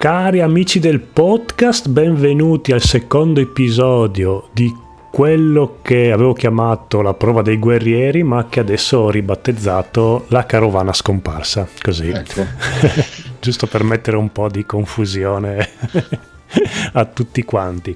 Cari 0.00 0.40
amici 0.40 0.78
del 0.78 0.98
podcast, 0.98 1.90
benvenuti 1.90 2.72
al 2.72 2.80
secondo 2.80 3.38
episodio 3.38 4.48
di 4.50 4.74
quello 5.10 5.80
che 5.82 6.10
avevo 6.10 6.32
chiamato 6.32 7.02
la 7.02 7.12
prova 7.12 7.42
dei 7.42 7.58
guerrieri, 7.58 8.22
ma 8.22 8.48
che 8.48 8.60
adesso 8.60 8.96
ho 8.96 9.10
ribattezzato 9.10 10.24
la 10.28 10.46
carovana 10.46 10.94
scomparsa. 10.94 11.68
Così, 11.82 12.08
ecco. 12.08 12.46
giusto 13.40 13.66
per 13.66 13.84
mettere 13.84 14.16
un 14.16 14.32
po' 14.32 14.48
di 14.48 14.64
confusione 14.64 15.68
a 16.94 17.04
tutti 17.04 17.42
quanti. 17.42 17.94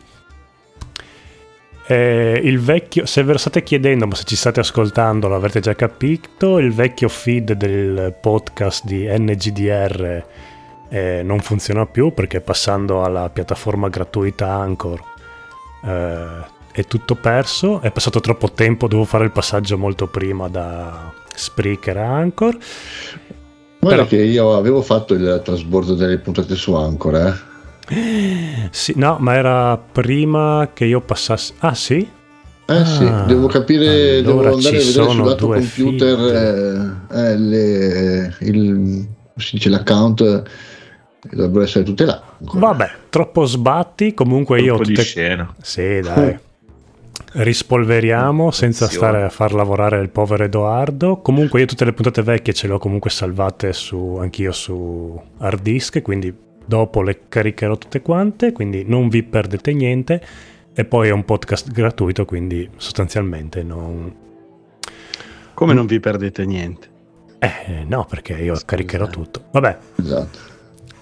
Eh, 1.87 2.39
il 2.45 2.61
vecchio, 2.61 3.07
se 3.07 3.23
ve 3.23 3.33
lo 3.33 3.39
state 3.39 3.63
chiedendo, 3.63 4.07
ma 4.07 4.15
se 4.15 4.25
ci 4.25 4.37
state 4.37 4.61
ascoltando 4.61 5.27
lo 5.27 5.37
avrete 5.37 5.61
già 5.61 5.75
capito, 5.75 6.59
il 6.59 6.71
vecchio 6.71 7.09
feed 7.09 7.55
del 7.55 8.15
podcast 8.21 8.85
di 8.85 9.07
NGDR 9.09 10.53
eh, 10.95 11.23
non 11.25 11.41
funziona 11.41 11.87
più 11.87 12.15
perché 12.15 12.41
passando 12.41 13.03
alla 13.03 13.29
piattaforma 13.29 13.89
gratuita 13.89 14.53
Anchor 14.53 15.03
eh, 15.85 16.53
è 16.71 16.85
tutto 16.85 17.17
perso, 17.17 17.81
è 17.81 17.91
passato 17.91 18.21
troppo 18.21 18.53
tempo, 18.53 18.87
devo 18.87 19.05
fare 19.05 19.25
il 19.25 19.33
passaggio 19.33 19.77
molto 19.77 20.07
prima 20.07 20.47
da 20.49 21.13
Spreaker 21.35 21.97
a 21.97 22.15
Anchor. 22.15 22.57
Guarda 23.81 24.05
Però... 24.05 24.07
che 24.07 24.23
io 24.23 24.57
avevo 24.57 24.83
fatto 24.83 25.15
il 25.15 25.41
trasbordo 25.45 25.95
delle 25.95 26.19
puntate 26.19 26.55
su 26.55 26.75
Anchor, 26.75 27.17
eh 27.17 28.69
sì, 28.71 28.93
no, 28.97 29.17
ma 29.19 29.35
era 29.35 29.77
prima 29.77 30.71
che 30.73 30.85
io 30.85 31.01
passassi. 31.01 31.55
Ah, 31.59 31.75
sì? 31.75 32.09
Eh 32.67 32.73
ah, 32.73 32.85
sì, 32.85 33.05
devo 33.27 33.49
capire, 33.49 34.19
allora 34.19 34.51
devo 34.51 34.57
andare 34.57 34.77
a 34.77 34.81
vedere 34.81 35.11
sul 35.11 35.25
lato 35.25 35.49
computer 35.49 37.05
eh, 37.11 37.19
eh, 37.21 37.37
le, 37.37 38.37
il, 38.41 39.07
si 39.37 39.57
dice, 39.57 39.69
l'account 39.69 40.43
dovrebbero 41.31 41.65
essere 41.65 41.85
tutte 41.85 42.05
là. 42.05 42.23
Ancora. 42.41 42.67
Vabbè, 42.67 42.91
troppo 43.09 43.45
sbatti, 43.45 44.15
comunque 44.15 44.61
io... 44.61 44.73
Un 44.73 44.79
po' 44.79 44.85
tutte... 44.85 45.01
di 45.01 45.07
scena. 45.07 45.55
Sì, 45.61 46.01
dai. 46.01 46.39
Rispolveriamo 47.33 48.51
senza 48.51 48.89
stare 48.89 49.23
a 49.23 49.29
far 49.29 49.55
lavorare 49.55 50.01
il 50.01 50.09
povero 50.09 50.45
Edoardo. 50.45 51.17
Comunque 51.19 51.61
io 51.61 51.67
tutte 51.67 51.85
le 51.85 51.93
puntate 51.93 52.23
vecchie 52.23 52.53
ce 52.53 52.67
le 52.69 52.75
ho 52.75 52.79
comunque 52.79 53.11
salvate 53.11 53.73
su, 53.73 54.19
anch'io 54.21 54.53
su 54.53 55.21
hard 55.39 55.61
disk, 55.63 56.01
quindi 56.03 56.33
dopo 56.65 57.03
le 57.03 57.23
caricherò 57.29 57.77
tutte 57.77 58.03
quante, 58.03 58.53
quindi 58.53 58.85
non 58.87 59.09
vi 59.09 59.23
perdete 59.23 59.73
niente 59.73 60.23
e 60.73 60.85
poi 60.85 61.09
è 61.09 61.13
un 61.13 61.25
podcast 61.25 61.71
gratuito, 61.71 62.25
quindi 62.25 62.69
sostanzialmente 62.77 63.63
non... 63.63 64.15
Come 65.55 65.73
non 65.73 65.87
vi 65.87 66.01
perdete 66.01 66.45
niente? 66.45 66.89
Eh 67.39 67.85
no, 67.87 68.07
perché 68.09 68.33
io 68.35 68.55
Scusa. 68.55 68.67
caricherò 68.67 69.07
tutto. 69.07 69.45
Vabbè. 69.51 69.79
Esatto. 69.97 70.39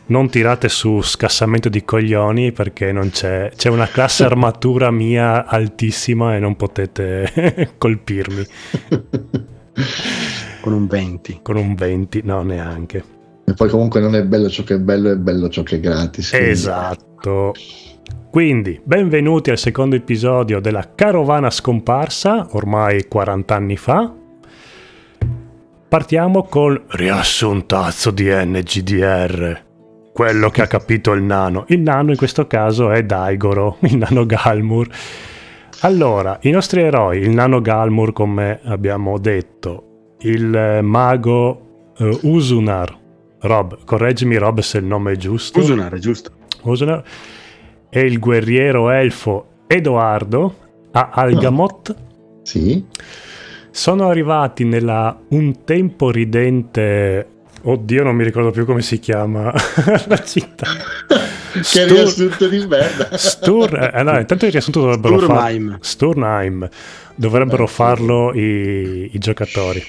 Non 0.05 0.29
tirate 0.29 0.69
su 0.69 1.01
scassamento 1.01 1.69
di 1.69 1.85
coglioni 1.85 2.53
perché 2.53 2.93
non 2.93 3.11
c'è, 3.11 3.53
c'è 3.55 3.69
una 3.69 3.87
classe 3.87 4.25
armatura 4.25 4.91
mia 4.91 5.47
altissima 5.47 6.35
e 6.35 6.39
non 6.39 6.57
potete 6.57 7.73
colpirmi. 7.79 8.45
Con 10.61 10.73
un 10.73 10.87
20. 10.87 11.41
Con 11.43 11.57
un 11.57 11.75
20, 11.75 12.23
no 12.25 12.43
neanche. 12.43 13.05
E 13.45 13.55
poi 13.55 13.69
comunque 13.69 14.01
non 14.01 14.15
è 14.15 14.25
bello 14.25 14.49
ciò 14.49 14.63
che 14.63 14.75
è 14.75 14.79
bello, 14.79 15.11
è 15.11 15.17
bello 15.17 15.49
ciò 15.49 15.63
che 15.63 15.77
è 15.77 15.81
gratis. 15.81 16.31
Quindi... 16.31 16.49
Esatto. 16.49 17.55
Quindi, 18.31 18.81
benvenuti 18.83 19.51
al 19.51 19.59
secondo 19.59 19.95
episodio 19.97 20.61
della 20.61 20.93
Carovana 20.95 21.51
scomparsa, 21.51 22.49
ormai 22.53 23.07
40 23.07 23.55
anni 23.55 23.77
fa. 23.77 24.13
Partiamo 25.89 26.45
col 26.45 26.83
riassuntazzo 26.89 28.11
di 28.11 28.31
NGDR. 28.31 29.71
Quello 30.13 30.51
che 30.51 30.63
ha 30.63 30.67
capito 30.67 31.13
il 31.13 31.23
nano. 31.23 31.65
Il 31.69 31.81
nano 31.81 32.11
in 32.11 32.17
questo 32.17 32.47
caso 32.47 32.91
è 32.91 33.03
Daigoro, 33.03 33.79
il 33.89 33.97
nano 33.97 34.27
Galmur. 34.27 34.89
Allora, 35.81 36.39
i 36.43 36.51
nostri 36.51 36.83
eroi, 36.83 37.19
il 37.19 37.31
nano 37.31 37.61
Galmur 37.61 38.13
come 38.13 38.61
abbiamo 38.63 39.19
detto, 39.19 40.17
il 40.21 40.81
mago 40.83 41.93
uh, 41.99 42.19
Usunar, 42.23 42.99
Rob, 43.41 43.85
correggimi 43.85 44.37
Rob 44.37 44.61
se 44.61 44.79
il 44.79 44.85
nome 44.85 45.13
è 45.13 45.17
giusto. 45.17 45.59
Usunar, 45.59 45.95
è 45.95 45.99
giusto. 45.99 46.31
Usunar. 46.63 47.03
E 47.89 48.01
il 48.01 48.19
guerriero 48.19 48.91
elfo 48.91 49.47
Edoardo 49.67 50.55
a 50.93 51.11
Algamot. 51.13 51.89
Oh. 51.89 52.41
Sì. 52.43 52.85
Sono 53.71 54.09
arrivati 54.09 54.65
nella 54.65 55.19
un 55.31 55.65
tempo 55.65 56.11
ridente 56.11 57.27
Oddio, 57.65 58.03
non 58.03 58.17
mi 58.17 58.25
ricordo 58.25 58.51
più 58.51 58.65
come 58.65 58.83
si 58.83 58.99
chiama 58.99 59.53
la 60.09 60.23
città. 60.25 60.67
che 61.53 61.63
Stur- 61.63 61.91
riassunto 61.91 62.49
di 62.49 62.67
merda. 62.67 63.17
Stur- 63.17 63.91
eh, 63.95 64.03
no, 64.03 64.19
intanto 64.19 64.47
il 64.47 64.51
riassunto 64.51 64.81
dovrebbero 64.81 65.19
farlo. 65.21 65.77
Sturnheim. 65.81 66.69
Dovrebbero 67.15 67.67
farlo 67.67 68.33
i, 68.35 69.11
i 69.13 69.19
giocatori. 69.19 69.83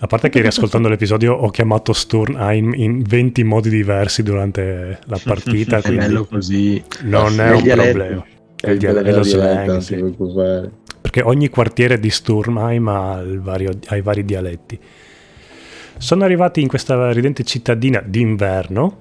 A 0.00 0.06
parte 0.06 0.28
che 0.28 0.40
riascoltando 0.40 0.88
l'episodio 0.88 1.34
ho 1.34 1.50
chiamato 1.50 1.92
Sturnheim 1.92 2.72
in 2.74 3.02
20 3.02 3.44
modi 3.44 3.68
diversi 3.68 4.22
durante 4.22 4.98
la 5.06 5.18
partita. 5.22 5.78
è 5.78 5.92
bello 5.92 6.24
così. 6.24 6.82
Non 7.02 7.40
è, 7.40 7.50
è 7.50 7.52
un 7.52 7.62
problema. 7.62 8.24
È 8.60 8.70
il 8.70 8.78
dialetto 8.78 9.22
slang, 9.22 9.78
sì. 9.78 10.04
Perché 11.00 11.22
ogni 11.22 11.48
quartiere 11.48 12.00
di 12.00 12.10
Sturnheim 12.10 12.88
ha, 12.88 13.22
vario, 13.24 13.70
ha 13.86 13.96
i 13.96 14.02
vari 14.02 14.24
dialetti. 14.24 14.78
Sono 15.98 16.24
arrivati 16.24 16.60
in 16.60 16.68
questa 16.68 17.10
ridente 17.10 17.42
cittadina 17.42 18.00
d'inverno, 18.00 18.98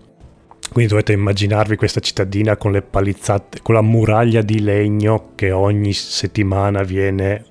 quindi 0.74 0.90
dovete 0.90 1.13
immaginarvi 1.13 1.75
questa 1.75 2.00
cittadina 2.00 2.58
con 2.58 2.72
le 2.72 2.81
palizzate, 2.81 3.59
con 3.62 3.75
la 3.75 3.81
muraglia 3.81 4.41
di 4.41 4.59
legno 4.62 5.30
che 5.36 5.52
ogni 5.52 5.94
settimana 5.94 6.81
viene 6.81 7.46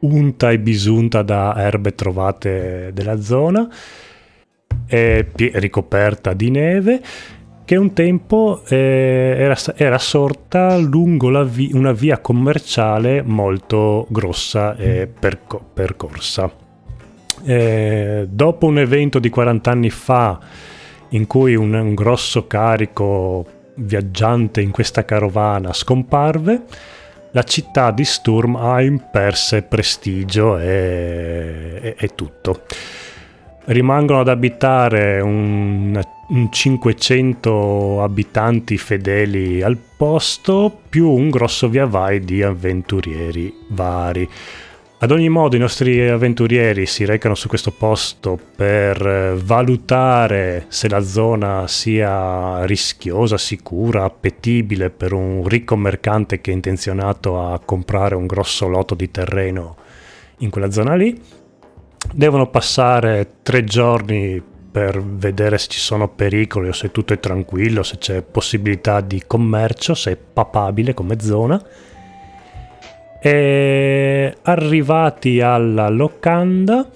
unta 0.00 0.50
e 0.50 0.58
bisunta 0.58 1.22
da 1.22 1.54
erbe 1.56 1.94
trovate 1.94 2.90
della 2.92 3.20
zona, 3.20 3.68
è 4.84 5.24
ricoperta 5.34 6.32
di 6.32 6.50
neve 6.50 7.00
che 7.64 7.76
un 7.76 7.92
tempo 7.92 8.62
eh, 8.68 9.34
era, 9.38 9.56
era, 9.76 9.98
sorta 9.98 10.76
lungo 10.76 11.44
vi- 11.44 11.70
una 11.72 11.92
via 11.92 12.18
commerciale 12.18 13.22
molto 13.22 14.06
grossa 14.10 14.76
e 14.76 15.06
perco- 15.06 15.62
percorsa. 15.72 16.66
Eh, 17.48 18.26
dopo 18.28 18.66
un 18.66 18.78
evento 18.78 19.18
di 19.18 19.30
40 19.30 19.70
anni 19.70 19.88
fa 19.88 20.38
in 21.10 21.26
cui 21.26 21.54
un, 21.54 21.72
un 21.72 21.94
grosso 21.94 22.46
carico 22.46 23.46
viaggiante 23.76 24.60
in 24.60 24.70
questa 24.70 25.06
carovana 25.06 25.72
scomparve, 25.72 26.64
la 27.30 27.42
città 27.44 27.90
di 27.90 28.04
Sturmheim 28.04 29.08
perse 29.10 29.62
prestigio 29.62 30.58
e, 30.58 31.78
e, 31.80 31.94
e 31.98 32.08
tutto. 32.14 32.64
Rimangono 33.64 34.20
ad 34.20 34.28
abitare 34.28 35.20
un, 35.22 35.98
un 36.28 36.52
500 36.52 38.02
abitanti 38.02 38.76
fedeli 38.76 39.62
al 39.62 39.78
posto, 39.96 40.80
più 40.86 41.08
un 41.08 41.30
grosso 41.30 41.70
via 41.70 41.86
vai 41.86 42.20
di 42.20 42.42
avventurieri 42.42 43.54
vari. 43.68 44.28
Ad 45.00 45.12
ogni 45.12 45.28
modo 45.28 45.54
i 45.54 45.60
nostri 45.60 46.08
avventurieri 46.08 46.84
si 46.84 47.04
recano 47.04 47.36
su 47.36 47.46
questo 47.46 47.70
posto 47.70 48.36
per 48.56 49.36
valutare 49.40 50.64
se 50.66 50.88
la 50.88 50.98
zona 51.02 51.68
sia 51.68 52.64
rischiosa, 52.64 53.38
sicura, 53.38 54.02
appetibile 54.02 54.90
per 54.90 55.12
un 55.12 55.46
ricco 55.46 55.76
mercante 55.76 56.40
che 56.40 56.50
è 56.50 56.54
intenzionato 56.54 57.40
a 57.40 57.60
comprare 57.64 58.16
un 58.16 58.26
grosso 58.26 58.66
lotto 58.66 58.96
di 58.96 59.08
terreno 59.08 59.76
in 60.38 60.50
quella 60.50 60.72
zona 60.72 60.96
lì. 60.96 61.16
Devono 62.12 62.50
passare 62.50 63.34
tre 63.42 63.62
giorni 63.62 64.42
per 64.68 65.00
vedere 65.00 65.58
se 65.58 65.68
ci 65.68 65.78
sono 65.78 66.08
pericoli 66.08 66.66
o 66.66 66.72
se 66.72 66.90
tutto 66.90 67.12
è 67.12 67.20
tranquillo, 67.20 67.84
se 67.84 67.98
c'è 67.98 68.22
possibilità 68.22 69.00
di 69.00 69.22
commercio, 69.24 69.94
se 69.94 70.10
è 70.10 70.16
papabile 70.16 70.92
come 70.92 71.20
zona 71.20 71.64
e 73.20 74.36
arrivati 74.42 75.40
alla 75.40 75.88
locanda, 75.88 76.88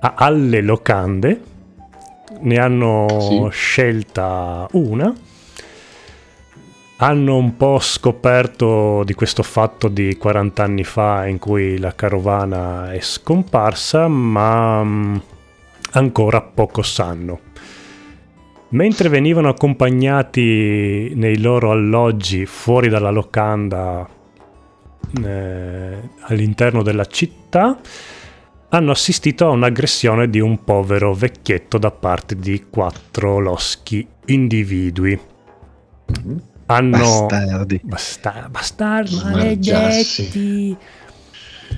a, 0.00 0.14
alle 0.16 0.60
locande, 0.60 1.40
ne 2.40 2.58
hanno 2.58 3.06
sì. 3.20 3.46
scelta 3.50 4.66
una. 4.72 5.12
Hanno 6.96 7.36
un 7.36 7.56
po' 7.56 7.80
scoperto 7.80 9.02
di 9.04 9.14
questo 9.14 9.42
fatto 9.42 9.88
di 9.88 10.16
40 10.16 10.62
anni 10.62 10.84
fa 10.84 11.26
in 11.26 11.38
cui 11.38 11.76
la 11.78 11.92
carovana 11.94 12.92
è 12.92 13.00
scomparsa, 13.00 14.06
ma 14.06 14.82
mm, 14.84 15.16
ancora 15.92 16.40
poco 16.40 16.82
sanno. 16.82 17.40
Mentre 18.68 19.08
venivano 19.08 19.48
accompagnati 19.48 21.12
nei 21.14 21.38
loro 21.40 21.72
alloggi 21.72 22.46
fuori 22.46 22.88
dalla 22.88 23.10
locanda 23.10 24.08
eh, 25.22 25.98
all'interno 26.20 26.82
della 26.82 27.04
città 27.06 27.78
hanno 28.68 28.90
assistito 28.90 29.46
a 29.46 29.50
un'aggressione 29.50 30.28
di 30.28 30.40
un 30.40 30.64
povero 30.64 31.14
vecchietto 31.14 31.78
da 31.78 31.90
parte 31.92 32.34
di 32.36 32.66
quattro 32.68 33.38
loschi 33.38 34.06
individui. 34.26 35.18
Hanno... 36.66 37.26
Bastardi. 37.26 37.80
Basta... 37.82 38.48
Bastardi, 38.50 39.20
maledetti. 39.22 40.76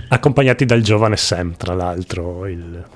Accompagnati 0.09 0.65
dal 0.65 0.81
giovane 0.81 1.17
Sam, 1.17 1.55
tra 1.57 1.75
l'altro, 1.75 2.47
il, 2.47 2.87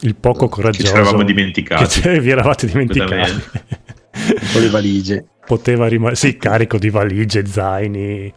il 0.00 0.14
poco 0.14 0.48
coraggioso. 0.48 0.84
Che 0.84 0.88
ci 0.88 0.94
eravamo 0.94 1.22
dimenticati. 1.22 2.00
Che 2.00 2.20
vi 2.20 2.30
eravate 2.30 2.66
dimenticati. 2.66 3.42
Po' 4.52 4.60
di 4.60 4.68
valigie. 4.68 5.26
Poteva 5.44 5.88
rimanere... 5.88 6.16
Sì, 6.16 6.36
carico 6.38 6.78
di 6.78 6.88
valigie, 6.88 7.44
zaini. 7.44 8.32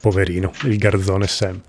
Poverino, 0.00 0.52
il 0.64 0.76
garzone 0.76 1.26
Sam 1.26 1.60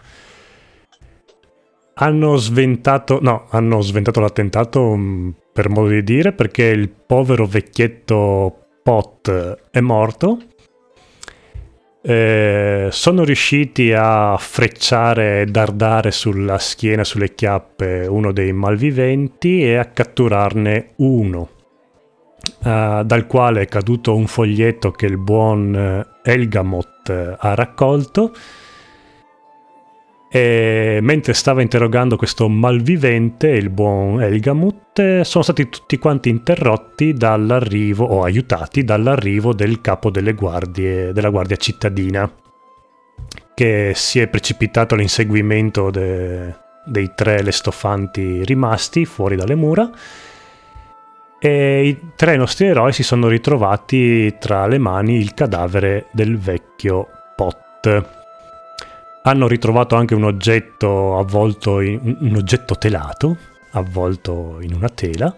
hanno 2.00 2.36
sventato, 2.36 3.20
no, 3.22 3.48
hanno 3.50 3.82
sventato 3.82 4.20
l'attentato 4.20 4.96
mm, 4.96 5.30
per 5.54 5.70
modo 5.70 5.90
di 5.90 6.04
dire 6.04 6.34
perché 6.34 6.66
il 6.66 6.90
povero 6.90 7.46
vecchietto 7.46 8.62
Pot 8.84 9.58
è 9.70 9.80
morto. 9.82 10.38
Eh, 12.02 12.88
sono 12.90 13.24
riusciti 13.26 13.92
a 13.94 14.38
frecciare 14.38 15.42
e 15.42 15.46
dardare 15.46 16.12
sulla 16.12 16.58
schiena, 16.58 17.04
sulle 17.04 17.34
chiappe, 17.34 18.06
uno 18.08 18.32
dei 18.32 18.54
malviventi 18.54 19.62
e 19.62 19.76
a 19.76 19.86
catturarne 19.86 20.92
uno, 20.98 21.50
eh, 22.64 23.02
dal 23.06 23.28
quale 23.28 23.62
è 23.62 23.66
caduto 23.68 24.16
un 24.16 24.28
foglietto 24.28 24.92
che 24.92 25.06
il 25.06 25.18
buon 25.18 25.76
eh, 25.76 26.32
Elgamot 26.32 27.36
ha 27.38 27.54
raccolto 27.56 28.34
e 30.30 31.00
mentre 31.02 31.34
stava 31.34 31.62
interrogando 31.62 32.18
questo 32.18 32.50
malvivente, 32.50 33.48
il 33.48 33.70
buon 33.70 34.22
Elgamut, 34.22 35.22
sono 35.22 35.44
stati 35.44 35.70
tutti 35.70 35.98
quanti 35.98 36.28
interrotti 36.30 37.14
dall'arrivo, 37.14 38.06
o 38.06 38.24
aiutati 38.24 38.84
dall'arrivo 38.84 39.54
del 39.54 39.80
capo 39.80 40.10
delle 40.10 40.34
guardie, 40.34 41.14
della 41.14 41.30
guardia 41.30 41.56
cittadina, 41.56 42.30
che 43.54 43.94
si 43.96 44.20
è 44.20 44.28
precipitato 44.28 44.96
all'inseguimento 44.96 45.90
de, 45.90 46.54
dei 46.86 47.14
tre 47.16 47.42
lestofanti 47.42 48.44
rimasti 48.44 49.06
fuori 49.06 49.38
dalle 49.38 49.56
mura. 49.56 49.90
E 51.40 51.88
i 51.88 52.00
tre 52.16 52.36
nostri 52.36 52.66
eroi 52.66 52.92
si 52.94 53.04
sono 53.04 53.28
ritrovati 53.28 54.36
tra 54.40 54.66
le 54.66 54.78
mani 54.78 55.18
il 55.18 55.34
cadavere 55.34 56.08
del 56.12 56.38
vecchio 56.38 57.08
Pot 57.36 58.16
hanno 59.28 59.48
ritrovato 59.48 59.96
anche 59.96 60.16
un 60.16 60.24
oggetto 60.24 61.18
avvolto 61.20 61.82
in 61.82 62.18
un 62.22 62.36
oggetto 62.38 62.76
telato, 62.78 63.36
avvolto 63.72 64.58
in 64.62 64.74
una 64.74 64.88
tela. 64.88 65.36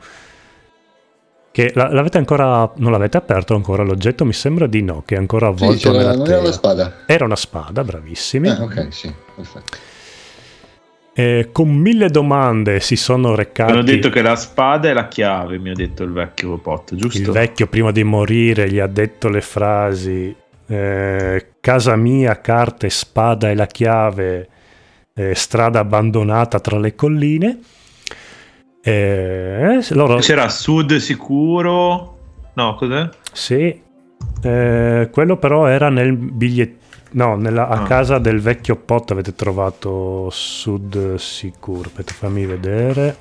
Che 1.52 1.72
l'avete 1.74 2.20
ancora 2.20 2.72
non 2.76 2.92
l'avete 2.92 3.18
aperto 3.18 3.56
ancora 3.56 3.82
l'oggetto? 3.82 4.26
Mi 4.26 4.34
sembra 4.34 4.68
di 4.68 4.84
no, 4.84 5.02
che 5.06 5.16
è 5.16 5.18
ancora 5.18 5.48
avvolto 5.48 5.92
sì, 5.92 5.98
nella 5.98 6.12
tela. 6.12 6.26
Era 6.28 6.40
una 6.40 6.52
spada. 6.52 6.94
Era 7.08 7.26
una 7.26 7.36
spada, 7.36 7.84
bravissimi. 7.84 8.50
Ah, 8.50 8.62
ok, 8.62 8.88
sì, 8.92 9.12
perfetto. 9.36 9.78
E 11.20 11.50
con 11.52 11.68
mille 11.68 12.08
domande 12.08 12.80
si 12.80 12.96
sono 12.96 13.36
recati. 13.36 13.74
Hanno 13.74 13.84
detto 13.84 14.10
che 14.10 14.22
la 14.22 14.38
spada 14.38 14.88
è 14.88 14.94
la 14.94 15.10
chiave, 15.10 15.60
mi 15.60 15.70
ha 15.70 15.74
detto 15.74 16.04
il 16.04 16.14
vecchio 16.14 16.58
Pot, 16.60 16.96
giusto? 16.96 17.20
Il 17.20 17.32
vecchio 17.32 17.68
prima 17.68 17.92
di 17.92 18.06
morire 18.06 18.72
gli 18.72 18.80
ha 18.80 18.88
detto 18.88 19.28
le 19.28 19.42
frasi 19.42 20.34
eh, 20.66 21.46
casa 21.60 21.98
mia, 21.98 22.40
carte, 22.40 22.90
spada 22.90 23.50
e 23.50 23.56
la 23.56 23.66
chiave, 23.66 24.48
eh, 25.14 25.36
strada 25.36 25.80
abbandonata 25.80 26.62
tra 26.62 26.80
le 26.80 26.96
colline. 26.96 27.60
Eh, 28.82 29.86
loro... 29.90 30.20
C'era 30.20 30.48
sud 30.48 30.96
sicuro? 30.96 32.18
No, 32.54 32.76
cos'è? 32.76 33.10
Sì, 33.34 33.78
eh, 34.42 35.10
quello 35.12 35.36
però 35.36 35.66
era 35.66 35.90
nel 35.90 36.16
biglietto. 36.16 36.79
No, 37.12 37.36
nella, 37.36 37.68
a 37.68 37.82
ah. 37.82 37.84
casa 37.84 38.20
del 38.20 38.40
vecchio 38.40 38.76
Pot 38.76 39.12
avete 39.12 39.34
trovato 39.34 40.30
sud 40.30 41.16
sicuro. 41.16 41.88
Aspetta, 41.88 42.14
fammi 42.14 42.46
vedere. 42.46 43.18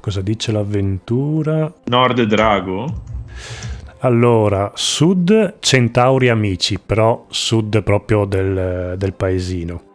Cosa 0.00 0.20
dice 0.20 0.52
l'avventura? 0.52 1.72
Nord 1.84 2.22
Drago? 2.22 3.02
Allora, 4.00 4.72
sud 4.74 5.56
Centauri 5.58 6.28
Amici, 6.28 6.78
però 6.78 7.26
sud 7.28 7.82
proprio 7.82 8.24
del, 8.24 8.94
del 8.96 9.12
paesino. 9.14 9.94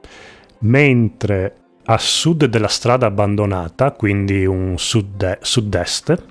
Mentre 0.60 1.56
a 1.86 1.98
sud 1.98 2.46
della 2.46 2.68
strada 2.68 3.08
abbandonata, 3.08 3.92
quindi 3.92 4.46
un 4.46 4.76
sud- 4.78 5.40
sud-est, 5.42 6.24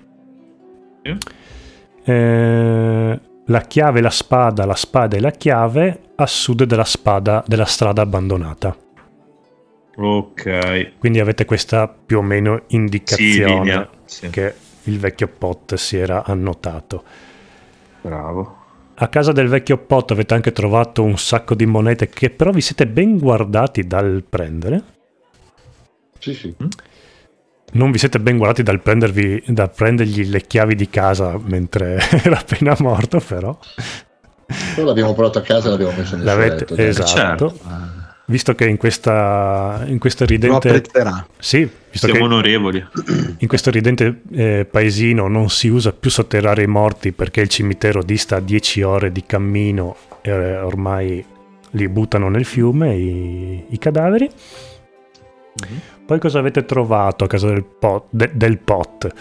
eh, 2.04 3.20
la 3.50 3.62
chiave, 3.62 4.00
la 4.00 4.10
spada, 4.10 4.64
la 4.64 4.76
spada 4.76 5.16
e 5.16 5.20
la 5.20 5.32
chiave 5.32 6.00
a 6.14 6.26
sud 6.26 6.64
della, 6.64 6.84
spada, 6.84 7.42
della 7.46 7.64
strada 7.64 8.02
abbandonata. 8.02 8.76
Ok. 9.96 10.98
Quindi 10.98 11.18
avete 11.18 11.44
questa 11.44 11.88
più 11.88 12.18
o 12.18 12.22
meno 12.22 12.62
indicazione 12.68 13.88
sì, 14.04 14.26
sì. 14.26 14.30
che 14.30 14.54
il 14.84 14.98
vecchio 14.98 15.28
Pot 15.28 15.74
si 15.74 15.96
era 15.96 16.24
annotato. 16.24 17.02
Bravo. 18.00 18.58
A 18.94 19.08
casa 19.08 19.32
del 19.32 19.48
vecchio 19.48 19.78
Pot 19.78 20.12
avete 20.12 20.34
anche 20.34 20.52
trovato 20.52 21.02
un 21.02 21.18
sacco 21.18 21.54
di 21.54 21.66
monete 21.66 22.08
che 22.08 22.30
però 22.30 22.52
vi 22.52 22.60
siete 22.60 22.86
ben 22.86 23.18
guardati 23.18 23.84
dal 23.86 24.24
prendere. 24.28 24.82
Sì, 26.18 26.34
sì. 26.34 26.54
Mm? 26.62 26.68
Non 27.72 27.90
vi 27.90 27.98
siete 27.98 28.18
ben 28.18 28.36
guardati 28.36 28.62
dal, 28.62 28.80
prendervi, 28.80 29.42
dal 29.46 29.70
prendergli 29.70 30.28
le 30.28 30.40
chiavi 30.40 30.74
di 30.74 30.88
casa 30.88 31.38
mentre 31.42 31.98
era 32.22 32.38
appena 32.38 32.74
morto, 32.78 33.20
però. 33.20 33.56
Poi 34.74 34.84
l'abbiamo 34.84 35.14
portato 35.14 35.38
a 35.38 35.42
casa 35.42 35.68
e 35.68 35.70
l'abbiamo 35.70 35.92
messo 35.96 36.16
nel 36.16 36.24
L'avete, 36.24 36.66
letto, 36.68 36.76
Esatto. 36.76 37.08
Certo 37.08 37.98
visto 38.30 38.54
che 38.54 38.64
in 38.64 38.76
questa, 38.76 39.82
in 39.86 39.98
questa 39.98 40.24
ridente... 40.24 40.84
Sì, 41.38 41.68
visto 41.90 42.06
Siamo 42.06 42.24
onorevoli. 42.26 42.84
In 43.38 43.48
questo 43.48 43.70
ridente 43.70 44.22
eh, 44.30 44.66
paesino 44.70 45.26
non 45.26 45.50
si 45.50 45.66
usa 45.68 45.92
più 45.92 46.10
sotterrare 46.10 46.62
i 46.62 46.68
morti 46.68 47.10
perché 47.10 47.40
il 47.40 47.48
cimitero 47.48 48.02
dista 48.02 48.38
10 48.38 48.82
ore 48.82 49.12
di 49.12 49.24
cammino 49.26 49.96
e 50.22 50.30
eh, 50.30 50.60
ormai 50.60 51.24
li 51.72 51.88
buttano 51.88 52.28
nel 52.28 52.44
fiume 52.44 52.94
i, 52.94 53.64
i 53.68 53.78
cadaveri. 53.78 54.30
Mm-hmm. 55.66 55.78
Poi 56.10 56.18
cosa 56.18 56.40
avete 56.40 56.64
trovato 56.64 57.22
a 57.22 57.28
casa 57.28 57.46
del 57.46 57.62
pot? 57.62 58.06
De, 58.10 58.32
del 58.34 58.58
pot? 58.58 59.14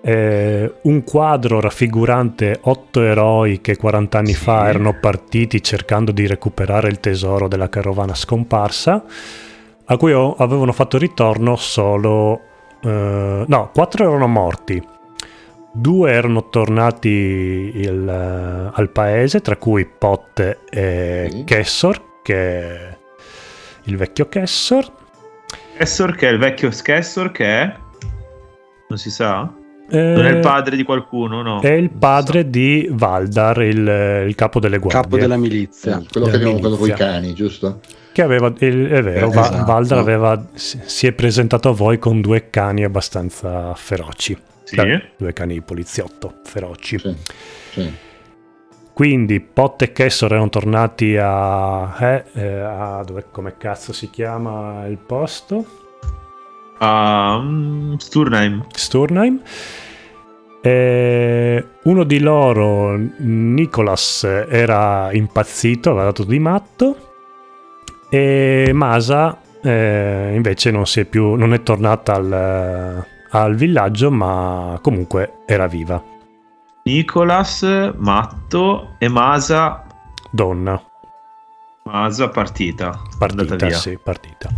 eh, 0.00 0.74
un 0.82 1.02
quadro 1.02 1.58
raffigurante 1.58 2.56
otto 2.62 3.02
eroi 3.02 3.60
che 3.60 3.76
40 3.76 4.18
anni 4.18 4.32
sì. 4.34 4.44
fa 4.44 4.68
erano 4.68 4.96
partiti 5.00 5.60
cercando 5.60 6.12
di 6.12 6.28
recuperare 6.28 6.86
il 6.86 7.00
tesoro 7.00 7.48
della 7.48 7.68
carovana 7.68 8.14
scomparsa, 8.14 9.02
a 9.84 9.96
cui 9.96 10.12
avevano 10.12 10.70
fatto 10.70 10.98
ritorno 10.98 11.56
solo... 11.56 12.40
Eh, 12.80 13.44
no, 13.44 13.70
quattro 13.74 14.06
erano 14.08 14.28
morti. 14.28 14.80
Due 15.72 16.12
erano 16.12 16.48
tornati 16.48 17.08
il, 17.08 18.04
uh, 18.06 18.70
al 18.72 18.90
paese, 18.90 19.40
tra 19.40 19.56
cui 19.56 19.84
Pot 19.84 20.58
e 20.70 21.28
sì. 21.28 21.42
Kessor, 21.42 22.02
che 22.22 22.96
il 23.82 23.96
vecchio 23.96 24.28
Kessor. 24.28 24.98
Kessor 25.80 26.14
che 26.14 26.28
è 26.28 26.32
il 26.32 26.38
vecchio 26.38 26.68
Kessor 26.68 27.32
che 27.32 27.46
è? 27.46 27.74
Non 28.86 28.98
si 28.98 29.10
sa? 29.10 29.50
Eh, 29.88 29.98
non 29.98 30.26
è 30.26 30.32
il 30.32 30.40
padre 30.40 30.76
di 30.76 30.82
qualcuno, 30.82 31.40
no? 31.40 31.62
È 31.62 31.72
il 31.72 31.88
padre 31.88 32.50
di 32.50 32.86
Valdar, 32.90 33.62
il, 33.62 34.24
il 34.26 34.34
capo 34.34 34.60
delle 34.60 34.76
guardie. 34.76 35.00
Capo 35.00 35.16
della 35.16 35.38
milizia. 35.38 35.98
Eh, 35.98 36.06
quello 36.12 36.26
che 36.26 36.36
abbiamo 36.36 36.58
quello 36.58 36.76
con 36.76 36.86
i 36.86 36.92
cani, 36.92 37.32
giusto? 37.32 37.80
Che 38.12 38.20
aveva, 38.20 38.52
il, 38.58 38.88
è 38.88 39.02
vero, 39.02 39.28
eh, 39.28 39.30
esatto. 39.30 39.64
Valdar 39.64 39.96
aveva, 39.96 40.48
si 40.52 41.06
è 41.06 41.12
presentato 41.12 41.70
a 41.70 41.72
voi 41.72 41.98
con 41.98 42.20
due 42.20 42.50
cani 42.50 42.84
abbastanza 42.84 43.72
feroci. 43.74 44.36
Sì. 44.64 44.76
Due 45.16 45.32
cani 45.32 45.62
poliziotto 45.62 46.40
feroci. 46.44 46.98
Sì. 46.98 47.16
sì. 47.70 47.92
Quindi 49.00 49.40
Pot 49.40 49.80
e 49.80 49.92
Kessor 49.92 50.30
erano 50.30 50.50
tornati 50.50 51.16
a, 51.16 51.96
eh, 51.98 52.24
eh, 52.34 52.60
a 52.60 53.02
dove, 53.02 53.24
come 53.30 53.56
cazzo 53.56 53.94
si 53.94 54.10
chiama 54.10 54.84
il 54.88 54.98
posto? 54.98 55.64
A 56.80 57.36
um, 57.36 57.96
Sturnheim. 57.96 58.66
Sturnheim 58.70 59.40
e 60.60 61.66
uno 61.84 62.04
di 62.04 62.18
loro, 62.20 62.94
Nicholas, 63.20 64.24
era 64.24 65.08
impazzito, 65.12 65.92
aveva 65.92 66.04
dato 66.04 66.24
di 66.24 66.38
matto 66.38 66.96
e 68.10 68.70
Masa 68.74 69.40
eh, 69.62 70.32
invece 70.34 70.70
non, 70.70 70.84
si 70.84 71.00
è 71.00 71.04
più, 71.06 71.36
non 71.36 71.54
è 71.54 71.62
tornata 71.62 72.16
al, 72.16 73.06
al 73.30 73.54
villaggio 73.54 74.10
ma 74.10 74.78
comunque 74.82 75.36
era 75.46 75.66
viva. 75.66 76.18
Nicholas, 76.90 77.62
matto 77.98 78.96
e 78.98 79.08
Masa... 79.08 79.86
Donna. 80.28 80.82
Masa 81.84 82.28
partita. 82.30 83.00
Partita, 83.16 83.70
sì, 83.70 83.96
partita. 83.96 84.48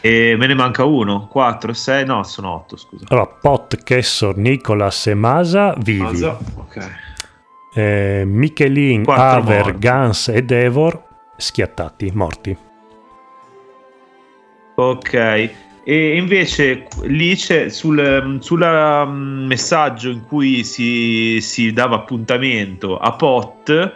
E 0.00 0.34
me 0.36 0.46
ne 0.48 0.54
manca 0.54 0.84
uno, 0.84 1.28
4, 1.28 1.72
6, 1.72 2.04
no, 2.04 2.24
sono 2.24 2.54
8, 2.54 2.76
scusa. 2.76 3.04
Allora, 3.10 3.28
Pot, 3.28 3.84
Kessor, 3.84 4.36
Nicolas 4.36 5.06
e 5.06 5.14
Masa 5.14 5.74
vivi. 5.78 6.02
Masa, 6.02 6.36
ok. 6.56 6.90
eh, 7.74 8.24
Michelin, 8.26 9.04
Aver, 9.06 9.62
morti. 9.66 9.78
Gans 9.78 10.26
e 10.28 10.42
Devor 10.42 11.04
schiattati, 11.36 12.10
morti. 12.12 12.56
Ok. 14.74 15.50
E 15.84 16.16
invece 16.16 16.86
lì 17.02 17.34
c'è 17.34 17.68
sul, 17.68 18.38
sul 18.40 18.64
mm, 18.64 19.46
messaggio 19.46 20.10
in 20.10 20.24
cui 20.26 20.62
si, 20.62 21.40
si, 21.40 21.72
dava 21.72 21.96
appuntamento 21.96 22.98
a 22.98 23.12
Pot 23.12 23.94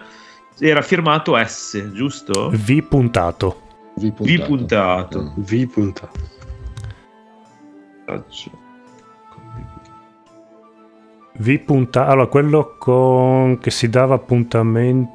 era 0.59 0.83
firmato 0.83 1.37
S, 1.37 1.93
giusto? 1.93 2.51
V 2.51 2.83
puntato. 2.89 3.63
V 3.97 4.11
puntato. 4.13 4.35
V 4.37 4.47
puntato. 4.47 5.33
V 5.37 5.67
puntato. 5.67 6.11
V 11.39 11.59
puntato. 11.59 12.11
Allora, 12.11 12.27
quello 12.27 12.77
con 12.79 13.59
che 13.59 13.71
si 13.71 13.89
dava 13.89 14.15
appuntamento. 14.15 15.15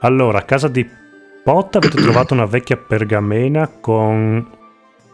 Allora, 0.00 0.38
a 0.38 0.42
casa 0.42 0.68
di 0.68 0.88
spot 1.48 1.76
avete 1.76 1.96
trovato 1.96 2.34
una 2.34 2.44
vecchia 2.44 2.76
pergamena 2.76 3.68
con 3.68 4.46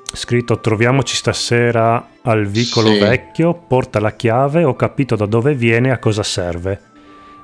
scritto 0.02 0.58
troviamoci 0.58 1.14
stasera 1.14 2.08
al 2.22 2.46
vicolo 2.46 2.88
sì. 2.88 2.98
vecchio, 2.98 3.54
porta 3.54 4.00
la 4.00 4.14
chiave, 4.16 4.64
ho 4.64 4.74
capito 4.74 5.14
da 5.14 5.26
dove 5.26 5.54
viene 5.54 5.88
e 5.88 5.90
a 5.92 6.00
cosa 6.00 6.24
serve 6.24 6.80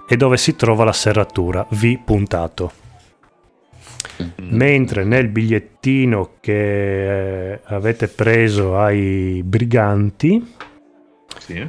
e 0.09 0.16
dove 0.16 0.37
si 0.37 0.56
trova 0.56 0.82
la 0.82 0.92
serratura, 0.92 1.64
V 1.70 1.99
puntato. 2.04 2.73
Mm. 4.20 4.56
Mentre 4.56 5.04
nel 5.04 5.28
bigliettino 5.28 6.32
che 6.40 7.52
eh, 7.52 7.61
avete 7.66 8.09
preso 8.09 8.76
ai 8.76 9.40
briganti 9.44 10.52
sì. 11.38 11.61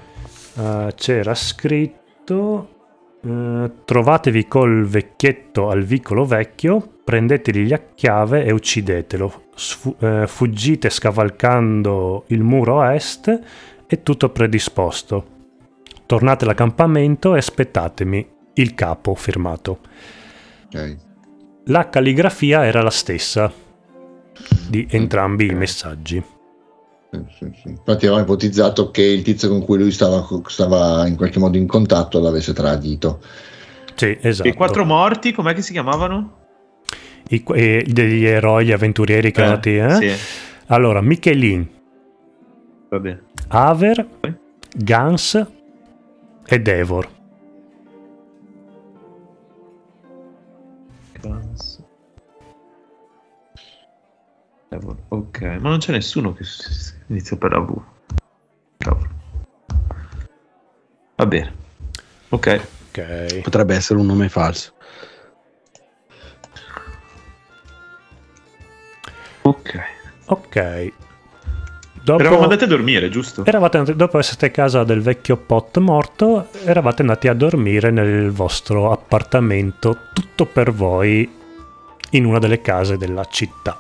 uh, 0.55 0.87
c'era 0.95 1.35
scritto 1.35 2.69
uh, 3.21 3.71
trovatevi 3.85 4.47
col 4.47 4.85
vecchietto 4.85 5.69
al 5.69 5.83
vicolo 5.83 6.25
vecchio 6.25 6.90
prendetegli 7.03 7.67
la 7.67 7.81
chiave 7.93 8.45
e 8.45 8.51
uccidetelo. 8.51 9.43
Sfu- 9.55 9.95
eh, 9.99 10.25
fuggite 10.27 10.89
scavalcando 10.89 12.25
il 12.27 12.43
muro 12.43 12.81
a 12.81 12.93
est 12.93 13.39
e 13.87 14.03
tutto 14.03 14.29
predisposto. 14.29 15.25
Tornate 16.05 16.43
all'accampamento 16.45 17.35
e 17.35 17.37
aspettatemi. 17.39 18.29
Il 18.53 18.73
capo 18.73 19.15
firmato. 19.15 19.79
Okay. 20.67 20.97
La 21.65 21.89
calligrafia 21.89 22.65
era 22.65 22.81
la 22.81 22.89
stessa 22.89 23.51
di 24.67 24.87
entrambi 24.89 25.45
okay. 25.45 25.55
i 25.55 25.59
messaggi. 25.59 26.23
Sì, 27.11 27.51
sì. 27.61 27.69
Infatti 27.69 28.05
avevamo 28.05 28.23
ipotizzato 28.23 28.89
che 28.89 29.03
il 29.03 29.21
tizio 29.21 29.49
con 29.49 29.63
cui 29.63 29.77
lui 29.77 29.91
stava, 29.91 30.25
stava 30.45 31.05
in 31.07 31.15
qualche 31.17 31.39
modo 31.39 31.57
in 31.57 31.67
contatto 31.67 32.19
l'avesse 32.19 32.53
tradito. 32.53 33.21
Sì, 33.95 34.17
esatto. 34.21 34.47
I 34.47 34.53
quattro 34.53 34.85
morti, 34.85 35.33
com'è 35.33 35.53
che 35.53 35.61
si 35.61 35.73
chiamavano? 35.73 36.39
I, 37.31 37.43
i, 37.55 37.83
degli 37.83 38.25
eroi, 38.25 38.65
gli 38.65 38.71
avventurieri 38.71 39.31
creati. 39.31 39.75
Eh, 39.75 39.85
eh? 39.85 40.15
Sì. 40.15 40.39
Allora, 40.67 41.01
Michelin, 41.01 41.67
Aver, 43.47 44.07
Gans 44.75 45.47
e 46.45 46.59
Devor. 46.59 47.09
Gans. 51.21 51.83
Devor. 54.69 54.95
Ok, 55.09 55.41
ma 55.41 55.69
non 55.69 55.79
c'è 55.79 55.91
nessuno 55.91 56.33
che 56.33 56.43
inizia 57.07 57.37
per 57.37 57.51
la 57.51 57.59
V. 57.59 57.81
Cavolo. 58.77 59.09
Va 61.15 61.25
bene. 61.25 61.53
Ok. 62.29 62.61
Ok. 62.89 63.41
Potrebbe 63.41 63.75
essere 63.75 63.99
un 63.99 64.05
nome 64.05 64.27
falso. 64.27 64.73
Ok. 69.41 69.79
Ok. 70.25 70.91
Dopo, 72.03 72.19
eravamo 72.19 72.43
andati 72.43 72.63
a 72.63 72.67
dormire, 72.67 73.09
giusto? 73.09 73.45
Eravate, 73.45 73.95
dopo 73.95 74.17
essere 74.17 74.47
a 74.47 74.49
casa 74.49 74.83
del 74.83 75.01
vecchio 75.01 75.37
Pot 75.37 75.77
morto, 75.77 76.47
eravate 76.65 77.01
andati 77.01 77.27
a 77.27 77.33
dormire 77.33 77.91
nel 77.91 78.31
vostro 78.31 78.91
appartamento, 78.91 79.97
tutto 80.11 80.45
per 80.45 80.71
voi, 80.71 81.29
in 82.11 82.25
una 82.25 82.39
delle 82.39 82.59
case 82.61 82.97
della 82.97 83.25
città, 83.25 83.79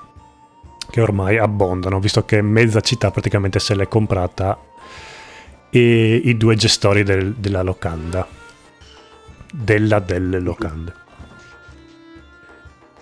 che 0.91 1.01
ormai 1.01 1.39
abbondano, 1.39 1.99
visto 1.99 2.23
che 2.23 2.43
mezza 2.43 2.79
città 2.81 3.09
praticamente 3.09 3.59
se 3.59 3.73
l'è 3.73 3.87
comprata 3.87 4.59
e 5.71 6.21
i 6.23 6.37
due 6.37 6.55
gestori 6.55 7.01
del, 7.01 7.33
della 7.33 7.63
locanda. 7.63 8.27
Della 9.51 9.99
delle 9.99 10.39
locande 10.39 11.00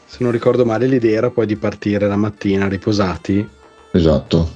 se 0.09 0.23
non 0.23 0.31
ricordo 0.31 0.65
male, 0.65 0.87
l'idea 0.87 1.17
era 1.17 1.29
poi 1.29 1.45
di 1.45 1.55
partire 1.55 2.07
la 2.07 2.15
mattina 2.15 2.67
riposati. 2.67 3.47
Esatto. 3.91 4.49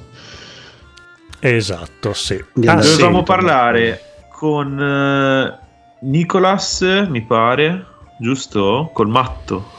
Esatto, 1.39 2.13
sì. 2.13 2.43
Ah, 2.65 2.75
Dovevamo 2.77 3.21
parlare 3.21 4.25
con 4.31 4.79
uh, 4.79 6.07
Nicolas, 6.07 6.81
mi 7.07 7.21
pare, 7.21 7.85
giusto? 8.19 8.89
Col 8.93 9.09
matto. 9.09 9.69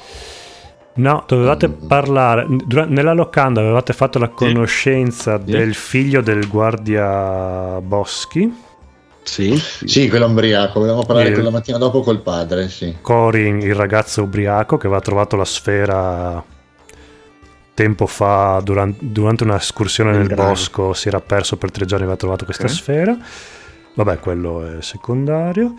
No, 0.94 1.24
dovevate 1.26 1.66
mm. 1.66 1.86
parlare. 1.88 2.46
Nella 2.86 3.12
locanda 3.12 3.60
avevate 3.60 3.92
fatto 3.94 4.20
la 4.20 4.28
conoscenza 4.28 5.40
sì. 5.44 5.50
del 5.50 5.74
figlio 5.74 6.20
del 6.20 6.46
guardia 6.46 7.80
Boschi 7.80 8.62
sì, 9.24 9.60
sì, 9.84 10.08
quello 10.08 10.26
ubriaco. 10.26 10.78
Volevamo 10.78 11.04
parlare 11.04 11.28
il... 11.28 11.34
quella 11.34 11.50
mattina 11.50 11.78
dopo 11.78 12.02
col 12.02 12.20
padre. 12.20 12.68
Sì. 12.68 12.96
Corin, 13.00 13.60
il 13.60 13.74
ragazzo 13.74 14.22
ubriaco 14.22 14.76
che 14.76 14.86
aveva 14.86 15.00
trovato 15.00 15.34
la 15.34 15.44
sfera 15.44 16.44
tempo 17.74 18.06
fa 18.06 18.60
durante, 18.62 18.98
durante 19.00 19.42
un'escursione 19.42 20.12
nel 20.12 20.28
grano. 20.28 20.50
bosco. 20.50 20.92
Si 20.92 21.08
era 21.08 21.20
perso 21.20 21.56
per 21.56 21.70
tre 21.70 21.86
giorni 21.86 22.02
e 22.02 22.06
aveva 22.06 22.20
trovato 22.20 22.44
questa 22.44 22.64
okay. 22.64 22.76
sfera. 22.76 23.16
Vabbè, 23.94 24.18
quello 24.18 24.78
è 24.78 24.82
secondario. 24.82 25.74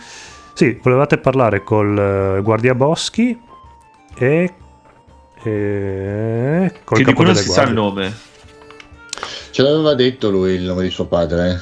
Sì, 0.53 0.79
volevate 0.81 1.17
parlare 1.17 1.63
col 1.63 2.37
uh, 2.37 2.41
guardia 2.41 2.73
boschi 2.73 3.39
e. 4.17 4.53
e 5.43 6.73
col 6.83 6.97
che 6.97 7.03
di 7.03 7.13
cui 7.13 7.25
non 7.25 7.35
si 7.35 7.49
sa 7.49 7.63
il 7.63 7.73
nome. 7.73 8.13
Ce 9.51 9.61
l'aveva 9.61 9.93
detto 9.93 10.29
lui 10.29 10.53
il 10.53 10.63
nome 10.63 10.83
di 10.83 10.89
suo 10.89 11.05
padre. 11.05 11.61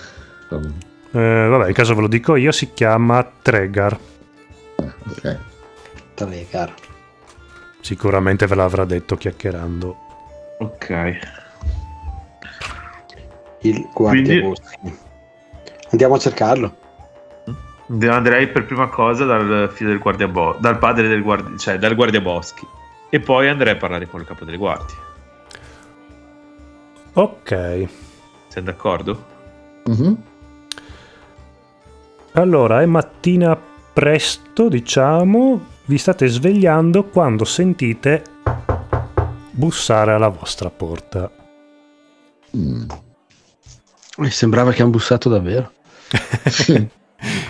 Eh? 0.50 0.92
Eh, 1.16 1.48
vabbè, 1.48 1.68
in 1.68 1.74
caso 1.74 1.94
ve 1.94 2.02
lo 2.02 2.08
dico 2.08 2.36
io, 2.36 2.52
si 2.52 2.74
chiama 2.74 3.24
Tregar. 3.42 3.98
Ok. 4.78 5.38
Tregar. 6.16 6.74
Sicuramente 7.82 8.48
ve 8.48 8.56
l'avrà 8.56 8.84
detto 8.86 9.16
chiacchierando. 9.16 9.98
Ok. 10.60 11.20
Il 13.62 13.88
guardia 13.94 14.42
Quindi... 14.42 15.02
Andiamo 15.92 16.16
a 16.16 16.20
cercarlo. 16.20 16.78
Andrei 18.10 18.48
per 18.48 18.66
prima 18.66 18.88
cosa 18.88 19.26
dal 19.26 19.70
figlio 19.72 19.90
del 19.90 20.00
guardia 20.00 20.28
bo- 20.28 20.58
dal 20.60 20.80
padre 20.80 21.08
del 21.08 21.22
guardia, 21.22 21.56
cioè 21.58 21.78
dal 21.78 21.94
guardia 21.94 22.22
boschi. 22.22 22.66
E 23.10 23.20
poi 23.20 23.48
andrei 23.48 23.74
a 23.74 23.78
parlare 23.78 24.08
con 24.08 24.20
il 24.22 24.26
capo 24.26 24.46
delle 24.46 24.58
guardie. 24.58 24.96
Ok. 27.14 27.88
Sei 28.48 28.64
d'accordo? 28.64 29.24
Mm-hmm. 29.88 30.14
Allora, 32.36 32.82
è 32.82 32.86
mattina 32.88 33.56
presto, 33.56 34.68
diciamo, 34.68 35.66
vi 35.86 36.00
state 36.00 36.26
svegliando 36.26 37.04
quando 37.04 37.46
sentite 37.46 38.24
bussare 39.52 40.14
alla 40.14 40.30
vostra 40.30 40.72
porta. 40.72 41.32
Mm. 42.58 42.86
Mi 44.18 44.30
sembrava 44.32 44.72
che 44.72 44.82
hanno 44.82 44.90
bussato 44.90 45.30
davvero. 45.30 45.72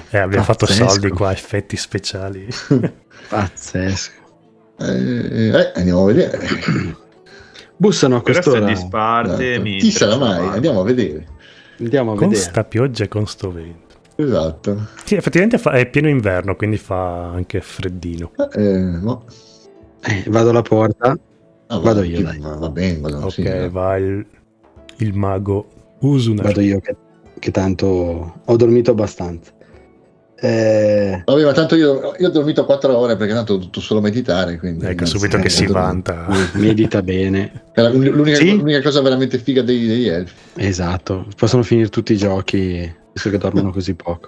eh, 0.09 0.17
abbiamo 0.17 0.43
fatto 0.43 0.65
soldi 0.65 1.09
qua, 1.11 1.31
effetti 1.31 1.77
speciali. 1.77 2.45
Pazzesco. 3.29 4.21
Eh, 4.79 5.49
eh, 5.49 5.71
andiamo 5.75 6.03
a 6.03 6.05
vedere. 6.07 6.47
Bussano 7.77 8.17
a 8.17 8.21
quest'ora. 8.21 8.65
Di 8.65 8.75
sparte, 8.75 9.53
esatto. 9.53 9.69
Chi 9.69 9.91
sarà 9.91 10.17
mai? 10.17 10.45
Andiamo 10.47 10.81
a 10.81 10.83
vedere. 10.83 11.27
Andiamo 11.79 12.11
a 12.11 12.15
con 12.17 12.27
vedere. 12.27 12.49
sta 12.49 12.65
pioggia 12.65 13.05
e 13.05 13.07
con 13.07 13.25
sto 13.25 13.49
vento. 13.49 13.82
Esatto. 14.23 14.87
Sì, 15.03 15.15
effettivamente 15.15 15.57
fa, 15.57 15.71
è 15.71 15.89
pieno 15.89 16.07
inverno, 16.07 16.55
quindi 16.55 16.77
fa 16.77 17.29
anche 17.29 17.61
freddino. 17.61 18.31
Eh, 18.53 18.79
no. 18.79 19.25
eh, 20.01 20.23
vado 20.27 20.49
alla 20.49 20.61
porta. 20.61 21.17
Ah, 21.67 21.77
vado 21.79 22.03
io. 22.03 22.21
Dai. 22.21 22.39
Va 22.39 22.69
bene, 22.69 22.99
vado, 22.99 23.17
Ok, 23.25 23.31
sì, 23.31 23.67
va 23.69 23.97
il, 23.97 24.25
il, 24.97 25.13
mago 25.13 25.67
Usuna. 25.99 26.43
Vado 26.43 26.61
io 26.61 26.79
che, 26.79 26.95
che, 27.39 27.51
tanto 27.51 28.41
ho 28.45 28.55
dormito 28.55 28.91
abbastanza. 28.91 29.51
Eh... 30.35 31.21
Vabbè, 31.23 31.45
ma 31.45 31.53
tanto 31.53 31.75
io, 31.75 32.13
io, 32.17 32.27
ho 32.27 32.31
dormito 32.31 32.65
4 32.65 32.97
ore 32.97 33.15
perché 33.15 33.33
tanto 33.33 33.53
ho 33.53 33.57
dovuto 33.57 33.79
solo 33.79 34.01
meditare. 34.01 34.57
Quindi 34.57 34.85
ecco, 34.85 35.05
subito 35.05 35.37
che 35.37 35.49
si 35.49 35.65
vanta. 35.65 36.27
Medita 36.55 37.01
bene. 37.01 37.63
L'unica, 37.75 38.37
sì? 38.37 38.57
l'unica, 38.57 38.81
cosa 38.81 39.01
veramente 39.01 39.37
figa 39.37 39.61
degli, 39.61 39.87
degli 39.87 40.07
elfi. 40.07 40.35
Esatto, 40.55 41.27
possono 41.37 41.63
finire 41.63 41.87
tutti 41.87 42.13
i 42.13 42.17
giochi 42.17 43.01
visto 43.13 43.29
che 43.29 43.37
dormono 43.37 43.71
così 43.71 43.93
poco. 43.93 44.27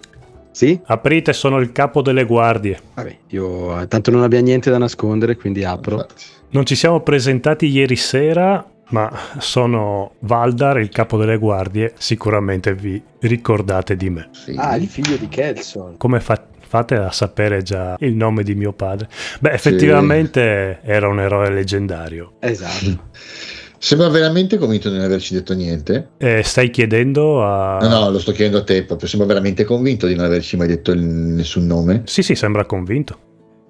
Sì? 0.51 0.79
Aprite, 0.85 1.33
sono 1.33 1.59
il 1.59 1.73
capo 1.73 2.01
delle 2.01 2.23
guardie. 2.23 2.79
Vabbè, 2.93 3.17
io 3.27 3.81
eh, 3.81 3.87
tanto 3.89 4.09
non 4.09 4.23
abbia 4.23 4.39
niente 4.39 4.69
da 4.69 4.77
nascondere, 4.77 5.35
quindi 5.35 5.65
apro. 5.65 5.95
Infatti. 5.95 6.23
Non 6.51 6.65
ci 6.65 6.75
siamo 6.75 7.01
presentati 7.01 7.65
ieri 7.65 7.97
sera, 7.97 8.65
ma 8.89 9.11
sono 9.39 10.13
Valdar, 10.19 10.79
il 10.79 10.87
capo 10.87 11.17
delle 11.17 11.37
guardie. 11.37 11.93
Sicuramente 11.97 12.73
vi 12.73 13.01
ricordate 13.19 13.97
di 13.97 14.09
me. 14.09 14.29
Sì. 14.31 14.55
Ah, 14.57 14.77
il 14.77 14.87
figlio 14.87 15.17
di 15.17 15.27
Kelson. 15.27 15.97
Come 15.97 16.21
fa- 16.21 16.47
fate 16.59 16.95
a 16.95 17.11
sapere 17.11 17.61
già 17.61 17.97
il 17.99 18.15
nome 18.15 18.43
di 18.43 18.55
mio 18.55 18.71
padre? 18.71 19.09
Beh, 19.41 19.51
effettivamente 19.51 20.79
sì. 20.81 20.89
era 20.89 21.09
un 21.09 21.19
eroe 21.19 21.49
leggendario. 21.49 22.33
Esatto. 22.39 23.09
Sembra 23.85 24.09
veramente 24.09 24.57
convinto 24.57 24.89
di 24.89 24.95
non 24.95 25.05
averci 25.05 25.35
detto 25.35 25.53
niente. 25.53 26.13
Eh, 26.17 26.41
stai 26.41 26.71
chiedendo 26.71 27.43
a... 27.43 27.77
No, 27.79 27.87
no, 27.87 28.09
lo 28.09 28.17
sto 28.17 28.31
chiedendo 28.31 28.57
a 28.57 28.63
te 28.63 28.83
proprio. 28.83 29.07
Sembra 29.07 29.27
veramente 29.27 29.63
convinto 29.63 30.07
di 30.07 30.15
non 30.15 30.25
averci 30.25 30.57
mai 30.57 30.65
detto 30.65 30.95
nessun 30.95 31.67
nome. 31.67 32.01
Sì, 32.05 32.23
sì, 32.23 32.33
sembra 32.33 32.65
convinto. 32.65 33.19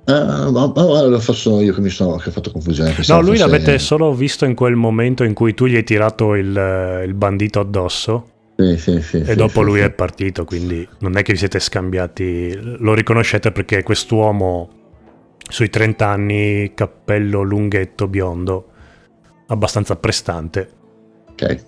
Ah, 0.05 0.49
ma, 0.49 0.71
ma, 0.73 1.01
lo 1.01 1.19
faccio 1.19 1.59
io 1.59 1.73
che 1.73 1.81
mi 1.81 1.89
sono 1.89 2.15
che 2.15 2.29
ho 2.29 2.31
fatto 2.31 2.49
confusione. 2.49 2.95
No, 3.09 3.19
lui 3.19 3.31
fosse... 3.31 3.39
l'avete 3.39 3.77
solo 3.77 4.13
visto 4.13 4.45
in 4.45 4.55
quel 4.55 4.75
momento 4.75 5.25
in 5.25 5.33
cui 5.33 5.53
tu 5.53 5.65
gli 5.65 5.75
hai 5.75 5.83
tirato 5.83 6.35
il, 6.35 7.03
il 7.05 7.13
bandito 7.13 7.59
addosso. 7.59 8.29
Sì, 8.55 8.77
sì, 8.77 9.01
sì, 9.01 9.17
e 9.17 9.35
dopo 9.35 9.63
lui 9.63 9.81
è 9.81 9.89
partito, 9.89 10.45
quindi 10.45 10.87
non 10.99 11.17
è 11.17 11.23
che 11.23 11.33
vi 11.33 11.39
siete 11.39 11.59
scambiati. 11.59 12.57
Lo 12.77 12.93
riconoscete 12.93 13.51
perché 13.51 13.83
quest'uomo 13.83 14.69
sui 15.49 15.69
30 15.69 16.07
anni, 16.07 16.71
cappello 16.73 17.41
lunghetto, 17.41 18.07
biondo, 18.07 18.69
abbastanza 19.47 19.95
prestante. 19.95 20.71
Ok. 21.31 21.65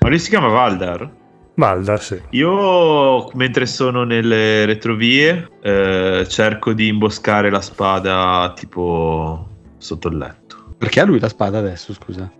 Ma 0.00 0.08
lui 0.08 0.18
si 0.18 0.28
chiama 0.28 0.48
Valdar? 0.48 1.10
Valdar, 1.54 2.02
sì. 2.02 2.20
Io, 2.30 3.28
mentre 3.34 3.66
sono 3.66 4.04
nelle 4.04 4.66
retrovie, 4.66 5.50
eh, 5.62 6.26
cerco 6.28 6.72
di 6.72 6.88
imboscare 6.88 7.50
la 7.50 7.60
spada 7.60 8.52
tipo 8.54 9.48
sotto 9.78 10.08
il 10.08 10.18
letto. 10.18 10.74
Perché 10.76 11.00
ha 11.00 11.04
lui 11.04 11.18
la 11.18 11.28
spada 11.28 11.58
adesso, 11.58 11.94
scusa? 11.94 12.30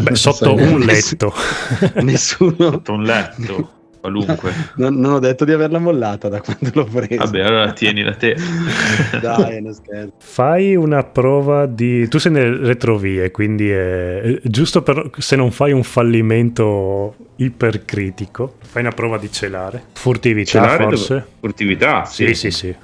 Beh, 0.00 0.14
sotto 0.16 0.54
un 0.54 0.80
letto. 0.80 1.32
Nessuno. 2.02 2.70
Sotto 2.70 2.92
un 2.92 3.02
letto 3.02 3.70
qualunque. 4.04 4.52
Non, 4.76 4.96
non, 4.96 5.14
ho 5.14 5.18
detto 5.18 5.44
di 5.44 5.52
averla 5.52 5.78
mollata 5.78 6.28
da 6.28 6.40
quando 6.40 6.70
l'ho 6.72 6.84
presa. 6.84 7.24
Vabbè, 7.24 7.40
allora 7.40 7.72
tieni 7.72 8.02
da 8.02 8.14
te. 8.14 8.36
Dai, 9.20 9.62
non 9.62 9.72
scherzo. 9.72 10.14
Fai 10.18 10.74
una 10.76 11.02
prova 11.04 11.66
di... 11.66 12.06
Tu 12.08 12.18
sei 12.18 12.32
nelle 12.32 12.66
retrovie, 12.66 13.30
quindi 13.30 13.70
è 13.70 14.40
giusto 14.42 14.82
per... 14.82 15.10
se 15.18 15.36
non 15.36 15.50
fai 15.50 15.72
un 15.72 15.82
fallimento 15.82 17.14
ipercritico, 17.36 18.56
fai 18.62 18.82
una 18.82 18.92
prova 18.92 19.16
di 19.16 19.30
celare. 19.30 19.82
Furtività 19.92 20.50
celare 20.50 20.82
forse. 20.82 21.14
Dove? 21.14 21.26
Furtività? 21.40 22.04
Sì, 22.04 22.26
sì, 22.34 22.34
sì. 22.34 22.50
sì. 22.50 22.76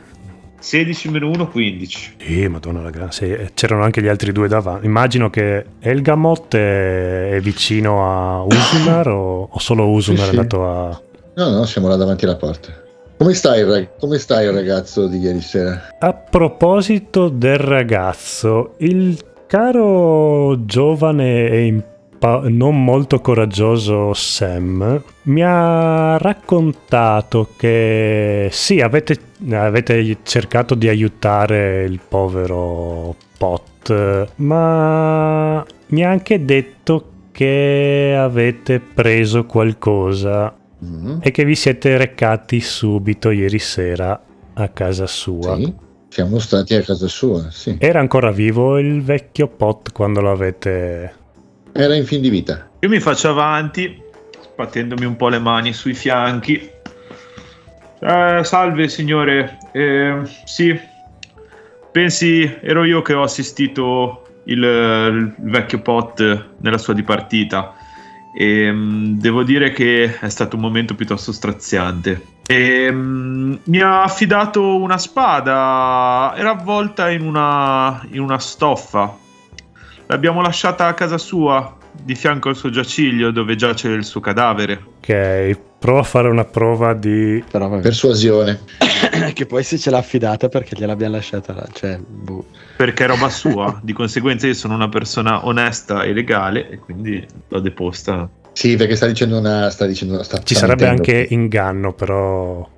16 0.60 1.08
meno 1.08 1.28
1, 1.30 1.48
15. 1.48 2.14
Sì, 2.18 2.48
madonna 2.48 3.10
sì, 3.10 3.34
c'erano 3.54 3.82
anche 3.82 4.02
gli 4.02 4.08
altri 4.08 4.30
due 4.30 4.46
davanti. 4.46 4.84
Immagino 4.86 5.30
che 5.30 5.64
Elgamot 5.80 6.54
è, 6.54 7.30
è 7.30 7.40
vicino 7.40 8.04
a 8.04 8.42
Usunar 8.42 9.08
o, 9.08 9.48
o, 9.50 9.58
solo 9.58 9.88
Usunar 9.88 10.24
sì, 10.24 10.26
è 10.26 10.28
andato 10.28 10.68
a... 10.68 11.02
No, 11.40 11.48
no, 11.48 11.64
siamo 11.64 11.88
là 11.88 11.96
davanti 11.96 12.26
alla 12.26 12.36
porta. 12.36 12.68
Come 13.16 13.32
stai, 13.32 13.88
come 13.98 14.18
stai 14.18 14.44
il 14.44 14.52
ragazzo 14.52 15.06
di 15.06 15.20
ieri 15.20 15.40
sera? 15.40 15.88
A 15.98 16.12
proposito 16.12 17.30
del 17.30 17.56
ragazzo, 17.56 18.74
il 18.80 19.18
caro 19.46 20.66
giovane 20.66 21.48
e 21.48 21.64
impa- 21.64 22.42
non 22.44 22.84
molto 22.84 23.20
coraggioso 23.20 24.12
Sam 24.12 25.02
mi 25.22 25.42
ha 25.42 26.18
raccontato 26.18 27.48
che 27.56 28.50
sì, 28.52 28.82
avete, 28.82 29.16
avete 29.50 30.18
cercato 30.22 30.74
di 30.74 30.88
aiutare 30.88 31.84
il 31.84 32.00
povero 32.06 33.16
Pot, 33.38 34.28
ma 34.36 35.64
mi 35.86 36.04
ha 36.04 36.10
anche 36.10 36.44
detto 36.44 37.04
che 37.32 38.14
avete 38.14 38.78
preso 38.78 39.46
qualcosa 39.46 40.58
mm-hmm. 40.84 41.18
e 41.22 41.30
che 41.30 41.44
vi 41.44 41.54
siete 41.54 41.96
recati 41.96 42.60
subito 42.60 43.30
ieri 43.30 43.58
sera 43.58 44.20
a 44.54 44.68
casa 44.68 45.06
sua. 45.06 45.56
Sì, 45.56 45.74
siamo 46.08 46.38
stati 46.38 46.74
a 46.74 46.82
casa 46.82 47.08
sua, 47.08 47.50
sì. 47.50 47.76
Era 47.78 48.00
ancora 48.00 48.30
vivo 48.30 48.78
il 48.78 49.02
vecchio 49.02 49.48
Pot 49.48 49.92
quando 49.92 50.20
l'avete... 50.20 51.14
Era 51.72 51.94
in 51.94 52.04
fin 52.04 52.20
di 52.20 52.30
vita. 52.30 52.68
Io 52.80 52.88
mi 52.88 53.00
faccio 53.00 53.30
avanti, 53.30 54.02
sbattendomi 54.52 55.04
un 55.04 55.16
po' 55.16 55.28
le 55.28 55.38
mani 55.38 55.72
sui 55.72 55.94
fianchi. 55.94 56.70
Eh, 58.02 58.40
salve 58.42 58.88
signore, 58.88 59.58
eh, 59.72 60.22
sì, 60.44 60.78
pensi 61.92 62.42
ero 62.62 62.84
io 62.84 63.02
che 63.02 63.12
ho 63.12 63.22
assistito 63.22 64.26
il, 64.44 64.62
il 64.62 65.34
vecchio 65.38 65.80
Pot 65.80 66.46
nella 66.58 66.78
sua 66.78 66.94
dipartita 66.94 67.74
e 68.32 68.68
um, 68.70 69.18
devo 69.18 69.42
dire 69.42 69.72
che 69.72 70.18
è 70.18 70.28
stato 70.28 70.56
un 70.56 70.62
momento 70.62 70.94
piuttosto 70.94 71.32
straziante. 71.32 72.38
E, 72.46 72.88
um, 72.88 73.58
mi 73.64 73.80
ha 73.80 74.02
affidato 74.02 74.76
una 74.76 74.98
spada, 74.98 76.32
era 76.36 76.50
avvolta 76.50 77.10
in 77.10 77.22
una, 77.22 78.04
in 78.10 78.20
una 78.20 78.38
stoffa. 78.38 79.16
L'abbiamo 80.06 80.42
lasciata 80.42 80.86
a 80.86 80.94
casa 80.94 81.18
sua, 81.18 81.76
di 81.92 82.14
fianco 82.14 82.48
al 82.48 82.56
suo 82.56 82.70
giaciglio, 82.70 83.30
dove 83.30 83.56
giace 83.56 83.88
il 83.88 84.04
suo 84.04 84.20
cadavere. 84.20 84.82
Ok, 84.98 85.58
prova 85.80 86.00
a 86.00 86.04
fare 86.04 86.28
una 86.28 86.44
prova 86.44 86.92
di 86.92 87.42
persuasione. 87.80 88.60
che 89.32 89.46
poi 89.46 89.64
se 89.64 89.78
ce 89.78 89.90
l'ha 89.90 89.96
affidata 89.96 90.48
perché 90.48 90.76
gliel'abbiamo 90.76 91.14
lasciata 91.14 91.54
là, 91.54 91.66
cioè, 91.72 91.98
boh. 91.98 92.44
Perché 92.76 93.04
è 93.04 93.06
roba 93.06 93.30
sua, 93.30 93.80
di 93.82 93.94
conseguenza 93.94 94.46
io 94.46 94.52
sono 94.52 94.74
una 94.74 94.90
persona 94.90 95.46
onesta 95.46 96.02
e 96.02 96.12
legale 96.12 96.68
e 96.68 96.78
quindi 96.78 97.26
l'ho 97.48 97.60
deposta. 97.60 98.28
Sì, 98.52 98.76
perché 98.76 98.94
sta 98.94 99.06
dicendo 99.06 99.38
una... 99.38 99.70
Sta 99.70 99.86
dicendo, 99.86 100.22
sta, 100.22 100.38
Ci 100.42 100.54
sta 100.54 100.66
sarebbe 100.66 100.90
mettendo. 100.90 101.10
anche 101.10 101.34
inganno, 101.34 101.94
però... 101.94 102.68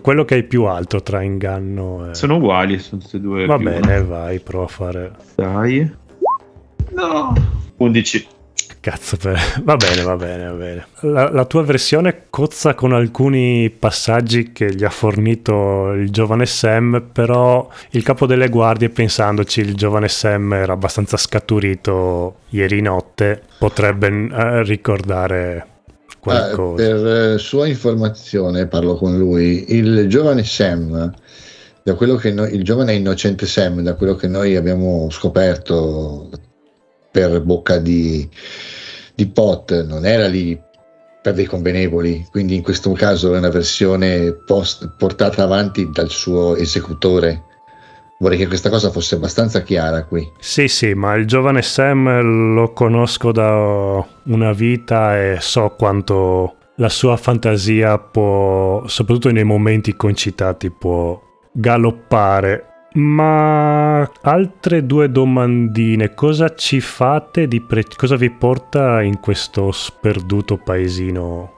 quello 0.00 0.24
che 0.24 0.36
è 0.36 0.42
più 0.44 0.64
alto 0.64 1.02
tra 1.02 1.22
inganno 1.22 2.10
e... 2.10 2.14
Sono 2.14 2.36
uguali, 2.36 2.78
sono 2.78 3.00
tutte 3.00 3.16
e 3.16 3.20
due. 3.20 3.46
Va 3.46 3.58
bene, 3.58 4.02
vai, 4.04 4.38
prova 4.38 4.64
a 4.64 4.68
fare... 4.68 5.12
Dai. 5.34 5.92
No. 6.90 7.34
11. 7.78 8.28
Cazzo, 8.80 9.16
va 9.64 9.76
bene, 9.76 10.02
va 10.02 10.16
bene, 10.16 10.44
va 10.46 10.52
bene. 10.52 10.86
La, 11.00 11.30
la, 11.30 11.44
tua 11.46 11.64
versione 11.64 12.26
cozza 12.30 12.74
con 12.74 12.92
alcuni 12.92 13.70
passaggi 13.70 14.52
che 14.52 14.72
gli 14.72 14.84
ha 14.84 14.90
fornito 14.90 15.92
il 15.92 16.10
giovane 16.10 16.46
Sam, 16.46 17.08
però 17.12 17.68
il 17.90 18.04
capo 18.04 18.26
delle 18.26 18.48
guardie, 18.48 18.88
pensandoci, 18.88 19.60
il 19.60 19.74
giovane 19.74 20.08
Sam 20.08 20.52
era 20.52 20.74
abbastanza 20.74 21.16
scaturito 21.16 22.36
ieri 22.50 22.80
notte, 22.80 23.42
potrebbe 23.58 24.06
eh, 24.06 24.62
ricordare 24.62 25.66
qualcosa. 26.20 26.82
Eh, 26.82 26.86
per 26.86 27.40
sua 27.40 27.66
informazione, 27.66 28.68
parlo 28.68 28.94
con 28.94 29.18
lui, 29.18 29.74
il 29.74 30.06
giovane 30.08 30.44
Sam 30.44 31.12
da 31.82 31.94
quello 31.94 32.16
che 32.16 32.32
noi, 32.32 32.54
il 32.54 32.62
giovane 32.62 32.94
innocente 32.94 33.46
Sam, 33.46 33.80
da 33.80 33.94
quello 33.94 34.14
che 34.14 34.28
noi 34.28 34.56
abbiamo 34.56 35.08
scoperto 35.10 36.28
per 37.10 37.40
bocca 37.42 37.78
di, 37.78 38.28
di 39.14 39.26
Pot, 39.26 39.84
non 39.84 40.06
era 40.06 40.26
lì 40.26 40.60
per 41.20 41.34
dei 41.34 41.46
convenevoli, 41.46 42.26
quindi 42.30 42.54
in 42.54 42.62
questo 42.62 42.92
caso 42.92 43.34
è 43.34 43.38
una 43.38 43.50
versione 43.50 44.32
post, 44.32 44.94
portata 44.96 45.42
avanti 45.42 45.90
dal 45.90 46.10
suo 46.10 46.56
esecutore. 46.56 47.44
Vorrei 48.20 48.38
che 48.38 48.46
questa 48.48 48.70
cosa 48.70 48.90
fosse 48.90 49.14
abbastanza 49.14 49.62
chiara 49.62 50.04
qui. 50.04 50.28
Sì, 50.38 50.66
sì, 50.68 50.94
ma 50.94 51.14
il 51.14 51.26
giovane 51.26 51.62
Sam 51.62 52.54
lo 52.54 52.72
conosco 52.72 53.30
da 53.30 54.04
una 54.24 54.52
vita 54.52 55.20
e 55.20 55.36
so 55.40 55.74
quanto 55.76 56.54
la 56.76 56.88
sua 56.88 57.16
fantasia 57.16 57.98
può, 57.98 58.86
soprattutto 58.86 59.30
nei 59.30 59.44
momenti 59.44 59.94
concitati, 59.94 60.70
può 60.70 61.20
galoppare 61.52 62.67
ma 62.98 64.00
altre 64.22 64.84
due 64.84 65.10
domandine, 65.10 66.14
cosa 66.14 66.54
ci 66.54 66.80
fate 66.80 67.46
di 67.46 67.60
pre- 67.60 67.84
cosa 67.96 68.16
vi 68.16 68.30
porta 68.30 69.02
in 69.02 69.20
questo 69.20 69.70
sperduto 69.70 70.56
paesino 70.56 71.56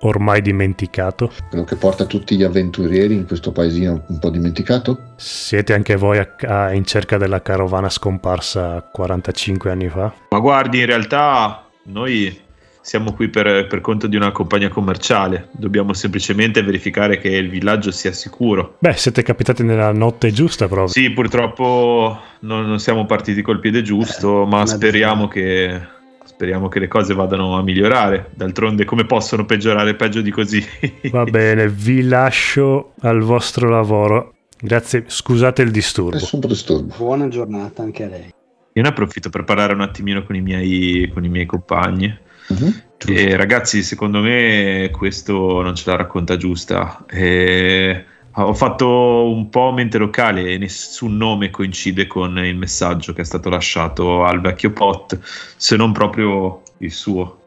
ormai 0.00 0.40
dimenticato? 0.40 1.30
Quello 1.48 1.64
che 1.64 1.76
porta 1.76 2.06
tutti 2.06 2.36
gli 2.36 2.42
avventurieri 2.42 3.14
in 3.14 3.26
questo 3.26 3.52
paesino 3.52 4.04
un 4.08 4.18
po' 4.18 4.30
dimenticato? 4.30 5.12
Siete 5.16 5.74
anche 5.74 5.96
voi 5.96 6.18
a, 6.18 6.34
a, 6.46 6.72
in 6.72 6.84
cerca 6.84 7.18
della 7.18 7.42
carovana 7.42 7.90
scomparsa 7.90 8.80
45 8.90 9.70
anni 9.70 9.88
fa? 9.88 10.12
Ma 10.30 10.38
guardi, 10.38 10.80
in 10.80 10.86
realtà 10.86 11.68
noi 11.84 12.50
siamo 12.82 13.12
qui 13.12 13.28
per, 13.28 13.66
per, 13.68 13.80
conto 13.80 14.06
di 14.06 14.16
una 14.16 14.32
compagnia 14.32 14.68
commerciale. 14.68 15.48
Dobbiamo 15.52 15.94
semplicemente 15.94 16.62
verificare 16.62 17.18
che 17.18 17.28
il 17.28 17.48
villaggio 17.48 17.92
sia 17.92 18.12
sicuro. 18.12 18.76
Beh, 18.80 18.94
siete 18.94 19.22
capitati 19.22 19.62
nella 19.62 19.92
notte 19.92 20.32
giusta 20.32 20.66
proprio. 20.66 20.88
Sì, 20.88 21.10
purtroppo 21.10 22.20
non, 22.40 22.66
non 22.66 22.80
siamo 22.80 23.06
partiti 23.06 23.40
col 23.40 23.60
piede 23.60 23.82
giusto, 23.82 24.42
eh, 24.42 24.46
ma 24.46 24.66
speriamo 24.66 25.28
che, 25.28 25.80
speriamo 26.24 26.68
che 26.68 26.80
le 26.80 26.88
cose 26.88 27.14
vadano 27.14 27.56
a 27.56 27.62
migliorare. 27.62 28.30
D'altronde, 28.34 28.84
come 28.84 29.06
possono 29.06 29.44
peggiorare 29.44 29.94
peggio 29.94 30.20
di 30.20 30.30
così? 30.32 30.64
Va 31.10 31.22
bene, 31.24 31.68
vi 31.68 32.02
lascio 32.02 32.94
al 33.02 33.20
vostro 33.20 33.68
lavoro. 33.68 34.34
Grazie, 34.60 35.04
scusate 35.06 35.62
il 35.62 35.70
disturbo. 35.70 36.16
Nessun 36.16 36.40
disturbo. 36.40 36.94
Buona 36.96 37.28
giornata 37.28 37.82
anche 37.82 38.04
a 38.04 38.08
lei. 38.08 38.34
Io 38.74 38.82
ne 38.82 38.88
approfitto 38.88 39.28
per 39.28 39.44
parlare 39.44 39.72
un 39.72 39.82
attimino 39.82 40.24
con 40.24 40.34
i 40.34 40.40
miei, 40.40 41.10
con 41.12 41.24
i 41.24 41.28
miei 41.28 41.46
compagni. 41.46 42.30
Uh-huh. 42.48 42.74
E 43.06 43.36
ragazzi, 43.36 43.82
secondo 43.82 44.20
me 44.20 44.90
questo 44.92 45.62
non 45.62 45.74
ce 45.74 45.90
la 45.90 45.96
racconta 45.96 46.36
giusta. 46.36 47.04
E 47.08 48.04
ho 48.34 48.54
fatto 48.54 49.30
un 49.30 49.50
po' 49.50 49.72
mente 49.72 49.98
locale 49.98 50.52
e 50.52 50.58
nessun 50.58 51.16
nome 51.16 51.50
coincide 51.50 52.06
con 52.06 52.38
il 52.38 52.56
messaggio 52.56 53.12
che 53.12 53.20
è 53.22 53.24
stato 53.24 53.50
lasciato 53.50 54.24
al 54.24 54.40
vecchio 54.40 54.72
Pot, 54.72 55.18
se 55.56 55.76
non 55.76 55.92
proprio 55.92 56.62
il 56.78 56.92
suo. 56.92 57.40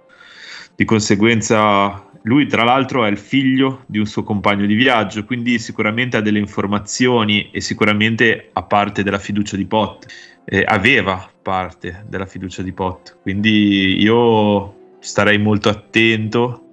Di 0.75 0.85
conseguenza, 0.85 2.05
lui 2.23 2.47
tra 2.47 2.63
l'altro 2.63 3.05
è 3.05 3.09
il 3.09 3.17
figlio 3.17 3.83
di 3.87 3.97
un 3.97 4.05
suo 4.05 4.23
compagno 4.23 4.65
di 4.65 4.75
viaggio, 4.75 5.23
quindi 5.23 5.57
sicuramente 5.57 6.17
ha 6.17 6.21
delle 6.21 6.39
informazioni 6.39 7.49
e 7.51 7.61
sicuramente 7.61 8.49
ha 8.53 8.63
parte 8.63 9.03
della 9.03 9.19
fiducia 9.19 9.55
di 9.55 9.65
Pot. 9.65 10.05
Eh, 10.47 10.63
aveva 10.67 11.27
parte 11.41 12.03
della 12.07 12.27
fiducia 12.27 12.61
di 12.61 12.71
Pot, 12.71 13.17
quindi 13.23 13.99
io 13.99 14.83
starei 15.05 15.37
molto 15.37 15.69
attento 15.69 16.69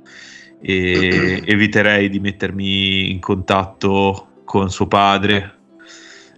e 0.61 1.42
eviterei 1.45 2.09
di 2.09 2.18
mettermi 2.18 3.11
in 3.11 3.21
contatto 3.21 4.29
con 4.45 4.71
suo 4.71 4.87
padre. 4.87 5.59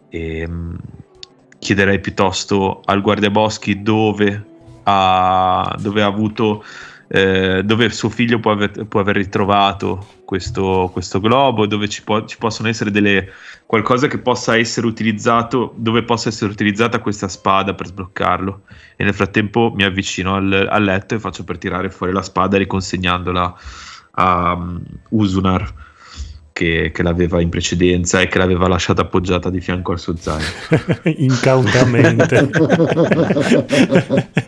E 0.08 0.46
mm, 0.46 0.74
chiederei 1.58 2.00
piuttosto 2.00 2.80
al 2.84 3.00
guardiaboschi 3.00 3.82
dove 3.82 4.44
ha, 4.82 5.76
dove 5.80 6.02
ha 6.02 6.06
avuto 6.06 6.64
eh, 7.14 7.62
dove 7.62 7.90
suo 7.90 8.08
figlio 8.08 8.40
può 8.40 8.50
aver, 8.50 8.86
può 8.88 8.98
aver 8.98 9.14
ritrovato 9.14 10.04
questo, 10.24 10.90
questo, 10.92 11.20
globo, 11.20 11.64
dove 11.64 11.88
ci, 11.88 12.02
può, 12.02 12.24
ci, 12.24 12.36
possono 12.38 12.66
essere 12.66 12.90
delle 12.90 13.30
qualcosa 13.66 14.08
che 14.08 14.18
possa 14.18 14.56
essere 14.56 14.88
utilizzato, 14.88 15.74
dove 15.76 16.02
possa 16.02 16.28
essere 16.28 16.50
utilizzata 16.50 16.98
questa 16.98 17.28
spada 17.28 17.72
per 17.72 17.86
sbloccarlo. 17.86 18.62
E 18.96 19.04
nel 19.04 19.14
frattempo 19.14 19.72
mi 19.76 19.84
avvicino 19.84 20.34
al, 20.34 20.66
al 20.68 20.82
letto 20.82 21.14
e 21.14 21.20
faccio 21.20 21.44
per 21.44 21.56
tirare 21.56 21.88
fuori 21.88 22.12
la 22.12 22.22
spada 22.22 22.56
riconsegnandola 22.56 23.54
a 24.16 24.52
um, 24.54 24.82
Usunar 25.10 25.72
che, 26.52 26.90
che, 26.92 27.02
l'aveva 27.04 27.40
in 27.40 27.48
precedenza 27.48 28.20
e 28.20 28.26
che 28.26 28.38
l'aveva 28.38 28.66
lasciata 28.66 29.02
appoggiata 29.02 29.50
di 29.50 29.60
fianco 29.60 29.92
al 29.92 30.00
suo 30.00 30.16
zaino. 30.16 30.46
Incautamente. 31.18 32.50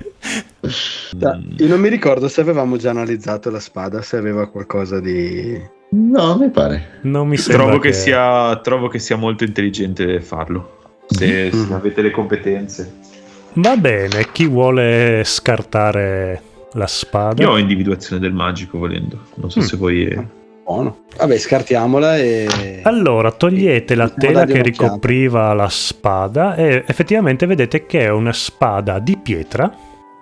Io 1.56 1.68
non 1.68 1.80
mi 1.80 1.88
ricordo 1.88 2.28
se 2.28 2.40
avevamo 2.40 2.76
già 2.76 2.90
analizzato 2.90 3.50
la 3.50 3.60
spada, 3.60 4.02
se 4.02 4.16
aveva 4.16 4.48
qualcosa 4.48 5.00
di... 5.00 5.60
No, 5.88 6.36
mi 6.36 6.50
pare. 6.50 6.98
Non 7.02 7.28
mi 7.28 7.36
sembra 7.36 7.64
trovo 7.64 7.78
che... 7.78 7.88
che 7.88 7.94
sia, 7.94 8.56
trovo 8.56 8.88
che 8.88 8.98
sia 8.98 9.16
molto 9.16 9.44
intelligente 9.44 10.20
farlo, 10.20 11.04
se, 11.06 11.50
mm. 11.54 11.66
se 11.66 11.72
avete 11.72 12.02
le 12.02 12.10
competenze. 12.10 12.94
Va 13.54 13.76
bene, 13.76 14.28
chi 14.32 14.46
vuole 14.46 15.22
scartare 15.24 16.42
la 16.72 16.86
spada. 16.86 17.42
Io 17.42 17.52
ho 17.52 17.58
individuazione 17.58 18.20
del 18.20 18.32
magico 18.32 18.78
volendo. 18.78 19.18
Non 19.36 19.50
so 19.50 19.60
mm. 19.60 19.62
se 19.62 19.76
voi. 19.76 20.28
Buono. 20.64 21.04
Vabbè, 21.16 21.38
scartiamola 21.38 22.18
e. 22.18 22.80
Allora, 22.82 23.30
togliete 23.30 23.94
la 23.94 24.08
tela 24.10 24.44
che 24.44 24.60
ricopriva 24.60 25.54
la 25.54 25.68
spada 25.68 26.56
e 26.56 26.84
effettivamente 26.86 27.46
vedete 27.46 27.86
che 27.86 28.00
è 28.00 28.10
una 28.10 28.32
spada 28.32 28.98
di 28.98 29.16
pietra, 29.16 29.72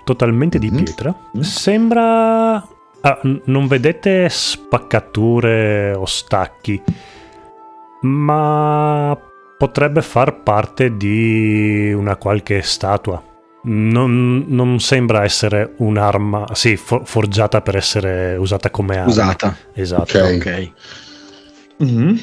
totalmente 0.04 0.58
mm-hmm. 0.58 0.76
di 0.76 0.82
pietra. 0.82 1.10
Mm-hmm. 1.10 1.40
Sembra. 1.40 2.68
Ah, 3.00 3.20
non 3.44 3.66
vedete 3.66 4.28
spaccature 4.30 5.92
o 5.92 6.06
stacchi, 6.06 6.80
ma 8.02 9.18
potrebbe 9.58 10.00
far 10.00 10.40
parte 10.42 10.96
di 10.96 11.92
una 11.92 12.16
qualche 12.16 12.62
statua 12.62 13.22
non, 13.64 14.44
non, 14.48 14.78
sembra 14.80 15.24
essere 15.24 15.74
un'arma, 15.78 16.48
sì, 16.52 16.76
for- 16.76 17.02
forgiata 17.06 17.60
per 17.60 17.76
essere 17.76 18.36
usata 18.36 18.70
come 18.70 18.96
arma. 18.96 19.10
Usata. 19.10 19.56
Esatto. 19.72 20.18
Ok. 20.18 20.34
okay. 20.36 20.72
Mm-hmm. 21.82 22.16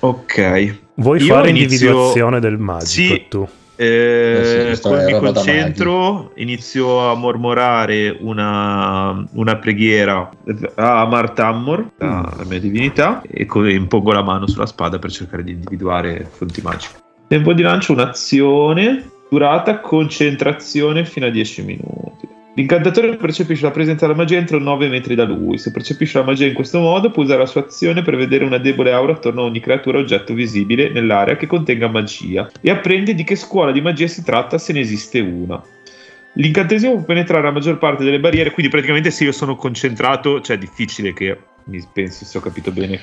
Ok. 0.00 0.78
Vuoi 0.96 1.20
Io 1.20 1.34
fare 1.34 1.50
inizio... 1.50 1.88
individuazione 1.88 2.40
del 2.40 2.58
magico 2.58 3.14
sì. 3.14 3.26
tu? 3.28 3.48
Eh, 3.76 4.70
eh 4.70 4.76
sì, 4.76 4.88
mi 4.88 5.18
concentro, 5.18 6.32
inizio 6.36 7.10
a 7.10 7.14
mormorare 7.14 8.16
una, 8.20 9.26
una 9.32 9.56
preghiera 9.56 10.30
a 10.76 11.06
Martammor, 11.06 11.90
la, 11.98 12.06
mm. 12.06 12.38
la 12.38 12.44
mia 12.44 12.60
divinità, 12.60 13.22
e 13.28 13.46
impongo 13.72 14.12
la 14.12 14.22
mano 14.22 14.46
sulla 14.46 14.66
spada 14.66 14.98
per 14.98 15.10
cercare 15.10 15.42
di 15.42 15.52
individuare 15.52 16.28
fonti 16.30 16.60
magiche. 16.62 17.02
Tempo 17.26 17.52
di 17.52 17.62
lancio 17.62 17.92
un'azione 17.92 19.12
Durata 19.34 19.80
concentrazione 19.80 21.04
fino 21.04 21.26
a 21.26 21.30
10 21.30 21.64
minuti. 21.64 22.28
L'incantatore 22.56 23.16
percepisce 23.16 23.64
la 23.64 23.72
presenza 23.72 24.06
della 24.06 24.16
magia 24.16 24.38
entro 24.38 24.60
9 24.60 24.86
metri 24.86 25.16
da 25.16 25.24
lui. 25.24 25.58
Se 25.58 25.72
percepisce 25.72 26.18
la 26.18 26.24
magia 26.24 26.46
in 26.46 26.54
questo 26.54 26.78
modo, 26.78 27.10
può 27.10 27.24
usare 27.24 27.40
la 27.40 27.46
sua 27.46 27.62
azione 27.62 28.02
per 28.02 28.16
vedere 28.16 28.44
una 28.44 28.58
debole 28.58 28.92
aura 28.92 29.12
attorno 29.12 29.42
a 29.42 29.44
ogni 29.44 29.58
creatura 29.58 29.98
o 29.98 30.02
oggetto 30.02 30.34
visibile 30.34 30.88
nell'area 30.88 31.34
che 31.34 31.48
contenga 31.48 31.88
magia 31.88 32.48
e 32.60 32.70
apprende 32.70 33.14
di 33.14 33.24
che 33.24 33.34
scuola 33.34 33.72
di 33.72 33.80
magia 33.80 34.06
si 34.06 34.22
tratta 34.22 34.56
se 34.58 34.72
ne 34.72 34.80
esiste 34.80 35.18
una. 35.18 35.60
L'incantesimo 36.34 36.94
può 36.94 37.02
penetrare 37.02 37.42
la 37.42 37.50
maggior 37.50 37.78
parte 37.78 38.04
delle 38.04 38.20
barriere, 38.20 38.52
quindi 38.52 38.70
praticamente 38.70 39.10
se 39.10 39.24
io 39.24 39.32
sono 39.32 39.56
concentrato, 39.56 40.40
cioè 40.40 40.54
è 40.54 40.58
difficile 40.58 41.12
che 41.12 41.36
mi 41.66 41.82
pensi 41.90 42.26
se 42.26 42.36
ho 42.36 42.40
capito 42.40 42.70
bene 42.72 43.00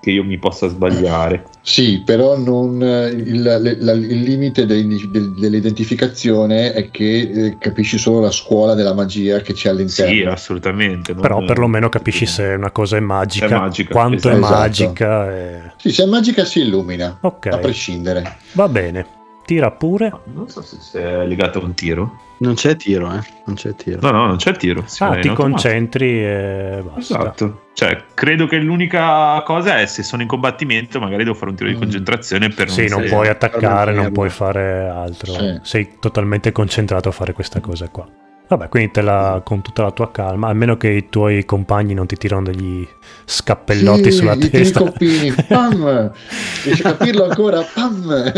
che 0.00 0.10
io 0.10 0.22
mi 0.22 0.38
possa 0.38 0.68
sbagliare. 0.68 1.44
Sì, 1.62 2.02
però 2.04 2.36
non, 2.36 2.82
il, 2.82 3.42
la, 3.42 3.56
il, 3.56 4.20
limite 4.20 4.66
dell'identificazione 4.66 6.74
è 6.74 6.90
che 6.90 7.20
eh, 7.20 7.56
capisci 7.58 7.96
solo 7.96 8.20
la 8.20 8.30
scuola 8.30 8.74
della 8.74 8.92
magia 8.92 9.40
che 9.40 9.54
c'è 9.54 9.70
all'interno. 9.70 10.12
Sì, 10.12 10.22
assolutamente. 10.22 11.12
Non, 11.12 11.22
però 11.22 11.42
perlomeno 11.44 11.88
capisci 11.88 12.26
se 12.26 12.44
una 12.44 12.70
cosa 12.70 12.98
è 12.98 13.00
magica, 13.00 13.46
è 13.46 13.50
magica 13.50 13.90
quanto 13.90 14.28
esatto. 14.28 14.36
è 14.36 14.38
magica. 14.38 15.34
E... 15.34 15.72
Sì, 15.76 15.90
se 15.90 16.02
è 16.02 16.06
magica 16.06 16.44
si 16.44 16.60
illumina, 16.60 17.16
okay. 17.20 17.52
a 17.52 17.58
prescindere. 17.58 18.36
Va 18.52 18.68
bene, 18.68 19.06
tira 19.46 19.70
pure. 19.70 20.12
Non 20.34 20.50
so 20.50 20.60
se 20.60 21.00
è 21.00 21.26
legato 21.26 21.60
a 21.60 21.64
un 21.64 21.72
tiro. 21.72 22.20
Non 22.42 22.54
c'è 22.54 22.74
tiro, 22.74 23.06
eh? 23.12 23.20
Non 23.46 23.54
c'è 23.54 23.72
tiro. 23.76 24.00
No, 24.02 24.10
no, 24.10 24.26
non 24.26 24.36
c'è 24.36 24.52
tiro. 24.56 24.84
ah, 24.98 25.16
ti 25.20 25.32
concentri 25.32 26.24
e 26.24 26.82
basta. 26.84 26.98
Esatto. 26.98 27.66
Cioè, 27.72 28.04
credo 28.14 28.46
che 28.46 28.58
l'unica 28.58 29.40
cosa 29.42 29.78
è 29.78 29.86
se 29.86 30.02
sono 30.02 30.22
in 30.22 30.28
combattimento, 30.28 30.98
magari 30.98 31.22
devo 31.22 31.36
fare 31.36 31.50
un 31.50 31.56
tiro 31.56 31.70
di 31.70 31.76
mm. 31.76 31.80
concentrazione 31.80 32.48
per 32.48 32.66
non 32.66 32.76
Sì, 32.76 32.88
non 32.88 33.04
puoi 33.08 33.28
attaccare, 33.28 33.94
non 33.94 34.10
puoi 34.10 34.28
fare 34.28 34.88
altro. 34.88 35.32
Sì. 35.32 35.58
Sei 35.62 35.88
totalmente 36.00 36.50
concentrato 36.50 37.08
a 37.08 37.12
fare 37.12 37.32
questa 37.32 37.60
cosa 37.60 37.88
qua. 37.88 38.08
Vabbè, 38.52 38.68
quindi 38.68 38.90
te 38.90 39.00
la, 39.00 39.40
con 39.42 39.62
tutta 39.62 39.80
la 39.80 39.92
tua 39.92 40.10
calma, 40.10 40.48
almeno 40.48 40.76
che 40.76 40.90
i 40.90 41.08
tuoi 41.08 41.46
compagni 41.46 41.94
non 41.94 42.06
ti 42.06 42.16
tirano 42.16 42.42
degli 42.42 42.86
scappellotti 43.24 44.10
sì, 44.10 44.18
sulla 44.18 44.36
testa. 44.36 44.80
Coppini, 44.80 45.32
pam! 45.32 46.12
Riesci 46.62 46.82
a 46.82 46.94
capirlo 46.94 47.24
ancora? 47.24 47.62
Pam! 47.62 48.30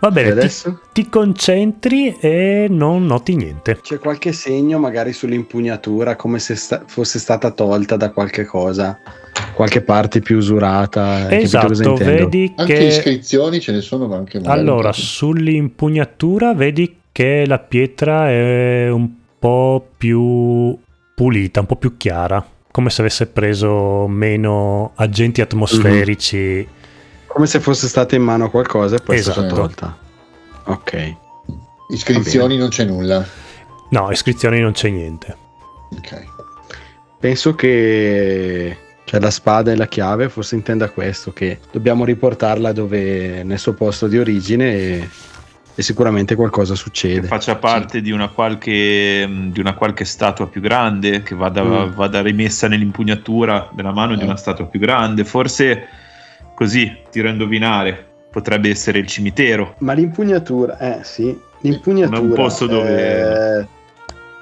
Va 0.00 0.10
bene, 0.10 0.48
ti, 0.48 0.52
ti, 0.92 1.08
concentri 1.08 2.16
e 2.18 2.66
non 2.68 3.06
noti 3.06 3.36
niente. 3.36 3.78
C'è 3.80 4.00
qualche 4.00 4.32
segno 4.32 4.80
magari 4.80 5.12
sull'impugnatura 5.12 6.16
come 6.16 6.40
se 6.40 6.56
sta- 6.56 6.82
fosse 6.84 7.20
stata 7.20 7.52
tolta 7.52 7.94
da 7.94 8.10
qualche 8.10 8.44
cosa? 8.44 8.98
Qualche 9.54 9.82
parte 9.82 10.18
più 10.18 10.36
usurata? 10.36 11.30
Esatto, 11.30 11.94
vedi 11.94 12.52
anche 12.56 12.74
che... 12.74 12.84
iscrizioni 12.86 13.60
ce 13.60 13.70
ne 13.70 13.82
sono 13.82 14.12
anche 14.12 14.40
Allora, 14.42 14.90
sull'impugnatura 14.92 16.54
vedi 16.54 17.02
che 17.14 17.46
la 17.46 17.60
pietra 17.60 18.28
è 18.28 18.90
un 18.90 19.08
po' 19.38 19.86
più 19.96 20.76
pulita, 21.14 21.60
un 21.60 21.66
po' 21.66 21.76
più 21.76 21.96
chiara, 21.96 22.44
come 22.72 22.90
se 22.90 23.02
avesse 23.02 23.28
preso 23.28 24.08
meno 24.08 24.90
agenti 24.96 25.40
atmosferici. 25.40 26.36
Mm-hmm. 26.36 26.66
Come 27.28 27.46
se 27.46 27.60
fosse 27.60 27.86
stata 27.86 28.16
in 28.16 28.22
mano 28.24 28.50
qualcosa 28.50 28.96
e 28.96 28.98
poi 28.98 29.14
esatto. 29.14 29.42
è 29.42 29.44
stata 29.44 29.54
tolta. 29.54 29.96
Ok. 30.64 31.16
Iscrizioni 31.90 32.56
non 32.56 32.70
c'è 32.70 32.82
nulla. 32.82 33.24
No, 33.90 34.10
iscrizioni 34.10 34.58
non 34.58 34.72
c'è 34.72 34.88
niente. 34.88 35.36
Ok. 35.96 36.24
Penso 37.20 37.54
che 37.54 38.76
cioè 39.04 39.20
la 39.20 39.30
spada 39.30 39.70
e 39.70 39.76
la 39.76 39.86
chiave 39.86 40.28
forse 40.28 40.56
intenda 40.56 40.90
questo, 40.90 41.32
che 41.32 41.60
dobbiamo 41.70 42.04
riportarla 42.04 42.72
dove 42.72 43.44
nel 43.44 43.60
suo 43.60 43.74
posto 43.74 44.08
di 44.08 44.18
origine 44.18 44.74
e 44.74 45.08
e 45.74 45.82
sicuramente 45.82 46.34
qualcosa 46.34 46.74
succede. 46.74 47.22
Che 47.22 47.26
faccia 47.26 47.56
parte 47.56 47.98
sì. 47.98 48.02
di, 48.02 48.10
una 48.12 48.28
qualche, 48.28 49.28
di, 49.50 49.60
una 49.60 49.74
qualche, 49.74 50.04
statua 50.04 50.46
più 50.46 50.60
grande, 50.60 51.22
che 51.22 51.34
vada, 51.34 51.62
mm. 51.62 51.94
vada 51.94 52.22
rimessa 52.22 52.68
nell'impugnatura 52.68 53.70
della 53.72 53.92
mano 53.92 54.14
mm. 54.14 54.18
di 54.18 54.24
una 54.24 54.36
statua 54.36 54.66
più 54.66 54.78
grande. 54.78 55.24
Forse 55.24 55.86
così, 56.54 56.96
tiro 57.10 57.28
a 57.28 57.32
indovinare, 57.32 58.06
potrebbe 58.30 58.68
essere 58.70 58.98
il 58.98 59.06
cimitero. 59.06 59.74
Ma 59.78 59.92
l'impugnatura, 59.94 60.78
eh 60.78 61.00
sì, 61.02 61.36
l'impugnatura... 61.60 62.18
È 62.18 62.20
un 62.20 62.32
posto 62.32 62.66
dove... 62.66 63.58
Eh, 63.58 63.66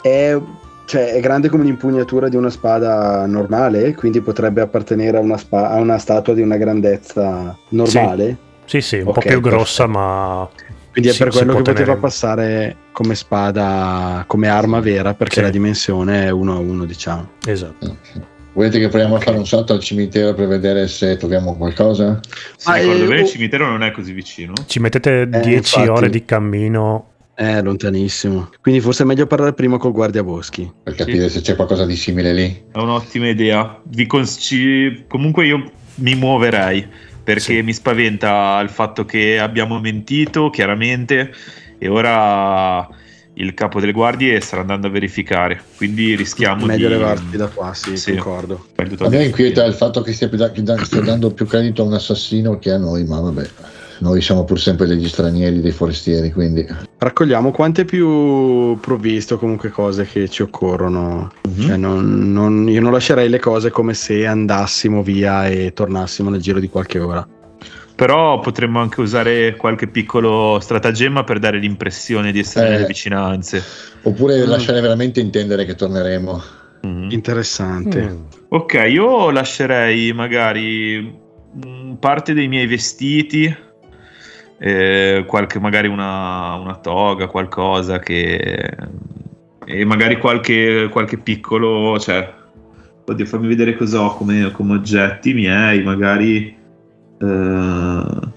è 0.02 0.38
cioè, 0.84 1.12
è 1.12 1.20
grande 1.20 1.48
come 1.48 1.64
l'impugnatura 1.64 2.28
di 2.28 2.36
una 2.36 2.50
spada 2.50 3.24
normale, 3.24 3.94
quindi 3.94 4.20
potrebbe 4.20 4.60
appartenere 4.60 5.16
a 5.16 5.20
una, 5.20 5.38
spa- 5.38 5.70
a 5.70 5.76
una 5.76 5.96
statua 5.96 6.34
di 6.34 6.42
una 6.42 6.58
grandezza 6.58 7.56
normale. 7.68 8.36
Sì, 8.66 8.80
sì, 8.82 8.86
sì 8.86 8.96
un 8.96 9.08
okay, 9.08 9.22
po' 9.22 9.28
più 9.28 9.40
grossa, 9.40 9.86
perfetto. 9.86 10.04
ma. 10.04 10.48
Quindi 10.92 11.10
è 11.10 11.16
per 11.16 11.30
quello 11.30 11.54
che 11.56 11.62
poteva 11.62 11.96
passare 11.96 12.76
come 12.92 13.14
spada, 13.14 14.24
come 14.26 14.48
arma 14.48 14.78
vera, 14.80 15.14
perché 15.14 15.36
sì. 15.36 15.40
la 15.40 15.50
dimensione 15.50 16.26
è 16.26 16.30
uno 16.30 16.54
a 16.54 16.58
uno, 16.58 16.84
diciamo. 16.84 17.30
Esatto. 17.46 17.96
Volete 18.52 18.78
che 18.78 18.88
proviamo 18.88 19.14
okay. 19.14 19.22
a 19.22 19.30
fare 19.30 19.38
un 19.38 19.46
salto 19.46 19.72
al 19.72 19.80
cimitero 19.80 20.34
per 20.34 20.46
vedere 20.46 20.86
se 20.86 21.16
troviamo 21.16 21.56
qualcosa? 21.56 22.20
Se 22.56 22.70
ah, 22.70 22.74
ricordo 22.74 23.04
eh, 23.04 23.06
bene, 23.06 23.20
il 23.22 23.26
cimitero 23.26 23.66
non 23.66 23.82
è 23.82 23.90
così 23.90 24.12
vicino. 24.12 24.52
Ci 24.66 24.78
mettete 24.78 25.26
10 25.26 25.80
eh, 25.80 25.88
ore 25.88 26.10
di 26.10 26.22
cammino 26.26 27.06
eh, 27.34 27.62
lontanissimo. 27.62 28.50
Quindi 28.60 28.82
forse 28.82 29.04
è 29.04 29.06
meglio 29.06 29.26
parlare 29.26 29.54
prima 29.54 29.78
col 29.78 29.92
guardiaboschi. 29.92 30.70
Per 30.82 30.94
capire 30.94 31.28
sì. 31.28 31.36
se 31.36 31.40
c'è 31.40 31.56
qualcosa 31.56 31.86
di 31.86 31.96
simile 31.96 32.34
lì. 32.34 32.64
È 32.70 32.76
un'ottima 32.76 33.28
idea. 33.28 33.80
Cons- 34.06 34.54
comunque 35.08 35.46
io 35.46 35.70
mi 35.96 36.14
muoverei 36.14 36.86
perché 37.22 37.40
sì. 37.40 37.62
mi 37.62 37.72
spaventa 37.72 38.60
il 38.62 38.68
fatto 38.68 39.04
che 39.04 39.38
abbiamo 39.38 39.78
mentito 39.80 40.50
chiaramente 40.50 41.32
e 41.78 41.88
ora 41.88 42.88
il 43.34 43.54
capo 43.54 43.80
delle 43.80 43.92
guardie 43.92 44.40
sta 44.40 44.58
andando 44.58 44.88
a 44.88 44.90
verificare 44.90 45.60
quindi 45.76 46.14
rischiamo 46.14 46.66
meglio 46.66 46.88
di 46.88 46.94
levarti 46.94 47.36
da 47.36 47.48
qua 47.48 47.72
sì, 47.72 47.96
sì. 47.96 48.12
concordo 48.12 48.66
a 48.98 49.08
me 49.08 49.24
inquieta 49.24 49.64
il 49.64 49.74
fatto 49.74 50.02
che 50.02 50.12
stia, 50.12 50.28
stia 50.84 51.00
dando 51.00 51.32
più 51.32 51.46
credito 51.46 51.82
a 51.82 51.86
un 51.86 51.94
assassino 51.94 52.58
che 52.58 52.70
a 52.70 52.78
noi 52.78 53.04
ma 53.04 53.20
vabbè 53.20 53.48
noi 54.02 54.20
siamo 54.20 54.44
pur 54.44 54.60
sempre 54.60 54.86
degli 54.86 55.08
stranieri, 55.08 55.60
dei 55.60 55.70
forestieri, 55.70 56.32
quindi... 56.32 56.66
Raccogliamo 56.98 57.52
quante 57.52 57.84
più 57.84 58.76
provvisto 58.80 59.38
comunque 59.38 59.70
cose 59.70 60.04
che 60.04 60.28
ci 60.28 60.42
occorrono. 60.42 61.32
Mm-hmm. 61.48 61.66
Cioè 61.68 61.76
non, 61.76 62.32
non, 62.32 62.68
io 62.68 62.80
non 62.80 62.90
lascerei 62.90 63.28
le 63.28 63.38
cose 63.38 63.70
come 63.70 63.94
se 63.94 64.26
andassimo 64.26 65.02
via 65.02 65.46
e 65.46 65.72
tornassimo 65.72 66.30
nel 66.30 66.40
giro 66.40 66.58
di 66.58 66.68
qualche 66.68 66.98
ora. 66.98 67.26
Però 67.94 68.40
potremmo 68.40 68.80
anche 68.80 69.00
usare 69.00 69.54
qualche 69.54 69.86
piccolo 69.86 70.58
stratagemma 70.60 71.22
per 71.22 71.38
dare 71.38 71.58
l'impressione 71.58 72.32
di 72.32 72.40
essere 72.40 72.66
eh, 72.66 72.70
nelle 72.70 72.86
vicinanze. 72.86 73.62
Oppure 74.02 74.44
mm. 74.44 74.48
lasciare 74.48 74.80
veramente 74.80 75.20
intendere 75.20 75.64
che 75.64 75.76
torneremo. 75.76 76.42
Mm. 76.84 77.10
Interessante. 77.10 78.02
Mm. 78.02 78.22
Ok, 78.48 78.84
io 78.88 79.30
lascerei 79.30 80.12
magari 80.12 81.20
parte 82.00 82.32
dei 82.32 82.48
miei 82.48 82.66
vestiti 82.66 83.54
eh, 84.64 85.24
qualche, 85.26 85.58
magari 85.58 85.88
una, 85.88 86.54
una, 86.54 86.76
toga, 86.76 87.26
qualcosa 87.26 87.98
che... 87.98 88.70
e 89.64 89.84
magari 89.84 90.18
qualche, 90.18 90.88
qualche 90.88 91.18
piccolo... 91.18 91.98
Cioè, 91.98 92.32
oddio, 93.04 93.26
fammi 93.26 93.48
vedere 93.48 93.76
cosa 93.76 94.02
ho 94.02 94.14
come, 94.14 94.52
come 94.52 94.74
oggetti 94.74 95.34
miei, 95.34 95.82
magari... 95.82 96.56
Eh, 97.18 98.30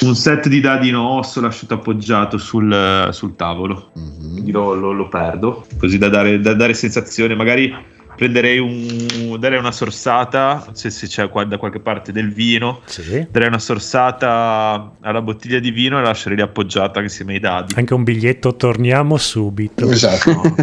un 0.00 0.14
set 0.14 0.48
di 0.48 0.60
dadi 0.60 0.88
in 0.88 0.96
osso 0.96 1.42
lasciato 1.42 1.74
appoggiato 1.74 2.38
sul, 2.38 3.08
sul 3.10 3.36
tavolo, 3.36 3.90
mm-hmm. 3.98 4.32
quindi 4.32 4.50
lo, 4.52 4.72
lo, 4.72 4.92
lo, 4.92 5.08
perdo, 5.08 5.66
così 5.78 5.98
da 5.98 6.08
dare, 6.08 6.40
da 6.40 6.54
dare 6.54 6.72
sensazione, 6.72 7.34
magari 7.34 7.74
prenderei 8.20 8.58
un, 8.58 9.38
darei 9.38 9.58
una 9.58 9.72
sorsata, 9.72 10.66
se, 10.72 10.90
se 10.90 11.06
c'è 11.06 11.30
qua, 11.30 11.44
da 11.44 11.56
qualche 11.56 11.80
parte 11.80 12.12
del 12.12 12.30
vino, 12.34 12.82
sì. 12.84 13.26
darei 13.30 13.48
una 13.48 13.58
sorsata 13.58 14.92
alla 15.00 15.22
bottiglia 15.22 15.58
di 15.58 15.70
vino 15.70 15.98
e 15.98 16.02
lascerei 16.02 16.36
lì 16.36 16.42
appoggiata 16.42 17.00
insieme 17.00 17.32
ai 17.32 17.40
dadi. 17.40 17.72
Anche 17.78 17.94
un 17.94 18.02
biglietto, 18.02 18.56
torniamo 18.56 19.16
subito. 19.16 19.90
Esatto. 19.90 20.32
No. 20.32 20.54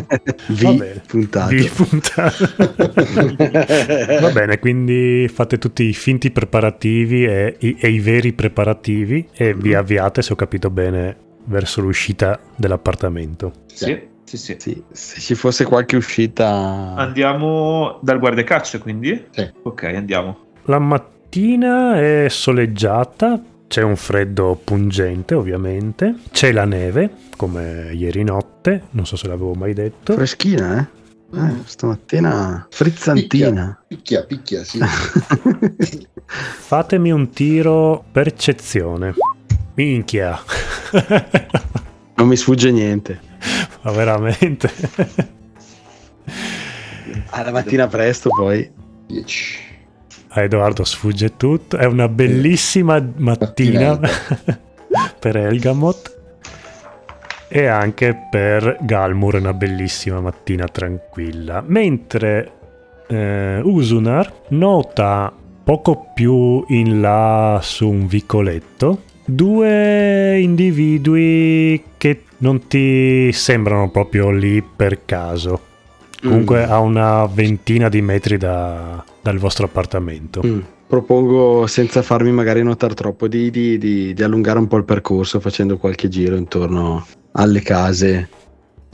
Vi 0.50 1.02
puntato. 1.08 1.50
Vi 1.50 1.72
puntato. 1.74 2.46
Va 4.22 4.32
bene, 4.32 4.60
quindi 4.60 5.28
fate 5.28 5.58
tutti 5.58 5.86
i 5.86 5.94
finti 5.94 6.30
preparativi 6.30 7.26
e, 7.26 7.56
e, 7.60 7.76
e 7.80 7.90
i 7.90 8.00
veri 8.00 8.34
preparativi 8.34 9.30
e 9.34 9.56
vi 9.56 9.74
avviate, 9.74 10.22
se 10.22 10.32
ho 10.32 10.36
capito 10.36 10.70
bene, 10.70 11.18
verso 11.46 11.82
l'uscita 11.82 12.40
dell'appartamento. 12.56 13.52
Sì. 13.66 14.16
Sì, 14.28 14.36
sì. 14.36 14.58
sì, 14.60 14.84
se 14.92 15.22
ci 15.22 15.36
fosse 15.36 15.64
qualche 15.64 15.96
uscita. 15.96 16.94
Andiamo 16.96 17.98
dal 18.02 18.20
guardacaccia, 18.20 18.78
quindi? 18.78 19.28
Sì. 19.32 19.50
Ok, 19.64 19.84
andiamo. 19.84 20.38
La 20.64 20.80
mattina 20.80 21.98
è 21.98 22.28
soleggiata, 22.28 23.42
c'è 23.68 23.82
un 23.84 23.96
freddo 23.96 24.60
pungente, 24.62 25.34
ovviamente. 25.34 26.16
C'è 26.30 26.52
la 26.52 26.66
neve, 26.66 27.10
come 27.38 27.92
ieri 27.94 28.24
notte, 28.24 28.88
non 28.92 29.06
so 29.06 29.16
se 29.16 29.30
l'avevo 29.30 29.54
mai 29.54 29.74
detto. 29.74 30.12
Freschina, 30.12 30.78
eh? 30.78 31.40
eh 31.40 31.54
stamattina 31.64 32.68
frizzantina. 32.70 33.82
Picchia, 33.88 34.26
picchia, 34.26 34.62
picchia 34.62 34.64
sì. 34.66 36.06
Fatemi 36.28 37.12
un 37.12 37.30
tiro 37.30 38.04
percezione. 38.12 39.14
Minchia. 39.76 40.38
non 42.18 42.28
mi 42.28 42.36
sfugge 42.36 42.72
niente. 42.72 43.20
Ma 43.82 43.92
veramente. 43.92 44.72
Alla 47.30 47.52
mattina 47.52 47.88
presto 47.88 48.30
poi. 48.30 48.70
10. 49.08 49.66
A 50.30 50.42
Edoardo 50.42 50.84
sfugge 50.84 51.38
tutto. 51.38 51.78
È 51.78 51.86
una 51.86 52.08
bellissima 52.08 53.04
mattina 53.18 54.00
per 55.20 55.38
Elgamot. 55.38 56.16
E 57.50 57.66
anche 57.66 58.28
per 58.30 58.78
Galmur 58.82 59.36
una 59.36 59.54
bellissima 59.54 60.20
mattina 60.20 60.68
tranquilla. 60.68 61.64
Mentre 61.66 62.52
eh, 63.08 63.62
Usunar 63.64 64.42
nota 64.50 65.32
poco 65.64 66.12
più 66.14 66.66
in 66.70 67.00
là 67.00 67.60
su 67.62 67.88
un 67.88 68.08
vicoletto 68.08 69.04
due 69.28 70.40
individui 70.40 71.84
che 71.98 72.24
non 72.38 72.68
ti 72.68 73.30
sembrano 73.34 73.90
proprio 73.90 74.32
lì 74.32 74.64
per 74.64 75.06
caso. 75.06 75.62
Comunque 76.22 76.66
mm. 76.66 76.72
a 76.72 76.80
una 76.80 77.26
ventina 77.26 77.90
di 77.90 78.02
metri 78.02 78.38
da, 78.38 79.04
dal 79.22 79.38
vostro 79.38 79.66
appartamento. 79.66 80.42
Mm. 80.46 80.60
Propongo, 80.88 81.68
senza 81.68 82.02
farmi 82.02 82.32
magari 82.32 82.64
notare 82.64 82.94
troppo, 82.94 83.28
di, 83.28 83.52
di, 83.52 83.78
di, 83.78 84.14
di, 84.14 84.24
allungare 84.24 84.58
un 84.58 84.68
po' 84.68 84.78
il 84.78 84.86
percorso 84.86 85.42
facendo 85.42 85.78
qualche 85.78 86.08
giro 86.08 86.38
intorno 86.38 87.06
alle 87.34 87.62
case 87.62 88.30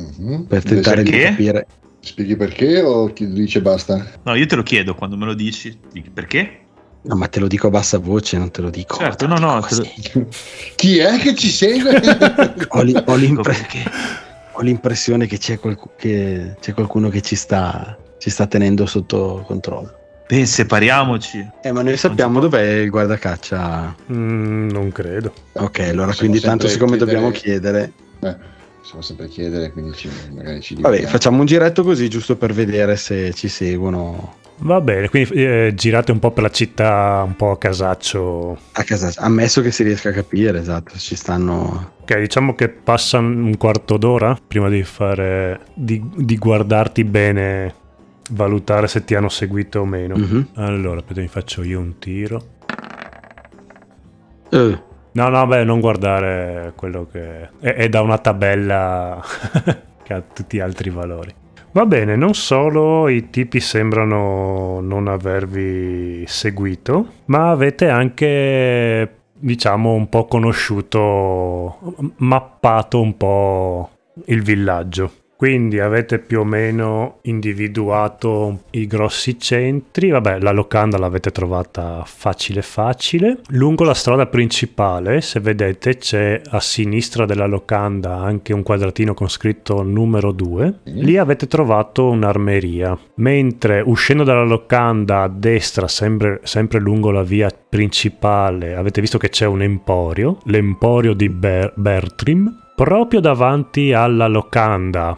mm-hmm. 0.01 0.41
per 0.43 0.63
tentare 0.63 1.03
perché? 1.03 1.17
di 1.17 1.23
capire. 1.23 1.67
Spieghi 1.99 2.35
perché 2.35 2.81
o 2.81 3.13
chi 3.13 3.31
dice 3.31 3.61
basta? 3.61 4.05
No, 4.23 4.33
io 4.33 4.45
te 4.47 4.55
lo 4.55 4.63
chiedo 4.63 4.95
quando 4.95 5.15
me 5.15 5.25
lo 5.25 5.35
dici. 5.35 5.77
Perché? 6.11 6.62
No, 7.05 7.15
ma 7.15 7.27
te 7.27 7.39
lo 7.39 7.47
dico 7.47 7.67
a 7.67 7.69
bassa 7.69 7.97
voce, 7.97 8.37
non 8.37 8.49
te 8.49 8.61
lo 8.61 8.69
dico. 8.69 8.97
Certo, 8.97 9.27
no, 9.27 9.37
no. 9.37 9.55
Lo... 9.59 10.27
Chi 10.75 10.99
è 10.99 11.17
che 11.19 11.35
ci 11.35 11.49
segue? 11.49 11.99
ho, 12.69 12.81
li, 12.83 12.95
ho, 13.05 13.15
l'impre... 13.15 13.55
ho, 14.53 14.61
l'impressione 14.61 15.27
che 15.27 15.37
c'è, 15.37 15.59
qualc... 15.59 15.95
che 15.97 16.55
c'è, 16.61 16.73
qualcuno 16.73 17.09
che 17.09 17.21
ci 17.21 17.35
sta, 17.35 17.97
ci 18.17 18.29
sta 18.29 18.47
tenendo 18.47 18.85
sotto 18.85 19.43
controllo. 19.45 19.99
Beh, 20.27 20.45
separiamoci. 20.45 21.45
Eh, 21.61 21.73
ma 21.73 21.81
noi 21.81 21.97
sappiamo 21.97 22.39
dov'è 22.39 22.75
il 22.75 22.89
guardacaccia? 22.89 23.93
Mm, 24.11 24.69
non 24.69 24.91
credo. 24.93 25.33
Ok, 25.53 25.79
allora 25.79 26.07
Possiamo 26.07 26.15
quindi 26.15 26.39
tanto 26.39 26.67
siccome 26.69 26.95
chiedere... 26.95 27.11
dobbiamo 27.11 27.31
chiedere... 27.31 27.91
Eh, 28.21 28.35
possiamo 28.79 29.01
sempre 29.01 29.27
chiedere, 29.27 29.71
quindi 29.73 29.91
ci, 29.97 30.09
magari 30.33 30.61
ci 30.61 30.75
Vabbè, 30.79 31.01
facciamo 31.01 31.39
un 31.39 31.45
giretto 31.45 31.83
così 31.83 32.07
giusto 32.07 32.37
per 32.37 32.53
vedere 32.53 32.95
se 32.95 33.33
ci 33.33 33.49
seguono 33.49 34.35
Va 34.63 34.79
bene, 34.79 35.09
quindi 35.09 35.31
eh, 35.31 35.73
girate 35.75 36.13
un 36.13 36.19
po' 36.19 36.31
per 36.31 36.43
la 36.43 36.49
città, 36.49 37.21
un 37.25 37.35
po' 37.35 37.51
a 37.51 37.57
casaccio. 37.57 38.57
A 38.71 38.83
casaccio, 38.83 39.19
ammesso 39.19 39.61
che 39.61 39.71
si 39.71 39.83
riesca 39.83 40.09
a 40.09 40.13
capire, 40.13 40.57
esatto, 40.57 40.97
ci 40.97 41.17
stanno... 41.17 41.91
Ok, 41.99 42.17
diciamo 42.19 42.55
che 42.55 42.69
passa 42.69 43.17
un 43.17 43.57
quarto 43.57 43.97
d'ora 43.97 44.37
prima 44.47 44.69
di 44.69 44.83
fare... 44.83 45.65
di, 45.73 46.01
di 46.15 46.37
guardarti 46.37 47.03
bene, 47.03 47.73
valutare 48.31 48.87
se 48.87 49.03
ti 49.03 49.15
hanno 49.15 49.27
seguito 49.27 49.81
o 49.81 49.85
meno. 49.85 50.15
Mm-hmm. 50.15 50.41
Allora, 50.53 50.99
aspetta, 50.99 51.19
mi 51.19 51.27
faccio 51.27 51.61
io 51.61 51.79
un 51.79 51.99
tiro. 51.99 52.43
Uh. 54.49 54.79
No, 55.11 55.27
no, 55.27 55.45
beh, 55.45 55.65
non 55.65 55.81
guardare 55.81 56.71
quello 56.77 57.05
che... 57.11 57.49
è, 57.59 57.73
è 57.73 57.89
da 57.89 57.99
una 57.99 58.17
tabella 58.17 59.21
che 60.03 60.13
ha 60.13 60.21
tutti 60.21 60.55
gli 60.55 60.61
altri 60.61 60.89
valori. 60.89 61.41
Va 61.75 61.87
bene, 61.87 62.15
non 62.15 62.35
solo 62.35 63.09
i 63.09 63.31
tipi 63.31 63.59
sembrano 63.59 64.79
non 64.79 65.07
avervi 65.07 66.23
seguito, 66.27 67.13
ma 67.25 67.49
avete 67.49 67.89
anche, 67.89 69.21
diciamo, 69.33 69.93
un 69.93 70.07
po' 70.07 70.27
conosciuto, 70.27 71.95
mappato 72.17 73.01
un 73.01 73.17
po' 73.17 73.89
il 74.25 74.43
villaggio. 74.43 75.22
Quindi 75.43 75.81
avete 75.81 76.19
più 76.19 76.39
o 76.39 76.45
meno 76.45 77.17
individuato 77.23 78.61
i 78.69 78.87
grossi 78.87 79.37
centri. 79.37 80.09
Vabbè, 80.09 80.39
la 80.39 80.51
locanda 80.51 80.97
l'avete 80.97 81.31
trovata 81.31 82.03
facile 82.05 82.61
facile. 82.61 83.39
Lungo 83.49 83.83
la 83.83 83.93
strada 83.93 84.25
principale, 84.27 85.19
se 85.19 85.41
vedete, 85.41 85.97
c'è 85.97 86.41
a 86.49 86.61
sinistra 86.61 87.25
della 87.25 87.45
locanda 87.45 88.15
anche 88.15 88.53
un 88.53 88.63
quadratino 88.63 89.13
con 89.13 89.27
scritto 89.27 89.83
numero 89.83 90.31
2. 90.31 90.79
Lì 90.83 91.17
avete 91.17 91.47
trovato 91.47 92.07
un'armeria. 92.07 92.97
Mentre 93.15 93.83
uscendo 93.85 94.23
dalla 94.23 94.45
locanda 94.45 95.23
a 95.23 95.27
destra, 95.27 95.89
sempre, 95.89 96.39
sempre 96.43 96.79
lungo 96.79 97.11
la 97.11 97.23
via 97.23 97.49
principale, 97.49 98.75
avete 98.75 99.01
visto 99.01 99.17
che 99.17 99.27
c'è 99.27 99.45
un 99.45 99.61
emporio, 99.61 100.37
l'emporio 100.45 101.13
di 101.13 101.27
Ber- 101.27 101.73
Bertrim. 101.75 102.61
Proprio 102.75 103.19
davanti 103.19 103.91
alla 103.91 104.27
locanda 104.27 105.15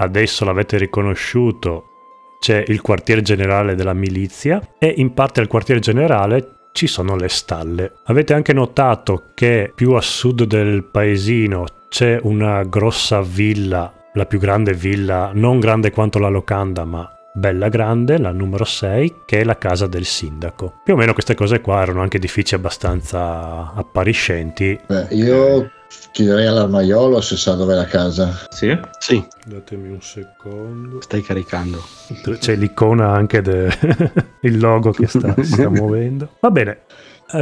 adesso 0.00 0.44
l'avete 0.44 0.78
riconosciuto, 0.78 1.84
c'è 2.40 2.64
il 2.66 2.80
quartier 2.80 3.20
generale 3.20 3.74
della 3.74 3.92
milizia 3.92 4.60
e 4.78 4.94
in 4.96 5.12
parte 5.12 5.40
al 5.40 5.46
quartier 5.46 5.78
generale 5.78 6.68
ci 6.72 6.86
sono 6.86 7.16
le 7.16 7.28
stalle. 7.28 7.92
Avete 8.04 8.32
anche 8.32 8.52
notato 8.52 9.24
che 9.34 9.70
più 9.74 9.92
a 9.92 10.00
sud 10.00 10.44
del 10.44 10.84
paesino 10.84 11.66
c'è 11.88 12.18
una 12.22 12.62
grossa 12.62 13.20
villa, 13.20 13.92
la 14.14 14.24
più 14.24 14.38
grande 14.38 14.72
villa, 14.72 15.32
non 15.34 15.60
grande 15.60 15.90
quanto 15.90 16.18
la 16.18 16.28
locanda, 16.28 16.84
ma 16.84 17.08
bella 17.32 17.68
grande, 17.68 18.18
la 18.18 18.32
numero 18.32 18.64
6, 18.64 19.16
che 19.26 19.40
è 19.40 19.44
la 19.44 19.58
casa 19.58 19.86
del 19.86 20.04
sindaco. 20.04 20.80
Più 20.82 20.94
o 20.94 20.96
meno 20.96 21.12
queste 21.12 21.34
cose 21.34 21.60
qua 21.60 21.82
erano 21.82 22.00
anche 22.00 22.16
edifici 22.16 22.54
abbastanza 22.54 23.72
appariscenti. 23.74 24.78
Beh, 24.86 25.08
io 25.10 25.70
chiederei 26.12 26.46
all'armaiolo 26.46 27.20
se 27.20 27.36
sa 27.36 27.54
dov'è 27.54 27.74
la 27.74 27.84
casa. 27.84 28.38
Sì? 28.50 28.78
Sì. 28.98 29.24
Datemi 29.44 29.88
un 29.88 30.02
secondo. 30.02 31.00
Stai 31.00 31.22
caricando. 31.22 31.82
C'è 32.38 32.54
l'icona 32.56 33.12
anche 33.12 33.40
del 33.42 33.72
logo 34.58 34.90
che 34.92 35.06
sta, 35.06 35.34
si 35.36 35.52
sta 35.52 35.68
muovendo. 35.70 36.36
Va 36.40 36.50
bene, 36.50 36.80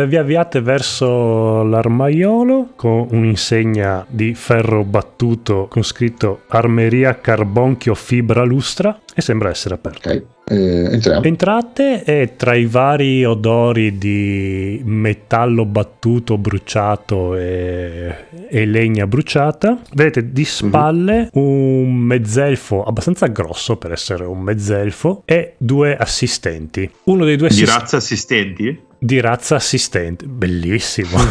vi 0.07 0.17
avviate 0.17 0.61
verso 0.61 1.63
l'armaiolo 1.63 2.71
con 2.77 3.07
un'insegna 3.11 4.05
di 4.09 4.35
ferro 4.35 4.85
battuto 4.85 5.67
con 5.69 5.83
scritto 5.83 6.43
Armeria 6.49 7.21
Carbonchio 7.21 7.95
Fibra 7.95 8.45
Lustra 8.45 8.99
e 9.15 9.21
sembra 9.21 9.51
essere 9.51 9.75
aperto. 9.75 10.09
Ok, 10.09 10.25
eh, 10.47 10.93
entriamo. 10.93 11.25
Entrate 11.25 12.05
e 12.05 12.35
tra 12.37 12.55
i 12.55 12.67
vari 12.67 13.25
odori 13.25 13.99
di 13.99 14.81
metallo 14.85 15.65
battuto, 15.65 16.39
bruciato 16.39 17.35
e, 17.35 18.15
e 18.49 18.67
legna 18.67 19.07
bruciata, 19.07 19.81
vedete 19.95 20.31
di 20.33 20.45
spalle 20.45 21.31
uh-huh. 21.33 21.43
un 21.43 21.95
mezzelfo 21.95 22.85
abbastanza 22.85 23.27
grosso 23.27 23.77
per 23.77 23.93
essere 23.93 24.25
un 24.25 24.41
mezzelfo 24.41 25.23
e 25.25 25.55
due 25.59 25.97
assistenti. 25.97 26.89
Uno 27.05 27.25
dei 27.25 27.37
due 27.37 27.49
assistenti... 27.49 27.73
Di 27.73 27.79
razza 27.79 27.97
assistenti? 27.97 28.87
Di 28.99 29.21
razza 29.21 29.57
assistente, 29.57 30.27
bellissimo. 30.27 31.19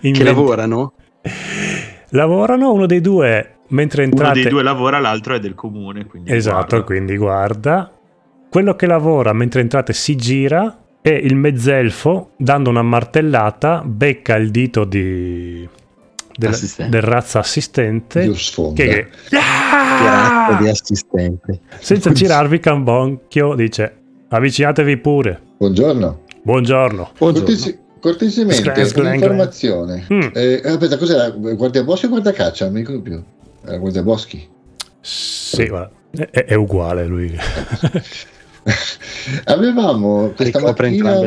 che 0.00 0.24
lavorano? 0.24 0.92
Lavorano 2.10 2.72
uno 2.72 2.86
dei 2.86 3.00
due 3.00 3.56
mentre 3.68 4.04
entrate. 4.04 4.32
Uno 4.32 4.42
dei 4.42 4.50
due 4.50 4.62
lavora, 4.62 4.98
l'altro 4.98 5.34
è 5.34 5.40
del 5.40 5.54
comune. 5.54 6.06
Quindi 6.06 6.32
esatto, 6.32 6.66
guarda. 6.68 6.84
quindi 6.84 7.16
guarda. 7.16 7.92
Quello 8.48 8.74
che 8.74 8.86
lavora 8.86 9.32
mentre 9.32 9.60
entrate 9.60 9.92
si 9.92 10.16
gira 10.16 10.76
e 11.00 11.10
il 11.12 11.36
mezzelfo, 11.36 12.30
dando 12.36 12.68
una 12.68 12.82
martellata, 12.82 13.82
becca 13.84 14.34
il 14.36 14.50
dito 14.50 14.84
di, 14.84 15.68
del, 16.36 16.56
del, 16.88 17.00
razza 17.00 17.38
assistente 17.38 18.28
che, 18.74 18.74
che 18.74 19.08
ah! 19.36 20.58
di 20.60 20.68
assistente 20.68 21.60
senza 21.78 22.12
girarvi 22.12 22.58
cambonchio 22.58 23.54
dice 23.54 23.99
Avvicinatevi 24.32 24.96
pure. 24.98 25.40
Buongiorno. 25.58 26.20
Buongiorno. 26.42 27.10
Buongiorno. 27.18 27.46
Cortesi- 27.46 27.78
cortesemente, 28.00 28.62
sclang, 28.62 28.84
sclang, 28.84 29.06
un'informazione. 29.08 30.06
Mm. 30.12 30.28
Eh, 30.32 30.62
aspetta, 30.64 30.96
cos'era? 30.96 31.30
Guardia 31.30 31.82
Boschi 31.82 32.06
o 32.06 32.10
Guardia 32.10 32.32
Caccia? 32.32 32.66
Non 32.66 32.74
mi 32.74 32.80
ricordo 32.80 33.02
più. 33.02 33.22
Era 33.66 33.76
Guardia 33.78 34.04
Boschi? 34.04 34.48
Sì, 35.00 35.66
guarda, 35.66 35.90
è, 36.12 36.44
è 36.44 36.54
uguale 36.54 37.06
lui. 37.06 37.36
Avevamo 39.44 40.32
questa 40.36 40.60
mattina 40.60 41.18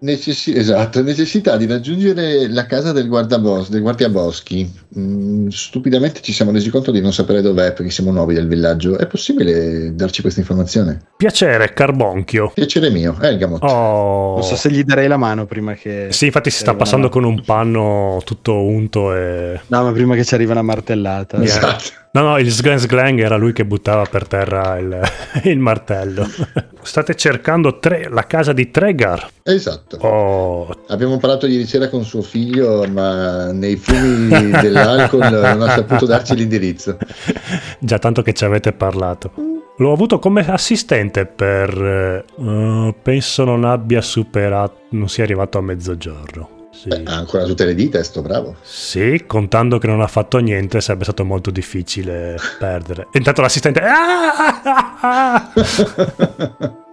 necessi- 0.00 0.54
esatto, 0.54 1.02
necessità 1.02 1.56
di 1.56 1.66
raggiungere 1.66 2.48
la 2.48 2.66
casa 2.66 2.92
del, 2.92 3.08
guardabos- 3.08 3.70
del 3.70 3.80
guardiaboschi. 3.80 4.70
Mm, 4.98 5.48
stupidamente 5.48 6.20
ci 6.20 6.32
siamo 6.32 6.50
resi 6.50 6.70
conto 6.70 6.90
di 6.90 7.00
non 7.00 7.12
sapere 7.12 7.40
dov'è 7.40 7.72
perché 7.72 7.90
siamo 7.90 8.10
nuovi 8.10 8.34
del 8.34 8.48
villaggio. 8.48 8.98
È 8.98 9.06
possibile 9.06 9.94
darci 9.94 10.20
questa 10.20 10.40
informazione? 10.40 11.00
Piacere, 11.16 11.72
Carbonchio. 11.72 12.52
Piacere 12.54 12.90
mio, 12.90 13.16
Elgamot. 13.20 13.62
Oh. 13.62 14.34
Non 14.34 14.42
so 14.42 14.56
se 14.56 14.70
gli 14.70 14.82
darei 14.82 15.08
la 15.08 15.16
mano 15.16 15.46
prima 15.46 15.74
che. 15.74 16.08
Sì, 16.10 16.26
infatti 16.26 16.50
si 16.50 16.58
sta 16.58 16.74
passando 16.74 17.08
con 17.08 17.24
un 17.24 17.42
panno 17.44 18.20
tutto 18.24 18.54
unto 18.62 19.14
e. 19.14 19.60
No, 19.66 19.82
ma 19.82 19.92
prima 19.92 20.14
che 20.14 20.24
ci 20.24 20.34
arriva 20.34 20.52
una 20.52 20.62
martellata. 20.62 21.42
Esatto. 21.42 22.06
No, 22.10 22.22
no, 22.22 22.38
il 22.38 22.50
Sglen 22.50 22.78
Sglang 22.78 23.20
era 23.20 23.36
lui 23.36 23.52
che 23.52 23.66
buttava 23.66 24.04
per 24.04 24.26
terra 24.26 24.78
il, 24.78 25.00
il 25.44 25.58
martello. 25.58 26.26
State 26.80 27.14
cercando 27.14 27.78
tre, 27.78 28.08
la 28.08 28.26
casa 28.26 28.52
di 28.52 28.70
Tregar. 28.70 29.28
Esatto. 29.42 29.96
Oh. 29.98 30.84
Abbiamo 30.88 31.18
parlato 31.18 31.46
ieri 31.46 31.66
sera 31.66 31.88
con 31.88 32.04
suo 32.04 32.22
figlio, 32.22 32.86
ma 32.88 33.52
nei 33.52 33.76
fumi 33.76 34.50
dell'alcol 34.50 35.30
non 35.30 35.62
ha 35.62 35.70
saputo 35.70 36.06
darci 36.06 36.34
l'indirizzo. 36.34 36.96
Già 37.78 37.98
tanto 37.98 38.22
che 38.22 38.32
ci 38.32 38.44
avete 38.44 38.72
parlato. 38.72 39.32
L'ho 39.76 39.92
avuto 39.92 40.18
come 40.18 40.44
assistente 40.48 41.26
per... 41.26 42.24
Uh, 42.34 42.94
penso 43.00 43.44
non 43.44 43.64
abbia 43.64 44.00
superato... 44.00 44.86
non 44.90 45.08
sia 45.08 45.24
arrivato 45.24 45.58
a 45.58 45.60
mezzogiorno. 45.60 46.57
Sì. 46.80 46.88
Beh, 46.88 47.02
ha 47.06 47.16
ancora 47.16 47.44
tutte 47.44 47.64
le 47.64 47.74
dita, 47.74 48.00
sto 48.04 48.22
bravo. 48.22 48.54
Sì, 48.62 49.24
contando 49.26 49.78
che 49.78 49.88
non 49.88 50.00
ha 50.00 50.06
fatto 50.06 50.38
niente, 50.38 50.80
sarebbe 50.80 51.02
stato 51.02 51.24
molto 51.24 51.50
difficile 51.50 52.36
perdere. 52.56 53.08
E 53.10 53.18
intanto 53.18 53.40
l'assistente. 53.40 53.80
Ah! 53.82 55.50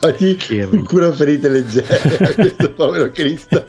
Fagli 0.00 0.36
cura 0.84 1.12
ferite 1.12 1.48
leggere 1.48 2.00
a 2.18 2.34
questo 2.34 2.72
povero 2.72 3.10
Cristo. 3.12 3.64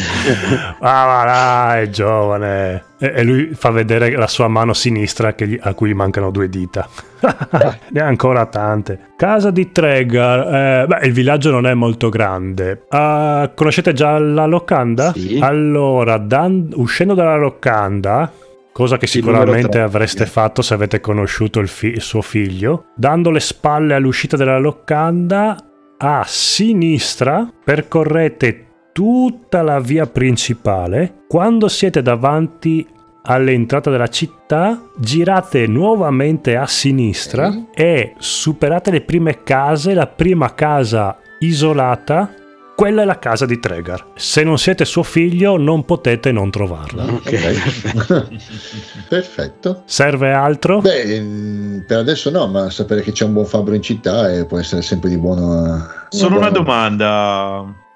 ah, 0.80 1.22
dai, 1.24 1.84
è 1.84 1.88
giovane. 1.88 2.84
E, 2.98 3.12
e, 3.16 3.22
lui 3.22 3.50
fa 3.54 3.70
vedere 3.70 4.10
la 4.12 4.26
sua 4.26 4.48
mano 4.48 4.72
sinistra 4.72 5.34
gli, 5.36 5.58
a 5.60 5.74
cui 5.74 5.94
mancano 5.94 6.30
due 6.30 6.48
dita. 6.48 6.88
ne 7.90 8.00
ha 8.00 8.06
ancora 8.06 8.46
tante. 8.46 9.12
Casa 9.16 9.50
di 9.50 9.72
Tregar. 9.72 10.82
Eh, 10.82 10.86
beh, 10.86 11.06
il 11.06 11.12
villaggio 11.12 11.50
non 11.50 11.66
è 11.66 11.74
molto 11.74 12.08
grande. 12.08 12.86
Uh, 12.90 13.50
conoscete 13.54 13.92
già 13.92 14.18
la 14.18 14.46
locanda? 14.46 15.12
Sì. 15.12 15.38
Allora, 15.40 16.18
dan- 16.18 16.70
uscendo 16.74 17.14
dalla 17.14 17.36
locanda, 17.36 18.30
cosa 18.72 18.96
che 18.96 19.06
sicuramente 19.06 19.80
avreste 19.80 20.26
fatto 20.26 20.62
se 20.62 20.74
avete 20.74 21.00
conosciuto 21.00 21.60
il, 21.60 21.68
fi- 21.68 21.88
il 21.88 22.02
suo 22.02 22.22
figlio, 22.22 22.86
dando 22.94 23.30
le 23.30 23.40
spalle 23.40 23.94
all'uscita 23.94 24.36
della 24.36 24.58
locanda, 24.58 25.56
a 26.02 26.24
sinistra 26.26 27.46
percorrete 27.62 28.68
tutta 28.92 29.62
la 29.62 29.80
via 29.80 30.06
principale. 30.06 31.24
Quando 31.28 31.68
siete 31.68 32.02
davanti 32.02 32.86
all'entrata 33.22 33.90
della 33.90 34.08
città, 34.08 34.82
girate 34.96 35.66
nuovamente 35.66 36.56
a 36.56 36.66
sinistra 36.66 37.66
e 37.74 38.14
superate 38.18 38.90
le 38.90 39.02
prime 39.02 39.42
case, 39.42 39.94
la 39.94 40.06
prima 40.06 40.54
casa 40.54 41.18
isolata, 41.40 42.34
quella 42.80 43.02
è 43.02 43.04
la 43.04 43.18
casa 43.18 43.44
di 43.44 43.60
Tregar. 43.60 44.12
Se 44.14 44.42
non 44.42 44.56
siete 44.58 44.86
suo 44.86 45.02
figlio 45.02 45.58
non 45.58 45.84
potete 45.84 46.32
non 46.32 46.50
trovarla. 46.50 47.04
Ok. 47.04 48.28
Perfetto. 49.06 49.82
Serve 49.84 50.32
altro? 50.32 50.80
Beh, 50.80 51.82
per 51.86 51.98
adesso 51.98 52.30
no, 52.30 52.46
ma 52.46 52.70
sapere 52.70 53.02
che 53.02 53.12
c'è 53.12 53.26
un 53.26 53.34
buon 53.34 53.44
fabbro 53.44 53.74
in 53.74 53.82
città 53.82 54.32
e 54.32 54.46
può 54.46 54.58
essere 54.58 54.80
sempre 54.80 55.10
di 55.10 55.18
buono. 55.18 55.86
Solo 56.08 56.38
una 56.38 56.48
domanda. 56.48 57.88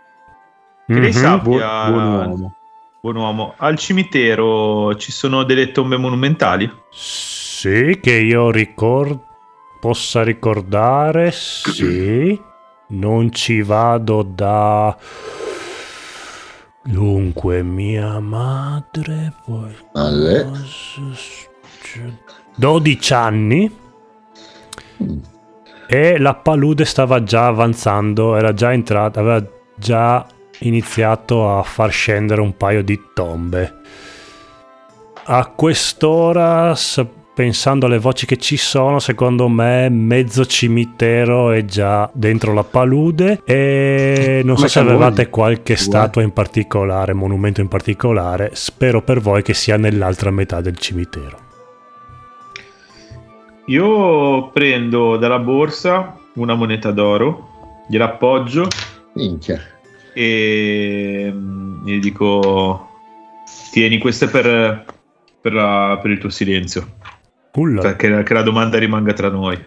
Che 0.87 0.93
mm-hmm. 0.93 1.03
lei 1.03 1.13
sappia, 1.13 1.89
buon, 1.89 1.93
buon, 1.93 2.29
uomo. 2.29 2.55
buon 3.01 3.17
uomo, 3.17 3.55
al 3.57 3.77
cimitero 3.79 4.95
ci 4.97 5.13
sono 5.13 5.43
delle 5.45 5.73
tombe 5.73 5.97
monumentali? 5.97 6.71
Sì, 6.91 7.99
che 8.03 8.13
io 8.13 8.51
ricord- 8.51 9.19
possa 9.81 10.23
ricordare, 10.23 11.31
sì. 11.31 12.41
Non 12.87 13.33
ci 13.33 13.63
vado 13.63 14.23
da... 14.23 14.97
Dunque, 16.83 17.63
mia 17.63 18.19
madre... 18.21 19.33
Alle. 19.93 20.51
12 22.57 23.15
anni. 23.15 23.77
Mm. 25.03 25.19
E 25.87 26.19
la 26.19 26.35
palude 26.35 26.85
stava 26.85 27.23
già 27.23 27.47
avanzando, 27.47 28.37
era 28.37 28.55
già 28.55 28.73
entrata, 28.73 29.21
aveva 29.21 29.47
già 29.77 30.27
iniziato 30.67 31.57
a 31.57 31.63
far 31.63 31.91
scendere 31.91 32.41
un 32.41 32.57
paio 32.57 32.83
di 32.83 33.01
tombe. 33.15 33.83
a 35.27 35.47
quest'ora, 35.47 36.75
pensando 37.35 37.87
alle 37.87 37.99
voci 37.99 38.27
che 38.27 38.37
ci 38.37 38.57
sono, 38.57 38.99
secondo 38.99 39.49
me 39.49 39.89
mezzo 39.89 40.45
cimitero 40.45 41.51
è 41.51 41.65
già 41.65 42.09
dentro 42.13 42.53
la 42.53 42.65
palude 42.65 43.41
e 43.45 44.43
non 44.45 44.57
so 44.57 44.69
se 44.69 44.79
avevate 44.79 45.31
qualche 45.31 45.77
statua 45.77 46.23
in 46.23 46.33
particolare, 46.33 47.13
monumento 47.13 47.61
in 47.61 47.69
particolare, 47.69 48.51
spero 48.53 49.03
per 49.03 49.21
voi 49.21 49.43
che 49.43 49.55
sia 49.55 49.77
nell'altra 49.77 50.31
metà 50.31 50.61
del 50.61 50.77
cimitero. 50.77 51.39
Io 53.67 54.51
prendo 54.51 55.17
dalla 55.17 55.39
borsa 55.39 56.19
una 56.35 56.55
moneta 56.55 56.91
d'oro, 56.91 57.49
gliela 57.89 58.05
appoggio 58.05 58.69
Minchia. 59.15 59.74
E 60.15 61.31
mm, 61.33 61.87
gli 61.87 61.99
dico 61.99 62.89
tieni 63.71 63.99
queste 63.99 64.29
per, 64.29 64.85
per, 65.41 65.53
la, 65.53 65.99
per 66.01 66.11
il 66.11 66.19
tuo 66.19 66.31
silenzio. 66.31 66.97
Ulla. 67.55 67.95
Che, 67.97 68.23
che 68.23 68.35
la 68.35 68.43
domanda 68.43 68.79
rimanga 68.79 69.13
tra 69.13 69.29
noi. 69.29 69.63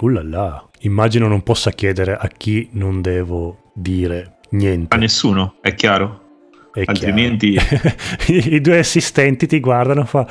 Ullala. 0.00 0.68
Immagino 0.80 1.26
non 1.26 1.42
possa 1.42 1.70
chiedere 1.70 2.16
a 2.16 2.28
chi 2.28 2.68
non 2.72 3.00
devo 3.00 3.72
dire 3.74 4.38
niente. 4.50 4.94
A 4.94 4.98
nessuno, 4.98 5.56
è 5.60 5.74
chiaro. 5.74 6.26
È 6.72 6.82
Altrimenti... 6.84 7.52
Chiaro. 7.52 7.94
I, 8.28 8.54
I 8.54 8.60
due 8.60 8.78
assistenti 8.78 9.46
ti 9.46 9.58
guardano 9.60 10.04
fa... 10.04 10.26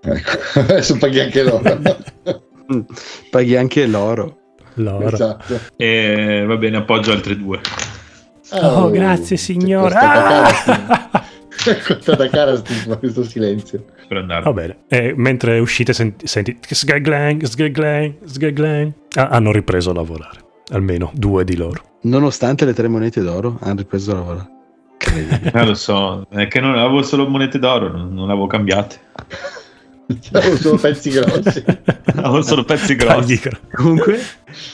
ecco, 0.00 0.32
adesso 0.60 0.96
paghi 0.96 1.20
anche 1.20 1.42
loro. 1.42 1.62
paghi 3.30 3.56
anche 3.56 3.86
l'oro. 3.86 4.38
L'oro. 4.74 5.06
Esatto. 5.06 5.60
E 5.76 6.44
va 6.46 6.56
bene, 6.56 6.78
appoggio 6.78 7.12
altre 7.12 7.36
due. 7.36 7.60
Oh, 8.50 8.66
oh 8.66 8.90
grazie 8.90 9.36
signora. 9.36 10.48
È 11.64 11.78
costata 11.80 12.28
cara 12.28 12.60
questo 12.98 13.24
silenzio. 13.24 13.84
Per 14.06 14.16
andare. 14.18 14.42
Va 14.42 14.52
bene. 14.52 14.76
E 14.88 15.14
mentre 15.16 15.58
uscite 15.58 15.92
senti, 15.92 16.26
senti 16.26 16.58
sgaglang, 16.60 17.42
sgaglang, 17.44 18.16
sgaglang. 18.24 18.92
Ah, 19.14 19.28
hanno 19.28 19.50
ripreso 19.50 19.90
a 19.90 19.94
lavorare. 19.94 20.40
Almeno 20.72 21.10
due 21.14 21.44
di 21.44 21.56
loro. 21.56 21.82
Nonostante 22.02 22.64
le 22.64 22.74
tre 22.74 22.88
monete 22.88 23.22
d'oro, 23.22 23.58
hanno 23.60 23.76
ripreso 23.76 24.10
a 24.10 24.14
lavorare. 24.14 24.52
Eh, 25.54 25.64
lo 25.64 25.74
so, 25.74 26.26
è 26.30 26.48
che 26.48 26.60
non 26.60 26.76
avevo 26.76 27.02
solo 27.02 27.28
monete 27.28 27.58
d'oro, 27.58 27.88
non, 27.88 28.12
non 28.12 28.30
avevo 28.30 28.46
cambiate. 28.46 28.98
Avevo 30.32 30.56
solo 30.56 30.76
pezzi 30.76 31.10
grossi. 31.10 31.64
avevo 32.04 32.42
solo 32.42 32.64
pezzi 32.64 32.94
grossi. 32.96 33.40
Comunque, 33.72 34.18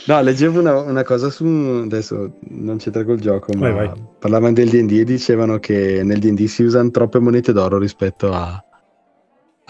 no, 0.06 0.20
leggevo 0.22 0.60
una, 0.60 0.80
una, 0.80 1.02
cosa 1.02 1.30
su. 1.30 1.44
Adesso 1.44 2.38
non 2.48 2.78
c'entra 2.78 3.04
col 3.04 3.20
gioco, 3.20 3.52
ma 3.54 3.70
vai, 3.70 3.86
vai. 3.86 4.02
parlavano 4.18 4.52
del 4.52 4.68
DD 4.68 4.92
e 4.92 5.04
dicevano 5.04 5.58
che 5.58 6.02
nel 6.02 6.18
DD 6.18 6.44
si 6.46 6.62
usano 6.62 6.90
troppe 6.90 7.18
monete 7.18 7.52
d'oro 7.52 7.78
rispetto 7.78 8.32
a, 8.32 8.62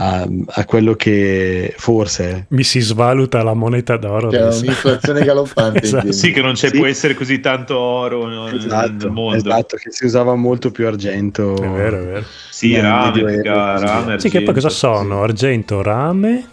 a, 0.02 0.26
a, 0.46 0.64
quello 0.64 0.94
che 0.94 1.74
forse 1.76 2.46
mi 2.48 2.64
si 2.64 2.80
svaluta 2.80 3.42
la 3.42 3.52
moneta 3.52 3.98
d'oro. 3.98 4.28
C'è 4.28 4.42
un'inflazione 4.42 5.22
galoppante. 5.24 5.82
esatto. 5.82 6.12
Sì, 6.12 6.32
che 6.32 6.40
non 6.40 6.54
c'è, 6.54 6.68
sì. 6.68 6.78
può 6.78 6.86
essere 6.86 7.14
così 7.14 7.40
tanto 7.40 7.78
oro 7.78 8.48
esatto, 8.48 8.92
nel 8.92 9.10
mondo. 9.10 9.36
Esatto, 9.36 9.76
che 9.76 9.90
si 9.90 10.06
usava 10.06 10.34
molto 10.34 10.70
più 10.70 10.86
argento. 10.86 11.54
È 11.54 11.68
vero, 11.68 11.98
è 11.98 12.04
vero. 12.04 12.24
Sì, 12.48 12.80
rame, 12.80 13.42
rame, 13.42 14.18
Sì, 14.18 14.30
che 14.30 14.42
poi 14.42 14.54
cosa 14.54 14.70
sono? 14.70 15.22
Argento, 15.22 15.82
rame 15.82 16.48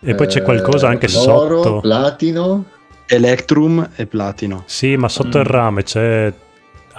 e 0.00 0.14
poi 0.14 0.26
c'è 0.26 0.42
qualcosa 0.42 0.88
anche 0.88 1.06
eh, 1.06 1.16
oro, 1.16 1.62
sotto. 1.62 1.80
platino. 1.80 2.64
Electrum 3.10 3.88
e 3.96 4.06
platino. 4.06 4.64
Sì, 4.66 4.96
ma 4.96 5.08
sotto 5.08 5.38
mm. 5.38 5.40
il 5.40 5.46
rame 5.46 5.82
c'è 5.82 6.32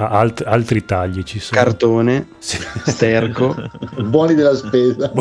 Alt- 0.08 0.44
altri 0.46 0.86
tagli 0.86 1.24
ci 1.24 1.40
sono. 1.40 1.62
Cartone, 1.62 2.30
sì. 2.40 2.58
sterco, 2.86 3.56
buoni 4.04 4.34
della 4.34 4.56
spesa, 4.56 5.12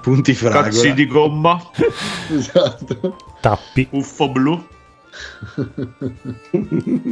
punti 0.00 0.32
fragola, 0.34 0.62
cazzi 0.62 0.94
di 0.94 1.06
gomma, 1.06 1.60
esatto. 2.30 3.16
tappi, 3.40 3.88
uffo 3.90 4.28
blu. 4.28 4.64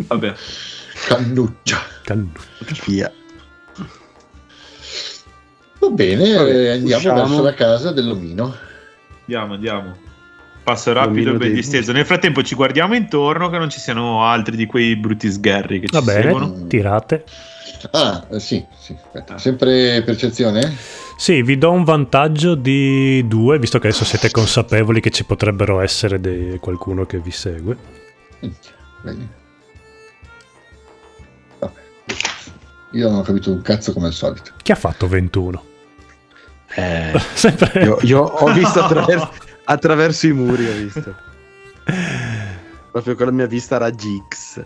Vabbè. 0.06 0.34
Cannuccia. 1.08 1.78
Cannuccia. 2.04 2.84
Via. 2.86 3.12
Va 5.80 5.88
bene, 5.88 6.34
Vabbè, 6.34 6.68
andiamo 6.68 6.96
usciamo. 6.98 7.20
verso 7.22 7.42
la 7.42 7.54
casa 7.54 7.90
dell'omino. 7.92 8.54
Andiamo, 9.22 9.54
andiamo 9.54 9.96
passo 10.70 10.92
rapido 10.92 11.30
e 11.32 11.36
ben 11.36 11.52
disteso. 11.52 11.92
Nel 11.92 12.06
frattempo 12.06 12.42
ci 12.42 12.54
guardiamo 12.54 12.94
intorno 12.94 13.48
che 13.50 13.58
non 13.58 13.68
ci 13.70 13.80
siano 13.80 14.24
altri 14.24 14.56
di 14.56 14.66
quei 14.66 14.94
brutti 14.96 15.30
sgherri 15.30 15.80
che 15.80 15.86
ci 15.86 15.92
Va 15.92 16.02
bene, 16.02 16.22
seguono. 16.22 16.66
tirate. 16.66 17.24
Ah, 17.92 18.26
eh, 18.30 18.40
sì, 18.40 18.64
sì. 18.78 18.94
Aspetta. 19.02 19.38
Sempre 19.38 20.02
percezione? 20.04 20.76
Sì, 21.16 21.42
vi 21.42 21.58
do 21.58 21.70
un 21.72 21.84
vantaggio 21.84 22.54
di 22.54 23.26
due, 23.26 23.58
visto 23.58 23.78
che 23.78 23.88
adesso 23.88 24.04
siete 24.04 24.30
consapevoli 24.30 25.00
che 25.00 25.10
ci 25.10 25.24
potrebbero 25.24 25.80
essere 25.80 26.20
de- 26.20 26.58
qualcuno 26.60 27.04
che 27.04 27.18
vi 27.18 27.30
segue. 27.30 27.76
Bene. 29.02 29.38
Io 32.92 33.08
non 33.08 33.18
ho 33.18 33.22
capito 33.22 33.52
un 33.52 33.62
cazzo 33.62 33.92
come 33.92 34.06
al 34.08 34.12
solito. 34.12 34.50
Chi 34.62 34.72
ha 34.72 34.76
fatto 34.76 35.06
21? 35.06 35.64
Eh, 36.74 37.12
Sempre... 37.34 37.84
io, 37.84 37.98
io 38.02 38.20
ho 38.22 38.52
visto 38.52 38.82
attraverso, 38.84 39.30
attraverso 39.64 40.26
i 40.26 40.32
muri 40.32 40.66
ho 40.66 40.72
visto. 40.72 41.14
Proprio 42.90 43.14
con 43.14 43.26
la 43.26 43.32
mia 43.32 43.46
vista 43.46 43.78
raggi 43.78 44.22
X. 44.28 44.62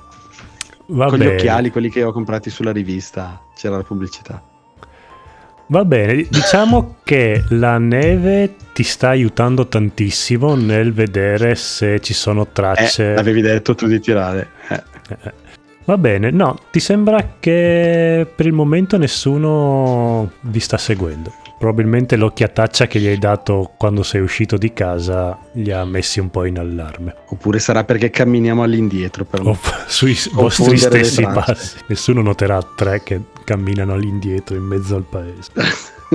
Va 0.87 1.07
con 1.07 1.19
bene. 1.19 1.31
gli 1.31 1.35
occhiali, 1.35 1.71
quelli 1.71 1.91
che 1.91 2.03
ho 2.03 2.13
comprati 2.13 2.51
sulla 2.51 2.73
rivista, 2.73 3.41
c'era 3.55 3.77
la 3.77 3.83
pubblicità. 3.83 4.43
Va 5.67 5.85
bene, 5.85 6.27
diciamo 6.29 6.97
che 7.05 7.43
la 7.51 7.79
neve 7.79 8.55
ti 8.75 8.83
sta 8.83 9.09
aiutando 9.09 9.67
tantissimo 9.67 10.55
nel 10.57 10.93
vedere 10.93 11.55
se 11.55 12.01
ci 12.01 12.13
sono 12.13 12.49
tracce. 12.49 13.15
Eh, 13.15 13.19
avevi 13.19 13.41
detto 13.41 13.75
tu 13.75 13.87
di 13.87 13.99
tirare. 13.99 14.51
Eh. 14.69 14.83
Eh, 15.09 15.33
va 15.87 15.97
bene, 15.97 16.31
no, 16.31 16.59
ti 16.71 16.81
sembra 16.81 17.37
che 17.41 18.27
per 18.35 18.45
il 18.45 18.53
momento 18.53 18.99
nessuno 18.99 20.33
vi 20.41 20.61
sta 20.61 20.77
seguendo 20.77 21.33
probabilmente 21.59 22.17
l'occhiataccia 22.17 22.87
che 22.87 22.99
gli 22.99 23.07
hai 23.07 23.19
dato 23.19 23.73
quando 23.77 24.03
sei 24.03 24.21
uscito 24.21 24.57
di 24.57 24.73
casa 24.73 25.39
li 25.53 25.71
ha 25.71 25.85
messi 25.85 26.21
un 26.21 26.31
po' 26.31 26.45
in 26.45 26.59
allarme. 26.59 27.15
Oppure 27.29 27.59
sarà 27.59 27.85
perché 27.85 28.11
camminiamo 28.11 28.63
all'indietro 28.63 29.25
per 29.25 29.41
o 29.41 29.59
sui 29.87 30.17
vostri 30.33 30.77
stessi 30.77 31.23
passi. 31.23 31.79
Nessuno 31.89 32.23
noterà 32.23 32.61
tre 32.75 33.03
che 33.03 33.21
camminano 33.45 33.93
all'indietro 33.93 34.57
in 34.57 34.65
mezzo 34.65 34.97
al 34.97 35.05
paese. 35.05 35.51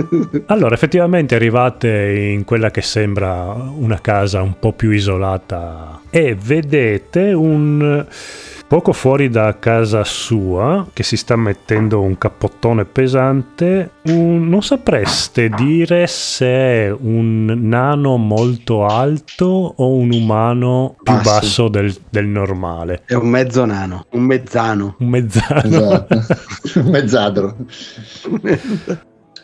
allora, 0.48 0.76
effettivamente 0.76 1.36
arrivate 1.36 2.32
in 2.34 2.44
quella 2.44 2.72
che 2.72 2.82
sembra 2.82 3.54
una 3.54 4.00
casa 4.02 4.42
un 4.42 4.58
po' 4.60 4.74
più 4.74 4.92
isolata 4.92 6.02
e 6.10 6.36
vedete 6.36 7.34
un 7.34 8.06
Poco 8.70 8.93
fuori 8.93 9.30
da 9.30 9.57
casa 9.57 10.03
sua, 10.03 10.86
che 10.93 11.01
si 11.01 11.17
sta 11.17 11.36
mettendo 11.36 12.01
un 12.01 12.20
cappottone 12.20 12.86
pesante, 12.86 13.93
un... 14.03 14.47
non 14.47 14.61
sapreste 14.61 15.49
dire 15.49 16.05
se 16.05 16.45
è 16.45 16.95
un 16.95 17.45
nano 17.63 18.17
molto 18.17 18.86
alto 18.86 19.74
o 19.76 19.93
un 19.93 20.13
umano 20.13 20.97
più 21.01 21.15
basso, 21.15 21.32
basso 21.32 21.67
del, 21.67 21.97
del, 22.11 22.28
normale. 22.28 23.01
È 23.07 23.15
un 23.15 23.30
mezzo 23.30 23.65
nano, 23.65 24.05
un 24.11 24.22
mezzano. 24.22 24.97
Un 24.99 25.07
mezzano. 25.07 25.63
Esatto. 25.63 26.26
un 26.80 26.89
mezzadro. 26.91 27.55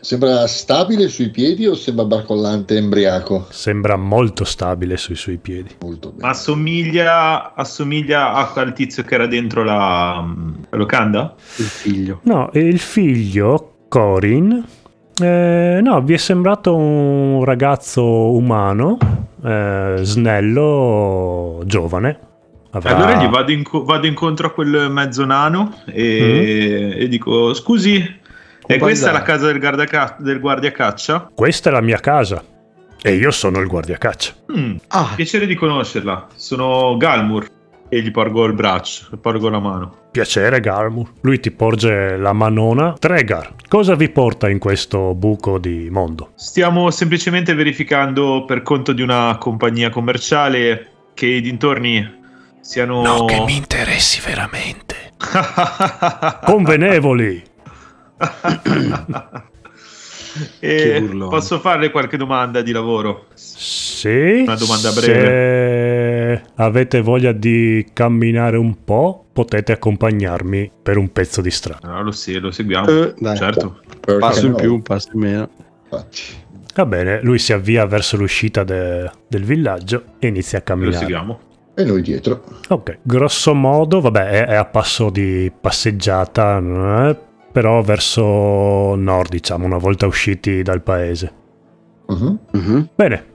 Sembra 0.00 0.46
stabile 0.46 1.08
sui 1.08 1.30
piedi 1.30 1.66
o 1.66 1.74
sembra 1.74 2.04
barcollante 2.04 2.76
embriaco? 2.76 3.46
Sembra 3.50 3.96
molto 3.96 4.44
stabile 4.44 4.96
sui 4.96 5.16
suoi 5.16 5.38
piedi. 5.38 5.76
Molto 5.80 6.12
bene. 6.12 6.28
Assomiglia, 6.28 7.54
assomiglia 7.54 8.52
al 8.52 8.72
tizio 8.72 9.02
che 9.02 9.14
era 9.14 9.26
dentro 9.26 9.64
la, 9.64 10.24
la 10.70 10.76
locanda? 10.76 11.34
Il 11.56 11.64
figlio. 11.64 12.20
No, 12.22 12.50
il 12.52 12.78
figlio, 12.78 13.74
Corin, 13.88 14.64
eh, 15.18 15.80
no, 15.82 16.02
vi 16.02 16.12
è 16.12 16.18
sembrato 16.18 16.76
un 16.76 17.42
ragazzo 17.44 18.04
umano, 18.34 18.98
eh, 19.42 19.96
snello, 20.02 21.62
giovane. 21.64 22.18
Avrà... 22.72 22.94
Allora 22.94 23.22
gli 23.22 23.28
vado, 23.28 23.52
inco- 23.52 23.84
vado, 23.84 24.06
incontro 24.06 24.48
a 24.48 24.50
quel 24.50 24.90
mezzo 24.90 25.24
nano 25.24 25.80
e, 25.86 26.92
mm. 26.94 27.00
e 27.00 27.08
dico: 27.08 27.54
Scusi, 27.54 28.04
e 28.66 28.78
questa 28.78 29.10
è 29.10 29.12
la 29.12 29.22
casa 29.22 29.52
del, 29.52 29.58
del 30.18 30.40
guardiacaccia? 30.40 31.30
Questa 31.34 31.70
è 31.70 31.72
la 31.72 31.80
mia 31.80 31.98
casa. 31.98 32.42
E 33.02 33.14
io 33.14 33.30
sono 33.30 33.60
il 33.60 33.66
guardiacaccia. 33.68 34.34
Mm, 34.56 34.76
ah. 34.88 35.12
Piacere 35.14 35.46
di 35.46 35.54
conoscerla. 35.54 36.26
Sono 36.34 36.96
Galmur. 36.96 37.54
E 37.88 38.00
gli 38.00 38.10
porgo 38.10 38.44
il 38.46 38.52
braccio, 38.52 39.16
porgo 39.20 39.48
la 39.48 39.60
mano. 39.60 39.96
Piacere, 40.10 40.58
Galmur. 40.58 41.12
Lui 41.20 41.38
ti 41.38 41.52
porge 41.52 42.16
la 42.16 42.32
manona. 42.32 42.94
Tregar, 42.98 43.54
cosa 43.68 43.94
vi 43.94 44.08
porta 44.08 44.48
in 44.48 44.58
questo 44.58 45.14
buco 45.14 45.58
di 45.58 45.88
mondo? 45.88 46.32
Stiamo 46.34 46.90
semplicemente 46.90 47.54
verificando 47.54 48.44
per 48.44 48.62
conto 48.62 48.92
di 48.92 49.02
una 49.02 49.36
compagnia 49.38 49.88
commerciale 49.90 50.88
che 51.14 51.26
i 51.26 51.40
dintorni 51.40 52.24
siano... 52.60 53.02
No, 53.02 53.24
che 53.26 53.40
mi 53.44 53.56
interessi 53.56 54.20
veramente. 54.20 55.12
Convenevoli. 56.44 57.54
Posso 61.28 61.60
farle 61.60 61.90
qualche 61.90 62.16
domanda 62.16 62.62
di 62.62 62.72
lavoro? 62.72 63.26
Sì. 63.34 64.42
Una 64.44 64.56
domanda 64.56 64.92
breve. 64.92 66.42
Se 66.44 66.52
avete 66.56 67.00
voglia 67.00 67.32
di 67.32 67.86
camminare 67.92 68.56
un 68.56 68.84
po', 68.84 69.24
potete 69.32 69.72
accompagnarmi 69.72 70.70
per 70.82 70.96
un 70.96 71.10
pezzo 71.12 71.40
di 71.40 71.50
strada. 71.50 71.88
No, 71.88 72.02
lo, 72.02 72.10
sì, 72.12 72.38
lo 72.38 72.50
seguiamo. 72.50 72.90
Uh, 72.90 73.14
certo. 73.36 73.80
Un 74.06 74.18
passo 74.18 74.46
in 74.46 74.54
più, 74.54 74.74
un 74.74 74.82
passo 74.82 75.10
in 75.14 75.20
meno. 75.20 75.50
Va 76.74 76.84
bene, 76.84 77.22
lui 77.22 77.38
si 77.38 77.54
avvia 77.54 77.86
verso 77.86 78.18
l'uscita 78.18 78.62
de- 78.62 79.10
del 79.26 79.44
villaggio 79.44 80.04
e 80.18 80.26
inizia 80.26 80.58
a 80.58 80.60
camminare. 80.60 80.94
Lo 80.94 81.00
seguiamo. 81.00 81.40
E 81.74 81.84
noi 81.84 82.02
dietro. 82.02 82.42
Ok, 82.68 82.98
grosso 83.02 83.54
modo, 83.54 84.00
vabbè, 84.00 84.28
è, 84.28 84.46
è 84.46 84.54
a 84.54 84.64
passo 84.64 85.10
di 85.10 85.50
passeggiata, 85.58 86.58
eh, 87.08 87.18
però 87.56 87.80
verso 87.80 88.94
nord, 88.96 89.30
diciamo, 89.30 89.64
una 89.64 89.78
volta 89.78 90.04
usciti 90.04 90.60
dal 90.60 90.82
paese. 90.82 91.32
Uh-huh. 92.04 92.38
Uh-huh. 92.52 92.88
Bene, 92.94 93.26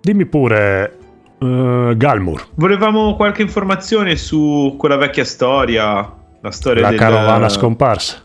dimmi 0.00 0.24
pure, 0.24 0.96
uh, 1.40 1.94
Galmur. 1.94 2.46
Volevamo 2.54 3.16
qualche 3.16 3.42
informazione 3.42 4.16
su 4.16 4.76
quella 4.78 4.96
vecchia 4.96 5.26
storia, 5.26 6.10
la 6.40 6.50
storia 6.50 6.84
la 6.84 6.88
del... 6.88 6.98
carovana 6.98 7.50
scomparsa. 7.50 8.22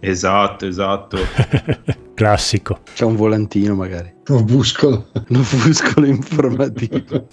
Esatto, 0.00 0.66
esatto. 0.66 1.18
Classico. 2.14 2.80
C'è 2.94 3.04
un 3.04 3.16
volantino 3.16 3.74
magari. 3.74 4.12
Un 4.28 4.36
opuscolo 4.38 5.06
informativo 6.06 7.26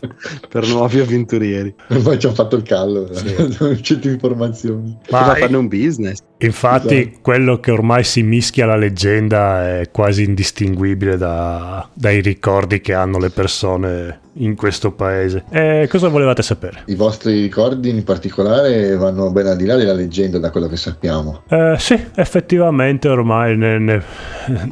per 0.49 0.67
nuovi 0.67 0.99
avventurieri. 0.99 1.73
Poi 2.01 2.19
ci 2.19 2.27
ha 2.27 2.33
fatto 2.33 2.57
il 2.57 2.63
callo, 2.63 3.07
non 3.59 3.79
c'è 3.79 3.99
informazioni. 4.03 4.97
Ma 5.09 5.35
farne 5.35 5.55
un 5.55 5.67
business. 5.67 6.19
Infatti, 6.39 6.99
esatto. 6.99 7.19
quello 7.21 7.59
che 7.59 7.71
ormai 7.71 8.03
si 8.03 8.23
mischia 8.23 8.65
alla 8.65 8.75
leggenda 8.75 9.79
è 9.79 9.91
quasi 9.91 10.23
indistinguibile 10.23 11.15
da, 11.15 11.87
dai 11.93 12.19
ricordi 12.19 12.81
che 12.81 12.93
hanno 12.93 13.19
le 13.19 13.29
persone 13.29 14.19
in 14.35 14.55
questo 14.55 14.91
paese. 14.91 15.43
E 15.49 15.87
cosa 15.89 16.07
volevate 16.07 16.41
sapere? 16.41 16.83
I 16.85 16.95
vostri 16.95 17.41
ricordi 17.41 17.89
in 17.89 18.03
particolare 18.03 18.95
vanno 18.95 19.29
ben 19.31 19.47
al 19.47 19.57
di 19.57 19.65
là 19.65 19.75
della 19.75 19.93
leggenda, 19.93 20.39
da 20.39 20.51
quello 20.51 20.67
che 20.67 20.77
sappiamo. 20.77 21.43
Eh, 21.47 21.75
sì, 21.77 21.99
effettivamente 22.15 23.07
ormai 23.07 23.57
ne, 23.57 23.77
ne, 23.77 24.03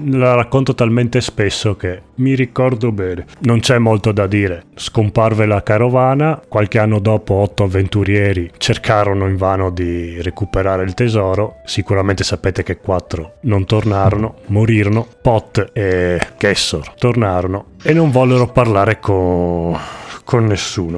la 0.06 0.36
racconto 0.36 0.74
talmente 0.74 1.22
spesso 1.22 1.76
che 1.76 2.02
mi 2.16 2.36
ricordo 2.36 2.92
bene. 2.92 3.26
Non 3.40 3.60
c'è 3.60 3.78
molto 3.78 4.12
da 4.12 4.28
dire. 4.28 4.64
Scomparve 4.76 5.46
la 5.46 5.64
carovana, 5.64 6.42
qualche 6.48 6.80
anno 6.80 7.00
dopo 7.00 7.36
otto 7.36 7.64
avventurieri 7.64 8.52
cercarono 8.58 9.28
invano 9.28 9.70
di 9.72 10.22
recuperare 10.22 10.84
il 10.84 10.94
tesoro. 10.94 11.62
Sicuramente 11.66 12.24
sapete 12.24 12.64
che 12.64 12.78
quattro 12.78 13.36
non 13.42 13.66
tornarono, 13.66 14.36
morirono. 14.48 15.08
Pot 15.22 15.72
e 15.74 16.20
Kessor 16.38 16.94
tornarono 16.96 17.66
e 17.84 17.94
non 17.94 18.12
vollero 18.12 18.48
parlare 18.48 19.00
con, 19.00 19.78
con 20.24 20.46
nessuno 20.46 20.98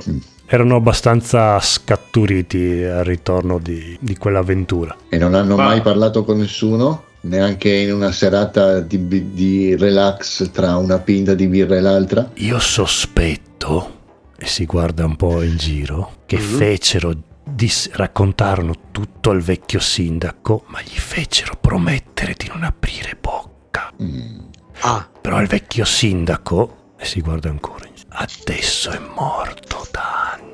erano 0.53 0.75
abbastanza 0.75 1.57
scatturiti 1.61 2.83
al 2.83 3.05
ritorno 3.05 3.57
di, 3.57 3.97
di 4.01 4.17
quell'avventura. 4.17 4.97
E 5.07 5.17
non 5.17 5.33
hanno 5.33 5.55
Ma... 5.55 5.63
mai 5.63 5.81
parlato 5.81 6.25
con 6.25 6.39
nessuno? 6.39 7.03
Neanche 7.21 7.71
in 7.71 7.93
una 7.93 8.11
serata 8.11 8.79
di, 8.79 9.33
di, 9.33 9.75
relax 9.75 10.49
tra 10.51 10.77
una 10.77 10.99
pinta 10.99 11.33
di 11.33 11.47
birra 11.47 11.75
e 11.75 11.81
l'altra? 11.81 12.31
Io 12.35 12.59
sospetto, 12.59 13.99
e 14.37 14.45
si 14.45 14.65
guarda 14.65 15.05
un 15.05 15.15
po' 15.15 15.41
in 15.41 15.57
giro, 15.57 16.17
che 16.25 16.37
mm-hmm. 16.37 16.57
fecero, 16.57 17.13
dis- 17.43 17.89
raccontarono 17.93 18.73
tutto 18.91 19.29
al 19.29 19.41
vecchio 19.41 19.79
sindaco, 19.79 20.63
ma 20.67 20.81
gli 20.81 20.97
fecero 20.97 21.57
promettere 21.59 22.33
di 22.37 22.47
non 22.47 22.63
aprire 22.63 23.17
bocca. 23.19 23.91
Mm. 24.01 24.39
Ah. 24.81 25.07
Però 25.21 25.39
il 25.39 25.47
vecchio 25.47 25.85
sindaco, 25.85 26.93
e 26.97 27.05
si 27.05 27.21
guarda 27.21 27.49
ancora 27.49 27.85
in 27.85 27.93
giro, 27.93 28.09
adesso 28.09 28.89
è 28.89 28.99
morto 28.99 29.87
da 29.91 30.33
anni. 30.33 30.49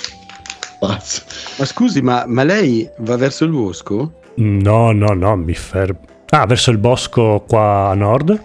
Pazzo. 0.79 1.23
Ma 1.59 1.65
scusi, 1.65 2.01
ma, 2.03 2.25
ma, 2.27 2.45
lei 2.45 2.89
va 2.99 3.17
verso 3.17 3.45
il 3.45 3.51
bosco? 3.51 4.21
No, 4.37 4.93
no, 4.93 5.13
no, 5.15 5.37
mi 5.37 5.55
fermo. 5.55 6.01
Ah, 6.31 6.47
verso 6.47 6.71
il 6.71 6.79
bosco 6.79 7.45
qua 7.49 7.89
a 7.91 7.95
nord? 7.95 8.41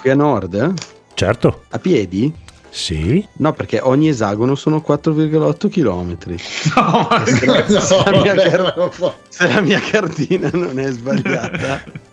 Qui 0.00 0.10
a 0.10 0.14
nord? 0.14 0.54
Eh? 0.54 0.72
Certo. 1.14 1.64
A 1.70 1.78
piedi? 1.78 2.32
Sì. 2.70 3.26
No, 3.38 3.52
perché 3.52 3.80
ogni 3.82 4.08
esagono 4.08 4.54
sono 4.54 4.82
4,8 4.86 5.68
km. 5.68 6.16
No, 6.76 7.08
ma 7.08 7.24
se, 7.26 7.46
no, 7.46 7.80
se, 7.80 8.02
la 8.04 8.20
mia, 8.20 8.92
se 9.28 9.48
la 9.48 9.60
mia 9.60 9.80
cartina 9.80 10.50
non 10.52 10.78
è 10.78 10.90
sbagliata. 10.90 11.82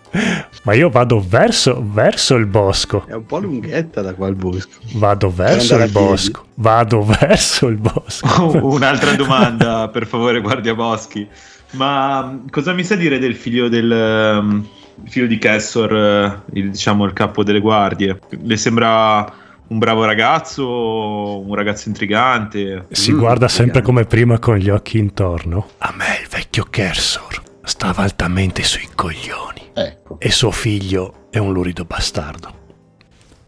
Ma 0.64 0.74
io 0.74 0.90
vado 0.90 1.24
verso, 1.26 1.82
verso, 1.84 2.34
il 2.34 2.46
bosco. 2.46 3.04
È 3.06 3.14
un 3.14 3.26
po' 3.26 3.38
lunghetta 3.38 4.02
da 4.02 4.14
qua 4.14 4.28
il 4.28 4.34
bosco. 4.34 4.70
Vado 4.94 5.30
verso 5.34 5.76
il 5.76 5.90
bosco. 5.90 6.44
Vado 6.54 7.02
verso 7.02 7.68
il 7.68 7.76
bosco. 7.76 8.64
Un'altra 8.66 9.12
domanda, 9.14 9.88
per 9.88 10.06
favore, 10.06 10.40
guardia 10.40 10.74
boschi. 10.74 11.26
Ma 11.72 12.24
mm, 12.24 12.48
cosa 12.50 12.72
mi 12.72 12.84
sa 12.84 12.94
dire 12.94 13.18
del 13.18 13.34
figlio 13.34 13.68
del 13.68 14.38
um, 14.40 14.66
figlio 15.04 15.26
di 15.26 15.38
Kessor, 15.38 15.92
uh, 15.92 16.56
il, 16.56 16.70
diciamo 16.70 17.04
il 17.04 17.12
capo 17.12 17.44
delle 17.44 17.60
guardie? 17.60 18.18
Le 18.42 18.56
sembra 18.56 19.46
un 19.68 19.78
bravo 19.78 20.04
ragazzo, 20.04 21.40
un 21.40 21.54
ragazzo 21.54 21.88
intrigante? 21.88 22.86
Si 22.90 23.12
mm, 23.12 23.18
guarda 23.18 23.48
sempre 23.48 23.82
come 23.82 24.04
prima 24.04 24.38
con 24.38 24.56
gli 24.56 24.70
occhi 24.70 24.98
intorno. 24.98 25.68
A 25.78 25.92
me 25.96 26.20
il 26.22 26.28
vecchio 26.28 26.66
Kersor 26.68 27.42
stava 27.62 28.02
altamente 28.02 28.62
sui 28.62 28.88
coglioni. 28.94 29.67
Ecco. 29.78 30.18
E 30.18 30.30
suo 30.30 30.50
figlio 30.50 31.28
è 31.30 31.38
un 31.38 31.52
lurido 31.52 31.84
bastardo. 31.84 32.66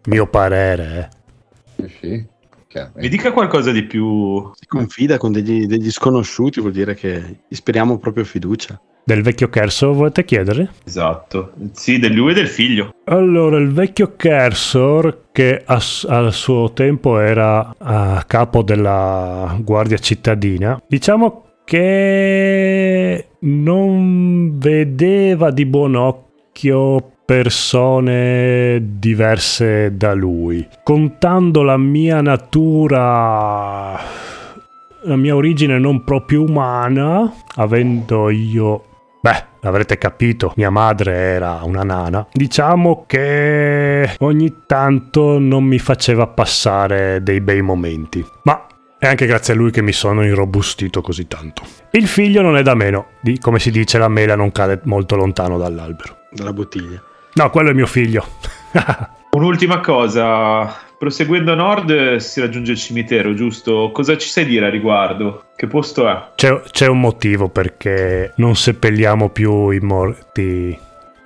Mio 0.07 0.27
parere, 0.29 1.11
eh. 1.77 1.89
Sì, 2.01 2.27
Mi 2.95 3.09
dica 3.09 3.33
qualcosa 3.33 3.73
di 3.73 3.83
più. 3.83 4.51
Si 4.55 4.67
confida 4.67 5.19
con 5.19 5.33
degli, 5.33 5.67
degli, 5.67 5.91
sconosciuti, 5.91 6.61
vuol 6.61 6.73
dire 6.73 6.95
che 6.95 7.41
gli 7.49 7.55
speriamo 7.55 7.99
proprio 7.99 8.25
fiducia. 8.25 8.81
Del 9.03 9.23
vecchio 9.23 9.49
Kersor 9.49 9.95
volete 9.95 10.25
chiedere? 10.25 10.71
Esatto, 10.85 11.53
sì, 11.73 11.99
del 11.99 12.13
lui 12.13 12.31
e 12.31 12.35
del 12.35 12.49
figlio. 12.49 12.95
Allora, 13.05 13.57
il 13.57 13.73
vecchio 13.73 14.15
Kersor, 14.15 15.25
che 15.33 15.63
a, 15.65 15.83
al 16.09 16.33
suo 16.33 16.73
tempo 16.73 17.19
era 17.19 17.75
a 17.77 18.23
capo 18.25 18.63
della 18.63 19.57
guardia 19.61 19.99
cittadina, 19.99 20.81
diciamo 20.87 21.50
che 21.71 23.27
non 23.39 24.59
vedeva 24.59 25.53
di 25.53 25.65
buon 25.67 25.95
occhio 25.95 27.13
persone 27.25 28.97
diverse 28.99 29.97
da 29.97 30.13
lui. 30.13 30.67
Contando 30.83 31.63
la 31.63 31.77
mia 31.77 32.21
natura, 32.23 34.01
la 35.05 35.15
mia 35.15 35.37
origine 35.37 35.79
non 35.79 36.03
proprio 36.03 36.43
umana, 36.43 37.33
avendo 37.55 38.31
io 38.31 38.87
Beh, 39.23 39.45
avrete 39.61 39.99
capito, 39.99 40.55
mia 40.57 40.71
madre 40.71 41.15
era 41.15 41.61
una 41.63 41.83
nana. 41.83 42.27
Diciamo 42.33 43.05
che 43.07 44.17
ogni 44.19 44.63
tanto 44.67 45.39
non 45.39 45.63
mi 45.63 45.79
faceva 45.79 46.27
passare 46.27 47.23
dei 47.23 47.43
bei 47.43 47.61
momenti. 47.61 48.25
Ma 48.45 48.65
è 49.01 49.07
anche 49.07 49.25
grazie 49.25 49.55
a 49.55 49.57
lui 49.57 49.71
che 49.71 49.81
mi 49.81 49.93
sono 49.93 50.23
irrobustito 50.23 51.01
così 51.01 51.27
tanto. 51.27 51.63
Il 51.93 52.07
figlio 52.07 52.43
non 52.43 52.59
è 52.59 52.63
da 52.63 52.75
meno, 52.75 53.13
di, 53.21 53.39
come 53.39 53.59
si 53.59 53.71
dice 53.71 53.97
la 53.97 54.09
mela 54.09 54.37
non 54.37 54.53
cade 54.53 54.81
molto 54.85 55.17
lontano 55.17 55.57
dall'albero. 55.57 56.19
Dalla 56.31 56.53
bottiglia. 56.53 57.03
No, 57.33 57.49
quello 57.49 57.71
è 57.71 57.73
mio 57.73 57.87
figlio. 57.87 58.27
Un'ultima 59.33 59.81
cosa, 59.81 60.71
proseguendo 60.99 61.53
a 61.53 61.55
nord 61.55 62.17
si 62.17 62.41
raggiunge 62.41 62.73
il 62.73 62.79
cimitero, 62.79 63.33
giusto? 63.33 63.91
Cosa 63.91 64.19
ci 64.19 64.29
sai 64.29 64.45
dire 64.45 64.67
a 64.67 64.71
riguardo? 64.71 65.45
Che 65.57 65.67
posto 65.67 66.07
è? 66.07 66.33
C'è, 66.35 66.61
c'è 66.71 66.87
un 66.87 67.01
motivo 67.01 67.49
perché 67.49 68.35
non 68.37 68.55
seppelliamo 68.55 69.31
più 69.31 69.71
i 69.71 69.79
morti 69.79 70.79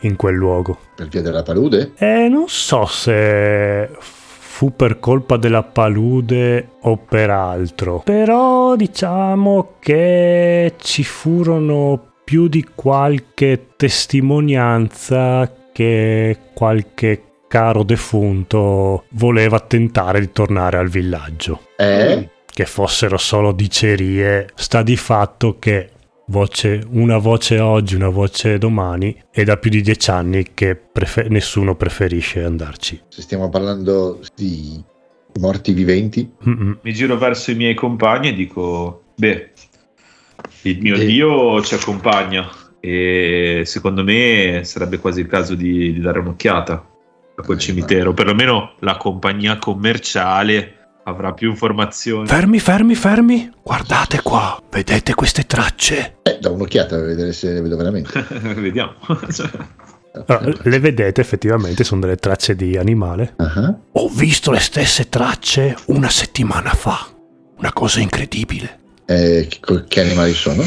in 0.03 0.15
quel 0.15 0.37
luogo. 0.37 0.79
Per 0.95 1.09
via 1.09 1.23
della 1.23 1.43
palude? 1.43 1.95
Eh, 1.97 2.29
non 2.29 2.45
so 2.47 2.87
se 2.87 3.91
fu 4.55 4.77
per 4.77 5.01
colpa 5.01 5.37
della 5.37 5.65
palude 5.65 6.75
o 6.83 6.97
per 6.97 7.29
altro. 7.29 8.03
Però 8.05 8.77
diciamo 8.77 9.73
che 9.81 10.75
ci 10.79 11.03
furono 11.03 12.13
più 12.23 12.47
di 12.47 12.65
qualche 12.73 13.71
testimonianza 13.75 15.53
che 15.73 16.39
qualche 16.55 17.23
caro 17.49 17.83
defunto 17.83 19.07
voleva 19.11 19.59
tentare 19.59 20.21
di 20.21 20.31
tornare 20.31 20.79
al 20.79 20.89
villaggio. 20.89 21.63
Eh? 21.77 22.29
Che 22.47 22.65
fossero 22.65 23.17
solo 23.17 23.51
dicerie, 23.51 24.47
sta 24.55 24.85
di 24.85 24.97
fatto 24.97 25.57
che 25.59 25.91
voce, 26.27 26.83
una 26.91 27.19
voce 27.19 27.59
oggi, 27.59 27.95
una 27.95 28.09
voce 28.09 28.59
domani, 28.59 29.17
è 29.31 29.43
da 29.45 29.57
più 29.57 29.71
di 29.71 29.81
dieci 29.81 30.11
anni 30.11 30.49
che 30.55 30.77
prefer- 30.77 31.29
nessuno 31.29 31.75
preferisce 31.77 32.43
andarci. 32.43 33.03
Se 33.09 33.23
stiamo 33.23 33.49
parlando 33.49 34.21
di 34.35 34.83
morti 35.41 35.73
viventi, 35.73 36.31
Mm-mm. 36.49 36.79
mi 36.83 36.95
giro 36.95 37.17
verso 37.17 37.51
i 37.51 37.55
miei 37.55 37.75
compagni 37.75 38.29
e 38.29 38.35
dico: 38.35 39.03
Beh, 39.17 39.51
il 40.63 40.81
mio 40.81 40.95
e... 40.95 41.05
Dio 41.05 41.63
ci 41.63 41.75
accompagna 41.75 42.49
e 42.81 43.63
secondo 43.65 44.05
me 44.05 44.61
sarebbe 44.65 44.99
quasi 44.99 45.21
il 45.21 45.27
caso 45.27 45.55
di, 45.55 45.93
di 45.93 46.01
dare 46.01 46.19
un'occhiata 46.19 46.87
a 47.37 47.43
quel 47.43 47.59
cimitero, 47.59 48.13
perlomeno 48.13 48.75
la 48.81 48.97
compagnia 48.97 49.59
commerciale 49.59 50.84
avrà 51.05 51.33
più 51.33 51.51
informazioni. 51.51 52.27
Fermi, 52.27 52.59
fermi, 52.59 52.95
fermi. 52.95 53.51
Guardate 53.63 54.21
qua, 54.23 54.61
vedete 54.71 55.15
queste 55.15 55.45
tracce? 55.45 56.17
Eh, 56.23 56.39
da 56.41 56.51
un'occhiata 56.51 56.97
per 56.97 57.07
vedere 57.07 57.33
se 57.33 57.53
le 57.53 57.61
vedo 57.61 57.77
veramente. 57.77 58.25
Vediamo. 58.57 58.95
allora, 60.27 60.53
le 60.63 60.79
vedete 60.79 61.21
effettivamente, 61.21 61.85
sono 61.85 62.01
delle 62.01 62.17
tracce 62.17 62.55
di 62.55 62.77
animale. 62.77 63.35
Uh-huh. 63.39 63.81
Ho 63.93 64.09
visto 64.09 64.51
le 64.51 64.61
stesse 64.61 65.09
tracce 65.09 65.77
una 65.87 66.09
settimana 66.09 66.71
fa. 66.71 67.09
Una 67.59 67.73
cosa 67.73 68.01
incredibile. 68.01 68.81
Eh, 69.07 69.49
che, 69.49 69.85
che 69.87 70.01
animali 70.01 70.33
sono? 70.33 70.63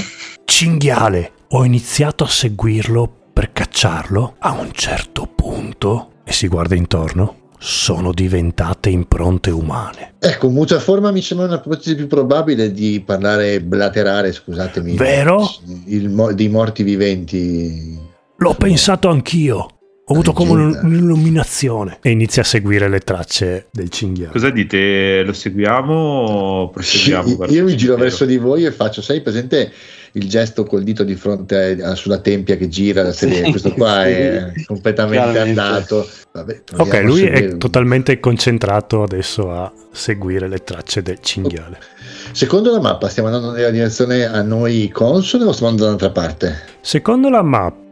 Cinghiale. 0.45 1.31
Ho 1.51 1.63
iniziato 1.63 2.23
a 2.23 2.27
seguirlo 2.27 3.11
per 3.33 3.51
cacciarlo. 3.51 4.35
A 4.39 4.51
un 4.51 4.71
certo 4.71 5.25
punto, 5.27 6.11
e 6.23 6.31
si 6.33 6.47
guarda 6.47 6.75
intorno, 6.75 7.46
sono 7.57 8.11
diventate 8.11 8.89
impronte 8.89 9.49
umane. 9.49 10.13
Ecco, 10.19 10.49
muta 10.49 10.79
forma 10.79 11.11
mi 11.11 11.21
sembra 11.21 11.47
una 11.47 11.55
ipotesi 11.63 11.95
più 11.95 12.07
probabile 12.07 12.71
di 12.71 13.01
parlare 13.05 13.61
blaterare, 13.61 14.31
scusatemi. 14.31 14.95
Vero? 14.95 15.47
Il, 15.85 16.33
di 16.33 16.49
morti 16.49 16.83
viventi. 16.83 17.99
L'ho 18.37 18.53
pensato 18.53 19.09
anch'io. 19.09 19.76
Ho 20.09 20.13
avuto 20.13 20.31
come 20.31 20.77
un'illuminazione 20.83 21.97
e 22.01 22.11
inizia 22.11 22.41
a 22.41 22.45
seguire 22.45 22.87
le 22.87 22.99
tracce 22.99 23.67
del 23.71 23.89
cinghiale. 23.89 24.31
Cosa 24.31 24.49
dite? 24.51 25.21
Lo 25.23 25.33
seguiamo 25.33 25.93
o 25.93 26.69
proseguiamo? 26.69 27.45
Io 27.47 27.65
mi 27.65 27.75
giro 27.75 27.97
verso 27.97 28.23
di 28.23 28.37
voi 28.37 28.63
e 28.63 28.71
faccio, 28.71 29.01
sei 29.01 29.19
presente 29.19 29.69
il 30.13 30.29
gesto 30.29 30.63
col 30.63 30.83
dito 30.83 31.03
di 31.03 31.15
fronte 31.15 31.77
a, 31.81 31.93
sulla 31.93 32.19
tempia 32.19 32.55
che 32.55 32.69
gira 32.69 33.03
la 33.03 33.11
serie, 33.11 33.43
sì, 33.43 33.49
questo 33.49 33.73
qua 33.73 34.03
sì. 34.05 34.11
è 34.11 34.53
completamente 34.65 35.39
andato. 35.39 36.09
Vabbè, 36.31 36.61
ok, 36.77 37.01
lui 37.03 37.23
è 37.23 37.57
totalmente 37.57 38.17
concentrato 38.21 39.03
adesso 39.03 39.51
a 39.51 39.69
seguire 39.91 40.47
le 40.47 40.63
tracce 40.63 41.01
del 41.01 41.19
cinghiale. 41.19 41.79
Secondo 42.31 42.71
la 42.71 42.79
mappa 42.79 43.09
stiamo 43.09 43.27
andando 43.27 43.51
nella 43.51 43.71
direzione 43.71 44.23
a 44.23 44.41
noi 44.41 44.89
console 44.89 45.43
o 45.43 45.51
stiamo 45.51 45.71
andando 45.73 45.97
da 45.97 46.05
un'altra 46.05 46.11
parte? 46.11 46.59
Secondo 46.79 47.29
la 47.29 47.41
mappa 47.41 47.85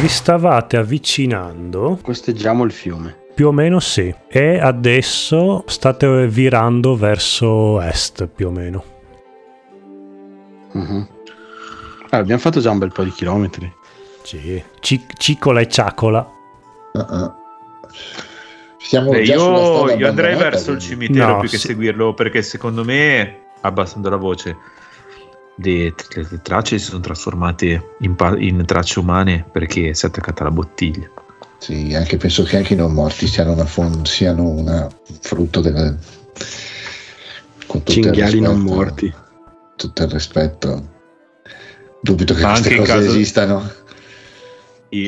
vi 0.00 0.08
stavate 0.08 0.78
avvicinando. 0.78 1.98
Costeggiamo 2.00 2.64
il 2.64 2.72
fiume. 2.72 3.16
Più 3.34 3.48
o 3.48 3.52
meno 3.52 3.78
sì. 3.78 4.14
E 4.28 4.58
adesso 4.58 5.64
state 5.66 6.26
virando 6.28 6.96
verso 6.96 7.80
est, 7.82 8.26
più 8.26 8.48
o 8.48 8.50
meno. 8.50 8.84
Uh-huh. 10.72 11.06
Ah, 12.10 12.18
abbiamo 12.18 12.40
fatto 12.40 12.60
già 12.60 12.70
un 12.70 12.78
bel 12.78 12.92
po' 12.92 13.04
di 13.04 13.10
chilometri. 13.10 13.70
Sì, 14.22 14.62
Cic- 14.80 15.16
cicola 15.18 15.60
e 15.60 15.68
ciacola. 15.68 16.26
Uh-uh. 16.94 17.32
Siamo 18.78 19.10
Beh, 19.10 19.22
io, 19.22 19.94
io 19.94 20.08
andrei 20.08 20.36
verso 20.36 20.72
il 20.72 20.78
cimitero 20.78 21.34
no, 21.34 21.40
più 21.40 21.48
che 21.48 21.58
seguirlo 21.58 22.14
perché 22.14 22.42
secondo 22.42 22.84
me, 22.84 23.40
abbassando 23.60 24.08
la 24.08 24.16
voce, 24.16 24.56
le, 25.56 25.94
le, 26.14 26.26
le 26.30 26.40
tracce 26.42 26.78
si 26.78 26.86
sono 26.86 27.00
trasformate 27.00 27.96
in, 28.00 28.16
in, 28.38 28.64
tracce 28.64 28.98
umane 28.98 29.44
perché 29.50 29.94
si 29.94 30.04
è 30.04 30.08
attaccata 30.08 30.42
alla 30.42 30.52
bottiglia. 30.52 31.10
Sì, 31.58 31.94
anche 31.94 32.16
penso 32.16 32.42
che 32.42 32.56
anche 32.56 32.74
i 32.74 32.76
non 32.76 32.92
morti 32.92 33.26
siano 33.26 33.52
una, 33.52 33.64
fon- 33.64 34.04
siano 34.04 34.48
una 34.48 34.88
frutto 35.20 35.60
del... 35.60 35.98
Cinghiali 37.84 38.40
non 38.40 38.60
morti 38.60 39.12
tutto 39.76 40.02
il 40.02 40.10
rispetto, 40.10 40.88
dubito 42.00 42.34
che 42.34 42.42
Ma 42.42 42.50
queste 42.50 42.76
cose 42.76 42.92
caso, 42.92 43.08
esistano. 43.08 43.72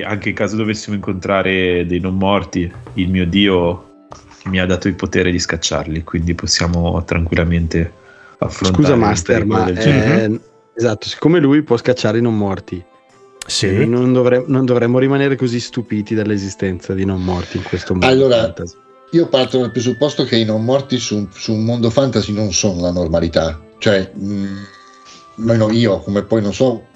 Anche 0.05 0.29
in 0.31 0.35
caso 0.35 0.57
dovessimo 0.57 0.97
incontrare 0.97 1.85
dei 1.87 2.01
non 2.01 2.17
morti, 2.17 2.73
il 2.95 3.11
mio 3.11 3.27
Dio 3.27 4.07
mi 4.45 4.59
ha 4.59 4.67
dato 4.67 4.89
il 4.89 4.95
potere 4.95 5.31
di 5.31 5.39
scacciarli, 5.39 6.03
quindi 6.05 6.35
possiamo 6.35 7.03
tranquillamente 7.05 7.93
affrontare. 8.45 8.83
Scusa, 8.83 8.97
Master, 8.97 9.45
ma 9.45 9.67
eh, 9.67 10.41
esatto, 10.75 11.09
siccome 11.09 11.39
lui 11.39 11.63
può 11.63 11.77
scacciare 11.77 12.19
i 12.19 12.23
non 12.23 12.37
morti. 12.37 12.83
Sì. 13.47 13.87
Non, 13.87 14.13
dovre- 14.13 14.45
non, 14.47 14.65
dovremmo 14.65 14.99
rimanere 14.99 15.37
così 15.37 15.61
stupiti 15.61 16.15
dall'esistenza 16.15 16.95
di 16.95 17.05
non 17.05 17.23
morti 17.23 17.59
in 17.59 17.63
questo 17.63 17.93
mondo. 17.93 18.07
Allora, 18.07 18.37
fantasy. 18.37 18.77
io 19.11 19.29
parto 19.29 19.59
dal 19.59 19.71
presupposto 19.71 20.25
che 20.25 20.37
i 20.37 20.45
non 20.45 20.65
morti 20.65 20.99
su, 20.99 21.29
su 21.31 21.53
un 21.53 21.65
mondo 21.65 21.91
fantasy 21.91 22.33
non 22.33 22.53
sono 22.53 22.81
la 22.81 22.91
normalità 22.91 23.61
cioè 23.85 24.11
mh, 24.15 24.67
almeno 25.39 25.71
io 25.71 25.99
come 26.01 26.23
poi 26.23 26.41
non 26.41 26.55
so 26.55 26.87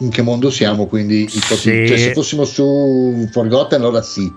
in 0.00 0.10
che 0.10 0.20
mondo 0.20 0.50
siamo 0.50 0.86
quindi 0.86 1.26
sì. 1.26 1.40
cioè, 1.40 1.96
se 1.96 2.12
fossimo 2.12 2.44
su 2.44 3.26
Forgotten 3.30 3.80
allora 3.80 4.02
sì 4.02 4.30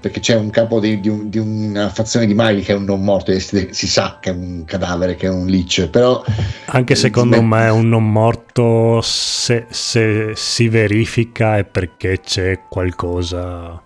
perché 0.00 0.20
c'è 0.20 0.34
un 0.34 0.50
capo 0.50 0.80
di, 0.80 1.00
di, 1.00 1.08
un, 1.08 1.28
di 1.28 1.38
una 1.38 1.88
fazione 1.88 2.26
di 2.26 2.34
maghi 2.34 2.62
che 2.62 2.72
è 2.72 2.76
un 2.76 2.84
non 2.84 3.02
morto 3.02 3.38
si, 3.38 3.68
si, 3.70 3.86
sa 3.86 4.18
che 4.20 4.30
è 4.30 4.32
un 4.32 4.64
cadavere 4.64 5.14
che 5.16 5.26
è 5.26 5.30
un 5.30 5.46
lich 5.46 5.88
però 5.88 6.22
anche 6.66 6.94
secondo 6.94 7.40
me 7.42 7.68
un 7.68 7.88
non 7.88 8.10
morto 8.10 9.00
se, 9.02 9.66
se 9.70 10.32
si 10.34 10.68
verifica 10.68 11.56
è 11.56 11.64
perché 11.64 12.20
c'è 12.20 12.60
qualcosa 12.68 13.82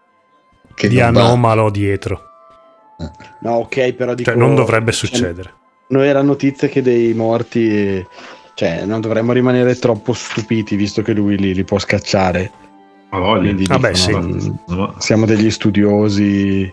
che 0.75 0.89
di 0.89 1.01
anomalo 1.01 1.65
va. 1.65 1.71
dietro 1.71 2.23
no 3.41 3.53
ok 3.53 3.93
però 3.93 4.15
dico, 4.15 4.31
cioè, 4.31 4.39
non 4.39 4.55
dovrebbe 4.55 4.93
succedere 4.93 5.59
non 5.91 6.05
era 6.05 6.23
notizia 6.23 6.69
che 6.69 6.83
dei 6.83 7.13
morti, 7.15 8.05
cioè 8.55 8.85
non 8.85 9.01
dovremmo 9.01 9.33
rimanere 9.33 9.77
troppo 9.77 10.13
stupiti 10.13 10.77
visto 10.77 11.03
che 11.03 11.13
lui 11.13 11.37
li, 11.37 11.55
li 11.55 11.65
può 11.65 11.79
scacciare. 11.79 12.51
Ah, 13.11 13.39
Quindi 13.39 13.67
Vabbè, 13.67 13.93
dicono, 13.93 14.39
sì. 14.39 14.55
siamo 14.99 15.27
degli 15.27 15.51
studiosi, 15.51 16.73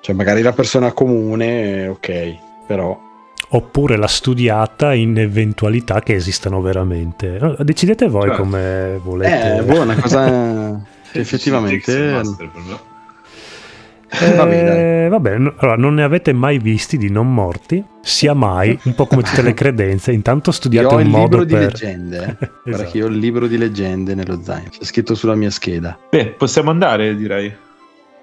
cioè 0.00 0.14
magari 0.14 0.42
la 0.42 0.52
persona 0.52 0.92
comune, 0.92 1.86
ok, 1.88 2.36
però 2.66 3.08
oppure 3.52 3.96
l'ha 3.96 4.06
studiata 4.06 4.92
in 4.94 5.18
eventualità 5.18 6.00
che 6.00 6.14
esistano 6.14 6.60
veramente. 6.60 7.38
Decidete 7.60 8.08
voi 8.08 8.28
cioè, 8.28 8.36
come 8.36 9.00
volete. 9.02 9.56
Eh, 9.56 9.62
buona 9.62 9.94
cosa 9.96 10.80
effettivamente 11.12 12.20
eh, 14.12 14.34
vabbè, 14.34 15.08
vabbè, 15.08 15.34
allora 15.34 15.76
non 15.76 15.94
ne 15.94 16.02
avete 16.02 16.32
mai 16.32 16.58
visti 16.58 16.98
di 16.98 17.10
non 17.10 17.32
morti, 17.32 17.82
sia 18.02 18.34
mai, 18.34 18.76
un 18.84 18.94
po' 18.94 19.06
come 19.06 19.22
tutte 19.22 19.42
le 19.42 19.54
credenze. 19.54 20.12
Intanto 20.12 20.50
studiate 20.50 20.94
un 20.94 21.06
modo 21.06 21.44
per... 21.44 21.48
Io 21.48 21.56
ho 21.56 21.60
il 21.60 21.60
libro 21.60 21.60
di 21.60 21.64
leggende, 21.64 22.36
eh. 22.40 22.50
esatto. 22.70 22.90
che 22.90 22.98
io 22.98 23.06
ho 23.06 23.08
il 23.08 23.18
libro 23.18 23.46
di 23.46 23.56
leggende 23.56 24.14
nello 24.14 24.42
zaino, 24.42 24.68
c'è 24.70 24.84
scritto 24.84 25.14
sulla 25.14 25.34
mia 25.34 25.50
scheda. 25.50 25.98
Beh, 26.10 26.34
possiamo 26.36 26.70
andare, 26.70 27.14
direi. 27.14 27.54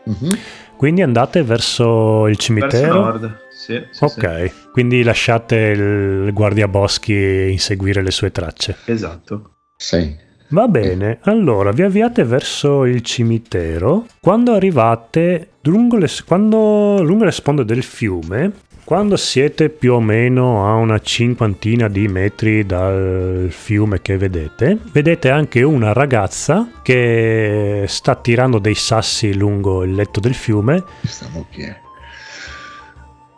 Mm-hmm. 0.10 0.34
Quindi 0.76 1.02
andate 1.02 1.42
verso 1.44 2.28
il 2.28 2.38
cimitero. 2.38 2.70
Verso 2.72 2.94
nord. 2.94 3.38
Sì, 3.50 3.84
sì, 3.90 4.04
ok, 4.04 4.44
sì. 4.46 4.52
quindi 4.72 5.04
lasciate 5.04 5.56
il 5.56 6.32
guardiaboschi 6.32 7.50
inseguire 7.50 8.04
le 8.04 8.12
sue 8.12 8.32
tracce. 8.32 8.78
Esatto. 8.86 9.56
Sì. 9.76 10.26
Va 10.50 10.68
bene, 10.70 11.20
allora 11.24 11.72
vi 11.72 11.82
avviate 11.82 12.24
verso 12.24 12.86
il 12.86 13.02
cimitero. 13.02 14.06
Quando 14.22 14.54
arrivate 14.54 15.50
lungo 15.64 15.98
le, 15.98 16.08
quando, 16.26 17.02
lungo 17.04 17.26
le 17.26 17.32
sponde 17.32 17.66
del 17.66 17.84
fiume, 17.84 18.54
quando 18.86 19.18
siete 19.18 19.68
più 19.68 19.96
o 19.96 20.00
meno 20.00 20.66
a 20.66 20.76
una 20.76 21.00
cinquantina 21.00 21.90
di 21.90 22.08
metri 22.08 22.66
dal 22.66 23.48
fiume 23.50 24.02
che 24.02 24.18
vedete, 24.18 24.78
vedete 24.94 25.30
anche 25.30 25.62
una 25.64 25.92
ragazza 25.92 26.70
che 26.82 27.84
sta 27.86 28.16
tirando 28.16 28.60
dei 28.60 28.76
sassi 28.76 29.36
lungo 29.36 29.84
il 29.84 29.94
letto 29.94 30.22
del 30.22 30.36
fiume. 30.36 30.82
Stiamo 31.04 31.46
chi 31.52 31.64
è? 31.64 31.78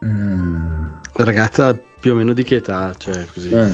Mm. 0.06 0.86
Ragazza 1.14 1.76
più 2.00 2.14
o 2.14 2.16
meno 2.16 2.34
di 2.34 2.44
che 2.44 2.58
età? 2.58 2.94
Cioè, 2.96 3.26
così. 3.34 3.50
Eh. 3.50 3.72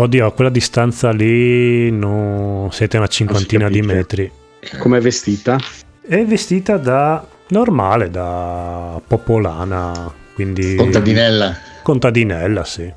Oddio, 0.00 0.26
a 0.26 0.32
quella 0.32 0.50
distanza 0.50 1.10
lì 1.10 1.90
no, 1.90 2.68
siete 2.70 2.98
una 2.98 3.08
cinquantina 3.08 3.68
di 3.68 3.82
metri. 3.82 4.30
Com'è 4.78 5.00
vestita? 5.00 5.58
È 6.00 6.24
vestita 6.24 6.76
da 6.76 7.26
normale, 7.48 8.08
da 8.08 9.00
popolana, 9.04 10.12
quindi... 10.34 10.76
Contadinella. 10.76 11.52
Contadinella, 11.82 12.62
sì. 12.62 12.88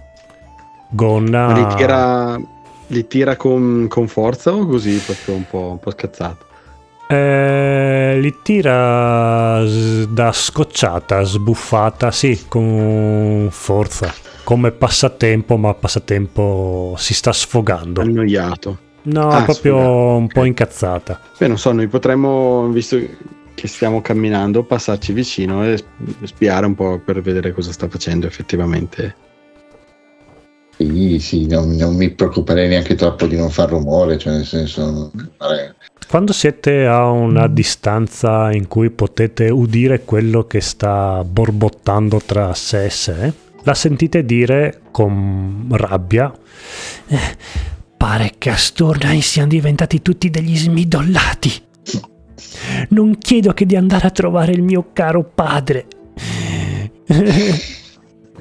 Gonna... 0.92 1.48
Ma 1.48 1.54
li 1.54 1.76
tira, 1.76 2.40
li 2.88 3.08
tira 3.08 3.36
con, 3.36 3.88
con, 3.90 4.08
forza 4.08 4.54
o 4.54 4.68
così 4.68 5.02
proprio 5.04 5.34
un 5.34 5.46
po', 5.50 5.70
un 5.72 5.80
po 5.80 5.90
scazzato? 5.90 6.46
Eh, 7.10 8.20
li 8.22 8.36
tira 8.44 9.64
da 10.08 10.32
scocciata, 10.32 11.24
sbuffata, 11.24 12.12
sì, 12.12 12.44
con 12.48 13.48
forza 13.50 14.30
come 14.52 14.74
passatempo, 14.74 15.56
ma 15.56 15.74
passatempo 15.74 16.94
si 16.98 17.14
sta 17.14 17.32
sfogando. 17.32 18.02
Annoiato. 18.02 18.80
No, 19.04 19.30
ah, 19.30 19.44
proprio 19.44 19.78
sfogato. 19.78 20.16
un 20.18 20.28
po' 20.28 20.44
incazzata. 20.44 21.22
Beh, 21.38 21.48
non 21.48 21.58
so, 21.58 21.72
noi 21.72 21.88
potremmo, 21.88 22.68
visto 22.68 23.00
che 23.54 23.68
stiamo 23.70 24.02
camminando, 24.02 24.64
passarci 24.64 25.14
vicino 25.14 25.64
e 25.64 25.82
spiare 26.24 26.66
un 26.66 26.76
po' 26.76 27.00
per 27.00 27.22
vedere 27.22 27.54
cosa 27.54 27.72
sta 27.72 27.88
facendo 27.88 28.28
effettivamente. 28.28 29.16
Sì, 30.76 31.20
sì, 31.20 31.48
non, 31.48 31.70
non, 31.78 31.96
mi 31.96 32.10
preoccuperei 32.10 32.68
neanche 32.68 32.96
troppo 32.96 33.28
di 33.28 33.38
non 33.38 33.52
far 33.52 33.70
rumore, 33.70 34.18
cioè 34.18 34.34
nel 34.34 34.46
senso... 34.46 35.14
Quando 36.10 36.34
siete 36.34 36.86
a 36.86 37.10
una 37.10 37.48
distanza 37.48 38.52
in 38.52 38.68
cui 38.68 38.90
potete 38.90 39.50
udire 39.50 40.04
quello 40.04 40.46
che 40.46 40.60
sta 40.60 41.24
borbottando 41.24 42.22
tra 42.26 42.54
sé 42.54 42.86
e 42.86 42.90
sé, 42.90 43.34
la 43.64 43.74
sentite 43.74 44.26
dire 44.26 44.82
con 44.92 45.68
rabbia: 45.72 46.32
eh, 47.08 47.38
Pare 47.98 48.34
che 48.38 48.50
a 48.50 48.56
Sturnain 48.56 49.22
siano 49.22 49.50
diventati 49.50 50.02
tutti 50.02 50.30
degli 50.30 50.58
smidollati. 50.58 51.52
Non 52.90 53.18
chiedo 53.18 53.54
che 53.54 53.66
di 53.66 53.76
andare 53.76 54.08
a 54.08 54.12
trovare 54.12 54.52
il 54.52 54.64
mio 54.64 54.90
caro 54.94 55.24
padre. 55.24 55.86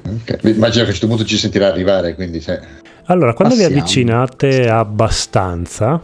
Okay. 0.03 0.53
Immagino 0.53 0.69
che 0.71 0.81
a 0.81 0.85
questo 0.85 1.07
punto 1.07 1.23
ci 1.23 1.37
sentirà 1.37 1.67
arrivare, 1.67 2.15
quindi 2.15 2.41
se... 2.41 2.59
Allora, 3.05 3.33
quando 3.33 3.53
Passiamo. 3.53 3.75
vi 3.75 3.79
avvicinate 3.79 4.67
abbastanza, 4.67 6.01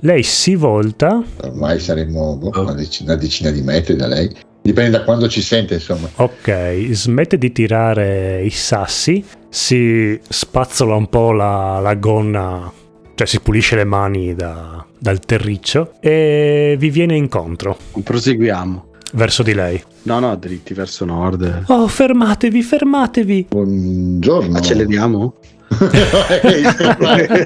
lei 0.00 0.22
si 0.22 0.54
volta. 0.54 1.22
Ormai 1.40 1.80
saremo 1.80 2.36
boh, 2.36 2.50
una, 2.60 2.74
decina, 2.74 3.12
una 3.12 3.20
decina 3.20 3.50
di 3.50 3.62
metri 3.62 3.96
da 3.96 4.06
lei. 4.06 4.30
Dipende 4.68 4.98
da 4.98 5.02
quando 5.02 5.30
ci 5.30 5.40
sente, 5.40 5.72
insomma. 5.74 6.10
Ok, 6.16 6.90
smette 6.90 7.38
di 7.38 7.52
tirare 7.52 8.44
i 8.44 8.50
sassi, 8.50 9.24
si 9.48 10.20
spazzola 10.28 10.94
un 10.94 11.08
po' 11.08 11.32
la, 11.32 11.78
la 11.80 11.94
gonna, 11.94 12.70
cioè 13.14 13.26
si 13.26 13.40
pulisce 13.40 13.76
le 13.76 13.84
mani 13.84 14.34
da, 14.34 14.84
dal 14.98 15.20
terriccio 15.20 15.92
e 16.00 16.76
vi 16.78 16.90
viene 16.90 17.16
incontro. 17.16 17.78
Proseguiamo. 18.04 18.88
Verso 19.14 19.42
di 19.42 19.54
lei. 19.54 19.82
No, 20.02 20.18
no, 20.18 20.36
dritti 20.36 20.74
verso 20.74 21.06
nord. 21.06 21.62
Oh, 21.68 21.88
fermatevi, 21.88 22.62
fermatevi. 22.62 23.46
Buongiorno. 23.48 24.58
Acceleriamo? 24.58 25.34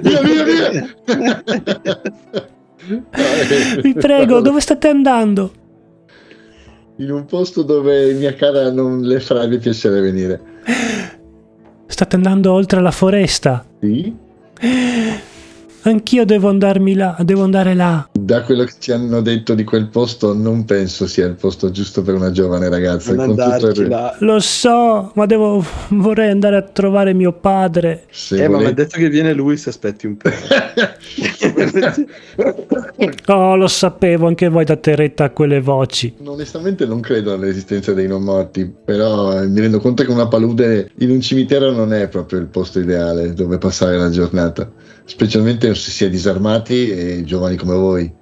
via, 0.02 0.20
via, 0.22 0.42
via. 0.42 0.88
Vi 3.80 3.94
prego, 3.94 4.40
dove 4.42 4.60
state 4.60 4.88
andando? 4.88 5.52
In 6.96 7.10
un 7.10 7.24
posto 7.24 7.62
dove 7.62 8.12
mia 8.12 8.34
cara 8.34 8.70
non 8.70 9.00
le 9.00 9.18
farebbe 9.18 9.58
piacere 9.58 10.00
venire. 10.00 10.40
State 11.86 12.16
andando 12.16 12.52
oltre 12.52 12.80
la 12.80 12.90
foresta? 12.90 13.64
Sì. 13.80 14.14
Anch'io 15.84 16.24
devo 16.24 16.48
andarmi 16.48 16.94
là, 16.94 17.16
devo 17.24 17.42
andare 17.42 17.74
là. 17.74 18.08
Da 18.12 18.42
quello 18.42 18.62
che 18.62 18.74
ci 18.78 18.92
hanno 18.92 19.20
detto 19.20 19.54
di 19.54 19.64
quel 19.64 19.88
posto, 19.88 20.32
non 20.32 20.64
penso 20.64 21.08
sia 21.08 21.26
il 21.26 21.34
posto 21.34 21.72
giusto 21.72 22.02
per 22.02 22.14
una 22.14 22.30
giovane 22.30 22.68
ragazza. 22.68 23.12
Non 23.14 23.30
il... 23.30 23.88
là. 23.88 24.14
Lo 24.20 24.38
so, 24.38 25.10
ma 25.14 25.26
devo, 25.26 25.64
vorrei 25.88 26.30
andare 26.30 26.54
a 26.56 26.62
trovare 26.62 27.14
mio 27.14 27.32
padre. 27.32 28.04
Se 28.10 28.36
eh, 28.36 28.46
volete... 28.46 28.52
ma 28.52 28.58
mi 28.58 28.66
ha 28.66 28.74
detto 28.74 28.96
che 28.96 29.08
viene 29.08 29.32
lui 29.32 29.56
se 29.56 29.70
aspetti 29.70 30.06
un 30.06 30.18
po'. 30.18 30.30
oh, 33.32 33.56
lo 33.56 33.66
sapevo, 33.66 34.28
anche 34.28 34.48
voi 34.48 34.64
date 34.64 34.94
retta 34.94 35.24
a 35.24 35.30
quelle 35.30 35.60
voci. 35.60 36.14
Onestamente 36.24 36.86
non 36.86 37.00
credo 37.00 37.32
all'esistenza 37.32 37.92
dei 37.92 38.06
non 38.06 38.22
morti, 38.22 38.72
però 38.84 39.44
mi 39.48 39.58
rendo 39.58 39.80
conto 39.80 40.04
che 40.04 40.12
una 40.12 40.28
palude 40.28 40.92
in 40.98 41.10
un 41.10 41.20
cimitero 41.20 41.72
non 41.72 41.92
è 41.92 42.06
proprio 42.06 42.38
il 42.38 42.46
posto 42.46 42.78
ideale 42.78 43.32
dove 43.32 43.58
passare 43.58 43.96
la 43.96 44.10
giornata 44.10 44.70
specialmente 45.12 45.74
se 45.74 45.90
si 45.90 46.04
è 46.04 46.08
disarmati 46.08 46.90
e 46.90 47.22
giovani 47.24 47.56
come 47.56 47.74
voi. 47.74 48.12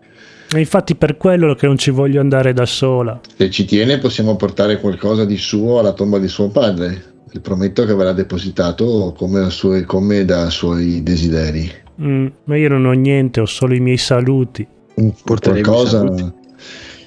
E 0.52 0.58
infatti 0.58 0.96
per 0.96 1.16
quello 1.16 1.54
che 1.54 1.66
non 1.66 1.78
ci 1.78 1.92
voglio 1.92 2.20
andare 2.20 2.52
da 2.52 2.66
sola. 2.66 3.20
Se 3.36 3.48
ci 3.48 3.64
tiene 3.64 3.98
possiamo 3.98 4.34
portare 4.34 4.80
qualcosa 4.80 5.24
di 5.24 5.36
suo 5.36 5.78
alla 5.78 5.92
tomba 5.92 6.18
di 6.18 6.26
suo 6.26 6.48
padre. 6.48 7.04
Le 7.32 7.38
prometto 7.38 7.84
che 7.84 7.94
verrà 7.94 8.12
depositato 8.12 9.14
come, 9.16 9.48
sue, 9.50 9.84
come 9.84 10.24
da 10.24 10.50
suoi 10.50 11.04
desideri. 11.04 11.70
Mm, 12.02 12.26
ma 12.44 12.56
io 12.56 12.68
non 12.68 12.84
ho 12.86 12.92
niente, 12.92 13.40
ho 13.40 13.46
solo 13.46 13.74
i 13.74 13.80
miei 13.80 13.98
saluti. 13.98 14.66
Qualcosa, 15.24 16.04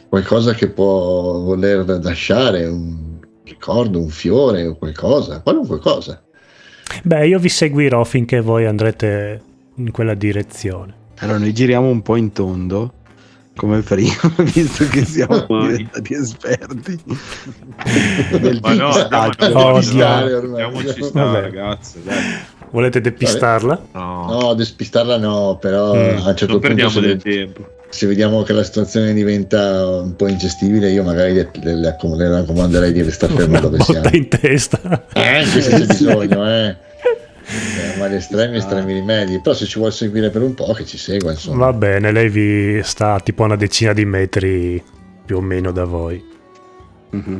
qualcosa 0.07 0.53
che 0.53 0.69
può 0.69 1.39
voler 1.39 1.85
lasciare, 2.01 2.65
un 2.67 3.19
ricordo, 3.43 3.99
un 3.99 4.07
fiore 4.07 4.65
o 4.65 4.77
qualcosa, 4.77 5.41
qualunque 5.41 5.79
cosa. 5.79 6.23
Beh, 7.03 7.27
io 7.27 7.39
vi 7.39 7.49
seguirò 7.49 8.05
finché 8.05 8.39
voi 8.39 8.65
andrete 8.65 9.51
in 9.75 9.91
quella 9.91 10.13
direzione. 10.13 11.01
Allora 11.19 11.37
noi 11.37 11.53
giriamo 11.53 11.87
un 11.87 12.01
po' 12.01 12.15
in 12.15 12.31
tondo 12.31 12.93
come 13.55 13.81
prima, 13.81 14.33
visto 14.53 14.87
che 14.87 15.05
siamo 15.05 15.45
diventati 15.47 16.13
esperti. 16.13 16.99
Ma 18.61 18.73
no, 18.73 18.89
ormai. 18.89 19.83
Sta, 19.83 21.39
ragazzi, 21.39 22.01
dai. 22.03 22.17
Volete 22.71 23.01
depistarla? 23.01 23.79
No. 23.93 24.25
no, 24.27 24.53
despistarla 24.55 25.17
no, 25.17 25.57
però 25.61 25.93
mm. 25.93 25.97
a 25.97 26.29
un 26.29 26.35
certo 26.35 26.53
non 26.53 26.59
punto 26.59 26.59
perdiamo 26.59 26.99
del 26.99 27.21
tempo. 27.21 27.67
Se 27.89 28.07
vediamo 28.07 28.41
che 28.41 28.53
la 28.53 28.63
situazione 28.63 29.13
diventa 29.13 29.99
un 29.99 30.15
po' 30.15 30.27
ingestibile, 30.27 30.89
io 30.89 31.03
magari 31.03 31.33
le, 31.33 31.51
le, 31.61 31.75
le, 31.75 31.97
le 32.01 32.29
raccomanderei 32.29 32.91
di 32.91 33.03
restare 33.03 33.33
fermo 33.33 33.59
dove 33.59 33.79
siamo. 33.81 34.09
in 34.11 34.27
testa. 34.27 35.05
Eh, 35.13 35.37
anche 35.37 35.61
se 35.61 35.69
c'è 35.69 35.85
bisogno, 35.85 36.49
eh. 36.49 36.75
Eh, 37.45 37.92
ma 38.03 38.09
gli 38.09 38.15
estremi, 38.15 38.57
estremi 38.57 38.93
rimedi. 38.93 39.39
Però 39.39 39.55
se 39.55 39.65
ci 39.65 39.77
vuole 39.77 39.93
seguire 39.93 40.29
per 40.29 40.41
un 40.41 40.53
po', 40.53 40.73
che 40.73 40.85
ci 40.85 40.97
segua. 40.97 41.31
Insomma. 41.31 41.65
Va 41.65 41.73
bene, 41.73 42.11
lei 42.11 42.29
vi 42.29 42.81
sta 42.83 43.19
tipo 43.19 43.43
a 43.43 43.45
una 43.45 43.55
decina 43.55 43.93
di 43.93 44.05
metri 44.05 44.83
più 45.25 45.37
o 45.37 45.41
meno 45.41 45.71
da 45.71 45.85
voi. 45.85 46.23
Mm-hmm. 47.15 47.37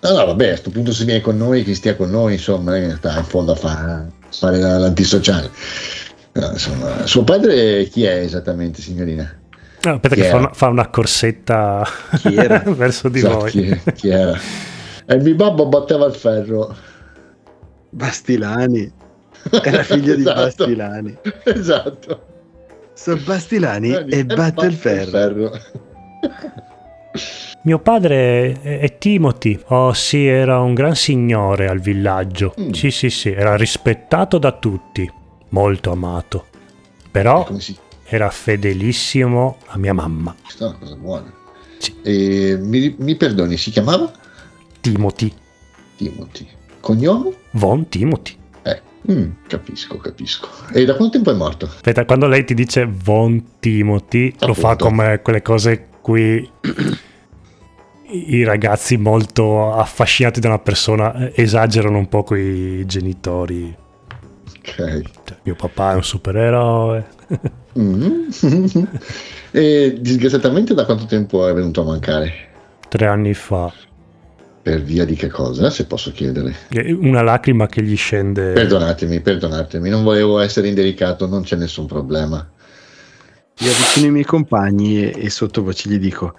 No, 0.00 0.10
no, 0.12 0.26
vabbè, 0.26 0.44
a 0.44 0.48
questo 0.50 0.70
punto 0.70 0.92
se 0.92 1.04
viene 1.04 1.20
con 1.20 1.36
noi, 1.36 1.64
chi 1.64 1.74
stia 1.74 1.96
con 1.96 2.10
noi, 2.10 2.34
insomma, 2.34 2.78
sta 2.96 3.16
in 3.16 3.24
fondo 3.24 3.52
a 3.52 3.54
fare, 3.56 4.10
fare 4.28 4.58
l'antisociale. 4.58 5.50
No, 6.32 6.50
insomma, 6.52 7.06
suo 7.06 7.24
padre 7.24 7.84
chi 7.86 8.04
è 8.04 8.18
esattamente, 8.18 8.80
signorina? 8.80 9.36
No, 9.82 9.94
aspetta 9.94 10.14
chi 10.14 10.20
che 10.20 10.28
fa 10.28 10.36
una, 10.36 10.50
fa 10.52 10.68
una, 10.68 10.88
corsetta 10.88 11.88
verso 12.76 13.08
di 13.08 13.18
esatto, 13.18 13.38
voi. 13.38 13.50
Chi, 13.50 13.80
chi 13.94 14.08
era? 14.08 14.38
E 15.06 15.14
il 15.14 15.22
mio 15.22 15.34
babbo 15.34 15.66
batteva 15.66 16.06
il 16.06 16.14
ferro. 16.14 16.76
Bastilani. 17.90 18.97
Era 19.62 19.82
figlio 19.82 20.14
esatto. 20.14 20.64
di 20.66 20.74
Bastilani. 20.74 21.18
Esatto. 21.44 22.26
Sono 22.94 23.20
Bastilani 23.24 23.92
e, 23.92 24.06
e 24.08 24.24
batte 24.24 24.66
il 24.66 24.74
ferro. 24.74 25.10
ferro. 25.10 25.60
Mio 27.62 27.80
padre 27.80 28.60
è 28.62 28.98
Timothy. 28.98 29.60
Oh 29.66 29.92
sì, 29.92 30.26
era 30.26 30.60
un 30.60 30.74
gran 30.74 30.94
signore 30.94 31.68
al 31.68 31.80
villaggio. 31.80 32.54
Mm. 32.58 32.70
Sì, 32.70 32.90
sì, 32.90 33.10
sì, 33.10 33.30
era 33.30 33.56
rispettato 33.56 34.38
da 34.38 34.52
tutti, 34.52 35.10
molto 35.50 35.90
amato. 35.90 36.46
Però 37.10 37.46
si... 37.58 37.76
era 38.04 38.30
fedelissimo 38.30 39.58
a 39.66 39.78
mia 39.78 39.92
mamma. 39.92 40.34
Questa 40.40 40.66
è 40.66 40.68
una 40.68 40.78
cosa 40.78 40.94
buona. 40.94 41.32
Sì. 41.78 41.94
E, 42.02 42.56
mi, 42.58 42.94
mi 42.98 43.16
perdoni, 43.16 43.56
si 43.56 43.70
chiamava? 43.70 44.10
Timothy. 44.80 45.32
Timothy. 45.96 46.46
Cognome? 46.80 47.34
Von 47.50 47.88
Timothy. 47.88 48.36
Mm, 49.10 49.30
capisco, 49.46 49.96
capisco. 49.96 50.48
E 50.72 50.84
da 50.84 50.94
quanto 50.94 51.14
tempo 51.14 51.30
è 51.30 51.34
morto? 51.34 51.64
Aspetta, 51.64 52.04
quando 52.04 52.26
lei 52.26 52.44
ti 52.44 52.54
dice 52.54 52.86
Von 52.86 53.58
Timothy, 53.58 54.26
Appunto. 54.26 54.46
lo 54.46 54.54
fa 54.54 54.76
come 54.76 55.22
quelle 55.22 55.40
cose 55.40 55.86
qui 56.02 56.50
i 58.10 58.44
ragazzi 58.44 58.96
molto 58.96 59.72
affascinati 59.72 60.40
da 60.40 60.48
una 60.48 60.58
persona 60.58 61.14
eh, 61.14 61.32
esagerano 61.42 61.98
un 61.98 62.08
po' 62.08 62.24
i 62.34 62.84
genitori. 62.86 63.74
Ok. 64.58 64.74
Cioè, 64.74 65.02
mio 65.42 65.54
papà 65.54 65.92
è 65.92 65.94
un 65.94 66.04
supereroe. 66.04 67.06
mm. 67.78 68.28
e 69.50 69.96
disgraziatamente 70.00 70.74
da 70.74 70.84
quanto 70.84 71.06
tempo 71.06 71.46
è 71.46 71.52
venuto 71.52 71.82
a 71.82 71.84
mancare? 71.84 72.32
Tre 72.88 73.06
anni 73.06 73.34
fa. 73.34 73.72
Per 74.60 74.82
via 74.82 75.04
di 75.04 75.14
che 75.14 75.28
cosa, 75.28 75.70
se 75.70 75.86
posso 75.86 76.10
chiedere? 76.12 76.54
Una 76.98 77.22
lacrima 77.22 77.66
che 77.66 77.82
gli 77.82 77.96
scende. 77.96 78.52
Perdonatemi, 78.52 79.20
perdonatemi, 79.20 79.88
non 79.88 80.02
volevo 80.02 80.40
essere 80.40 80.68
indelicato, 80.68 81.26
non 81.26 81.42
c'è 81.42 81.56
nessun 81.56 81.86
problema. 81.86 82.46
Io 83.60 83.70
avvicino 83.70 84.06
i 84.06 84.10
miei 84.10 84.24
compagni 84.24 85.04
e, 85.04 85.24
e 85.24 85.30
sottovoce 85.30 85.88
gli 85.88 85.98
dico: 85.98 86.34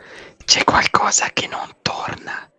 C'è 0.45 0.63
qualcosa 0.63 1.27
che 1.33 1.47
non 1.47 1.67
torna. 1.81 2.49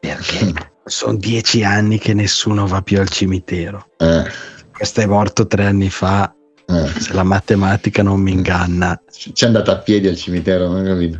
Perché 0.00 0.72
sono 0.84 1.16
dieci 1.16 1.62
anni 1.64 1.98
che 1.98 2.14
nessuno 2.14 2.66
va 2.66 2.82
più 2.82 2.98
al 2.98 3.08
cimitero. 3.08 3.90
Eh. 3.98 4.24
Questo 4.72 5.00
è 5.00 5.06
morto 5.06 5.46
tre 5.46 5.66
anni 5.66 5.90
fa. 5.90 6.32
Eh. 6.66 6.86
Se 7.00 7.12
la 7.12 7.22
matematica 7.22 8.02
non 8.02 8.20
mi 8.20 8.32
inganna, 8.32 9.00
c'è 9.10 9.46
andata 9.46 9.72
a 9.72 9.78
piedi 9.78 10.08
al 10.08 10.16
cimitero, 10.16 10.68
non 10.68 10.84
ho 10.84 10.88
capito. 10.88 11.18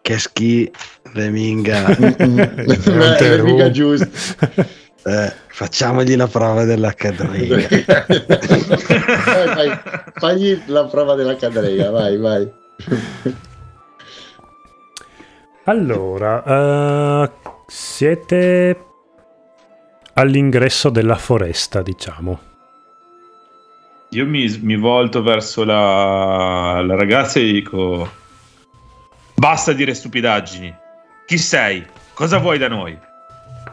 Che 0.00 0.18
Reminga. 1.16 1.96
Reminga 3.18 3.70
giusto. 3.72 4.08
Eh, 5.06 5.32
facciamogli 5.46 6.16
la 6.16 6.26
prova 6.26 6.64
della 6.64 6.92
cadrega. 6.92 7.54
vai, 9.24 9.54
vai, 9.54 9.78
fagli 10.14 10.60
la 10.66 10.84
prova 10.86 11.14
della 11.14 11.36
cadrega, 11.36 11.90
vai, 11.90 12.16
vai. 12.16 12.52
Allora, 15.66 17.22
uh, 17.22 17.30
siete 17.68 18.84
all'ingresso 20.14 20.90
della 20.90 21.14
foresta, 21.14 21.82
diciamo. 21.82 22.40
Io 24.10 24.26
mi, 24.26 24.58
mi 24.60 24.76
volto 24.76 25.22
verso 25.22 25.62
la, 25.62 26.82
la 26.84 26.96
ragazza 26.96 27.38
e 27.38 27.44
dico: 27.44 28.10
Basta 29.36 29.72
dire 29.72 29.94
stupidaggini. 29.94 30.84
Chi 31.26 31.38
sei? 31.38 31.84
Cosa 32.14 32.38
vuoi 32.38 32.56
da 32.56 32.68
noi? 32.68 32.96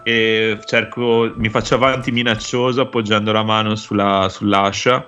E 0.02 0.60
cerco, 0.66 1.32
mi 1.36 1.50
faccio 1.50 1.76
avanti 1.76 2.12
minaccioso 2.12 2.82
appoggiando 2.82 3.32
la 3.32 3.44
mano 3.44 3.76
sulla, 3.76 4.28
sull'ascia 4.28 5.06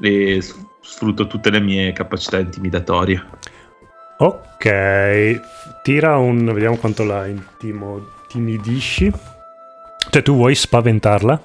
e 0.00 0.40
sfrutto 0.80 1.26
tutte 1.26 1.50
le 1.50 1.58
mie 1.58 1.92
capacità 1.92 2.38
intimidatorie. 2.38 3.20
Ok, 4.18 5.40
tira 5.82 6.16
un. 6.18 6.52
vediamo 6.52 6.76
quanto 6.76 7.02
la 7.04 7.26
intimo, 7.26 8.12
intimidisci. 8.22 9.12
Cioè, 10.08 10.22
tu 10.22 10.36
vuoi 10.36 10.54
spaventarla? 10.54 11.42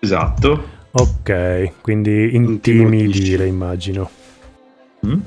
Esatto. 0.00 0.76
Ok, 0.90 1.72
quindi 1.80 2.34
intimidire, 2.34 3.46
immagino. 3.46 4.10
Mm? 5.06 5.20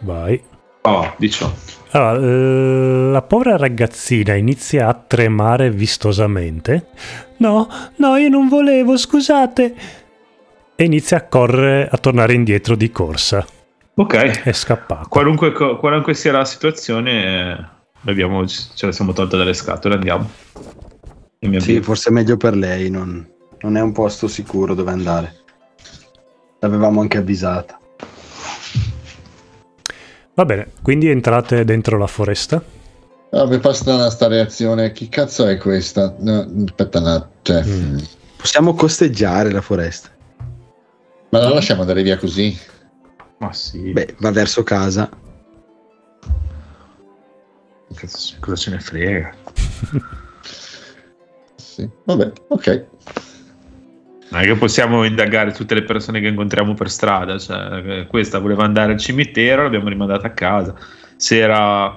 Vai. 0.00 0.42
Oh, 0.82 1.14
18. 1.16 1.54
Allora, 1.90 2.18
eh, 2.20 3.10
la 3.10 3.22
povera 3.22 3.56
ragazzina 3.56 4.34
inizia 4.34 4.88
a 4.88 4.94
tremare 4.94 5.70
vistosamente. 5.70 6.88
No, 7.38 7.68
no, 7.96 8.16
io 8.16 8.28
non 8.28 8.48
volevo, 8.48 8.96
scusate. 8.96 9.74
E 10.74 10.84
inizia 10.84 11.18
a 11.18 11.22
correre, 11.22 11.88
a 11.90 11.96
tornare 11.96 12.34
indietro 12.34 12.76
di 12.76 12.90
corsa. 12.90 13.44
Ok. 13.94 14.42
È 14.42 14.52
scappato. 14.52 15.08
Qualunque, 15.08 15.52
qualunque 15.52 16.12
sia 16.14 16.32
la 16.32 16.44
situazione, 16.44 17.70
abbiamo, 18.04 18.46
ce 18.46 18.86
la 18.86 18.92
siamo 18.92 19.12
tolta 19.12 19.36
dalle 19.36 19.54
scatole, 19.54 19.94
andiamo. 19.94 20.28
Sì, 21.58 21.80
forse 21.80 22.10
è 22.10 22.12
meglio 22.12 22.36
per 22.36 22.56
lei, 22.56 22.90
non, 22.90 23.26
non 23.60 23.76
è 23.76 23.80
un 23.80 23.92
posto 23.92 24.28
sicuro 24.28 24.74
dove 24.74 24.90
andare. 24.90 25.34
L'avevamo 26.60 27.00
anche 27.00 27.18
avvisata. 27.18 27.78
Va 30.36 30.44
bene, 30.44 30.70
quindi 30.82 31.08
entrate 31.08 31.64
dentro 31.64 31.96
la 31.96 32.06
foresta? 32.06 32.62
Ah, 33.30 33.46
mi 33.46 33.58
fa 33.58 33.72
strana 33.72 34.10
sta 34.10 34.26
reazione. 34.26 34.92
Chi 34.92 35.08
cazzo 35.08 35.46
è 35.46 35.56
questa? 35.56 36.14
No, 36.18 36.46
aspetta 36.66 36.98
un 36.98 37.26
cioè... 37.40 37.64
mm. 37.64 37.98
Possiamo 38.36 38.74
costeggiare 38.74 39.50
la 39.50 39.62
foresta. 39.62 40.10
Ma 41.30 41.38
la 41.38 41.48
lasciamo 41.48 41.80
andare 41.80 42.02
via 42.02 42.18
così? 42.18 42.54
Ma 43.38 43.50
sì. 43.54 43.92
Beh, 43.92 44.16
va 44.18 44.30
verso 44.30 44.62
casa. 44.62 45.08
Cosa 48.38 48.56
ce 48.56 48.70
ne 48.70 48.80
frega? 48.80 49.34
sì. 51.56 51.88
Vabbè, 52.04 52.32
ok. 52.48 52.86
Non 54.28 54.40
è 54.40 54.44
che 54.44 54.56
possiamo 54.56 55.04
indagare 55.04 55.52
tutte 55.52 55.74
le 55.74 55.82
persone 55.82 56.20
che 56.20 56.26
incontriamo 56.26 56.74
per 56.74 56.90
strada. 56.90 57.38
Cioè, 57.38 58.06
questa 58.08 58.38
voleva 58.38 58.64
andare 58.64 58.92
al 58.92 58.98
cimitero, 58.98 59.62
l'abbiamo 59.62 59.88
rimandata 59.88 60.26
a 60.26 60.30
casa. 60.30 60.74
Se 61.16 61.38
era, 61.38 61.96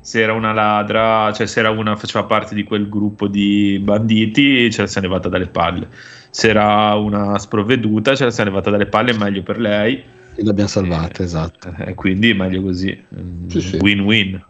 se 0.00 0.22
era 0.22 0.32
una 0.32 0.52
ladra, 0.52 1.32
cioè 1.32 1.46
se 1.46 1.60
era 1.60 1.70
una 1.70 1.94
faceva 1.96 2.24
parte 2.24 2.54
di 2.54 2.64
quel 2.64 2.88
gruppo 2.88 3.28
di 3.28 3.78
banditi, 3.82 4.70
ce 4.70 4.82
la 4.82 4.86
si 4.86 4.98
è 4.98 5.00
levata 5.02 5.28
dalle 5.28 5.48
palle. 5.48 5.88
Se 6.30 6.48
era 6.48 6.94
una 6.94 7.38
sprovveduta, 7.38 8.14
ce 8.14 8.24
la 8.24 8.30
si 8.30 8.40
è 8.40 8.44
levata 8.44 8.70
dalle 8.70 8.86
palle, 8.86 9.12
meglio 9.12 9.42
per 9.42 9.58
lei. 9.58 10.02
E 10.34 10.44
l'abbiamo 10.44 10.68
salvata, 10.68 11.22
eh, 11.22 11.24
esatto. 11.24 11.74
E 11.78 11.94
quindi 11.94 12.34
meglio 12.34 12.62
così. 12.62 13.04
Sì, 13.48 13.76
Win-win. 13.80 14.44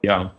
Yeah. 0.00 0.34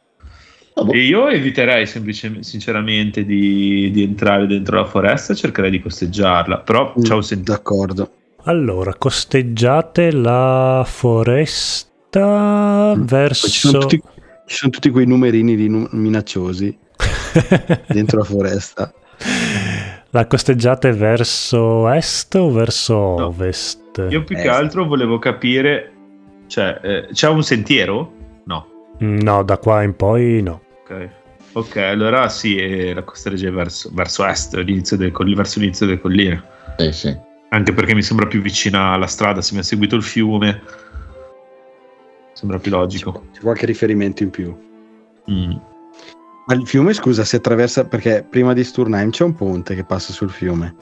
Boh. 0.83 0.95
io 0.95 1.27
eviterei 1.27 1.85
semplicemente, 1.85 2.43
sinceramente, 2.43 3.25
di, 3.25 3.89
di, 3.91 4.03
entrare 4.03 4.47
dentro 4.47 4.77
la 4.77 4.85
foresta 4.85 5.33
e 5.33 5.35
cercherei 5.35 5.71
di 5.71 5.81
costeggiarla. 5.81 6.59
Però 6.59 6.93
mm, 6.97 7.03
ciao, 7.03 7.21
sentito. 7.21 7.51
D'accordo. 7.51 8.11
Allora, 8.43 8.95
costeggiate 8.95 10.11
la 10.11 10.83
foresta 10.87 12.95
mm. 12.95 13.03
verso. 13.03 13.47
Ci 13.47 13.59
sono, 13.59 13.79
tutti, 13.79 14.01
ci 14.45 14.55
sono, 14.55 14.71
tutti, 14.71 14.89
quei 14.89 15.05
numerini 15.05 15.55
di 15.55 15.69
minacciosi 15.69 16.77
dentro 17.87 18.19
la 18.19 18.23
foresta. 18.23 18.93
La 20.13 20.27
costeggiate 20.27 20.91
verso 20.91 21.89
est 21.89 22.35
o 22.35 22.51
verso 22.51 22.93
no. 22.93 23.25
ovest? 23.27 24.07
Io 24.09 24.23
più 24.23 24.35
est. 24.35 24.43
che 24.43 24.49
altro 24.49 24.85
volevo 24.85 25.19
capire, 25.19 25.91
cioè, 26.47 26.79
eh, 26.81 27.07
c'è 27.13 27.29
un 27.29 27.43
sentiero? 27.43 28.11
No. 28.45 28.67
No, 28.97 29.43
da 29.43 29.57
qua 29.57 29.83
in 29.83 29.95
poi 29.95 30.41
no. 30.41 30.61
Ok, 31.53 31.75
allora 31.77 32.29
sì, 32.29 32.93
la 32.93 33.03
costeregge 33.03 33.51
verso, 33.51 33.89
verso 33.93 34.25
est, 34.25 34.55
l'inizio 34.55 34.95
del, 34.95 35.11
verso 35.11 35.59
l'inizio 35.59 35.85
delle 35.85 35.99
colline. 35.99 36.41
Sì, 36.77 36.91
sì. 36.91 37.17
Anche 37.49 37.73
perché 37.73 37.93
mi 37.93 38.01
sembra 38.01 38.27
più 38.27 38.41
vicina 38.41 38.93
alla 38.93 39.07
strada, 39.07 39.41
se 39.41 39.53
mi 39.53 39.59
ha 39.59 39.63
seguito 39.63 39.95
il 39.95 40.03
fiume. 40.03 40.61
Sembra 42.33 42.57
più 42.57 42.71
logico. 42.71 43.25
C'è 43.33 43.41
qualche 43.41 43.65
riferimento 43.65 44.23
in 44.23 44.29
più. 44.29 44.55
Mm. 45.29 45.51
Ma 46.47 46.53
il 46.53 46.65
fiume, 46.65 46.93
scusa, 46.93 47.25
si 47.25 47.35
attraversa 47.35 47.85
perché 47.85 48.25
prima 48.27 48.53
di 48.53 48.63
Sturnheim 48.63 49.09
c'è 49.09 49.23
un 49.23 49.35
ponte 49.35 49.75
che 49.75 49.83
passa 49.83 50.13
sul 50.13 50.29
fiume. 50.29 50.73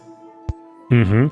Mm-hmm. 0.94 1.28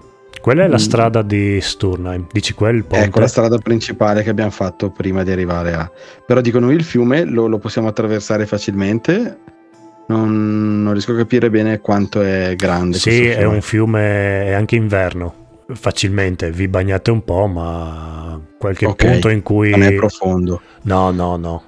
Quella 0.47 0.63
è 0.63 0.67
la 0.69 0.75
mm. 0.75 0.79
strada 0.79 1.21
di 1.23 1.59
Sturnheim, 1.59 2.25
dici 2.31 2.53
quel 2.53 2.85
ponte? 2.85 3.03
Ecco 3.03 3.19
la 3.19 3.27
strada 3.27 3.57
principale 3.57 4.23
che 4.23 4.29
abbiamo 4.29 4.49
fatto 4.49 4.91
prima 4.91 5.21
di 5.21 5.29
arrivare 5.29 5.73
a... 5.73 5.91
Però 6.25 6.39
dico 6.39 6.57
noi 6.59 6.73
il 6.75 6.85
fiume 6.85 7.25
lo, 7.25 7.47
lo 7.47 7.57
possiamo 7.57 7.89
attraversare 7.89 8.45
facilmente, 8.45 9.39
non, 10.07 10.83
non, 10.83 10.93
riesco 10.93 11.11
a 11.11 11.17
capire 11.17 11.49
bene 11.49 11.81
quanto 11.81 12.21
è 12.21 12.55
grande. 12.55 12.97
Sì, 12.97 13.27
è 13.27 13.43
un 13.43 13.59
fiume, 13.59 14.45
è 14.45 14.53
anche 14.53 14.77
inverno, 14.77 15.65
facilmente, 15.73 16.49
vi 16.49 16.69
bagnate 16.69 17.11
un 17.11 17.25
po', 17.25 17.47
ma 17.47 18.41
qualche 18.57 18.85
okay. 18.85 19.11
punto 19.11 19.27
in 19.27 19.43
cui... 19.43 19.71
Non 19.71 19.83
è 19.83 19.95
profondo. 19.95 20.61
No, 20.83 21.11
no, 21.11 21.35
no, 21.35 21.63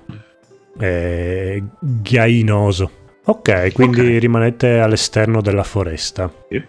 è 0.78 1.62
ghiainoso. 1.82 2.92
Ok, 3.26 3.74
quindi 3.74 4.00
okay. 4.00 4.20
rimanete 4.20 4.80
all'esterno 4.80 5.42
della 5.42 5.64
foresta. 5.64 6.32
Sì. 6.48 6.64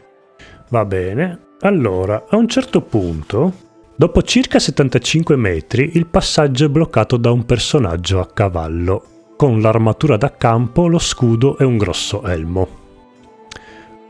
Va 0.70 0.84
bene. 0.84 1.48
Allora, 1.62 2.24
a 2.26 2.36
un 2.36 2.48
certo 2.48 2.80
punto, 2.80 3.52
dopo 3.94 4.22
circa 4.22 4.58
75 4.58 5.36
metri, 5.36 5.90
il 5.92 6.06
passaggio 6.06 6.64
è 6.64 6.68
bloccato 6.70 7.18
da 7.18 7.30
un 7.30 7.44
personaggio 7.44 8.18
a 8.18 8.26
cavallo, 8.26 9.34
con 9.36 9.60
l'armatura 9.60 10.16
da 10.16 10.32
campo, 10.32 10.86
lo 10.86 10.98
scudo 10.98 11.58
e 11.58 11.64
un 11.64 11.76
grosso 11.76 12.22
elmo. 12.22 12.68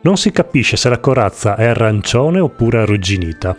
Non 0.03 0.17
si 0.17 0.31
capisce 0.31 0.77
se 0.77 0.89
la 0.89 1.01
corazza 1.01 1.57
è 1.57 1.67
arancione 1.67 2.39
oppure 2.39 2.83
arrugginita. 2.83 3.57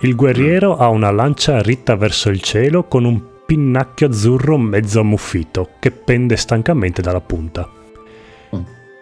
Il 0.00 0.16
guerriero 0.16 0.76
ha 0.76 0.88
una 0.88 1.12
lancia 1.12 1.62
ritta 1.62 1.94
verso 1.94 2.28
il 2.28 2.40
cielo 2.40 2.88
con 2.88 3.04
un 3.04 3.22
pinnacchio 3.46 4.08
azzurro 4.08 4.58
mezzo 4.58 4.98
ammuffito 4.98 5.68
che 5.78 5.92
pende 5.92 6.36
stancamente 6.36 7.00
dalla 7.00 7.20
punta. 7.20 7.81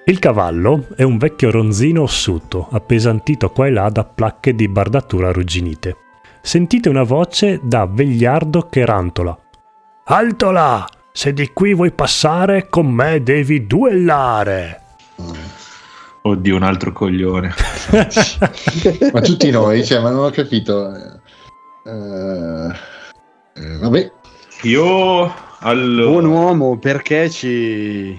Il 0.06 0.18
cavallo 0.18 0.86
è 0.96 1.02
un 1.02 1.18
vecchio 1.18 1.50
ronzino 1.50 2.02
ossuto, 2.02 2.68
appesantito 2.70 3.50
qua 3.50 3.66
e 3.66 3.70
là 3.70 3.90
da 3.90 4.02
placche 4.02 4.54
di 4.54 4.66
bardatura 4.66 5.28
arrugginite. 5.28 5.96
Sentite 6.40 6.88
una 6.88 7.02
voce 7.02 7.60
da 7.62 7.86
vegliardo 7.86 8.66
che 8.68 8.84
rantola. 8.86 9.38
Altola! 10.04 10.86
Se 11.12 11.32
di 11.34 11.50
qui 11.52 11.74
vuoi 11.74 11.92
passare, 11.92 12.68
con 12.68 12.86
me 12.86 13.22
devi 13.22 13.66
duellare! 13.66 14.80
Oddio, 16.22 16.56
un 16.56 16.62
altro 16.62 16.92
coglione. 16.92 17.54
ma 19.12 19.20
tutti 19.20 19.50
noi, 19.50 19.84
cioè, 19.84 20.00
ma 20.00 20.10
non 20.10 20.24
ho 20.24 20.30
capito. 20.30 20.92
Uh, 21.84 22.70
eh, 23.54 23.78
vabbè. 23.78 24.12
Io 24.62 25.34
allora... 25.60 26.10
Buon 26.10 26.24
uomo, 26.24 26.78
perché 26.78 27.28
ci 27.28 28.16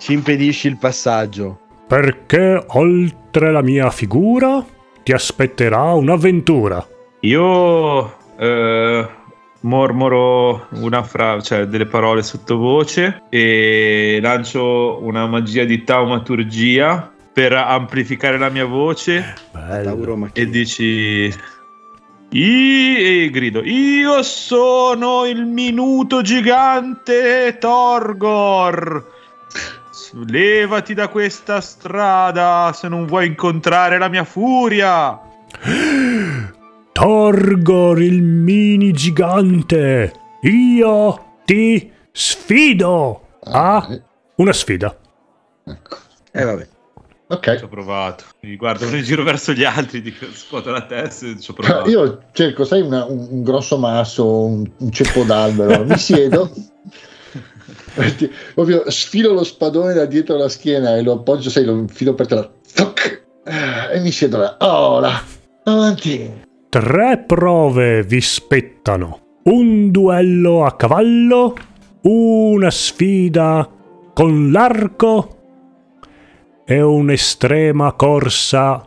ci 0.00 0.14
impedisci 0.14 0.66
il 0.66 0.78
passaggio? 0.78 1.60
Perché 1.86 2.64
oltre 2.68 3.52
la 3.52 3.62
mia 3.62 3.90
figura 3.90 4.64
ti 5.02 5.12
aspetterà 5.12 5.92
un'avventura. 5.92 6.84
Io 7.20 8.16
eh, 8.38 9.08
mormoro 9.60 10.68
una 10.70 11.02
fra- 11.02 11.40
cioè 11.42 11.66
delle 11.66 11.84
parole 11.84 12.22
sottovoce 12.22 13.24
e 13.28 14.18
lancio 14.22 15.00
una 15.02 15.26
magia 15.26 15.64
di 15.64 15.84
taumaturgia 15.84 17.12
per 17.32 17.52
amplificare 17.52 18.38
la 18.38 18.48
mia 18.48 18.64
voce. 18.64 19.34
Bello. 19.52 20.30
E 20.32 20.46
dici 20.48 21.32
e 22.32 23.28
grido: 23.30 23.62
Io 23.64 24.22
sono 24.22 25.26
il 25.26 25.44
minuto 25.44 26.22
gigante 26.22 27.58
Torgor. 27.58 29.18
Levati 30.12 30.92
da 30.92 31.08
questa 31.08 31.60
strada 31.60 32.72
se 32.74 32.88
non 32.88 33.06
vuoi 33.06 33.28
incontrare 33.28 33.98
la 33.98 34.08
mia 34.08 34.24
furia. 34.24 35.18
Torgor 36.92 38.02
il 38.02 38.22
mini 38.22 38.92
gigante. 38.92 40.12
Io 40.42 41.38
ti 41.44 41.90
sfido 42.10 43.26
a 43.44 43.86
una 44.36 44.52
sfida. 44.52 44.96
Ecco. 45.64 45.96
Eh 46.32 46.44
vabbè. 46.44 46.68
Ok. 47.28 47.58
Ci 47.58 47.64
ho 47.64 47.68
provato. 47.68 48.24
Mi 48.40 48.56
guardo 48.56 48.86
in 48.86 49.02
giro 49.04 49.22
verso 49.22 49.52
gli 49.52 49.64
altri, 49.64 50.02
dico, 50.02 50.26
scuoto 50.32 50.70
la 50.70 50.82
testa 50.86 51.26
e 51.26 51.38
ci 51.38 51.52
ho 51.52 51.54
provato. 51.54 51.88
Io 51.88 52.22
cerco, 52.32 52.64
sai, 52.64 52.80
una, 52.80 53.04
un, 53.04 53.28
un, 53.30 53.42
grosso 53.44 53.78
masso, 53.78 54.44
un, 54.44 54.68
un 54.76 54.90
ceppo 54.90 55.22
d'albero, 55.22 55.84
mi 55.84 55.96
siedo, 55.96 56.50
proprio 58.54 58.90
sfilo 58.90 59.32
lo 59.32 59.44
spadone 59.44 59.92
da 59.92 60.04
dietro 60.04 60.36
la 60.36 60.48
schiena 60.48 60.96
e 60.96 61.02
lo 61.02 61.12
appoggio, 61.12 61.50
sai, 61.50 61.64
lo 61.64 61.76
infilo 61.76 62.14
per 62.14 62.26
terra, 62.26 62.50
e 63.92 64.00
mi 64.00 64.10
siedo 64.10 64.38
là. 64.38 64.56
Là, 64.60 65.22
avanti. 65.64 66.48
Tre 66.68 67.24
prove 67.26 68.02
vi 68.04 68.20
spettano. 68.20 69.38
Un 69.42 69.90
duello 69.90 70.64
a 70.64 70.76
cavallo, 70.76 71.56
una 72.02 72.70
sfida 72.70 73.68
con 74.12 74.50
l'arco 74.52 75.38
e 76.64 76.80
un'estrema 76.80 77.92
corsa 77.94 78.86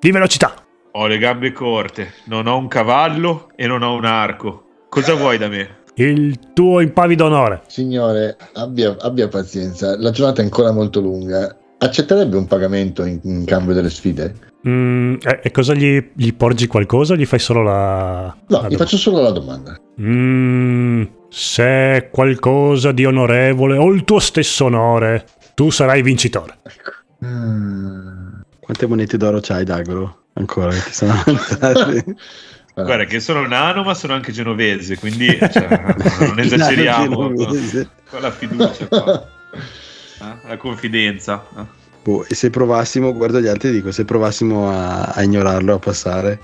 di 0.00 0.10
velocità. 0.10 0.54
Ho 0.92 1.06
le 1.06 1.18
gambe 1.18 1.52
corte, 1.52 2.14
non 2.24 2.46
ho 2.46 2.56
un 2.56 2.68
cavallo 2.68 3.50
e 3.56 3.66
non 3.66 3.82
ho 3.82 3.94
un 3.94 4.04
arco. 4.04 4.64
Cosa 4.88 5.14
vuoi 5.14 5.36
da 5.36 5.48
me? 5.48 5.77
Il 5.98 6.38
tuo 6.52 6.80
impavido 6.80 7.24
onore. 7.24 7.62
Signore, 7.66 8.36
abbia, 8.54 8.96
abbia 9.00 9.26
pazienza, 9.26 9.98
la 9.98 10.12
giornata 10.12 10.40
è 10.40 10.44
ancora 10.44 10.70
molto 10.70 11.00
lunga. 11.00 11.56
Accetterebbe 11.76 12.36
un 12.36 12.46
pagamento 12.46 13.04
in, 13.04 13.18
in 13.24 13.44
cambio 13.44 13.74
delle 13.74 13.90
sfide? 13.90 14.32
Mm, 14.68 15.14
e, 15.20 15.40
e, 15.42 15.50
cosa 15.50 15.74
gli, 15.74 16.10
gli, 16.14 16.32
porgi 16.34 16.68
qualcosa 16.68 17.14
o 17.14 17.16
gli 17.16 17.26
fai 17.26 17.40
solo 17.40 17.64
la... 17.64 18.36
No, 18.46 18.60
la 18.60 18.68
gli 18.68 18.76
faccio 18.76 18.96
solo 18.96 19.22
la 19.22 19.32
domanda. 19.32 19.76
Mm, 20.00 21.02
se 21.30 21.64
è 21.64 22.08
qualcosa 22.12 22.92
di 22.92 23.04
onorevole 23.04 23.76
o 23.76 23.90
il 23.92 24.04
tuo 24.04 24.20
stesso 24.20 24.66
onore, 24.66 25.26
tu 25.54 25.70
sarai 25.70 26.02
vincitore. 26.02 26.58
Ecco. 26.62 27.26
Mm. 27.26 28.40
Quante 28.60 28.86
monete 28.86 29.16
d'oro 29.16 29.40
c'hai, 29.42 29.64
Dagoro? 29.64 30.26
Ancora 30.34 30.70
che 30.70 30.82
ti 30.84 30.92
sono 30.92 31.12
avanzate? 31.12 32.04
Guarda 32.84 33.04
che 33.04 33.20
sono 33.20 33.46
nano 33.46 33.82
ma 33.82 33.94
sono 33.94 34.14
anche 34.14 34.32
genovese, 34.32 34.98
quindi 34.98 35.26
cioè, 35.26 35.94
non 36.20 36.38
esageriamo 36.38 37.16
con 37.16 38.20
la 38.20 38.30
fiducia 38.30 38.86
qua. 38.86 39.28
Eh? 40.20 40.48
La 40.48 40.56
confidenza. 40.56 41.46
Eh? 41.56 41.62
Boh, 42.02 42.26
e 42.26 42.34
se 42.34 42.50
provassimo, 42.50 43.12
guardo 43.14 43.40
gli 43.40 43.46
altri 43.46 43.68
e 43.68 43.70
dico, 43.72 43.92
se 43.92 44.04
provassimo 44.04 44.68
a, 44.68 45.04
a, 45.04 45.22
ignorarlo, 45.22 45.74
a 45.74 45.78
passare, 45.78 46.40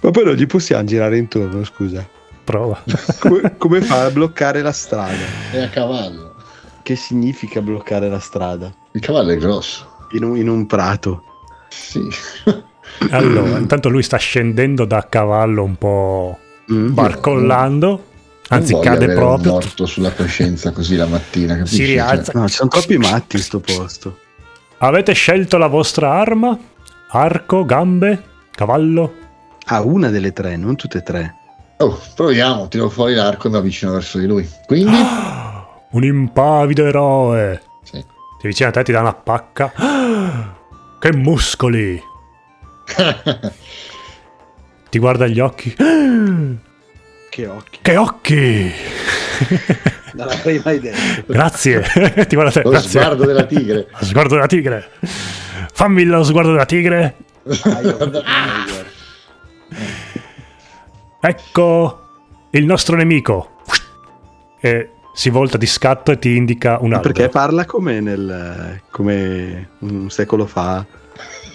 ma 0.00 0.10
poi 0.10 0.24
non 0.24 0.34
gli 0.36 0.46
possiamo 0.46 0.84
girare 0.84 1.18
intorno, 1.18 1.62
scusa. 1.62 2.08
Prova. 2.44 2.82
come, 3.20 3.56
come 3.58 3.82
fa 3.82 4.06
a 4.06 4.10
bloccare 4.10 4.62
la 4.62 4.72
strada? 4.72 5.22
È 5.52 5.60
a 5.60 5.68
cavallo. 5.68 6.34
Che 6.82 6.96
significa 6.96 7.60
bloccare 7.60 8.08
la 8.08 8.20
strada? 8.20 8.74
Il 8.92 9.02
cavallo 9.02 9.32
è 9.32 9.36
grosso 9.36 9.98
in 10.12 10.24
un, 10.24 10.36
in 10.36 10.48
un 10.48 10.66
prato. 10.66 11.24
Sì. 11.68 12.08
allora, 13.10 13.58
intanto 13.58 13.88
lui 13.88 14.02
sta 14.02 14.16
scendendo 14.16 14.84
da 14.84 15.06
cavallo 15.08 15.62
un 15.62 15.76
po' 15.76 16.38
mm. 16.72 16.92
barcollando. 16.92 18.04
Anzi, 18.48 18.76
cade 18.80 19.14
proprio. 19.14 19.52
morto 19.52 19.86
sulla 19.86 20.10
coscienza 20.10 20.72
così 20.72 20.96
la 20.96 21.06
mattina. 21.06 21.56
Capisci? 21.56 21.76
Si 21.76 21.84
rialza. 21.84 22.32
No, 22.34 22.48
ci 22.48 22.54
sono 22.54 22.68
troppi 22.68 22.98
matti 22.98 23.36
in 23.36 23.42
sto 23.42 23.60
posto. 23.60 24.18
Avete 24.78 25.12
scelto 25.12 25.56
la 25.56 25.68
vostra 25.68 26.12
arma? 26.12 26.58
Arco, 27.10 27.64
gambe, 27.64 28.22
cavallo? 28.50 29.14
Ah, 29.66 29.82
una 29.82 30.08
delle 30.08 30.32
tre, 30.32 30.56
non 30.56 30.74
tutte 30.74 30.98
e 30.98 31.02
tre. 31.02 31.34
Oh, 31.78 32.00
proviamo, 32.14 32.66
tiro 32.68 32.88
fuori 32.88 33.14
l'arco 33.14 33.46
e 33.46 33.50
mi 33.50 33.56
avvicino 33.56 33.92
verso 33.92 34.18
di 34.18 34.26
lui. 34.26 34.48
Quindi. 34.66 34.96
un 35.92 36.04
impavido 36.04 36.86
eroe. 36.86 37.62
Sì. 37.82 38.04
Ti 38.40 38.46
vicina 38.46 38.70
a 38.70 38.72
te, 38.72 38.82
ti 38.82 38.92
dà 38.92 39.00
una 39.00 39.14
pacca. 39.14 39.72
Che 41.00 41.14
muscoli! 41.14 42.09
Ti 44.90 44.98
guarda 44.98 45.26
gli 45.26 45.40
occhi. 45.40 45.76
Che 47.30 47.46
occhi! 47.46 47.78
Che 47.80 47.96
occhi! 47.96 48.72
Non 50.12 50.26
l'avrei 50.26 50.60
mai 50.64 50.80
detto. 50.80 51.32
Grazie. 51.32 51.82
ti 52.26 52.34
guarda 52.34 52.50
te. 52.50 52.62
Lo 52.62 52.70
grazie. 52.70 53.00
sguardo 53.00 53.24
della 53.24 53.44
tigre. 53.44 53.86
Lo 53.90 54.04
sguardo 54.04 54.34
della 54.34 54.46
tigre. 54.46 54.90
Fammi 55.72 56.04
lo 56.04 56.24
sguardo 56.24 56.50
della 56.50 56.66
tigre. 56.66 57.14
ecco 61.20 62.00
il 62.50 62.64
nostro 62.64 62.96
nemico. 62.96 63.58
E 64.60 64.90
si 65.12 65.30
volta 65.30 65.56
di 65.56 65.66
scatto 65.66 66.12
e 66.12 66.18
ti 66.18 66.36
indica 66.36 66.78
un 66.80 66.92
albero. 66.92 67.12
Perché 67.12 67.28
parla 67.28 67.64
come, 67.64 68.00
nel, 68.00 68.80
come 68.90 69.70
un 69.78 70.10
secolo 70.10 70.46
fa. 70.46 70.84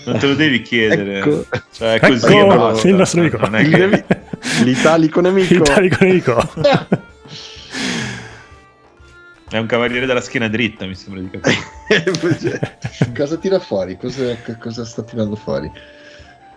Non 0.06 0.20
te 0.20 0.28
lo 0.28 0.36
devi 0.36 0.62
chiedere. 0.62 1.20
Ecco, 1.20 1.46
cioè, 1.72 2.00
così 2.00 2.38
ecco 2.38 2.54
no, 2.54 2.80
il 2.84 2.96
nostro 2.96 3.22
nemico. 3.22 3.38
Che... 3.38 4.06
L'italico 4.64 5.20
nemico. 5.22 5.54
L'italico 5.54 6.04
nemico. 6.04 6.50
È 9.48 9.58
un 9.58 9.68
cavaliere 9.68 10.06
dalla 10.06 10.22
schiena 10.22 10.48
dritta, 10.48 10.86
mi 10.86 10.96
sembra 10.96 11.22
di 11.22 11.30
capire. 11.30 12.72
cosa 13.16 13.38
tira 13.38 13.60
fuori? 13.60 13.96
Cosa, 13.98 14.36
cosa, 14.60 14.84
sta 14.84 15.04
tirando 15.04 15.36
fuori? 15.36 15.72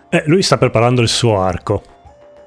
Eh, 0.09 0.23
lui 0.25 0.41
sta 0.41 0.57
preparando 0.57 1.01
il 1.01 1.07
suo 1.07 1.39
arco. 1.39 1.83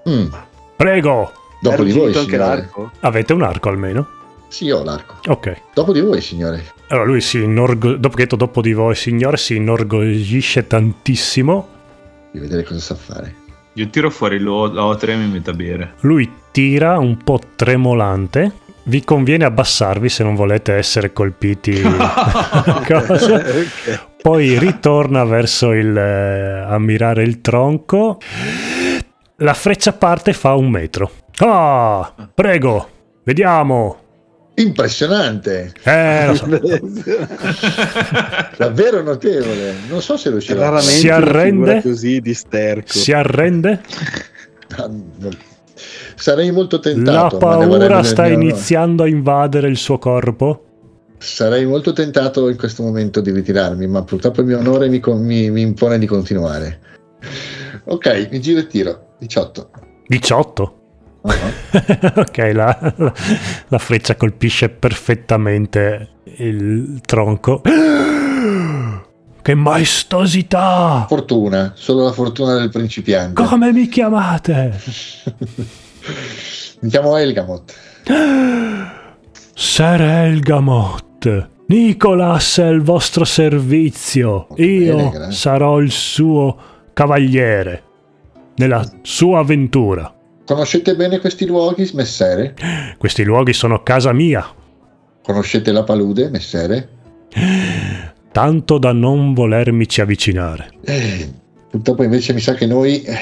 Mm. 0.09 0.33
Prego. 0.77 1.33
Dopo 1.61 1.85
di 1.85 1.93
voi, 1.93 2.15
anche 2.15 2.37
l'arco? 2.37 2.91
Avete 3.01 3.33
un 3.33 3.43
arco 3.43 3.69
almeno? 3.69 4.22
Sì, 4.53 4.71
ho 4.71 4.85
l'arco. 4.85 5.15
Ok. 5.29 5.63
Dopo 5.73 5.95
di 5.95 6.03
voi, 6.03 6.21
signore. 6.21 6.63
Allora 6.89 7.07
lui 7.07 7.23
si 7.23 7.43
inorgo- 7.43 7.97
dopo 7.97 8.15
che 8.15 8.27
dopo 8.27 8.61
di 8.61 8.75
voi, 8.75 8.95
signore, 8.95 9.39
si 9.39 9.57
inorgoglisce 9.57 10.67
tantissimo. 10.67 11.69
Di 12.31 12.39
vedere 12.39 12.63
cosa 12.63 12.79
sa 12.79 12.95
fare. 12.95 13.35
Io 13.73 13.89
tiro 13.89 14.11
fuori 14.11 14.39
l'otre 14.39 15.15
e 15.15 15.17
mi 15.17 15.27
metto 15.27 15.49
a 15.49 15.55
bere. 15.55 15.95
Lui 16.01 16.31
tira 16.51 16.99
un 16.99 17.17
po' 17.17 17.41
tremolante. 17.57 18.53
Vi 18.83 19.03
conviene 19.05 19.47
abbassarvi 19.47 20.11
se 20.11 20.23
non 20.23 20.35
volete 20.35 20.75
essere 20.75 21.15
colpiti. 21.15 21.73
okay. 21.81 23.67
Poi 24.21 24.59
ritorna 24.59 25.25
verso 25.25 25.73
il 25.73 25.97
eh, 25.97 26.59
ammirare 26.69 27.23
il 27.23 27.41
tronco. 27.41 28.19
La 29.37 29.55
freccia 29.55 29.95
parte 29.95 30.35
fa 30.35 30.53
un 30.53 30.69
metro. 30.69 31.11
Ah, 31.39 32.13
prego, 32.35 32.89
vediamo. 33.25 33.97
Impressionante, 34.55 35.73
eh, 35.83 36.27
lo 36.29 36.35
so. 36.35 36.47
davvero 38.59 39.03
notevole. 39.03 39.75
Non 39.89 40.03
so 40.03 40.19
se 40.19 40.29
lo 40.29 40.37
riuscirà. 40.37 40.79
Si 40.81 41.09
arrende 41.09 41.81
così 41.81 42.21
di 42.21 42.35
sterco. 42.35 42.93
Si 42.93 43.13
arrende? 43.13 43.81
Sarei 46.17 46.53
molto 46.53 46.81
tentato. 46.81 47.39
La 47.39 47.41
paura 47.41 48.03
sta 48.03 48.27
iniziando 48.27 49.05
a 49.05 49.09
invadere 49.09 49.69
il 49.69 49.79
suo 49.79 49.99
corpo. 49.99 50.65
Sarei 51.17 51.65
molto 51.65 51.93
tentato 51.93 52.49
in 52.49 52.57
questo 52.57 52.83
momento 52.83 53.21
di 53.21 53.31
ritirarmi, 53.31 53.87
ma 53.87 54.03
purtroppo 54.03 54.41
il 54.41 54.49
mio 54.49 54.59
onore 54.59 54.89
mi, 54.89 55.01
mi, 55.03 55.51
mi 55.51 55.61
impone 55.63 55.99
di 55.99 56.07
continuare. 56.07 56.81
Ok, 57.85 58.29
mi 58.31 58.41
giro 58.41 58.61
e 58.61 58.67
tiro. 58.67 59.15
18. 59.19 59.71
18? 60.09 60.82
Uh-huh. 61.23 62.21
ok, 62.21 62.51
la, 62.53 62.95
la, 63.69 63.79
freccia 63.79 64.17
colpisce 64.17 64.69
perfettamente 64.69 66.09
il 66.39 67.01
tronco. 67.05 67.63
Che 69.43 69.55
maestosità! 69.55 71.05
Fortuna, 71.09 71.73
solo 71.75 72.05
la 72.05 72.13
fortuna 72.13 72.55
del 72.55 72.71
principiante. 72.71 73.43
Come 73.43 73.73
mi 73.73 73.89
chiamate? 73.89 74.81
mi 76.81 76.89
chiamo 76.89 77.17
Elgamot. 77.17 77.75
Ser 79.55 80.01
Elgamot. 80.01 81.49
Nicolas 81.67 82.59
è 82.59 82.67
il 82.67 82.83
vostro 82.83 83.25
servizio. 83.25 84.49
Io 84.57 85.11
bene, 85.11 85.33
sarò 85.33 85.81
il 85.81 85.91
suo 85.91 86.57
cavaliere 86.93 87.83
nella 88.57 88.85
sua 89.03 89.41
avventura. 89.41 90.13
Conoscete 90.45 90.97
bene 90.97 91.21
questi 91.21 91.47
luoghi, 91.47 91.89
messere? 91.95 92.55
Questi 92.99 93.23
luoghi 93.23 93.53
sono 93.53 93.83
casa 93.83 94.13
mia. 94.13 94.45
Conoscete 95.23 95.71
la 95.71 95.85
palude, 95.85 96.31
messere? 96.31 96.89
Tanto 98.33 98.79
da 98.79 98.93
non 98.93 99.35
volermici 99.35 100.01
avvicinare. 100.01 100.71
Eh, 100.85 101.31
purtroppo 101.71 102.03
invece 102.03 102.33
mi 102.33 102.41
sa 102.41 102.55
che 102.55 102.67
noi 102.67 103.03
eh, 103.03 103.17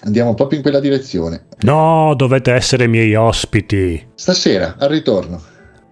andiamo 0.00 0.34
proprio 0.34 0.58
in 0.58 0.62
quella 0.62 0.80
direzione. 0.80 1.46
No, 1.60 2.14
dovete 2.16 2.52
essere 2.52 2.86
miei 2.86 3.14
ospiti. 3.14 4.06
Stasera, 4.14 4.76
al 4.78 4.88
ritorno. 4.88 5.42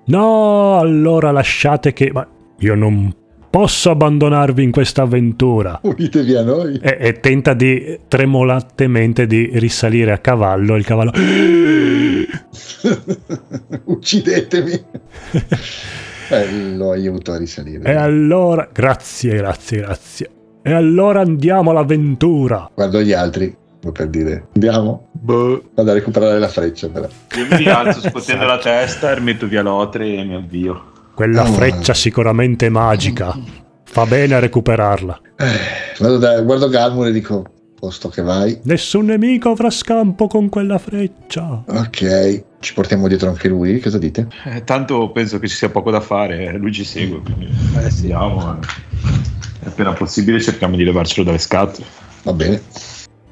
No, 0.06 0.78
allora 0.78 1.30
lasciate 1.30 1.92
che... 1.92 2.10
Ma 2.12 2.26
io 2.58 2.74
non 2.74 3.12
posso 3.54 3.90
abbandonarvi 3.90 4.64
in 4.64 4.72
questa 4.72 5.02
avventura. 5.02 5.78
Unitevi 5.80 6.34
a 6.34 6.42
noi. 6.42 6.76
E, 6.82 6.96
e, 6.98 7.20
tenta 7.20 7.54
di 7.54 8.00
tremolattemente 8.08 9.28
di 9.28 9.48
risalire 9.52 10.10
a 10.10 10.18
cavallo. 10.18 10.74
Il 10.74 10.84
cavallo. 10.84 11.12
Uccidetemi. 13.84 14.72
eh, 16.30 16.74
lo 16.74 16.90
aiuto 16.90 17.30
a 17.30 17.36
risalire. 17.36 17.88
E 17.88 17.94
allora, 17.94 18.68
grazie, 18.72 19.36
grazie, 19.36 19.78
grazie. 19.78 20.30
E 20.60 20.72
allora 20.72 21.20
andiamo 21.20 21.70
all'avventura. 21.70 22.68
Guardo 22.74 23.00
gli 23.02 23.12
altri 23.12 23.56
per 23.92 24.08
dire 24.08 24.46
andiamo 24.54 25.08
boh. 25.12 25.62
vado 25.74 25.90
a 25.90 25.92
recuperare 25.92 26.38
la 26.38 26.48
freccia 26.48 26.88
però. 26.88 27.06
io 27.36 27.46
mi 27.50 27.56
rialzo 27.58 28.00
scuotendo 28.08 28.46
la 28.46 28.56
testa 28.56 29.14
e 29.14 29.20
metto 29.20 29.46
via 29.46 29.60
l'otre 29.60 30.06
e 30.06 30.24
mi 30.24 30.34
avvio 30.36 30.92
quella 31.14 31.42
oh. 31.42 31.52
freccia 31.52 31.94
sicuramente 31.94 32.68
magica 32.68 33.38
fa 33.84 34.04
bene 34.06 34.34
a 34.34 34.38
recuperarla 34.38 35.20
eh, 35.36 36.18
da, 36.18 36.40
guardo 36.42 36.68
Galmur 36.68 37.06
e 37.06 37.12
dico 37.12 37.44
posto 37.78 38.08
che 38.08 38.22
vai 38.22 38.58
nessun 38.64 39.06
nemico 39.06 39.50
avrà 39.50 39.70
scampo 39.70 40.26
con 40.26 40.48
quella 40.48 40.78
freccia 40.78 41.64
ok 41.66 42.44
ci 42.60 42.74
portiamo 42.74 43.08
dietro 43.08 43.28
anche 43.28 43.48
lui 43.48 43.78
cosa 43.80 43.98
dite? 43.98 44.28
Eh, 44.44 44.64
tanto 44.64 45.10
penso 45.12 45.38
che 45.38 45.48
ci 45.48 45.56
sia 45.56 45.68
poco 45.68 45.90
da 45.90 46.00
fare 46.00 46.46
eh, 46.46 46.52
lui 46.52 46.72
ci 46.72 46.84
segue 46.84 47.20
quindi 47.20 47.46
eh, 47.76 47.90
sì. 47.90 48.10
andiamo 48.12 48.58
eh. 48.58 49.66
appena 49.66 49.92
possibile 49.92 50.40
cerchiamo 50.40 50.76
di 50.76 50.84
levarcelo 50.84 51.24
dalle 51.24 51.38
scatole 51.38 51.86
va 52.22 52.32
bene 52.32 52.62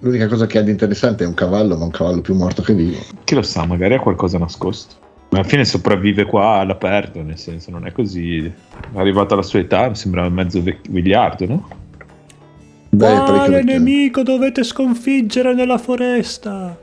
L'unica 0.03 0.26
cosa 0.26 0.47
che 0.47 0.59
ha 0.59 0.62
di 0.62 0.72
interessante 0.72 1.22
è 1.22 1.26
un 1.28 1.35
cavallo, 1.35 1.76
ma 1.76 1.85
un 1.85 1.93
cavallo 1.93 2.20
più 2.22 2.35
morto 2.35 2.61
che 2.61 2.74
vivo. 2.74 2.99
Chi 3.22 3.37
lo 3.37 3.43
sa, 3.43 3.64
magari 3.64 3.95
ha 3.95 4.01
qualcosa 4.01 4.37
nascosto. 4.37 4.97
Ma 5.33 5.39
alla 5.39 5.49
fine 5.49 5.64
sopravvive 5.64 6.26
qua 6.26 6.59
all'aperto, 6.59 7.22
nel 7.22 7.39
senso 7.39 7.70
non 7.70 7.87
è 7.87 7.93
così. 7.93 8.53
Arrivato 8.93 9.33
alla 9.33 9.43
sua 9.43 9.61
età, 9.61 9.89
mi 9.89 9.95
sembra 9.95 10.28
mezzo 10.28 10.62
vegliardo, 10.62 11.47
no? 11.47 11.68
Beh, 12.91 13.07
Quale 13.07 13.62
nemico 13.62 14.22
dovete 14.22 14.62
sconfiggere 14.62 15.55
nella 15.55 15.78
foresta? 15.78 16.78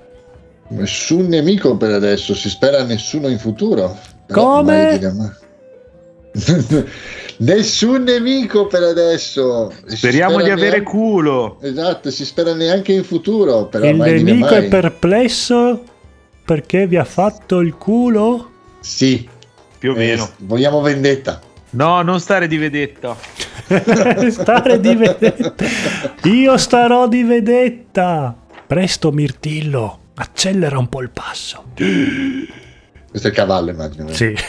Nessun 0.69 1.27
nemico 1.27 1.77
per 1.77 1.91
adesso, 1.91 2.33
si 2.33 2.49
spera 2.49 2.83
nessuno 2.83 3.27
in 3.27 3.37
futuro. 3.37 3.95
Come? 4.31 4.99
Nessun 7.37 8.01
nemico 8.01 8.65
per 8.65 8.81
adesso. 8.81 9.71
Speriamo 9.85 10.37
di 10.41 10.49
avere 10.49 10.79
neanche... 10.79 10.89
culo. 10.89 11.59
Esatto, 11.61 12.09
si 12.09 12.25
spera 12.25 12.55
neanche 12.55 12.93
in 12.93 13.03
futuro. 13.03 13.67
Però 13.67 13.85
il 13.87 14.23
nemico 14.23 14.47
è 14.47 14.67
perplesso 14.67 15.83
perché 16.49 16.87
vi 16.87 16.97
ha 16.97 17.03
fatto 17.03 17.59
il 17.59 17.75
culo? 17.75 18.49
Sì. 18.79 19.29
Più 19.77 19.91
o 19.91 19.95
meno. 19.95 20.23
Eh, 20.23 20.29
vogliamo 20.37 20.81
vendetta. 20.81 21.39
No, 21.71 22.01
non 22.01 22.19
stare 22.19 22.47
di 22.47 22.57
vedetta. 22.57 23.15
stare 24.31 24.79
di 24.79 24.95
vedetta. 24.95 25.53
Io 26.23 26.57
starò 26.57 27.07
di 27.07 27.21
vedetta. 27.21 28.35
Presto, 28.65 29.11
Mirtillo, 29.11 29.99
accelera 30.15 30.79
un 30.79 30.89
po' 30.89 31.03
il 31.03 31.11
passo. 31.11 31.65
Questo 31.75 33.27
è 33.27 33.29
il 33.29 33.35
cavallo, 33.35 33.69
immagino. 33.69 34.11
Sì. 34.11 34.33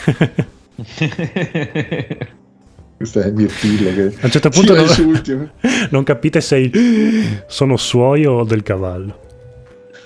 Questo 2.96 3.20
è 3.20 3.30
Mirtillo 3.30 3.92
che 3.92 4.04
a 4.22 4.24
un 4.24 4.30
certo 4.30 4.48
punto 4.48 4.74
non, 4.74 4.86
non, 5.90 6.02
capite 6.02 6.40
se 6.40 6.56
il, 6.56 7.44
sono 7.46 7.76
suoi 7.76 8.24
o 8.24 8.42
del 8.44 8.62
cavallo. 8.62 9.20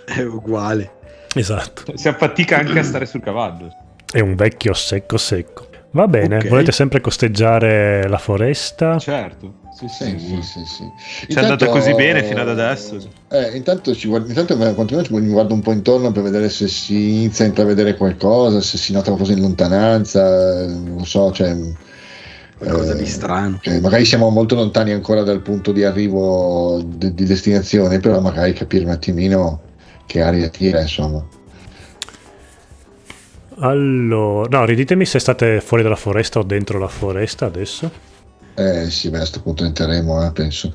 È 0.04 0.22
uguale. 0.22 0.93
Esatto. 1.34 1.96
Si 1.96 2.08
affatica 2.08 2.58
anche 2.58 2.78
a 2.78 2.82
stare 2.82 3.06
sul 3.06 3.20
cavallo. 3.20 3.74
È 4.10 4.20
un 4.20 4.34
vecchio 4.34 4.72
secco 4.74 5.16
secco. 5.18 5.68
Va 5.90 6.08
bene, 6.08 6.38
okay. 6.38 6.48
volete 6.48 6.72
sempre 6.72 7.00
costeggiare 7.00 8.08
la 8.08 8.18
foresta? 8.18 8.98
Certo. 8.98 9.62
Sì, 9.74 9.88
sì, 9.88 10.18
sì, 10.18 10.40
sì, 10.42 10.64
sì. 10.64 10.92
Ci 11.28 11.36
è 11.36 11.40
andata 11.40 11.66
così 11.66 11.94
bene 11.94 12.22
fino 12.22 12.40
ad 12.40 12.48
adesso. 12.48 12.96
Eh, 13.28 13.56
intanto, 13.56 13.92
ci 13.94 14.08
guardo, 14.08 14.28
intanto 14.28 14.56
mi 14.56 15.28
guardo 15.28 15.54
un 15.54 15.60
po' 15.60 15.72
intorno 15.72 16.12
per 16.12 16.22
vedere 16.22 16.48
se 16.48 16.68
si 16.68 17.14
inizia 17.14 17.44
a 17.44 17.48
intravedere 17.48 17.96
qualcosa, 17.96 18.60
se 18.60 18.76
si 18.76 18.92
nota 18.92 19.06
qualcosa 19.06 19.32
in 19.32 19.40
lontananza, 19.40 20.66
non 20.66 21.04
so, 21.04 21.32
cioè 21.32 21.56
qualcosa 22.56 22.92
eh, 22.94 22.96
di 22.96 23.06
strano. 23.06 23.58
Cioè, 23.60 23.80
magari 23.80 24.04
siamo 24.04 24.30
molto 24.30 24.54
lontani 24.54 24.92
ancora 24.92 25.22
dal 25.22 25.42
punto 25.42 25.72
di 25.72 25.82
arrivo 25.82 26.80
de- 26.84 27.14
di 27.14 27.24
destinazione, 27.24 27.98
però 27.98 28.20
magari 28.20 28.52
capire 28.52 28.84
un 28.84 28.90
attimino 28.90 29.60
che 30.06 30.22
aria 30.22 30.48
tira, 30.48 30.80
insomma. 30.80 31.24
Allora, 33.58 34.58
no, 34.58 34.64
riditemi 34.64 35.04
se 35.04 35.18
state 35.18 35.60
fuori 35.60 35.82
dalla 35.82 35.96
foresta 35.96 36.40
o 36.40 36.42
dentro 36.42 36.78
la 36.78 36.88
foresta 36.88 37.46
adesso. 37.46 37.90
Eh 38.54 38.90
sì, 38.90 39.10
beh, 39.10 39.16
a 39.16 39.20
questo 39.20 39.42
punto 39.42 39.64
entreremo, 39.64 40.24
eh, 40.24 40.32
penso. 40.32 40.74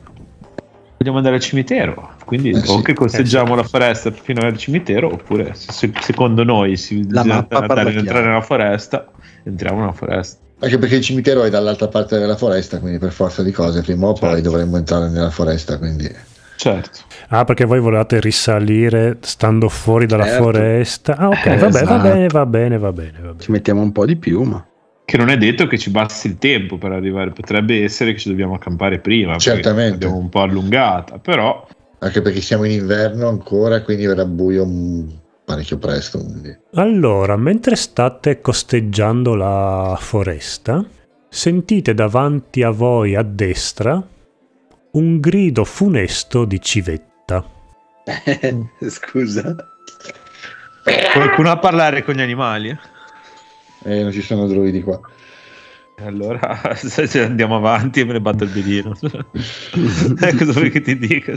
Vogliamo 0.98 1.18
andare 1.18 1.36
al 1.36 1.42
cimitero, 1.42 2.12
quindi 2.26 2.50
eh, 2.50 2.58
o 2.58 2.78
sì. 2.78 2.82
che 2.82 2.94
costeggiamo 2.94 3.54
eh, 3.54 3.58
la 3.58 3.64
foresta 3.64 4.12
fino 4.12 4.46
al 4.46 4.58
cimitero, 4.58 5.14
oppure 5.14 5.54
se, 5.54 5.92
secondo 6.02 6.44
noi 6.44 6.76
si 6.76 7.10
la 7.10 7.24
mappa 7.24 7.62
entrare 7.90 8.26
nella 8.26 8.42
foresta, 8.42 9.10
entriamo 9.44 9.80
nella 9.80 9.94
foresta. 9.94 10.40
Anche 10.60 10.78
perché 10.78 10.96
il 10.96 11.02
cimitero 11.02 11.44
è 11.44 11.50
dall'altra 11.50 11.88
parte 11.88 12.20
della 12.20 12.36
foresta, 12.36 12.80
quindi 12.80 13.00
per 13.00 13.14
forza 13.14 13.44
di 13.44 13.52
cose 13.52 13.82
prima 13.82 14.08
o 14.08 14.14
poi 14.14 14.32
certo. 14.32 14.50
dovremmo 14.50 14.76
entrare 14.76 15.10
nella 15.10 15.30
foresta. 15.30 15.78
Quindi... 15.78 16.14
Certo. 16.60 17.00
Ah, 17.30 17.46
perché 17.46 17.64
voi 17.64 17.80
volevate 17.80 18.20
risalire 18.20 19.16
stando 19.22 19.70
fuori 19.70 20.06
dalla 20.06 20.26
certo. 20.26 20.44
foresta. 20.44 21.16
Ah, 21.16 21.30
ok, 21.30 21.46
eh, 21.46 21.56
va, 21.56 21.68
esatto. 21.70 21.86
va, 21.86 21.98
bene, 22.00 22.28
va 22.28 22.46
bene, 22.46 22.78
va 22.78 22.92
bene, 22.92 23.18
va 23.18 23.28
bene. 23.28 23.40
Ci 23.40 23.52
mettiamo 23.52 23.82
un 23.82 23.94
po' 23.94 24.06
di 24.06 24.18
più, 24.18 24.42
ma. 24.42 24.68
Che 25.06 25.18
non 25.18 25.30
è 25.30 25.38
detto 25.38 25.68
che 25.68 25.78
ci 25.78 25.90
basti 25.90 26.28
il 26.28 26.38
tempo 26.38 26.78
per 26.78 26.92
arrivare, 26.92 27.32
potrebbe 27.32 27.82
essere 27.82 28.12
che 28.12 28.20
ci 28.20 28.28
dobbiamo 28.28 28.56
accampare 28.56 29.00
prima. 29.00 29.38
Certamente. 29.38 29.94
Abbiamo 30.06 30.18
un 30.18 30.28
po' 30.28 30.42
allungata, 30.42 31.18
però. 31.18 31.66
Anche 32.00 32.22
perché 32.22 32.42
siamo 32.42 32.66
in 32.66 32.72
inverno 32.72 33.30
ancora, 33.30 33.82
quindi 33.82 34.06
verrà 34.06 34.26
buio 34.26 34.68
parecchio 35.46 35.78
presto. 35.78 36.20
Quindi. 36.22 36.58
Allora, 36.74 37.38
mentre 37.38 37.78
state 37.78 38.42
costeggiando 38.42 39.34
la 39.34 39.96
foresta, 39.98 40.86
sentite 41.30 41.94
davanti 41.94 42.64
a 42.64 42.70
voi 42.70 43.16
a 43.16 43.24
destra 43.24 44.06
un 44.92 45.20
grido 45.20 45.64
funesto 45.64 46.46
di 46.46 46.62
civetta. 46.62 47.44
Scusa. 48.88 49.56
Qualcuno 51.14 51.52
a 51.52 51.58
parlare 51.60 52.04
con 52.04 52.16
gli 52.16 52.22
animali? 52.22 52.78
Eh, 53.84 54.04
non 54.04 54.12
ci 54.12 54.22
sono 54.22 54.48
druidi 54.48 54.82
qua. 54.82 55.00
Allora, 56.02 56.62
se 56.76 57.22
andiamo 57.22 57.58
avanti, 57.58 58.04
me 58.06 58.14
ne 58.14 58.22
batto 58.22 58.46
il 58.46 58.50
bedino. 58.50 58.96
Cosa 59.00 60.52
vuoi 60.54 60.72
che 60.72 60.82
ti 60.82 60.98
dica? 60.98 61.34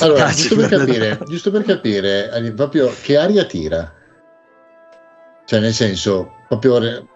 allora, 0.00 0.28
giusto 0.28 0.56
per, 0.56 0.68
capire, 0.68 1.18
giusto 1.26 1.50
per 1.50 1.62
capire, 1.62 2.52
proprio 2.54 2.92
che 3.02 3.16
aria 3.16 3.44
tira? 3.44 3.92
Cioè, 5.46 5.60
nel 5.60 5.72
senso, 5.72 6.34
proprio 6.48 7.08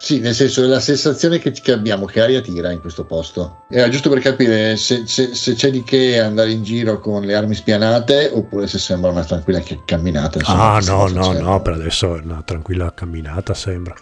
sì, 0.00 0.20
nel 0.20 0.32
senso 0.32 0.64
la 0.64 0.78
sensazione 0.78 1.40
che, 1.40 1.50
che, 1.50 1.72
abbiamo, 1.72 2.06
che 2.06 2.20
aria 2.20 2.40
tira 2.40 2.70
in 2.70 2.80
questo 2.80 3.04
posto. 3.04 3.64
Era 3.68 3.88
giusto 3.88 4.08
per 4.08 4.20
capire 4.20 4.76
se, 4.76 5.02
se, 5.06 5.34
se, 5.34 5.54
c'è 5.54 5.70
di 5.70 5.82
che 5.82 6.20
andare 6.20 6.52
in 6.52 6.62
giro 6.62 7.00
con 7.00 7.24
le 7.24 7.34
armi 7.34 7.54
spianate 7.54 8.30
oppure 8.32 8.68
se 8.68 8.78
sembra 8.78 9.10
una 9.10 9.24
tranquilla 9.24 9.60
camminata. 9.84 10.38
Insomma, 10.38 10.74
ah, 10.74 10.80
no, 10.80 11.08
no, 11.08 11.32
no, 11.32 11.62
per 11.62 11.72
adesso 11.74 12.16
è 12.16 12.20
una 12.20 12.42
tranquilla 12.44 12.94
camminata 12.94 13.54
sembra. 13.54 13.96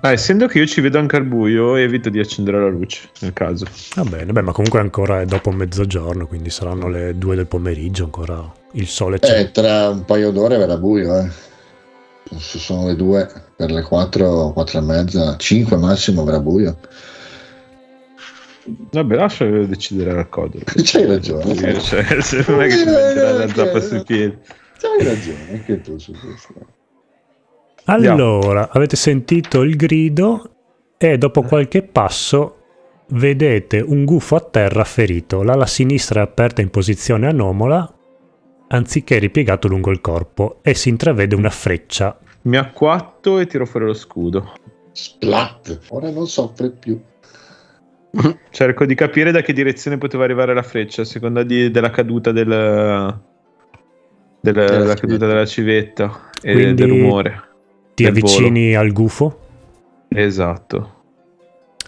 Ah, 0.00 0.10
essendo 0.10 0.48
che 0.48 0.58
io 0.58 0.66
ci 0.66 0.80
vedo 0.80 0.98
anche 0.98 1.16
al 1.16 1.24
buio, 1.24 1.76
evito 1.76 2.08
di 2.08 2.18
accendere 2.18 2.58
la 2.58 2.68
luce 2.68 3.10
nel 3.20 3.32
caso. 3.32 3.66
Va 3.94 4.02
bene, 4.02 4.32
beh, 4.32 4.42
ma 4.42 4.50
comunque 4.50 4.80
ancora 4.80 5.20
è 5.20 5.24
dopo 5.24 5.52
mezzogiorno, 5.52 6.26
quindi 6.26 6.50
saranno 6.50 6.88
le 6.88 7.16
due 7.16 7.36
del 7.36 7.46
pomeriggio, 7.46 8.04
ancora 8.04 8.50
il 8.72 8.88
sole 8.88 9.20
c'è. 9.20 9.38
Eh, 9.38 9.50
tra 9.52 9.90
un 9.90 10.04
paio 10.04 10.32
d'ore 10.32 10.56
verrà 10.56 10.76
buio, 10.76 11.16
eh. 11.16 11.48
Se 12.36 12.58
sono 12.58 12.86
le 12.86 12.96
due, 12.96 13.28
per 13.56 13.70
le 13.70 13.82
quattro, 13.82 14.52
quattro 14.52 14.78
e 14.78 14.82
mezza, 14.82 15.36
cinque 15.36 15.76
massimo 15.76 16.24
verrà 16.24 16.40
buio. 16.40 16.78
Vabbè, 18.64 19.16
lascia 19.16 19.46
decidere 19.46 20.18
al 20.18 20.28
codolo. 20.28 20.64
C'hai 20.82 21.06
ragione. 21.06 21.52
Eh, 21.52 21.80
cioè, 21.80 22.02
non 22.48 22.62
è 22.62 22.68
che 22.68 22.76
ti 22.76 22.84
metterà 22.84 23.32
la 23.32 23.48
zappa 23.48 23.80
sui 23.80 24.02
piedi. 24.04 24.36
C'hai 24.78 25.04
ragione, 25.04 25.50
anche 25.50 25.80
tu 25.80 25.98
su 25.98 26.12
questo. 26.12 26.54
Allora, 27.84 28.68
avete 28.70 28.96
sentito 28.96 29.62
il 29.62 29.74
grido 29.76 30.50
e 30.96 31.18
dopo 31.18 31.42
qualche 31.42 31.82
passo 31.82 32.56
vedete 33.12 33.80
un 33.80 34.04
gufo 34.04 34.36
a 34.36 34.40
terra 34.40 34.84
ferito. 34.84 35.42
L'ala 35.42 35.66
sinistra 35.66 36.20
è 36.20 36.22
aperta 36.22 36.60
in 36.60 36.70
posizione 36.70 37.26
anomala, 37.26 37.92
anziché 38.72 39.18
ripiegato 39.18 39.68
lungo 39.68 39.90
il 39.90 40.00
corpo, 40.00 40.58
e 40.62 40.74
si 40.74 40.88
intravede 40.88 41.34
una 41.34 41.50
freccia. 41.50 42.18
Mi 42.42 42.56
acquatto 42.56 43.38
e 43.38 43.46
tiro 43.46 43.66
fuori 43.66 43.86
lo 43.86 43.94
scudo. 43.94 44.52
Splat! 44.92 45.80
Ora 45.88 46.10
non 46.10 46.26
soffre 46.26 46.70
più. 46.70 47.00
Cerco 48.50 48.84
di 48.84 48.94
capire 48.94 49.30
da 49.30 49.40
che 49.40 49.52
direzione 49.52 49.98
poteva 49.98 50.24
arrivare 50.24 50.54
la 50.54 50.62
freccia, 50.62 51.02
a 51.02 51.04
seconda 51.04 51.42
di, 51.42 51.70
della 51.70 51.90
caduta 51.90 52.32
del, 52.32 52.48
del, 54.40 54.54
della 54.54 54.94
caduta 54.94 55.26
della 55.26 55.46
civetta 55.46 56.30
e 56.42 56.52
Quindi... 56.52 56.74
del 56.74 56.88
rumore. 56.88 57.42
Ti 57.94 58.06
avvicini 58.06 58.68
volo. 58.68 58.80
al 58.80 58.92
gufo? 58.92 59.40
Esatto. 60.08 60.94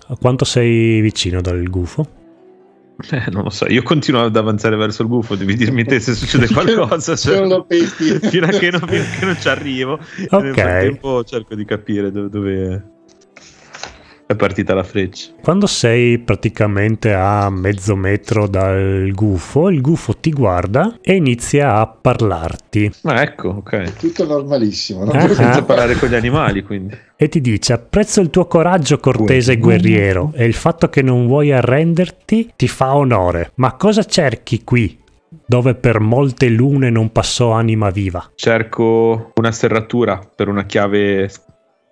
A 0.09 0.17
quanto 0.21 0.45
sei 0.45 1.01
vicino 1.01 1.41
dal 1.41 1.63
gufo? 1.65 2.21
Eh, 3.11 3.25
non 3.31 3.45
lo 3.45 3.51
so, 3.51 3.67
io 3.67 3.83
continuo 3.83 4.25
ad 4.25 4.37
avanzare 4.37 4.77
verso 4.77 5.03
il 5.03 5.09
gufo, 5.09 5.35
devi 5.35 5.55
dirmi 5.55 5.85
te 5.85 6.01
se 6.01 6.15
succede 6.15 6.47
qualcosa. 6.53 7.17
Cioè, 7.17 7.37
fino, 7.37 7.57
a 7.57 8.49
che 8.49 8.71
non, 8.71 8.81
fino 8.81 9.03
a 9.03 9.19
che 9.19 9.25
non 9.25 9.37
ci 9.41 9.49
arrivo. 9.49 9.93
Ok. 10.29 10.43
Nel 10.43 10.55
frattempo 10.55 11.25
cerco 11.25 11.55
di 11.55 11.65
capire 11.65 12.11
dove, 12.11 12.29
dove... 12.29 12.92
è 14.33 14.37
partita 14.37 14.75
la 14.75 14.83
freccia. 14.83 15.31
Quando 15.43 15.67
sei 15.67 16.19
praticamente 16.19 17.13
a 17.13 17.49
mezzo 17.51 17.97
metro 17.97 18.47
dal 18.47 19.11
gufo, 19.15 19.71
il 19.71 19.81
gufo 19.81 20.15
ti 20.17 20.31
guarda 20.31 20.99
e 21.01 21.15
inizia 21.15 21.77
a 21.77 21.87
parlarti. 21.87 22.91
Ma 23.03 23.23
ecco, 23.23 23.49
ok. 23.49 23.97
Tutto 23.97 24.27
normalissimo, 24.27 25.05
no? 25.05 25.13
Ah, 25.13 25.29
senza 25.33 25.63
parlare 25.63 25.95
con 25.95 26.09
gli 26.09 26.15
animali, 26.15 26.63
quindi. 26.63 26.97
E 27.17 27.29
ti 27.29 27.41
dice: 27.41 27.73
Apprezzo 27.73 28.21
il 28.21 28.31
tuo 28.31 28.47
coraggio 28.47 28.99
cortese 28.99 29.53
e 29.53 29.59
guerriero 29.59 30.33
e 30.35 30.45
il 30.45 30.55
fatto 30.55 30.89
che 30.89 31.03
non 31.03 31.27
vuoi 31.27 31.53
arrenderti 31.53 32.53
ti 32.57 32.69
fa 32.69 32.95
onore. 32.95 33.53
Ma 33.57 33.75
cosa 33.75 34.05
cerchi 34.05 34.65
qui? 34.65 34.99
Dove 35.47 35.75
per 35.75 36.01
molte 36.01 36.49
lune 36.49 36.91
non 36.91 37.11
passò 37.11 37.53
anima 37.53 37.91
viva. 37.91 38.33
Cerco 38.35 39.33
una 39.37 39.53
serratura 39.53 40.21
per 40.35 40.49
una 40.49 40.65
chiave 40.65 41.31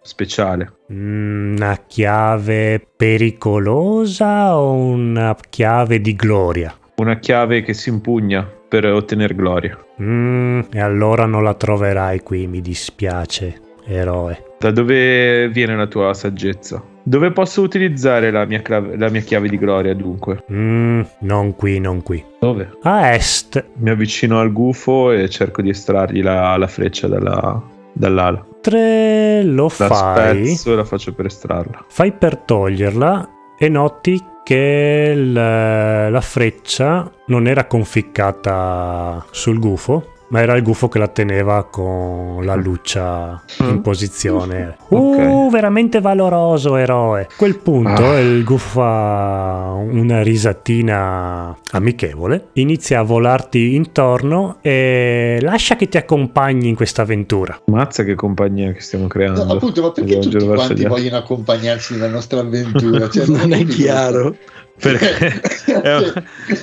speciale. 0.02 0.72
Mm, 0.93 1.56
una 1.56 1.78
chiave 1.86 2.85
pericolosa 2.97 4.56
o 4.56 4.72
una 4.72 5.36
chiave 5.48 6.01
di 6.01 6.14
gloria? 6.14 6.74
Una 6.97 7.18
chiave 7.18 7.62
che 7.62 7.74
si 7.74 7.89
impugna 7.89 8.43
per 8.44 8.86
ottenere 8.86 9.35
gloria. 9.35 9.78
Mm, 10.01 10.60
e 10.72 10.81
allora 10.81 11.27
non 11.27 11.43
la 11.43 11.55
troverai 11.55 12.20
qui, 12.20 12.47
mi 12.47 12.60
dispiace, 12.60 13.60
eroe. 13.86 14.44
Da 14.59 14.70
dove 14.70 15.48
viene 15.48 15.77
la 15.77 15.86
tua 15.86 16.14
saggezza? 16.14 16.82
Dove 17.02 17.32
posso 17.32 17.62
utilizzare 17.62 18.31
la 18.31 18.44
mia, 18.44 18.60
clave, 18.60 18.97
la 18.97 19.09
mia 19.09 19.22
chiave 19.22 19.48
di 19.48 19.56
gloria, 19.56 19.94
dunque? 19.94 20.44
Mm, 20.52 21.01
non 21.20 21.56
qui, 21.56 21.81
non 21.81 22.02
qui. 22.02 22.22
Dove? 22.39 22.70
A 22.82 23.14
est. 23.14 23.64
Mi 23.78 23.90
avvicino 23.90 24.39
al 24.39 24.52
gufo 24.52 25.10
e 25.10 25.28
cerco 25.28 25.62
di 25.62 25.70
estrargli 25.70 26.22
la, 26.22 26.56
la 26.56 26.66
freccia 26.66 27.09
dalla, 27.09 27.60
dall'ala. 27.93 28.47
Mentre 28.62 29.43
lo 29.43 29.73
la 29.78 29.87
fai... 29.87 30.47
Spezzo 30.47 30.73
e 30.73 30.77
la 30.77 30.85
faccio 30.85 31.15
per 31.15 31.24
estrarla. 31.24 31.87
Fai 31.89 32.12
per 32.12 32.37
toglierla 32.37 33.55
e 33.57 33.69
noti 33.70 34.23
che 34.45 35.15
la, 35.15 36.11
la 36.11 36.20
freccia 36.20 37.11
non 37.27 37.47
era 37.47 37.66
conficcata 37.66 39.24
sul 39.31 39.59
gufo, 39.59 40.12
ma 40.31 40.40
era 40.40 40.55
il 40.57 40.62
gufo 40.62 40.89
che 40.89 40.98
la 40.98 41.09
teneva 41.09 41.65
con 41.65 42.44
la 42.44 42.55
luccia 42.55 43.43
in 43.59 43.77
mm. 43.77 43.78
posizione. 43.78 44.77
Okay. 44.89 45.27
Uh, 45.27 45.51
veramente 45.51 46.01
valoroso 46.01 46.77
eroe. 46.77 47.23
A 47.23 47.35
quel 47.36 47.59
punto 47.59 48.11
ah. 48.11 48.19
il 48.19 48.44
gufo 48.44 48.69
fa 48.70 49.74
una 49.77 50.23
risatina 50.23 51.57
amichevole, 51.73 52.48
inizia 52.55 53.01
a 53.01 53.02
volarti 53.02 53.74
intorno 53.74 54.59
e 54.61 55.39
lascia 55.40 55.77
che 55.77 55.89
ti 55.89 55.97
accompagni 55.97 56.69
in 56.69 56.74
questa 56.74 57.02
avventura. 57.02 57.61
Mazza 57.66 58.05
che 58.05 58.15
compagnia 58.15 58.73
che 58.73 58.81
stiamo 58.81 59.07
creando. 59.09 59.44
No, 59.44 59.52
appunto, 59.55 59.82
ma 59.82 59.90
perché 59.90 60.19
tutti 60.19 60.44
quanti 60.44 60.85
vogliono 60.86 61.16
accompagnarsi 61.16 61.94
nella 61.94 62.09
nostra 62.09 62.40
avventura? 62.40 63.09
Cioè, 63.09 63.27
non, 63.27 63.40
non 63.40 63.52
è 63.52 63.65
chiaro 63.65 64.36
perché 64.81 65.40
è, 65.82 66.12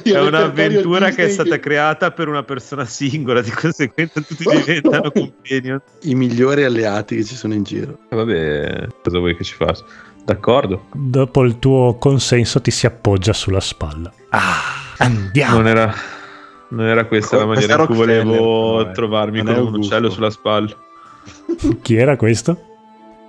è 0.04 0.20
un'avventura 0.20 1.12
che 1.12 1.26
è 1.26 1.30
stata 1.30 1.60
creata 1.60 2.12
per 2.12 2.28
una 2.28 2.44
persona 2.44 2.86
singola, 2.86 3.42
di 3.42 3.52
conseguenza 3.52 4.22
tutti 4.22 4.44
diventano 4.50 5.12
companion. 5.12 5.82
I 6.02 6.16
migliori 6.16 6.64
alleati 6.64 7.18
che 7.18 7.24
ci 7.24 7.36
sono 7.36 7.54
in 7.54 7.64
giro. 7.64 8.00
Vabbè, 8.10 8.88
cosa 9.04 9.20
vuoi 9.20 9.36
che 9.36 9.44
ci 9.44 9.54
faccia? 9.54 9.86
D'accordo. 10.26 10.88
Dopo 10.92 11.44
il 11.44 11.60
tuo 11.60 11.96
consenso 11.98 12.60
ti 12.60 12.72
si 12.72 12.86
appoggia 12.86 13.32
sulla 13.32 13.62
spalla. 13.62 14.12
Ah, 14.30 14.96
andiamo. 14.98 15.58
Non 15.58 15.68
era, 15.68 15.94
non 16.70 16.86
era 16.86 17.06
questa 17.06 17.38
oh, 17.38 17.40
la 17.40 17.46
maniera 17.46 17.80
in 17.80 17.86
cui 17.86 17.96
volevo 17.96 18.84
no, 18.84 18.92
trovarmi 18.92 19.44
con 19.44 19.56
un 19.56 19.76
uccello 19.76 20.10
sulla 20.10 20.30
spalla. 20.30 20.76
Chi 21.82 21.96
era 21.96 22.18
questo? 22.18 22.60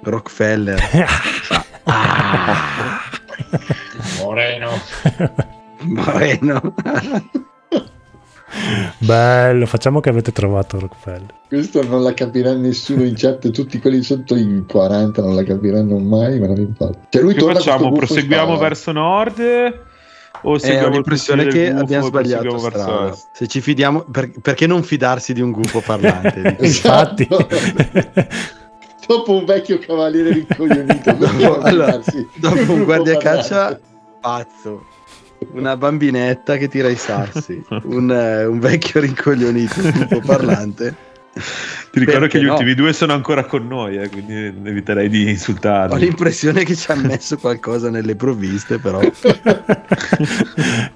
Rockefeller. 0.02 0.81
ah. 1.85 3.18
Moreno. 4.20 4.70
Moreno. 5.82 6.74
Bello, 8.98 9.66
facciamo 9.66 10.01
che 10.01 10.09
avete 10.09 10.32
trovato 10.32 10.78
Rockefeller. 10.78 11.35
Questo 11.48 11.82
non 11.82 12.02
la 12.02 12.15
capirà 12.15 12.55
nessuno 12.55 13.05
in 13.05 13.15
chat, 13.16 13.51
tutti 13.51 13.78
quelli 13.78 14.02
sotto 14.02 14.35
i 14.36 14.65
40 14.66 15.23
non 15.23 15.35
la 15.35 15.44
capiranno 15.44 15.98
mai, 15.98 16.39
ma 16.39 16.47
non 16.47 16.56
importa. 16.56 16.98
Cioè 17.10 17.23
lui 17.23 17.35
che 17.35 17.44
facciamo? 17.44 17.93
Proseguiamo 17.93 18.56
verso 18.56 18.93
nord? 18.93 19.40
O 20.43 20.56
eh, 20.60 20.85
ho 20.85 20.89
l'impressione 20.89 21.47
che 21.47 21.70
abbiamo 21.70 22.06
sbagliato 22.06 22.59
strada. 22.59 23.16
Se 23.32 23.47
ci 23.47 23.60
fidiamo, 23.60 24.05
per, 24.10 24.31
perché 24.40 24.66
non 24.66 24.82
fidarsi 24.82 25.32
di 25.32 25.40
un 25.40 25.51
gufo 25.51 25.81
parlante? 25.81 26.56
Infatti. 26.60 27.27
dopo 29.09 29.32
un 29.32 29.44
vecchio 29.47 29.78
cavaliere 29.78 30.32
rincoglionito. 30.32 31.12
dopo, 31.14 31.60
allora, 31.60 31.98
dopo 32.35 32.72
un 32.72 32.85
guardiacaccia 32.85 33.80
pazzo, 34.20 34.85
una 35.52 35.76
bambinetta 35.76 36.56
che 36.56 36.68
tira 36.68 36.89
i 36.89 36.97
sassi, 36.97 37.64
un, 37.85 38.10
eh, 38.12 38.44
un 38.44 38.59
vecchio 38.60 39.01
rincoglionito, 39.01 39.80
tipo 39.80 40.20
parlante. 40.20 41.06
Ti 41.90 42.01
ricordo 42.01 42.20
Perché 42.20 42.39
che 42.39 42.44
gli 42.44 42.47
no? 42.47 42.52
ultimi 42.52 42.74
due 42.74 42.93
sono 42.93 43.12
ancora 43.12 43.44
con 43.44 43.66
noi, 43.66 43.97
eh, 43.97 44.09
quindi 44.09 44.35
eviterei 44.35 45.09
di 45.09 45.30
insultarli. 45.30 45.94
Ho 45.94 45.98
l'impressione 45.98 46.64
che 46.64 46.74
ci 46.74 46.90
ha 46.90 46.97
messo 46.97 47.39
qualcosa 47.39 47.90
nelle 47.90 48.16
provviste, 48.16 48.78
però. 48.78 49.01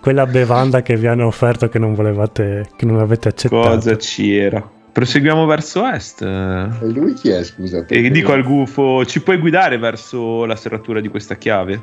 Quella 0.00 0.26
bevanda 0.26 0.82
che 0.82 0.96
vi 0.96 1.06
hanno 1.06 1.26
offerto 1.26 1.68
che 1.68 1.78
non 1.78 1.94
volevate, 1.94 2.68
che 2.76 2.84
non 2.84 2.98
avete 2.98 3.28
accettato. 3.28 3.68
Cosa 3.68 3.96
c'era? 3.96 4.80
Proseguiamo 4.92 5.46
verso 5.46 5.86
est. 5.86 6.20
E 6.20 6.86
lui 6.86 7.14
chi 7.14 7.30
è, 7.30 7.42
scusa? 7.42 7.84
E 7.86 8.10
dico 8.10 8.32
al 8.32 8.42
gufo, 8.42 9.06
ci 9.06 9.22
puoi 9.22 9.38
guidare 9.38 9.78
verso 9.78 10.44
la 10.44 10.54
serratura 10.54 11.00
di 11.00 11.08
questa 11.08 11.36
chiave? 11.36 11.80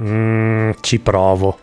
Mm, 0.00 0.70
ci 0.80 1.00
provo. 1.00 1.58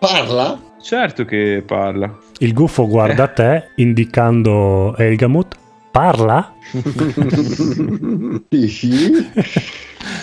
Parla? 0.00 0.60
Certo 0.82 1.24
che 1.24 1.62
parla. 1.64 2.12
Il 2.38 2.52
gufo 2.52 2.88
guarda 2.88 3.30
eh. 3.30 3.32
te, 3.32 3.68
indicando 3.76 4.96
Elgamut. 4.96 5.56
Parla? 5.90 6.54
sì. 8.68 9.30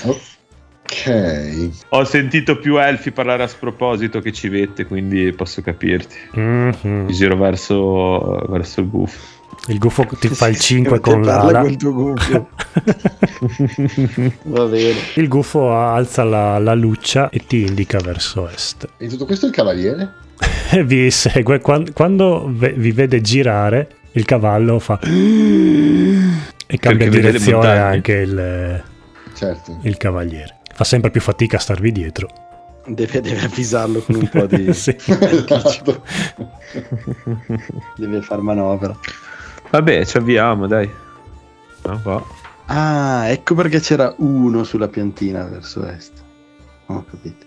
ok. 0.03 1.69
Ho 1.89 2.03
sentito 2.03 2.59
più 2.59 2.77
elfi 2.77 3.11
parlare 3.11 3.43
a 3.43 3.47
sproposito 3.47 4.19
che 4.19 4.31
civette, 4.31 4.85
quindi 4.85 5.31
posso 5.31 5.61
capirti. 5.61 6.15
Mm-hmm. 6.37 7.05
Mi 7.05 7.13
giro 7.13 7.35
verso, 7.37 8.45
verso 8.49 8.81
il 8.81 8.89
gufo. 8.89 9.41
Il 9.67 9.79
gufo 9.79 10.05
ti 10.19 10.27
fa 10.27 10.47
il 10.47 10.59
5 10.59 10.99
con 10.99 11.21
l'ala. 11.21 11.61
Con 11.61 11.69
il 11.69 11.77
tuo 11.77 11.93
gufo. 11.93 12.49
Va 14.43 14.65
bene. 14.65 14.99
Il 15.15 15.27
gufo 15.27 15.73
alza 15.73 16.23
la, 16.23 16.57
la, 16.59 16.73
luccia 16.73 17.29
e 17.29 17.45
ti 17.45 17.61
indica 17.61 17.99
verso 17.99 18.49
est. 18.49 18.87
E 18.97 19.07
tutto 19.07 19.25
questo 19.25 19.45
il 19.45 19.53
cavaliere? 19.53 20.15
vi 20.83 21.09
segue. 21.11 21.59
Quando, 21.59 21.91
quando 21.93 22.51
vi 22.51 22.91
vede 22.91 23.21
girare, 23.21 23.87
il 24.13 24.25
cavallo 24.25 24.79
fa... 24.79 24.99
e 25.01 26.77
cambia 26.77 27.09
Perché 27.09 27.21
direzione 27.21 27.77
anche 27.77 28.13
il, 28.13 28.83
certo. 29.33 29.79
il 29.83 29.95
cavaliere. 29.97 30.57
Fa 30.73 30.83
sempre 30.83 31.09
più 31.09 31.21
fatica 31.21 31.55
a 31.57 31.59
starvi 31.59 31.91
dietro. 31.91 32.27
Deve, 32.85 33.21
deve, 33.21 33.45
avvisarlo 33.45 34.01
con 34.01 34.15
un 34.15 34.27
po' 34.27 34.45
di... 34.45 34.73
sì. 34.73 34.93
esatto. 34.97 36.03
deve 37.95 38.21
far 38.21 38.41
manovra. 38.41 38.93
Vabbè, 39.73 40.05
ci 40.05 40.17
avviamo, 40.17 40.67
dai. 40.67 40.87
No, 41.81 42.25
ah, 42.67 43.27
ecco 43.29 43.55
perché 43.55 43.79
c'era 43.79 44.13
uno 44.19 44.63
sulla 44.63 44.87
piantina 44.87 45.45
verso 45.45 45.83
est. 45.87 46.11
Ho 46.85 47.03
capito. 47.09 47.43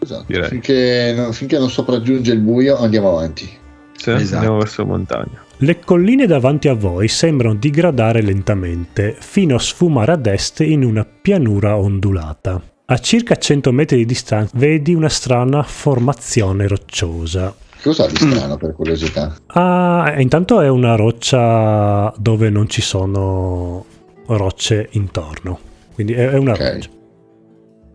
Esatto. 0.00 0.42
Finché 0.48 1.14
non, 1.16 1.32
finché 1.32 1.56
non 1.60 1.70
sopraggiunge 1.70 2.32
il 2.32 2.40
buio, 2.40 2.76
andiamo 2.78 3.10
avanti. 3.10 3.48
Sì, 3.96 4.10
esatto. 4.10 4.34
andiamo 4.34 4.58
verso 4.58 4.84
montagna. 4.84 5.44
Le 5.58 5.78
colline 5.78 6.26
davanti 6.26 6.66
a 6.66 6.74
voi 6.74 7.06
sembrano 7.06 7.54
digradare 7.54 8.22
lentamente 8.22 9.16
fino 9.20 9.54
a 9.54 9.60
sfumare 9.60 10.12
ad 10.12 10.26
est 10.26 10.60
in 10.62 10.82
una 10.82 11.04
pianura 11.04 11.76
ondulata. 11.76 12.60
A 12.86 12.98
circa 12.98 13.36
100 13.36 13.70
metri 13.70 13.98
di 13.98 14.04
distanza 14.04 14.52
vedi 14.58 14.94
una 14.94 15.08
strana 15.08 15.62
formazione 15.62 16.66
rocciosa. 16.66 17.54
Cosa 17.84 18.06
di 18.06 18.16
strano 18.16 18.56
per 18.56 18.72
curiosità? 18.72 19.36
Ah, 19.48 20.14
intanto 20.16 20.62
è 20.62 20.68
una 20.70 20.96
roccia 20.96 22.10
dove 22.16 22.48
non 22.48 22.66
ci 22.66 22.80
sono 22.80 23.84
rocce 24.24 24.88
intorno. 24.92 25.58
Quindi 25.92 26.14
è, 26.14 26.34
una 26.38 26.52
okay. 26.52 26.72
roccia. 26.72 26.88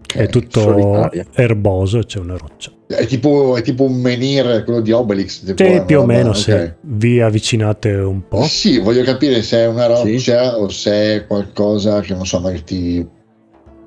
Okay. 0.04 0.26
È 0.26 0.30
tutto 0.30 0.62
Solitaria. 0.62 1.26
erboso 1.34 1.98
e 1.98 2.06
c'è 2.06 2.20
una 2.20 2.38
roccia. 2.38 2.72
È 2.86 3.08
tipo, 3.08 3.58
è 3.58 3.64
tipo, 3.64 3.86
un 3.86 3.96
menhir, 4.00 4.64
quello 4.64 4.82
di 4.82 4.92
Obelix. 4.92 5.44
Tipo 5.44 5.64
sì, 5.64 5.82
più 5.84 6.02
o 6.02 6.06
meno, 6.06 6.30
okay. 6.30 6.42
se 6.42 6.76
vi 6.82 7.20
avvicinate 7.20 7.90
un 7.90 8.28
po'. 8.28 8.44
Sì, 8.44 8.78
voglio 8.78 9.02
capire 9.02 9.42
se 9.42 9.58
è 9.58 9.68
una 9.68 9.88
roccia 9.88 10.52
sì. 10.52 10.56
o 10.60 10.70
se 10.70 11.16
è 11.16 11.26
qualcosa 11.26 12.02
che 12.02 12.14
non 12.14 12.28
so, 12.28 12.40
magari 12.40 12.64
ti 12.64 13.08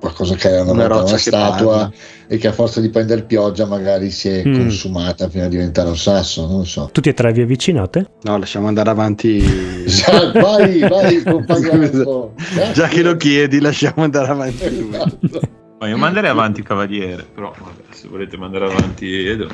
qualcosa 0.03 0.35
che 0.35 0.49
era 0.49 0.63
una, 0.69 0.85
una, 0.85 1.01
una 1.01 1.17
statua 1.17 1.77
parla. 1.77 1.93
e 2.27 2.37
che 2.37 2.49
a 2.49 2.51
forza 2.51 2.81
di 2.81 2.89
prendere 2.89 3.23
pioggia 3.23 3.65
magari 3.65 4.11
si 4.11 4.27
è 4.27 4.45
mm. 4.45 4.53
consumata 4.53 5.29
fino 5.29 5.45
a 5.45 5.47
diventare 5.47 5.87
un 5.87 5.95
sasso, 5.95 6.45
non 6.45 6.65
so. 6.65 6.89
Tutti 6.91 7.07
e 7.07 7.13
tre 7.13 7.31
vi 7.31 7.41
avvicinate? 7.41 8.09
No, 8.23 8.37
lasciamo 8.37 8.67
andare 8.67 8.89
avanti. 8.89 9.39
vai, 10.33 10.79
vai, 10.79 11.23
compagno. 11.23 12.33
Già 12.73 12.87
che 12.89 13.01
lo 13.01 13.15
chiedi, 13.15 13.61
lasciamo 13.61 14.03
andare 14.03 14.29
avanti. 14.29 14.65
Esatto. 14.65 15.39
Ma 15.79 15.87
io 15.87 15.97
manderei 15.97 16.29
avanti 16.29 16.59
il 16.59 16.65
cavaliere, 16.65 17.25
però 17.33 17.53
vabbè, 17.57 17.83
se 17.91 18.09
volete 18.09 18.35
mandare 18.35 18.65
avanti 18.65 19.25
Edo. 19.25 19.47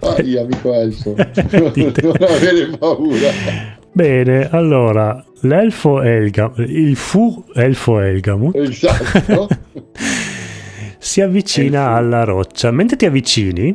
Vai, 0.00 0.36
amico 0.36 0.74
Elfo, 0.74 1.14
non 1.16 2.16
avere 2.20 2.76
paura. 2.78 3.30
Bene, 3.96 4.50
allora, 4.50 5.24
l'elfo 5.40 6.02
Elgam, 6.02 6.52
il 6.58 6.96
fu 6.96 7.46
elfo 7.54 7.98
Elgamu 7.98 8.50
esatto. 8.52 9.48
si 10.98 11.22
avvicina 11.22 11.84
elfo. 11.84 11.96
alla 11.96 12.24
roccia. 12.24 12.70
Mentre 12.72 12.96
ti 12.98 13.06
avvicini, 13.06 13.74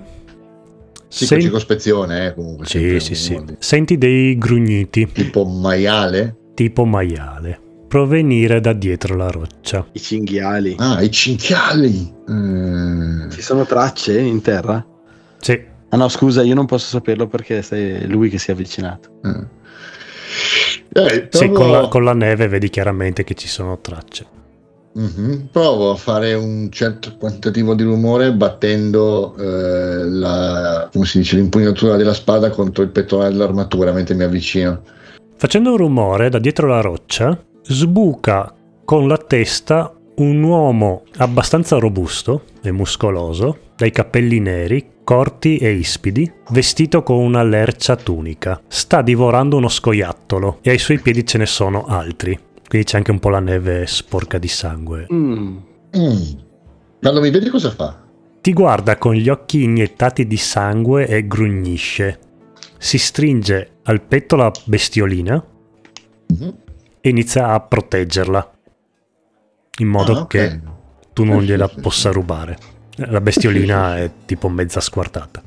sì, 1.07 1.25
senti... 1.25 1.45
circospezione, 1.45 2.27
eh, 2.27 2.33
comunque. 2.35 2.67
Sì, 2.67 2.99
sì, 2.99 3.15
sì. 3.15 3.43
Senti 3.57 3.97
dei 3.97 4.37
grugniti. 4.37 5.11
Tipo 5.11 5.43
maiale? 5.43 6.35
Tipo 6.53 6.85
maiale. 6.85 7.59
Provenire 7.87 8.61
da 8.61 8.73
dietro 8.73 9.15
la 9.15 9.31
roccia. 9.31 9.87
I 9.91 9.99
cinghiali. 9.99 10.75
Ah, 10.77 11.01
i 11.01 11.09
cinghiali. 11.09 12.13
Mm. 12.29 13.31
Ci 13.31 13.41
sono 13.41 13.65
tracce 13.65 14.19
in 14.19 14.39
terra? 14.43 14.85
Sì. 15.39 15.59
Ah 15.89 15.97
no, 15.97 16.07
scusa, 16.09 16.43
io 16.43 16.53
non 16.53 16.67
posso 16.67 16.85
saperlo 16.89 17.25
perché 17.25 17.67
è 17.67 18.05
lui 18.05 18.29
che 18.29 18.37
si 18.37 18.51
è 18.51 18.53
avvicinato. 18.53 19.19
Mm. 19.25 19.59
Eh, 20.93 21.21
provo... 21.23 21.29
Sì, 21.29 21.49
con 21.49 21.71
la, 21.71 21.87
con 21.87 22.03
la, 22.03 22.13
neve 22.13 22.47
vedi 22.47 22.69
chiaramente 22.69 23.23
che 23.23 23.33
ci 23.33 23.47
sono 23.47 23.79
tracce. 23.79 24.39
Mm-hmm. 24.99 25.45
Provo 25.51 25.91
a 25.91 25.95
fare 25.95 26.33
un 26.33 26.69
certo 26.69 27.15
quantitativo 27.17 27.73
di 27.75 27.83
rumore 27.83 28.33
battendo 28.33 29.35
eh, 29.37 30.03
la, 30.03 30.89
come 30.91 31.05
si 31.05 31.19
dice, 31.19 31.37
l'impugnatura 31.37 31.95
della 31.95 32.13
spada 32.13 32.49
contro 32.49 32.83
il 32.83 32.89
pettorale 32.89 33.29
dell'armatura 33.29 33.93
mentre 33.93 34.15
mi 34.15 34.23
avvicino. 34.23 34.81
Facendo 35.37 35.71
un 35.71 35.77
rumore 35.77 36.29
da 36.29 36.39
dietro 36.39 36.67
la 36.67 36.81
roccia, 36.81 37.41
sbuca 37.63 38.53
con 38.83 39.07
la 39.07 39.17
testa 39.17 39.93
un 40.17 40.43
uomo 40.43 41.03
abbastanza 41.17 41.77
robusto 41.77 42.43
e 42.61 42.71
muscoloso, 42.71 43.57
dai 43.75 43.91
capelli 43.91 44.39
neri, 44.39 44.89
corti 45.11 45.57
e 45.57 45.73
ispidi, 45.73 46.31
vestito 46.51 47.03
con 47.03 47.17
una 47.17 47.43
lercia 47.43 47.97
tunica. 47.97 48.61
Sta 48.69 49.01
divorando 49.01 49.57
uno 49.57 49.67
scoiattolo 49.67 50.59
e 50.61 50.69
ai 50.69 50.77
suoi 50.77 51.01
piedi 51.01 51.25
ce 51.25 51.37
ne 51.37 51.45
sono 51.45 51.83
altri. 51.83 52.39
Quindi 52.65 52.87
c'è 52.87 52.95
anche 52.95 53.11
un 53.11 53.19
po' 53.19 53.27
la 53.27 53.41
neve 53.41 53.87
sporca 53.87 54.37
di 54.37 54.47
sangue. 54.47 55.07
Mm. 55.11 55.57
Mm. 55.97 56.21
Quando 57.01 57.19
mi 57.19 57.29
vedi 57.29 57.49
cosa 57.49 57.71
fa? 57.71 58.01
Ti 58.39 58.53
guarda 58.53 58.97
con 58.97 59.13
gli 59.13 59.27
occhi 59.27 59.63
iniettati 59.63 60.25
di 60.25 60.37
sangue 60.37 61.05
e 61.05 61.27
grugnisce. 61.27 62.19
Si 62.77 62.97
stringe 62.97 63.79
al 63.83 64.01
petto 64.01 64.37
la 64.37 64.49
bestiolina 64.63 65.43
mm-hmm. 66.33 66.49
e 67.01 67.09
inizia 67.09 67.49
a 67.49 67.59
proteggerla. 67.59 68.51
In 69.79 69.87
modo 69.87 70.13
ah, 70.13 70.21
okay. 70.21 70.47
che 70.47 70.59
tu 71.11 71.25
non 71.25 71.41
gliela 71.41 71.67
possa 71.67 72.11
rubare. 72.11 72.79
La 73.07 73.21
bestiolina 73.21 73.97
è 73.97 74.11
tipo 74.25 74.49
mezza 74.49 74.79
squartata. 74.79 75.41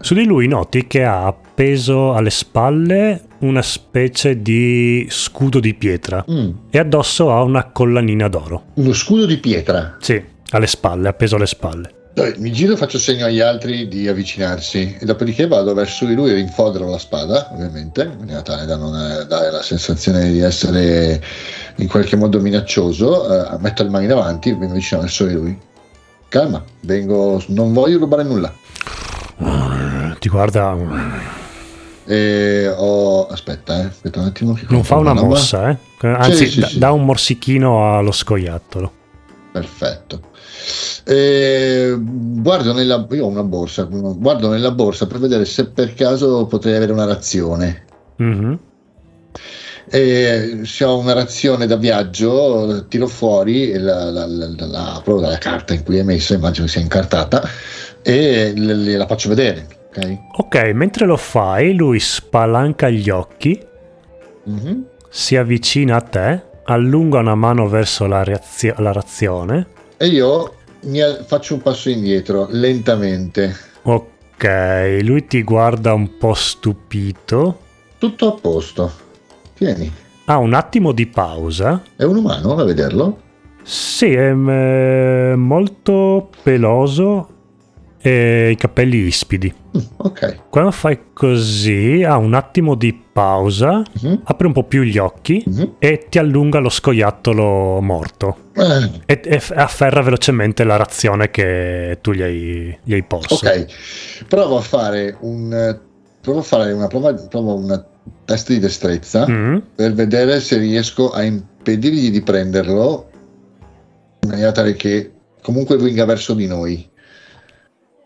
Su 0.00 0.14
di 0.14 0.24
lui 0.24 0.46
noti 0.48 0.86
che 0.86 1.02
ha 1.02 1.26
appeso 1.26 2.12
alle 2.12 2.30
spalle 2.30 3.22
una 3.38 3.62
specie 3.62 4.42
di 4.42 5.06
scudo 5.08 5.60
di 5.60 5.74
pietra 5.74 6.24
mm. 6.30 6.50
e 6.70 6.78
addosso 6.78 7.32
ha 7.32 7.42
una 7.42 7.70
collanina 7.70 8.28
d'oro. 8.28 8.64
Uno 8.74 8.92
scudo 8.92 9.24
di 9.24 9.38
pietra? 9.38 9.96
Sì, 9.98 10.22
alle 10.50 10.66
spalle, 10.66 11.08
appeso 11.08 11.36
alle 11.36 11.46
spalle. 11.46 11.94
Dai, 12.12 12.34
mi 12.36 12.52
giro 12.52 12.74
e 12.74 12.76
faccio 12.76 12.98
segno 12.98 13.24
agli 13.24 13.40
altri 13.40 13.88
di 13.88 14.06
avvicinarsi 14.06 14.98
e 15.00 15.04
dopodiché 15.06 15.46
vado 15.46 15.72
verso 15.72 16.04
di 16.04 16.14
lui 16.14 16.30
e 16.30 16.34
rinfodero 16.34 16.90
la 16.90 16.98
spada, 16.98 17.48
ovviamente, 17.52 18.02
in 18.02 18.18
maniera 18.18 18.42
tale 18.42 18.66
da 18.66 18.76
non 18.76 18.94
eh, 18.94 19.24
dare 19.24 19.50
la 19.50 19.62
sensazione 19.62 20.30
di 20.30 20.40
essere 20.40 21.22
in 21.76 21.88
qualche 21.88 22.16
modo 22.16 22.38
minaccioso. 22.38 23.54
Eh, 23.54 23.58
metto 23.60 23.82
le 23.82 23.88
mani 23.88 24.06
davanti 24.06 24.50
e 24.50 24.56
vengo 24.56 24.74
vicino 24.74 25.00
verso 25.00 25.24
di 25.24 25.32
lui 25.32 25.58
calma, 26.32 26.64
vengo, 26.80 27.42
non 27.48 27.74
voglio 27.74 27.98
rubare 27.98 28.22
nulla. 28.22 28.50
Ti 30.18 30.28
guarda. 30.30 30.74
E 32.06 32.74
ho... 32.74 33.26
Aspetta, 33.26 33.82
eh. 33.82 33.84
aspetta 33.84 34.20
un 34.20 34.26
attimo. 34.26 34.58
non 34.68 34.82
fa 34.82 34.96
una 34.96 35.12
mossa, 35.12 35.68
eh? 35.68 35.76
Anzi, 36.00 36.46
sì, 36.46 36.62
sì, 36.62 36.62
sì. 36.62 36.78
dà 36.78 36.90
un 36.90 37.04
morsichino 37.04 37.98
allo 37.98 38.12
scoiattolo. 38.12 38.92
Perfetto. 39.52 40.30
E 41.04 41.94
guardo 41.98 42.72
nella 42.72 43.06
io 43.10 43.24
ho 43.24 43.28
una 43.28 43.42
borsa 43.42 43.82
guardo 43.82 44.48
nella 44.48 44.70
borsa 44.70 45.08
per 45.08 45.18
vedere 45.18 45.44
se 45.44 45.66
per 45.66 45.94
caso 45.94 46.46
potrei 46.46 46.76
avere 46.76 46.92
una 46.92 47.04
razione 47.04 47.84
mm-hmm. 48.22 48.54
E 49.90 50.60
se 50.64 50.84
ho 50.84 50.98
una 50.98 51.12
razione 51.12 51.66
da 51.66 51.76
viaggio, 51.76 52.86
tiro 52.88 53.06
fuori 53.06 53.72
la, 53.72 54.10
la, 54.10 54.26
la, 54.26 54.46
la, 54.56 55.00
proprio 55.04 55.26
dalla 55.26 55.38
carta 55.38 55.74
in 55.74 55.82
cui 55.82 55.98
è 55.98 56.02
messo, 56.02 56.34
immagino 56.34 56.66
che 56.66 56.72
sia 56.72 56.80
incartata, 56.80 57.42
e 58.02 58.52
le, 58.54 58.74
le, 58.74 58.96
la 58.96 59.06
faccio 59.06 59.28
vedere. 59.28 59.66
Okay? 59.88 60.18
ok, 60.36 60.56
mentre 60.72 61.04
lo 61.04 61.18
fai, 61.18 61.74
lui 61.74 62.00
spalanca 62.00 62.88
gli 62.88 63.10
occhi, 63.10 63.60
mm-hmm. 64.48 64.80
si 65.10 65.36
avvicina 65.36 65.96
a 65.96 66.00
te, 66.00 66.42
allunga 66.64 67.18
una 67.18 67.34
mano 67.34 67.68
verso 67.68 68.06
la, 68.06 68.24
reazio- 68.24 68.74
la 68.78 68.92
razione. 68.92 69.66
E 69.98 70.06
io 70.06 70.54
mi 70.84 71.00
faccio 71.26 71.54
un 71.54 71.62
passo 71.62 71.90
indietro, 71.90 72.46
lentamente. 72.50 73.54
Ok, 73.82 74.98
lui 75.02 75.26
ti 75.26 75.42
guarda 75.42 75.92
un 75.92 76.16
po' 76.16 76.34
stupito. 76.34 77.58
Tutto 77.98 78.28
a 78.28 78.40
posto. 78.40 78.92
Tieni. 79.62 79.92
Ha 80.24 80.38
un 80.38 80.54
attimo 80.54 80.90
di 80.90 81.06
pausa. 81.06 81.82
È 81.94 82.02
un 82.02 82.16
umano 82.16 82.56
a 82.56 82.64
vederlo? 82.64 83.18
Sì, 83.62 84.12
è 84.12 84.34
eh, 84.34 85.34
molto 85.36 86.30
peloso 86.42 87.28
e 88.00 88.50
i 88.50 88.56
capelli 88.56 88.96
ispidi. 88.96 89.54
Mm, 89.76 89.80
ok. 89.98 90.48
Quando 90.48 90.72
fai 90.72 90.98
così, 91.12 92.02
ha 92.02 92.16
un 92.16 92.34
attimo 92.34 92.74
di 92.74 92.92
pausa, 93.12 93.84
mm-hmm. 94.04 94.14
apre 94.24 94.48
un 94.48 94.52
po' 94.52 94.64
più 94.64 94.82
gli 94.82 94.98
occhi 94.98 95.44
mm-hmm. 95.48 95.70
e 95.78 96.06
ti 96.08 96.18
allunga 96.18 96.58
lo 96.58 96.70
scoiattolo 96.70 97.80
morto. 97.80 98.36
Eh. 98.54 99.02
E, 99.06 99.20
e, 99.22 99.42
afferra 99.54 100.02
velocemente 100.02 100.64
la 100.64 100.74
razione 100.74 101.30
che 101.30 101.98
tu 102.00 102.10
gli 102.10 102.22
hai, 102.22 102.76
gli 102.82 102.94
hai 102.94 103.04
posto. 103.04 103.34
Ok, 103.34 103.66
provo 104.26 104.56
a 104.56 104.60
fare 104.60 105.16
un. 105.20 105.78
Provo 106.20 106.38
a 106.40 106.42
fare 106.42 106.72
una 106.72 106.86
prova, 106.86 107.14
provo 107.14 107.56
una 107.56 107.84
test 108.24 108.48
di 108.48 108.58
destrezza 108.58 109.28
mm. 109.28 109.56
per 109.74 109.92
vedere 109.92 110.40
se 110.40 110.58
riesco 110.58 111.10
a 111.10 111.22
impedirgli 111.22 112.10
di 112.10 112.22
prenderlo 112.22 113.10
in 114.20 114.28
maniera 114.28 114.52
tale 114.52 114.74
che 114.74 115.12
comunque 115.42 115.76
venga 115.76 116.04
verso 116.04 116.34
di 116.34 116.46
noi. 116.46 116.90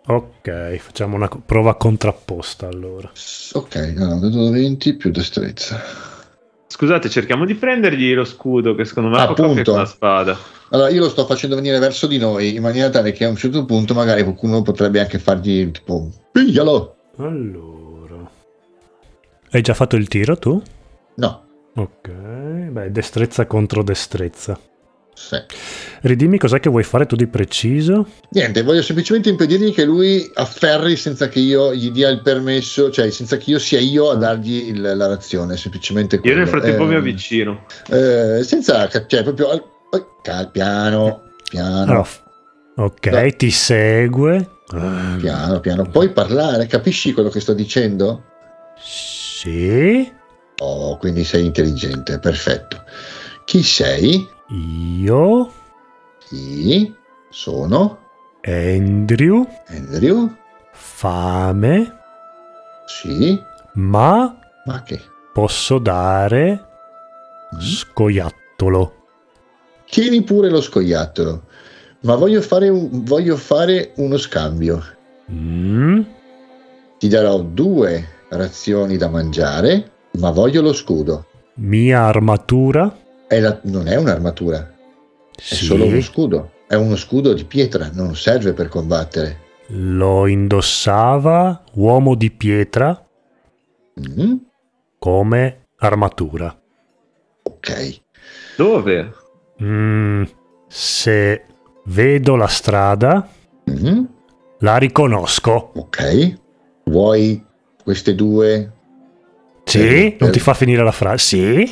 Ok, 0.08 0.76
facciamo 0.76 1.16
una 1.16 1.28
prova 1.28 1.74
contrapposta 1.76 2.68
allora. 2.68 3.10
Ok, 3.52 3.94
allora, 3.98 4.50
20 4.50 4.94
più 4.94 5.10
destrezza. 5.10 5.80
Scusate, 6.68 7.08
cerchiamo 7.08 7.44
di 7.44 7.54
prendergli 7.54 8.14
lo 8.14 8.24
scudo 8.24 8.74
che 8.74 8.84
secondo 8.84 9.10
me 9.10 9.18
Appunto. 9.18 9.60
è 9.60 9.64
con 9.64 9.76
la 9.76 9.84
spada. 9.84 10.38
Allora, 10.70 10.90
io 10.90 11.00
lo 11.00 11.08
sto 11.08 11.24
facendo 11.26 11.56
venire 11.56 11.78
verso 11.78 12.06
di 12.06 12.18
noi 12.18 12.54
in 12.54 12.62
maniera 12.62 12.90
tale 12.90 13.12
che 13.12 13.24
a 13.24 13.28
un 13.28 13.36
certo 13.36 13.64
punto 13.64 13.94
magari 13.94 14.22
qualcuno 14.22 14.62
potrebbe 14.62 15.00
anche 15.00 15.18
fargli 15.18 15.70
tipo 15.70 16.10
piglialo. 16.32 16.96
Allora. 17.16 17.75
Hai 19.56 19.62
già 19.62 19.72
fatto 19.72 19.96
il 19.96 20.06
tiro 20.06 20.36
tu? 20.36 20.62
No. 21.14 21.44
Ok, 21.76 22.10
beh, 22.10 22.92
destrezza 22.92 23.46
contro 23.46 23.82
destrezza. 23.82 24.60
Sì. 25.14 25.38
Ridimmi 26.02 26.36
cos'è 26.36 26.60
che 26.60 26.68
vuoi 26.68 26.82
fare 26.82 27.06
tu 27.06 27.16
di 27.16 27.26
preciso? 27.26 28.06
Niente, 28.32 28.62
voglio 28.62 28.82
semplicemente 28.82 29.30
impedirgli 29.30 29.72
che 29.72 29.86
lui 29.86 30.30
afferri 30.34 30.94
senza 30.96 31.28
che 31.28 31.38
io 31.38 31.74
gli 31.74 31.90
dia 31.90 32.10
il 32.10 32.20
permesso, 32.20 32.90
cioè 32.90 33.08
senza 33.08 33.38
che 33.38 33.50
io 33.52 33.58
sia 33.58 33.80
io 33.80 34.10
a 34.10 34.16
dargli 34.16 34.68
il, 34.68 34.94
la 34.94 35.06
razione, 35.06 35.56
semplicemente 35.56 36.18
quello. 36.18 36.34
Io 36.34 36.40
nel 36.42 36.50
frattempo 36.50 36.82
eh, 36.82 36.88
mi 36.88 36.94
avvicino. 36.96 37.64
Eh, 37.88 38.42
senza, 38.44 38.90
cioè 39.06 39.22
proprio 39.22 39.48
al, 39.48 39.64
cal, 40.20 40.50
piano, 40.50 41.30
piano. 41.48 41.82
Allora, 41.92 42.06
ok, 42.74 43.06
no. 43.06 43.30
ti 43.34 43.50
segue. 43.50 44.50
Piano, 44.68 45.60
piano. 45.60 45.88
Puoi 45.88 46.10
parlare, 46.10 46.66
capisci 46.66 47.14
quello 47.14 47.30
che 47.30 47.40
sto 47.40 47.54
dicendo? 47.54 48.22
Sì. 48.78 49.24
Oh, 50.60 50.96
quindi 50.96 51.22
sei 51.22 51.44
intelligente, 51.44 52.18
perfetto. 52.18 52.82
Chi 53.44 53.62
sei? 53.62 54.26
Io. 54.48 55.52
Chi 56.26 56.94
sono? 57.28 57.98
Andrew. 58.40 59.46
Andrew. 59.66 60.34
Fame. 60.72 61.98
Sì. 62.86 63.38
Ma. 63.74 64.38
Ma 64.64 64.82
che? 64.82 65.02
Posso 65.34 65.78
dare. 65.80 66.68
Mm. 67.54 67.60
Scoiattolo. 67.60 68.94
tieni 69.84 70.22
pure 70.22 70.48
lo 70.48 70.62
scoiattolo, 70.62 71.42
ma 72.00 72.16
voglio 72.16 72.40
fare, 72.40 72.70
un, 72.70 73.04
voglio 73.04 73.36
fare 73.36 73.92
uno 73.96 74.16
scambio. 74.16 74.82
Mm. 75.30 76.00
Ti 76.98 77.08
darò 77.08 77.38
due 77.40 78.14
razioni 78.28 78.96
da 78.96 79.08
mangiare, 79.08 79.92
ma 80.18 80.30
voglio 80.30 80.62
lo 80.62 80.72
scudo. 80.72 81.26
Mia 81.54 82.02
armatura? 82.02 82.94
È 83.26 83.38
la, 83.40 83.58
non 83.64 83.88
è 83.88 83.96
un'armatura, 83.96 84.72
sì. 85.36 85.54
è 85.54 85.56
solo 85.56 85.84
uno 85.86 86.00
scudo. 86.00 86.50
È 86.66 86.74
uno 86.74 86.96
scudo 86.96 87.32
di 87.32 87.44
pietra, 87.44 87.90
non 87.92 88.16
serve 88.16 88.52
per 88.52 88.68
combattere. 88.68 89.44
Lo 89.68 90.26
indossava 90.26 91.62
uomo 91.74 92.14
di 92.14 92.30
pietra 92.30 93.06
mm. 94.00 94.34
come 94.98 95.66
armatura. 95.76 96.56
Ok. 97.42 98.00
Dove? 98.56 99.12
Mm, 99.62 100.24
se 100.66 101.44
vedo 101.84 102.36
la 102.36 102.48
strada, 102.48 103.28
mm. 103.70 104.04
la 104.58 104.76
riconosco. 104.76 105.72
Ok. 105.74 106.38
Vuoi 106.84 107.44
queste 107.86 108.16
due? 108.16 108.72
Sì, 109.62 109.78
per, 109.78 110.16
non 110.18 110.32
ti 110.32 110.40
fa 110.40 110.54
finire 110.54 110.82
la 110.82 110.90
frase. 110.90 111.66
Sì. 111.66 111.70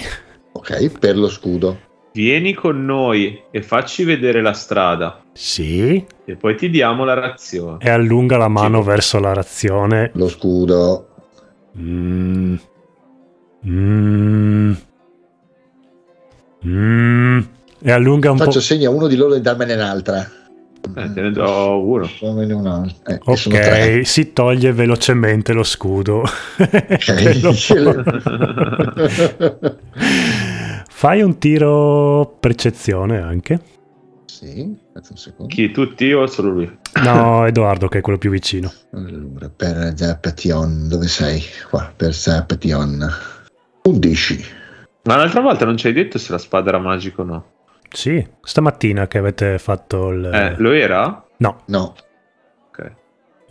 Ok, 0.52 0.98
per 1.00 1.16
lo 1.16 1.28
scudo. 1.28 1.80
Vieni 2.12 2.54
con 2.54 2.84
noi 2.84 3.42
e 3.50 3.62
facci 3.62 4.04
vedere 4.04 4.40
la 4.40 4.52
strada. 4.52 5.24
Sì. 5.32 6.06
E 6.24 6.36
poi 6.36 6.54
ti 6.54 6.70
diamo 6.70 7.04
la 7.04 7.14
razione. 7.14 7.78
E 7.80 7.90
allunga 7.90 8.36
la 8.36 8.46
mano 8.46 8.80
sì. 8.80 8.86
verso 8.86 9.18
la 9.18 9.32
razione. 9.32 10.12
Lo 10.14 10.28
scudo. 10.28 11.08
Mm. 11.76 12.54
Mm. 13.66 14.72
Mm. 16.64 17.40
E 17.80 17.90
allunga 17.90 18.30
un 18.30 18.36
Faccio 18.36 18.50
po'. 18.50 18.56
Faccio 18.56 18.60
segno 18.60 18.90
a 18.90 18.92
uno 18.92 19.08
di 19.08 19.16
loro 19.16 19.34
di 19.34 19.40
darmene 19.40 19.74
un'altra. 19.74 20.24
Eh, 20.96 21.12
te 21.12 21.20
ne 21.22 21.30
do 21.30 21.80
uno. 21.82 22.08
Eh, 23.06 23.18
ok, 23.24 24.00
si 24.04 24.32
toglie 24.32 24.72
velocemente 24.72 25.52
lo 25.52 25.62
scudo. 25.62 26.24
Fai 30.88 31.22
un 31.22 31.38
tiro 31.38 32.36
percezione 32.38 33.20
anche. 33.20 33.60
Sì, 34.26 34.76
aspetta 34.92 35.08
un 35.10 35.16
secondo. 35.16 35.54
Chi, 35.54 35.70
tutti 35.70 36.12
o 36.12 36.26
solo 36.26 36.50
lui? 36.50 36.78
No, 37.02 37.46
Edoardo 37.48 37.88
che 37.88 37.98
è 37.98 38.00
quello 38.02 38.18
più 38.18 38.30
vicino. 38.30 38.70
Allora, 38.92 39.48
per 39.48 39.94
Zapation, 39.96 40.88
dove 40.88 41.08
sei? 41.08 41.42
Qua, 41.70 41.92
per 41.96 42.14
Zapation. 42.14 43.10
11. 43.84 44.44
Ma 45.04 45.16
l'altra 45.16 45.40
volta 45.40 45.64
non 45.64 45.76
ci 45.76 45.86
hai 45.86 45.92
detto 45.92 46.18
se 46.18 46.32
la 46.32 46.38
spada 46.38 46.70
era 46.70 46.78
magica 46.78 47.22
o 47.22 47.24
no? 47.24 47.44
Sì, 47.94 48.26
stamattina 48.42 49.06
che 49.06 49.18
avete 49.18 49.58
fatto 49.58 50.10
il... 50.10 50.24
Eh, 50.24 50.54
lo 50.58 50.72
era? 50.72 51.24
No. 51.38 51.62
No. 51.66 51.94
Ok. 52.68 52.92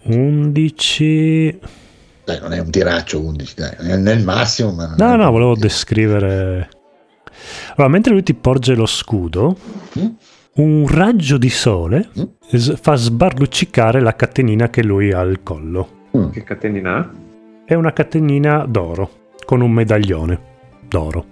11... 0.04 1.60
Dai, 2.26 2.40
non 2.42 2.52
è 2.52 2.60
un 2.60 2.70
tiraccio 2.70 3.22
11, 3.22 3.54
dai, 3.56 3.72
è 3.78 3.96
nel 3.96 4.22
massimo, 4.22 4.74
ma... 4.74 4.96
No, 4.98 5.16
no, 5.16 5.32
volevo 5.32 5.56
descrivere... 5.56 6.70
Allora, 7.76 7.92
mentre 7.92 8.12
lui 8.12 8.24
ti 8.24 8.34
porge 8.34 8.76
lo 8.76 8.86
scudo, 8.86 9.58
mm? 9.98 10.08
un 10.56 10.88
raggio 10.88 11.38
di 11.38 11.50
sole 11.50 12.10
mm? 12.20 12.74
fa 12.76 12.96
sbarluccicare 12.96 14.02
la 14.02 14.16
catenina 14.16 14.70
che 14.70 14.84
lui 14.84 15.14
ha 15.14 15.20
al 15.20 15.42
collo. 15.42 16.08
Mm. 16.18 16.30
Che 16.30 16.44
catenina 16.44 17.12
è? 17.66 17.72
È 17.72 17.74
una 17.76 17.94
catenina 17.94 18.66
d'oro, 18.66 19.10
con 19.46 19.62
un 19.62 19.72
medaglione 19.72 20.40
d'oro. 20.86 21.26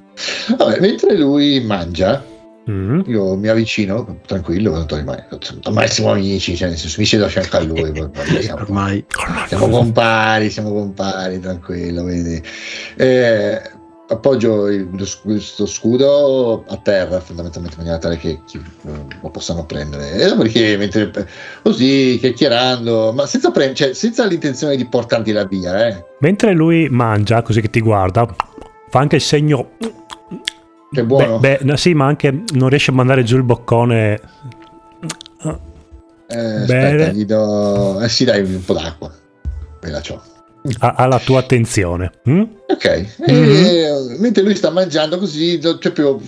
Vabbè, 0.57 0.79
mentre 0.79 1.17
lui 1.17 1.61
mangia, 1.61 2.23
Mm. 2.72 3.02
Io 3.07 3.35
mi 3.35 3.49
avvicino 3.49 4.19
tranquillo, 4.26 4.72
ormai, 4.89 5.23
ormai 5.64 5.88
siamo 5.89 6.11
amici, 6.11 6.56
cioè, 6.56 6.69
mi 6.69 7.06
siedo 7.06 7.26
a 7.26 7.27
fianco 7.27 7.57
a 7.57 7.61
lui. 7.61 7.91
siamo, 8.41 8.61
ormai 8.61 9.06
siamo 9.48 9.68
compari, 9.68 10.49
siamo 10.49 10.72
compari, 10.72 11.39
tranquillo. 11.39 12.03
Quindi. 12.03 12.41
Eh, 12.95 13.80
appoggio 14.14 14.68
il, 14.68 14.89
questo 15.23 15.65
scudo 15.65 16.65
a 16.68 16.77
terra 16.77 17.19
fondamentalmente 17.19 17.77
in 17.77 17.84
maniera 17.84 18.02
tale 18.02 18.18
che 18.18 18.41
chi, 18.45 18.61
lo 19.22 19.30
possano 19.30 19.65
prendere 19.65 20.14
e 20.14 20.27
dopodiché 20.27 20.76
mentre 20.77 21.11
così 21.64 22.18
chiacchierando 22.19 23.14
ma 23.14 23.26
senza, 23.26 23.52
pre- 23.52 23.73
cioè, 23.73 23.93
senza 23.93 24.26
l'intenzione 24.26 24.76
di 24.76 24.85
portarti 24.85 25.31
la 25.31 25.45
via 25.45 25.88
eh. 25.88 26.06
mentre 26.19 26.53
lui 26.53 26.89
mangia 26.89 27.41
così 27.41 27.61
che 27.61 27.69
ti 27.69 27.80
guarda 27.80 28.27
fa 28.89 28.99
anche 28.99 29.15
il 29.15 29.22
segno 29.22 29.72
che 30.91 31.03
buono. 31.03 31.39
Beh, 31.39 31.59
beh 31.61 31.77
sì, 31.77 31.93
ma 31.93 32.05
anche 32.05 32.43
non 32.53 32.69
riesce 32.69 32.91
a 32.91 32.93
mandare 32.93 33.23
giù 33.23 33.38
il 33.38 33.43
boccone. 33.43 34.19
Eh, 36.27 36.38
aspetta, 36.38 37.11
gli 37.11 37.26
do... 37.26 37.99
Eh 37.99 38.09
sì, 38.09 38.23
dai, 38.23 38.41
un 38.41 38.63
po' 38.63 38.73
d'acqua. 38.73 39.11
Quella 39.80 39.99
c'ho. 39.99 40.22
Ha, 40.80 40.93
ha 40.95 41.05
la 41.07 41.19
tua 41.19 41.39
attenzione. 41.39 42.11
Mm? 42.30 42.43
Ok. 42.68 43.05
Mm-hmm. 43.30 43.65
E, 43.65 44.18
mentre 44.19 44.43
lui 44.43 44.55
sta 44.55 44.69
mangiando 44.69 45.18
così, 45.18 45.59
cioè, 45.59 45.77
proprio 45.77 46.22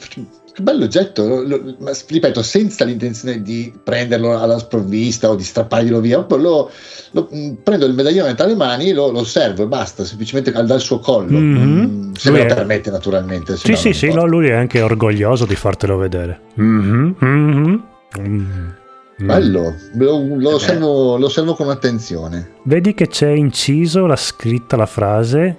che 0.54 0.62
bello 0.62 0.84
oggetto, 0.84 1.26
lo, 1.26 1.42
lo, 1.42 1.76
ripeto, 2.08 2.44
senza 2.44 2.86
l'intenzione 2.86 3.42
di 3.42 3.74
prenderlo 3.84 4.40
alla 4.40 4.60
sprovvista 4.60 5.30
o 5.30 5.36
di 5.36 5.44
strapparglielo 5.44 6.00
via, 6.00 6.24
lo, 6.30 6.70
lo 7.12 7.30
mm, 7.36 7.54
prendo 7.64 7.88
il 7.88 7.94
medaglione 7.96 8.36
tra 8.36 8.46
le 8.46 8.56
mani 8.56 8.90
e 8.90 8.94
lo, 8.94 9.06
osservo 9.18 9.64
e 9.64 9.66
basta, 9.66 10.06
semplicemente 10.06 10.52
dal 10.52 10.80
suo 10.80 11.00
collo, 11.00 11.40
mm-hmm. 11.40 11.80
mm, 11.80 12.14
se 12.14 12.30
lui 12.30 12.40
me 12.40 12.46
lo 12.46 12.52
è... 12.52 12.56
permette 12.56 12.92
naturalmente. 12.92 13.58
Sì, 13.58 13.76
sì, 13.76 13.94
sì, 13.94 14.14
no, 14.14 14.26
lui 14.28 14.50
è 14.50 14.54
anche 14.54 14.80
orgoglioso 14.80 15.46
di 15.46 15.56
fartelo 15.56 15.98
vedere. 15.98 16.40
Mm-hmm. 16.62 17.12
Mm-hmm. 17.24 17.76
Mm. 18.20 18.70
Bello, 19.18 19.74
lo, 19.96 20.36
lo, 20.38 20.54
osservo, 20.54 21.18
lo 21.18 21.26
osservo 21.26 21.56
con 21.56 21.70
attenzione. 21.70 22.52
Vedi 22.64 22.94
che 22.94 23.08
c'è 23.08 23.30
inciso 23.30 24.06
la 24.06 24.16
scritta, 24.16 24.76
la 24.76 24.86
frase 24.86 25.58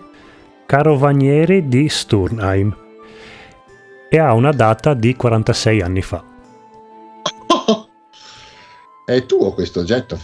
Carovanieri 0.67 1.67
di 1.67 1.89
Sturnheim 1.89 2.83
e 4.15 4.19
ha 4.19 4.33
una 4.33 4.53
data 4.53 4.95
di 4.95 5.17
46 5.17 5.83
anni 5.83 6.01
fa. 6.01 6.23
È 9.05 9.27
tuo 9.27 9.53
questo 9.53 9.81
oggetto? 9.81 10.17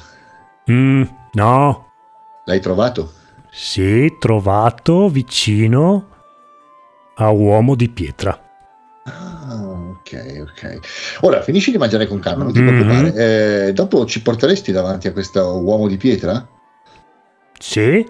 Mm, 0.70 1.02
no. 1.32 1.90
L'hai 2.44 2.60
trovato? 2.60 3.10
Sì, 3.50 4.14
trovato 4.20 5.08
vicino 5.08 6.06
a 7.16 7.30
uomo 7.30 7.74
di 7.74 7.88
pietra. 7.88 8.40
Ah, 9.06 9.56
ok, 9.58 10.42
ok. 10.42 10.78
Ora 11.22 11.42
finisci 11.42 11.72
di 11.72 11.78
mangiare 11.78 12.06
con 12.06 12.20
calma, 12.20 12.44
non 12.44 12.52
ti 12.52 12.60
mm-hmm. 12.60 12.80
preoccupare. 12.80 13.66
Eh, 13.66 13.72
dopo 13.72 14.06
ci 14.06 14.22
porteresti 14.22 14.70
davanti 14.70 15.08
a 15.08 15.12
questo 15.12 15.58
uomo 15.58 15.88
di 15.88 15.96
pietra? 15.96 16.46
Sì, 17.58 18.08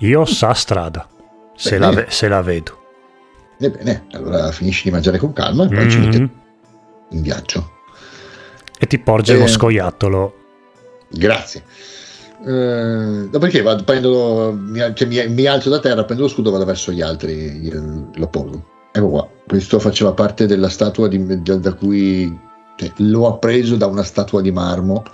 io 0.00 0.24
sa 0.26 0.52
strada, 0.52 1.08
se 1.56 1.78
la, 1.78 2.04
se 2.08 2.28
la 2.28 2.42
vedo. 2.42 2.82
Ebbene, 3.58 4.06
allora 4.12 4.50
finisci 4.50 4.84
di 4.84 4.90
mangiare 4.90 5.18
con 5.18 5.32
calma 5.32 5.64
e 5.64 5.68
poi 5.68 5.76
mm-hmm. 5.76 5.88
ci 5.88 5.98
metti 5.98 6.30
in 7.10 7.22
viaggio. 7.22 7.70
E 8.78 8.86
ti 8.86 8.98
porge 8.98 9.34
eh, 9.34 9.38
lo 9.38 9.46
scoiattolo. 9.46 10.34
Grazie. 11.08 11.62
Eh, 12.46 13.28
dopodiché 13.30 13.62
vado, 13.62 13.84
prendo, 13.84 14.54
mi, 14.58 14.78
cioè, 14.94 15.06
mi, 15.08 15.26
mi, 15.28 15.46
alzo 15.46 15.70
da 15.70 15.80
terra, 15.80 16.04
prendo 16.04 16.24
lo 16.24 16.28
scudo 16.28 16.50
e 16.50 16.52
vado 16.52 16.64
verso 16.64 16.92
gli 16.92 17.00
altri, 17.00 17.70
lo 17.70 18.26
pongo. 18.28 18.72
Ecco 18.92 19.08
qua, 19.08 19.28
questo 19.46 19.78
faceva 19.78 20.12
parte 20.12 20.46
della 20.46 20.68
statua 20.68 21.08
di, 21.08 21.42
da, 21.42 21.56
da 21.56 21.72
cui 21.72 22.38
cioè, 22.76 22.92
l'ho 22.98 23.28
appreso 23.28 23.76
da 23.76 23.86
una 23.86 24.02
statua 24.02 24.40
di 24.40 24.50
marmo. 24.50 25.04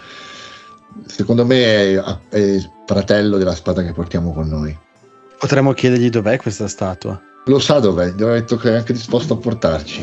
Secondo 1.06 1.46
me 1.46 1.94
è, 1.94 2.02
è 2.30 2.58
fratello 2.84 3.38
della 3.38 3.54
spada 3.54 3.82
che 3.82 3.92
portiamo 3.92 4.32
con 4.32 4.48
noi. 4.48 4.76
Potremmo 5.38 5.72
chiedergli 5.72 6.10
dov'è 6.10 6.36
questa 6.36 6.66
statua. 6.66 7.20
Lo 7.46 7.58
sa 7.58 7.78
dov'è, 7.78 8.14
che 8.14 8.72
è 8.72 8.76
anche 8.76 8.92
disposto 8.92 9.34
a 9.34 9.36
portarci. 9.36 10.02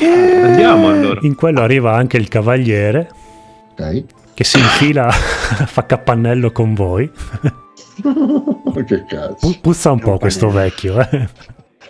Andiamo 0.00 0.88
allora. 0.88 1.20
In 1.22 1.34
quello 1.34 1.60
arriva 1.60 1.94
anche 1.94 2.16
il 2.16 2.28
cavaliere. 2.28 3.10
Ok. 3.72 4.04
Che 4.34 4.44
si 4.44 4.58
infila, 4.58 5.10
fa 5.10 5.86
capannello 5.86 6.50
con 6.52 6.74
voi. 6.74 7.10
che 8.86 9.04
cazzo. 9.06 9.58
Puzza 9.60 9.92
un 9.92 10.00
po' 10.00 10.18
questo 10.18 10.50
vecchio, 10.50 11.00
eh. 11.00 11.28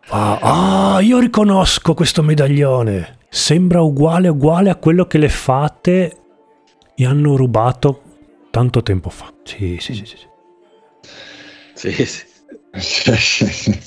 Ah, 0.08 0.94
ah, 0.94 1.00
io 1.00 1.18
riconosco 1.18 1.92
questo 1.92 2.22
medaglione. 2.22 3.18
Sembra 3.28 3.80
uguale 3.80 4.28
uguale 4.28 4.70
a 4.70 4.76
quello 4.76 5.06
che 5.06 5.18
le 5.18 5.28
fate 5.28 6.16
mi 6.96 7.04
hanno 7.04 7.34
rubato 7.34 8.02
tanto 8.52 8.84
tempo 8.84 9.10
fa. 9.10 9.32
Sì, 9.42 9.78
sì, 9.80 9.94
sì, 9.94 10.06
sì. 10.06 10.16
Sì, 11.74 12.06
sì. 12.06 12.24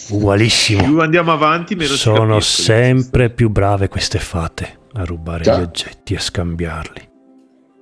Ugualissimo. 0.09 0.83
Più 0.83 0.99
andiamo 0.99 1.31
avanti, 1.31 1.75
meno 1.75 1.93
Sono 1.93 2.39
sempre 2.39 3.29
più 3.29 3.49
brave 3.49 3.87
queste 3.87 4.19
fate 4.19 4.79
a 4.93 5.03
rubare 5.03 5.43
Già. 5.43 5.57
gli 5.59 5.61
oggetti 5.61 6.13
e 6.13 6.19
scambiarli. 6.19 7.09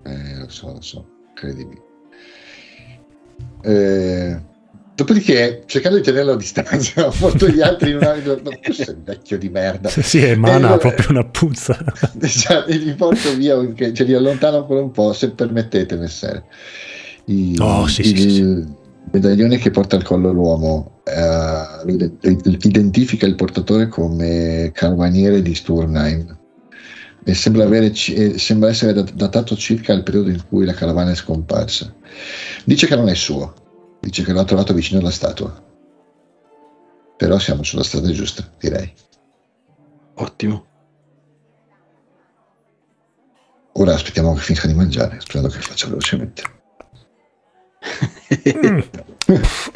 Eh, 0.04 0.38
lo 0.38 0.50
so, 0.50 0.74
lo 0.74 0.82
so, 0.82 1.08
credimi. 1.34 1.80
Eh, 3.64 4.42
Dopodiché, 4.98 5.62
cercando 5.68 5.98
di 5.98 6.04
tenerlo 6.04 6.32
a 6.32 6.36
distanza, 6.36 7.06
ho 7.06 7.14
portato 7.16 7.50
gli 7.50 7.62
altri 7.62 7.92
in 7.92 7.98
una... 7.98 8.16
No, 8.16 8.50
questo 8.64 8.90
è 8.90 8.96
un 8.96 9.04
vecchio 9.04 9.38
di 9.38 9.48
merda. 9.48 9.90
Sì, 9.90 10.24
emana 10.24 10.74
e 10.74 10.78
proprio 10.80 11.12
una 11.12 11.24
puzza. 11.24 11.78
Esatto, 12.20 12.66
e 12.68 12.78
li 12.78 12.96
porto 12.96 13.36
via, 13.36 13.56
cioè 13.76 14.08
li 14.08 14.16
allontano 14.16 14.58
ancora 14.58 14.82
un 14.82 14.90
po', 14.90 15.14
se 15.14 15.30
permettete, 15.30 15.96
messere. 15.98 16.46
I, 17.26 17.56
oh, 17.60 17.86
sì, 17.86 18.02
il, 18.02 18.08
sì, 18.08 18.30
sì. 18.32 18.66
Medaglione 19.12 19.58
che 19.58 19.72
porta 19.72 19.96
al 19.96 20.04
collo 20.04 20.32
l'uomo 20.32 21.02
eh, 21.04 22.30
identifica 22.64 23.26
il 23.26 23.36
portatore 23.36 23.88
come 23.88 24.72
carabiniere 24.74 25.42
di 25.42 25.56
Sturnheim 25.56 26.38
e 27.24 27.34
sembra, 27.34 27.64
avere, 27.66 27.94
sembra 27.94 28.70
essere 28.70 29.04
datato 29.14 29.56
circa 29.56 29.94
al 29.94 30.04
periodo 30.04 30.30
in 30.30 30.42
cui 30.48 30.66
la 30.66 30.74
carovana 30.74 31.12
è 31.12 31.16
scomparsa. 31.16 31.94
Dice 32.64 32.88
che 32.88 32.96
non 32.96 33.10
è 33.10 33.16
suo, 33.16 33.54
Dice 34.00 34.24
che 34.24 34.32
l'ha 34.32 34.44
trovato 34.44 34.74
vicino 34.74 35.00
alla 35.00 35.12
statua. 35.12 35.64
Però 37.18 37.40
siamo 37.40 37.64
sulla 37.64 37.84
strada 37.84 38.10
giusta, 38.12 38.50
direi. 38.60 38.92
Ottimo. 40.16 40.66
Ora 43.74 43.94
aspettiamo 43.94 44.34
che 44.34 44.42
finisca 44.42 44.68
di 44.68 44.74
mangiare, 44.74 45.20
sperando 45.20 45.50
che 45.50 45.60
faccia 45.60 45.88
velocemente. 45.88 46.57
Mm. 48.58 48.80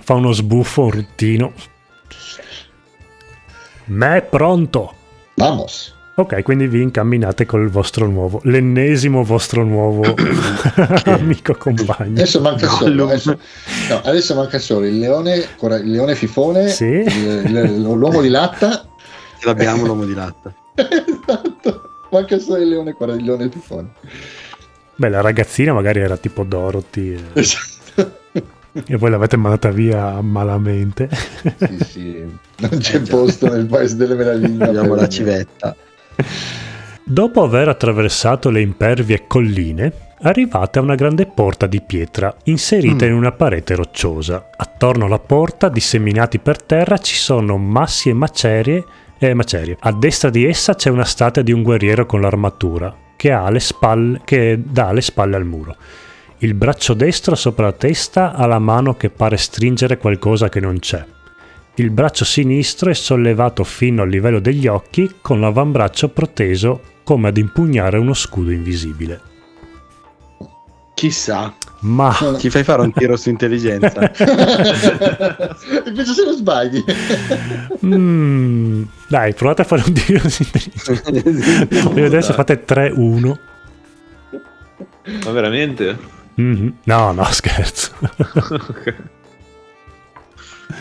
Fa 0.02 0.14
uno 0.14 0.32
sbuffo, 0.32 0.84
un 0.84 0.92
ruttino. 0.92 1.54
Me 3.86 4.18
è 4.18 4.22
pronto. 4.22 4.94
Vamos. 5.36 5.94
Ok, 6.14 6.44
quindi 6.44 6.68
vi 6.68 6.82
incamminate 6.82 7.46
col 7.46 7.70
vostro 7.70 8.06
nuovo, 8.06 8.42
l'ennesimo 8.44 9.24
vostro 9.24 9.64
nuovo 9.64 10.04
amico 11.06 11.56
compagno. 11.56 12.12
Adesso 12.12 12.42
manca 12.42 12.68
solo, 12.68 13.06
adesso, 13.06 13.40
no, 13.90 14.02
adesso 14.04 14.36
manca 14.36 14.60
solo 14.60 14.86
il 14.86 15.00
leone, 15.00 15.36
il 15.38 15.92
leone 15.92 16.16
fifone, 16.16 16.68
sì. 16.68 16.86
il, 16.86 17.82
l'uomo 17.82 18.22
di 18.22 18.28
latta. 18.28 18.86
Ce 19.40 19.46
l'abbiamo 19.48 19.86
l'uomo 19.86 20.06
di 20.06 20.14
latta. 20.14 20.54
esatto, 20.76 21.82
manca 22.12 22.38
solo 22.40 22.62
il 22.62 22.70
leone, 22.70 22.96
il 23.00 23.24
leone 23.24 23.50
fifone. 23.50 23.92
Beh, 24.96 25.10
la 25.10 25.22
ragazzina 25.22 25.74
magari 25.74 26.02
era 26.02 26.18
tipo 26.18 26.44
Dorothy. 26.44 27.18
Esatto. 27.34 27.71
E 28.74 28.96
voi 28.96 29.10
l'avete 29.10 29.38
mandata 29.38 29.70
via 29.70 30.22
malamente. 30.22 31.10
sì, 31.12 31.84
sì, 31.84 32.26
non 32.58 32.78
c'è 32.78 32.98
eh, 32.98 33.02
posto 33.02 33.50
nel 33.50 33.66
paese 33.66 33.96
delle 33.96 34.16
meraviglie. 34.16 34.66
Abbiamo 34.66 34.96
la 34.96 35.08
civetta. 35.10 35.76
Dopo 37.04 37.44
aver 37.44 37.68
attraversato 37.68 38.50
le 38.50 38.62
impervie 38.62 39.26
colline, 39.28 39.92
arrivate 40.22 40.80
a 40.80 40.82
una 40.82 40.96
grande 40.96 41.26
porta 41.26 41.68
di 41.68 41.82
pietra 41.82 42.34
inserita 42.46 43.06
mm. 43.06 43.10
in 43.10 43.14
una 43.14 43.32
parete 43.32 43.76
rocciosa. 43.76 44.50
Attorno 44.56 45.06
alla 45.06 45.20
porta, 45.20 45.68
disseminati 45.68 46.40
per 46.40 46.62
terra, 46.62 46.98
ci 46.98 47.16
sono 47.16 47.58
massi 47.58 48.10
e 48.10 48.14
macerie, 48.14 48.86
eh, 49.18 49.34
macerie. 49.34 49.78
A 49.82 49.92
destra 49.92 50.30
di 50.30 50.46
essa 50.46 50.76
c'è 50.76 50.90
una 50.90 51.04
statua 51.04 51.42
di 51.42 51.52
un 51.52 51.64
guerriero 51.64 52.06
con 52.06 52.22
l'armatura 52.22 52.96
che, 53.18 53.32
ha 53.32 53.50
le 53.50 53.60
spalle, 53.60 54.22
che 54.24 54.60
dà 54.64 54.92
le 54.92 55.02
spalle 55.02 55.36
al 55.36 55.46
muro. 55.46 55.76
Il 56.44 56.56
braccio 56.56 56.96
destro 56.96 57.36
sopra 57.36 57.66
la 57.66 57.72
testa 57.72 58.34
ha 58.34 58.48
la 58.48 58.58
mano 58.58 58.96
che 58.96 59.12
pare 59.12 59.38
stringere 59.38 60.00
qualcosa 60.00 60.50
che 60.50 60.60
non 60.60 60.80
c'è. 60.80 61.06
Il 61.76 61.92
braccio 61.92 62.26
sinistro 62.26 62.90
è 62.90 62.96
sollevato 62.96 63.64
fino 63.64 64.02
al 64.02 64.10
livello 64.10 64.40
degli 64.40 64.66
occhi 64.66 65.18
con 65.22 65.40
l'avambraccio 65.40 66.10
proteso 66.10 66.82
come 67.04 67.28
ad 67.28 67.38
impugnare 67.38 68.00
uno 68.00 68.16
scudo 68.16 68.50
invisibile. 68.50 69.22
Chissà. 70.96 71.54
Ma 71.82 72.18
ti 72.40 72.50
fai 72.50 72.64
fare 72.64 72.82
un 72.82 72.92
tiro 72.92 73.16
su 73.18 73.30
intelligenza. 73.30 74.00
Invece 75.86 76.14
se 76.14 76.26
lo 76.26 76.32
sbagli. 76.32 76.84
mm, 77.86 78.82
dai, 79.08 79.36
provate 79.36 79.62
a 79.62 79.66
fare 79.66 79.84
un 79.86 79.94
tiro 79.94 80.28
su 80.28 80.42
intelligenza. 80.42 81.82
Voglio 81.84 82.02
vedere 82.02 82.24
se 82.24 82.34
fate 82.34 82.66
3-1. 82.66 83.38
Ma 85.24 85.32
veramente? 85.32 86.20
Mm-hmm. 86.40 86.70
No, 86.84 87.12
no, 87.12 87.24
scherzo. 87.32 87.92
okay. 88.00 88.96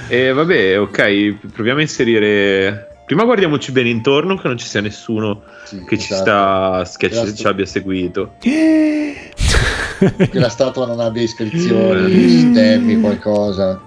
E 0.09 0.32
vabbè, 0.32 0.81
ok, 0.81 1.48
proviamo 1.52 1.78
a 1.78 1.82
inserire. 1.82 3.02
Prima 3.06 3.24
guardiamoci 3.24 3.72
bene 3.72 3.89
intorno, 3.89 4.36
che 4.36 4.47
non 4.47 4.56
ci 4.56 4.66
sia 4.66 4.81
nessuno 4.81 5.43
sì, 5.64 5.85
che 5.85 5.98
ci 5.98 6.12
esatto. 6.12 6.85
sta, 6.85 6.97
che 6.97 7.10
ci, 7.12 7.35
ci 7.35 7.47
abbia 7.47 7.66
seguito. 7.66 8.35
che 8.39 9.32
la 10.32 10.48
statua 10.48 10.86
non 10.86 11.01
abbia 11.01 11.22
iscrizioni, 11.22 12.39
stemmi, 12.39 13.01
qualcosa. 13.01 13.81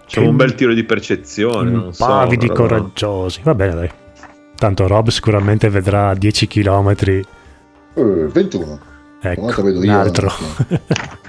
Facciamo 0.00 0.28
un 0.28 0.36
bel 0.36 0.54
tiro 0.54 0.74
di 0.74 0.84
percezione. 0.84 1.70
Non 1.70 1.92
pavidi 1.96 2.46
so, 2.46 2.52
coraggiosi. 2.52 3.40
Va 3.42 3.54
bene, 3.54 3.74
dai. 3.74 3.90
Tanto 4.56 4.86
Rob 4.86 5.08
sicuramente 5.08 5.68
vedrà 5.68 6.14
10 6.14 6.46
km. 6.46 6.94
Uh, 7.94 8.26
21. 8.28 8.80
Ecco, 9.20 9.62
un 9.62 9.88
altro. 9.88 10.30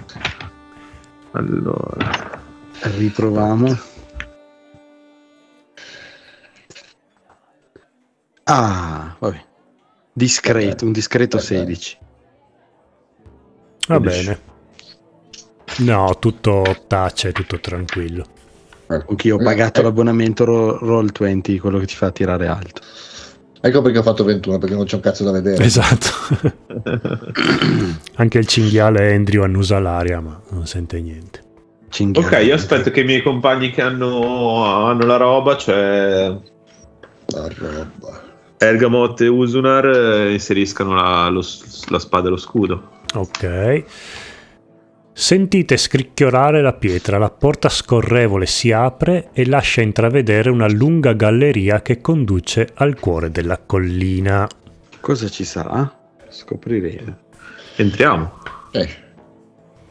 Allora, 1.35 2.39
riproviamo. 2.81 3.77
Ah, 8.43 9.15
vabbè. 9.19 9.43
Discreto, 10.13 10.85
un 10.85 10.93
discreto 10.93 11.39
16. 11.39 11.97
Va 13.87 13.99
bene. 13.99 14.39
No, 15.79 16.17
tutto 16.19 16.63
tace, 16.87 17.33
tutto 17.33 17.59
tranquillo. 17.59 18.25
Anch'io 18.87 19.35
ho 19.35 19.43
pagato 19.43 19.81
l'abbonamento 19.81 20.45
Roll20, 20.45 21.59
quello 21.59 21.79
che 21.79 21.87
ti 21.87 21.95
fa 21.95 22.11
tirare 22.11 22.47
alto. 22.47 22.81
Ecco 23.65 23.81
perché 23.81 23.97
ho 23.97 24.03
fatto 24.03 24.23
21, 24.23 24.59
perché 24.59 24.75
non 24.75 24.85
c'è 24.85 24.93
un 24.93 25.01
cazzo 25.01 25.23
da 25.23 25.31
vedere. 25.31 25.63
Esatto. 25.63 26.07
Anche 28.13 28.37
il 28.37 28.45
cinghiale 28.45 29.15
Andrew 29.15 29.41
annusa 29.41 29.79
l'aria, 29.79 30.19
ma 30.19 30.39
non 30.49 30.67
sente 30.67 31.01
niente. 31.01 31.41
Cinghiale. 31.89 32.27
Ok, 32.27 32.45
io 32.45 32.53
aspetto 32.53 32.91
che 32.91 32.99
i 32.99 33.05
miei 33.05 33.23
compagni 33.23 33.71
che 33.71 33.81
hanno, 33.81 34.65
hanno 34.65 35.03
la 35.07 35.17
roba, 35.17 35.57
cioè... 35.57 36.31
La 37.25 37.49
roba. 37.57 38.21
Ergamot 38.57 39.19
e 39.21 39.27
Usunar 39.29 39.85
eh, 39.87 40.33
inseriscano 40.33 40.93
la, 40.93 41.27
lo, 41.29 41.43
la 41.87 41.97
spada 41.97 42.27
e 42.27 42.29
lo 42.29 42.37
scudo. 42.37 42.89
Ok. 43.15 43.83
Sentite 45.17 45.77
scricchiolare 45.77 46.61
la 46.61 46.73
pietra, 46.73 47.17
la 47.17 47.29
porta 47.29 47.69
scorrevole 47.69 48.45
si 48.45 48.73
apre 48.73 49.29
e 49.31 49.45
lascia 49.45 49.79
intravedere 49.79 50.49
una 50.49 50.67
lunga 50.67 51.13
galleria 51.13 51.81
che 51.81 52.01
conduce 52.01 52.67
al 52.73 52.99
cuore 52.99 53.31
della 53.31 53.57
collina. 53.65 54.45
Cosa 54.99 55.29
ci 55.29 55.45
sarà? 55.45 55.89
Scopriremo. 56.27 57.17
Entriamo. 57.77 58.39
Eh. 58.71 58.89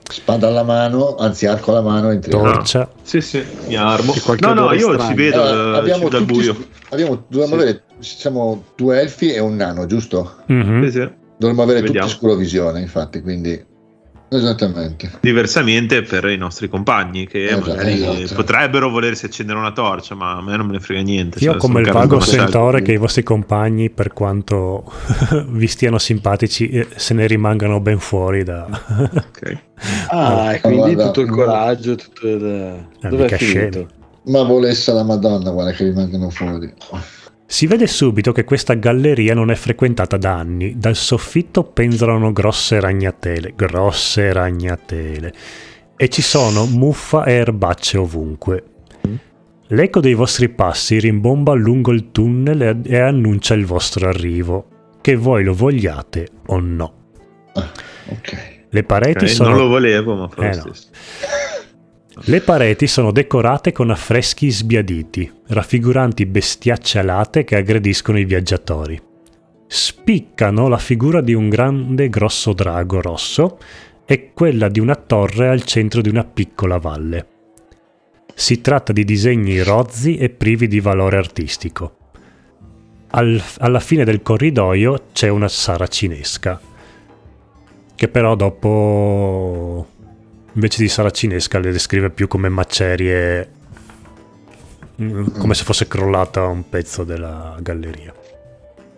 Spada 0.03 0.49
alla 0.49 0.63
mano, 0.63 1.17
anzi 1.17 1.47
arco 1.47 1.71
alla 1.71 1.81
mano, 1.81 2.11
entriamo. 2.11 2.43
Torcia. 2.43 2.81
No. 2.81 2.91
Sì, 3.01 3.23
sì, 3.23 3.43
mi 3.67 3.77
armo. 3.77 4.13
No, 4.41 4.53
no, 4.53 4.73
io 4.75 4.93
strano. 4.93 5.09
ci 5.09 5.15
vedo 5.15 5.43
allora, 5.43 5.79
abbiamo 5.79 6.11
dal 6.11 6.27
buio. 6.27 6.55
Abbiamo, 6.91 7.25
dobbiamo 7.29 7.57
sì. 7.57 7.63
avere, 7.63 7.83
siamo 8.01 8.63
due 8.77 9.01
elfi 9.01 9.33
e 9.33 9.39
un 9.39 9.57
nano, 9.57 9.87
giusto? 9.87 10.43
Mm-hmm. 10.53 10.83
Sì, 10.85 10.91
sì. 10.91 11.11
Dovremmo 11.39 11.63
avere 11.63 11.81
tutti 11.81 12.09
scurovisione, 12.11 12.79
infatti, 12.81 13.23
quindi 13.23 13.73
Esattamente. 14.37 15.11
Diversamente 15.21 16.03
per 16.03 16.25
i 16.25 16.37
nostri 16.37 16.69
compagni 16.69 17.27
che 17.27 17.45
esatto, 17.45 17.71
magari 17.71 18.23
esatto. 18.23 18.43
potrebbero 18.43 18.91
volersi 18.91 19.27
accendere 19.27 19.59
una 19.59 19.73
torcia, 19.73 20.15
ma 20.15 20.37
a 20.37 20.43
me 20.43 20.57
non 20.57 20.67
me 20.67 20.73
ne 20.73 20.81
frega 20.81 21.01
niente. 21.03 21.39
Io 21.39 21.53
ho 21.53 21.57
come 21.57 21.81
il 21.81 21.91
vago 21.91 22.21
sentore 22.21 22.83
che 22.83 22.93
i 22.93 22.97
vostri 22.97 23.23
compagni, 23.23 23.91
per 23.91 24.13
quanto 24.13 24.85
vi 25.49 25.67
stiano 25.67 25.99
simpatici, 25.99 26.69
eh, 26.69 26.89
se 26.97 27.15
ne 27.15 27.27
rimangano 27.27 27.81
ben 27.81 27.99
fuori 27.99 28.43
da... 28.43 28.67
okay. 29.29 29.61
Ah, 30.09 30.55
e 30.55 30.61
quindi 30.61 30.97
tutto 30.97 31.21
il 31.21 31.31
coraggio, 31.31 31.95
tutto 31.97 32.29
il... 32.29 32.45
Eh, 32.45 33.09
Dove 33.09 33.27
è 33.27 33.37
finito? 33.37 33.89
Ma 34.27 34.43
volesse 34.43 34.93
la 34.93 35.03
Madonna, 35.03 35.51
guarda 35.51 35.73
che 35.73 35.85
rimangano 35.85 36.31
fuori. 36.31 36.73
Si 37.47 37.67
vede 37.67 37.87
subito 37.87 38.33
che 38.33 38.45
questa 38.45 38.75
galleria 38.75 39.35
non 39.35 39.51
è 39.51 39.55
frequentata 39.55 40.17
da 40.17 40.35
anni. 40.35 40.79
Dal 40.79 40.97
soffitto 40.97 41.63
penzolano 41.63 42.33
grosse 42.33 42.81
ragnatele, 42.81 43.53
grosse 43.55 44.33
ragnatele. 44.33 45.33
E 45.97 46.09
ci 46.09 46.23
sono 46.23 46.67
muffa 46.67 47.25
e 47.25 47.33
erbacce 47.35 47.99
ovunque. 47.99 48.65
L'eco 49.69 50.01
dei 50.01 50.15
vostri 50.15 50.49
passi 50.49 50.99
rimbomba 50.99 51.53
lungo 51.55 51.93
il 51.93 52.11
tunnel 52.11 52.83
e 52.85 52.99
annuncia 52.99 53.55
il 53.55 53.65
vostro 53.65 54.09
arrivo, 54.09 54.69
che 55.01 55.17
voi 55.17 55.45
lo 55.45 55.55
vogliate 55.55 56.29
o 56.47 56.61
no. 56.61 56.95
Ah, 57.55 57.71
ok. 58.09 58.53
Le 58.69 58.83
pareti 58.83 59.25
okay, 59.25 59.29
sono... 59.29 59.51
Non 59.51 59.59
lo 59.59 59.69
volevo, 59.69 60.15
ma 60.17 60.29
fa 60.29 60.51
eh 60.51 60.57
no. 60.57 60.73
Le 62.17 62.41
pareti 62.41 62.87
sono 62.87 63.11
decorate 63.11 63.73
con 63.73 63.91
affreschi 63.91 64.49
sbiaditi, 64.49 65.31
raffiguranti 65.49 66.27
bestiacce 66.27 67.01
alate 67.01 67.43
che 67.43 67.57
aggrediscono 67.57 68.21
i 68.21 68.25
viaggiatori. 68.25 69.01
Spiccano 69.67 70.69
la 70.69 70.79
figura 70.79 71.21
di 71.21 71.35
un 71.35 71.49
grande 71.49 72.09
grosso 72.09 72.53
drago 72.53 73.01
rosso 73.01 73.59
è 74.05 74.33
quella 74.33 74.69
di 74.69 74.79
una 74.79 74.95
torre 74.95 75.49
al 75.49 75.65
centro 75.65 76.01
di 76.01 76.09
una 76.09 76.23
piccola 76.23 76.79
valle. 76.79 77.27
Si 78.33 78.61
tratta 78.61 78.93
di 78.93 79.05
disegni 79.05 79.61
rozzi 79.63 80.17
e 80.17 80.31
privi 80.31 80.69
di 80.69 80.79
valore 80.79 81.17
artistico. 81.17 81.97
Al, 83.11 83.43
alla 83.59 83.81
fine 83.81 84.05
del 84.05 84.23
corridoio 84.23 85.07
c'è 85.13 85.29
una 85.29 85.49
saracinesca, 85.49 86.61
che 87.97 88.09
però 88.09 88.37
dopo 88.37 89.89
invece 90.55 90.83
di 90.83 90.89
saracinesca 90.89 91.59
le 91.59 91.71
descrive 91.71 92.11
più 92.11 92.27
come 92.27 92.49
macerie, 92.49 93.51
mm, 95.01 95.39
come 95.39 95.55
se 95.55 95.65
fosse 95.65 95.87
crollata 95.87 96.47
un 96.47 96.69
pezzo 96.69 97.05
della 97.05 97.57
galleria. 97.61 98.13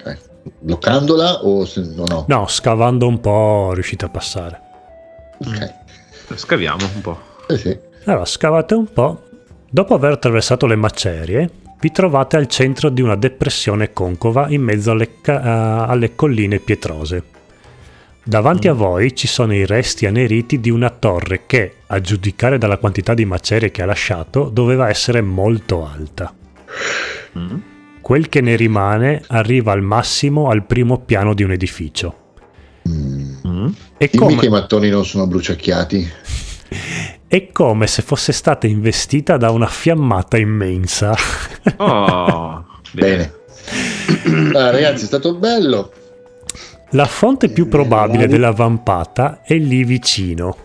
Okay. 0.00 0.18
Bloccandola 0.60 1.44
o 1.44 1.66
no, 1.74 2.04
no? 2.04 2.24
No, 2.28 2.46
scavando 2.46 3.06
un 3.06 3.20
po' 3.20 3.72
riuscite 3.72 4.04
a 4.04 4.08
passare. 4.08 4.60
Ok. 5.38 5.74
Scaviamo 6.34 6.84
un 6.94 7.00
po'. 7.00 7.20
Eh 7.48 7.58
sì. 7.58 7.78
Allora, 8.04 8.24
scavate 8.24 8.74
un 8.74 8.92
po'. 8.92 9.22
Dopo 9.68 9.94
aver 9.94 10.12
attraversato 10.12 10.66
le 10.66 10.76
macerie, 10.76 11.50
vi 11.80 11.90
trovate 11.90 12.36
al 12.36 12.46
centro 12.46 12.88
di 12.88 13.02
una 13.02 13.16
depressione 13.16 13.92
concava 13.92 14.48
in 14.48 14.62
mezzo 14.62 14.92
alle, 14.92 15.20
ca- 15.20 15.84
uh, 15.84 15.90
alle 15.90 16.14
colline 16.14 16.58
pietrose. 16.58 17.22
Davanti 18.28 18.66
mm. 18.66 18.70
a 18.72 18.74
voi 18.74 19.14
ci 19.14 19.28
sono 19.28 19.54
i 19.54 19.64
resti 19.64 20.04
anneriti 20.04 20.58
di 20.58 20.68
una 20.68 20.90
torre 20.90 21.42
che, 21.46 21.76
a 21.86 22.00
giudicare 22.00 22.58
dalla 22.58 22.76
quantità 22.76 23.14
di 23.14 23.24
macerie 23.24 23.70
che 23.70 23.82
ha 23.82 23.86
lasciato, 23.86 24.50
doveva 24.52 24.88
essere 24.88 25.20
molto 25.20 25.86
alta. 25.86 26.34
Mm. 27.38 27.56
Quel 28.00 28.28
che 28.28 28.40
ne 28.40 28.56
rimane 28.56 29.22
arriva 29.28 29.70
al 29.70 29.82
massimo 29.82 30.50
al 30.50 30.66
primo 30.66 30.98
piano 30.98 31.34
di 31.34 31.44
un 31.44 31.52
edificio. 31.52 32.16
Mm. 32.88 33.68
E 33.96 34.08
Dimmi 34.10 34.24
come... 34.24 34.40
che 34.40 34.46
i 34.46 34.50
mattoni 34.50 34.88
non 34.88 35.04
sono 35.04 35.28
bruciacchiati. 35.28 36.10
È 37.28 37.46
come 37.52 37.86
se 37.86 38.02
fosse 38.02 38.32
stata 38.32 38.66
investita 38.66 39.36
da 39.36 39.50
una 39.50 39.68
fiammata 39.68 40.36
immensa. 40.36 41.14
Oh, 41.76 42.66
bene. 42.90 43.34
Ah, 44.52 44.70
ragazzi, 44.70 45.04
è 45.04 45.06
stato 45.06 45.36
bello. 45.36 45.92
La 46.90 47.06
fonte 47.06 47.48
più 47.48 47.66
probabile 47.66 48.28
della 48.28 48.52
vampata 48.52 49.42
è 49.42 49.54
lì 49.54 49.82
vicino. 49.82 50.56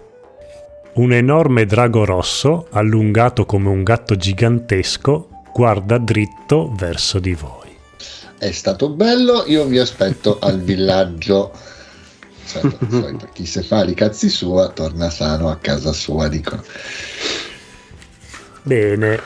Un 0.93 1.13
enorme 1.13 1.65
drago 1.65 2.05
rosso, 2.05 2.67
allungato 2.71 3.45
come 3.45 3.69
un 3.69 3.81
gatto 3.81 4.15
gigantesco, 4.15 5.29
guarda 5.51 5.97
dritto 5.97 6.71
verso 6.75 7.17
di 7.17 7.33
voi. 7.33 7.75
È 8.37 8.51
stato 8.51 8.89
bello, 8.89 9.45
io 9.47 9.65
vi 9.65 9.79
aspetto 9.79 10.37
al 10.39 10.61
villaggio. 10.61 11.51
Solito, 12.43 13.27
chi 13.33 13.47
se 13.47 13.63
fa 13.63 13.83
i 13.83 13.95
cazzi 13.95 14.29
sua 14.29 14.69
torna 14.69 15.09
sano 15.09 15.49
a 15.49 15.55
casa 15.55 15.91
sua, 15.91 16.27
dicono. 16.27 16.63
Bene. 18.61 19.21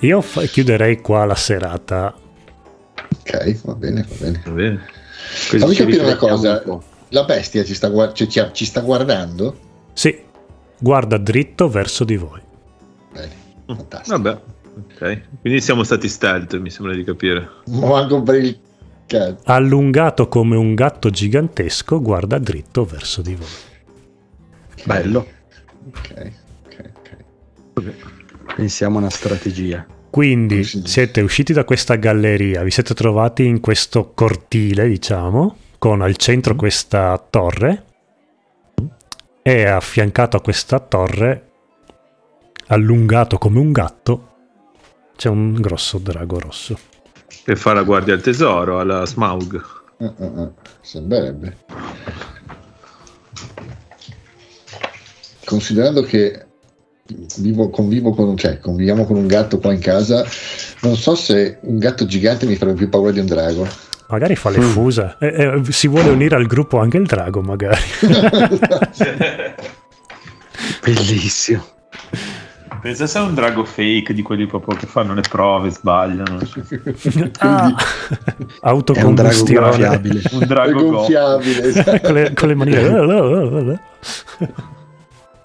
Io 0.00 0.20
fa- 0.20 0.42
chiuderei 0.42 1.00
qua 1.00 1.24
la 1.24 1.34
serata 1.34 2.14
Ok, 3.24 3.64
va 3.64 3.74
bene, 3.74 4.06
va 4.06 4.14
bene. 4.18 4.42
Va 4.44 4.50
bene. 4.50 4.80
Fammi 5.24 5.74
capire 5.74 6.02
una 6.02 6.16
cosa. 6.16 6.62
Un 6.66 6.80
la 7.14 7.24
bestia 7.24 7.64
ci 7.64 7.74
sta, 7.74 8.12
ci, 8.12 8.28
ci 8.28 8.64
sta, 8.64 8.80
guardando? 8.80 9.56
Sì, 9.92 10.20
guarda 10.78 11.16
dritto 11.16 11.68
verso 11.68 12.02
di 12.04 12.16
voi. 12.16 12.40
Bene, 13.12 13.32
mm. 13.70 13.76
fantastico. 13.76 14.20
Vabbè, 14.20 14.40
ok. 14.76 15.20
Quindi 15.40 15.60
siamo 15.60 15.84
stati 15.84 16.08
stealth, 16.08 16.58
mi 16.58 16.70
sembra 16.70 16.92
di 16.92 17.04
capire. 17.04 17.48
Manco 17.66 18.20
per 18.22 18.34
il 18.42 18.58
cazzo. 19.06 19.42
Allungato 19.44 20.26
come 20.26 20.56
un 20.56 20.74
gatto 20.74 21.08
gigantesco, 21.10 22.02
guarda 22.02 22.38
dritto 22.38 22.84
verso 22.84 23.22
di 23.22 23.36
voi. 23.36 24.82
Bello. 24.84 25.26
Ok, 25.86 26.32
ok, 26.64 26.88
ok. 27.74 27.94
Pensiamo 28.56 28.96
a 28.96 29.00
una 29.02 29.10
strategia. 29.10 29.86
Quindi 30.14 30.62
siete 30.62 31.22
usciti 31.22 31.52
da 31.52 31.64
questa 31.64 31.96
galleria, 31.96 32.62
vi 32.62 32.70
siete 32.70 32.94
trovati 32.94 33.46
in 33.46 33.58
questo 33.58 34.12
cortile, 34.14 34.86
diciamo, 34.86 35.56
con 35.76 36.02
al 36.02 36.14
centro 36.14 36.54
mm. 36.54 36.56
questa 36.56 37.26
torre 37.30 37.84
e 39.42 39.66
affiancato 39.66 40.36
a 40.36 40.40
questa 40.40 40.78
torre, 40.78 41.50
allungato 42.68 43.38
come 43.38 43.58
un 43.58 43.72
gatto, 43.72 44.34
c'è 45.16 45.28
un 45.28 45.54
grosso 45.54 45.98
drago 45.98 46.38
rosso. 46.38 46.78
Che 47.26 47.56
fa 47.56 47.72
la 47.72 47.82
guardia 47.82 48.14
al 48.14 48.22
tesoro, 48.22 48.78
alla 48.78 49.04
Smaug. 49.04 49.64
Uh, 49.96 50.14
uh, 50.16 50.24
uh. 50.24 50.54
Sembrerebbe. 50.80 51.56
Considerando 55.44 56.02
che 56.02 56.43
vivo, 57.38 57.68
convivo 57.70 58.12
con, 58.14 58.36
cioè, 58.36 58.58
conviviamo 58.58 59.04
con 59.04 59.16
un 59.16 59.26
gatto 59.26 59.58
qua 59.58 59.72
in 59.72 59.80
casa. 59.80 60.24
Non 60.82 60.96
so 60.96 61.14
se 61.14 61.58
un 61.62 61.78
gatto 61.78 62.06
gigante 62.06 62.46
mi 62.46 62.56
farebbe 62.56 62.78
più 62.78 62.88
paura 62.88 63.10
di 63.10 63.20
un 63.20 63.26
drago. 63.26 63.66
Magari 64.08 64.36
fa 64.36 64.50
le 64.50 64.58
mm. 64.58 64.62
fusa. 64.62 65.16
Eh, 65.18 65.26
eh, 65.26 65.62
si 65.70 65.88
vuole 65.88 66.10
unire 66.10 66.36
al 66.36 66.46
gruppo 66.46 66.78
anche 66.78 66.96
il 66.98 67.06
drago, 67.06 67.40
magari. 67.42 67.80
Bellissimo. 70.82 71.64
Pensa 72.80 73.06
se 73.06 73.18
è 73.18 73.22
un 73.22 73.34
drago 73.34 73.64
fake 73.64 74.12
di 74.12 74.20
quelli 74.20 74.46
proprio 74.46 74.76
che 74.76 74.86
fanno 74.86 75.14
le 75.14 75.22
prove, 75.22 75.70
sbagliano. 75.70 76.38
ah. 77.38 77.74
Autocombustione. 78.60 80.20
Un 80.32 80.46
drago 80.46 80.90
gonfiabile. 80.90 82.00
con, 82.02 82.12
le, 82.12 82.34
con 82.34 82.48
le 82.48 82.54
manine. 82.54 83.80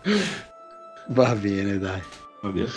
Va 1.10 1.36
bene, 1.36 1.78
dai. 1.78 2.02
Va 2.42 2.50
bene. 2.50 2.68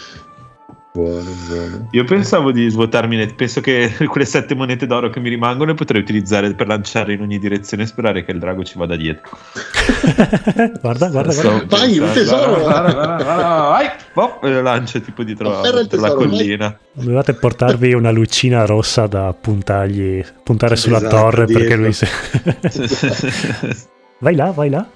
Buono, 0.95 1.31
buono. 1.49 1.89
Io 1.93 2.05
pensavo 2.05 2.53
di 2.53 2.69
svuotarmi, 2.69 3.33
penso 3.33 3.63
che 3.63 3.91
quelle 4.09 4.27
sette 4.27 4.55
monete 4.55 4.87
d'oro 4.87 5.09
che 5.09 5.21
mi 5.21 5.31
rimangono 5.31 5.71
le 5.71 5.75
potrei 5.75 6.03
utilizzare 6.03 6.53
per 6.53 6.67
lanciare 6.67 7.15
in 7.15 7.23
ogni 7.23 7.39
direzione 7.39 7.85
e 7.85 7.87
sperare 7.87 8.25
che 8.25 8.33
il 8.33 8.39
drago 8.39 8.63
ci 8.63 8.77
vada 8.77 8.95
dietro. 8.95 9.31
guarda, 10.83 11.09
guarda, 11.09 11.33
guarda. 11.33 11.65
Vai, 11.67 11.99
un 11.99 12.13
tesoro! 12.13 12.61
Guarda, 12.61 12.93
guarda, 12.93 13.25
vai! 13.25 13.91
Oh, 14.15 14.39
e 14.43 14.51
lo 14.51 14.61
lancio 14.61 15.01
tipo 15.01 15.23
dietro, 15.23 15.63
dietro 15.63 16.01
la 16.01 16.13
collina. 16.13 16.79
Vai. 16.93 17.05
Dovevate 17.05 17.33
portarvi 17.35 17.95
una 17.95 18.11
lucina 18.11 18.67
rossa 18.67 19.07
da 19.07 19.35
puntargli, 19.39 20.23
puntare 20.43 20.77
sulla 20.77 20.99
esatto, 20.99 21.17
torre 21.17 21.47
dietro. 21.47 21.65
perché 21.65 21.77
lui 21.77 21.93
si... 21.95 22.07
vai 24.21 24.35
là, 24.35 24.51
vai 24.51 24.69
là. 24.69 24.87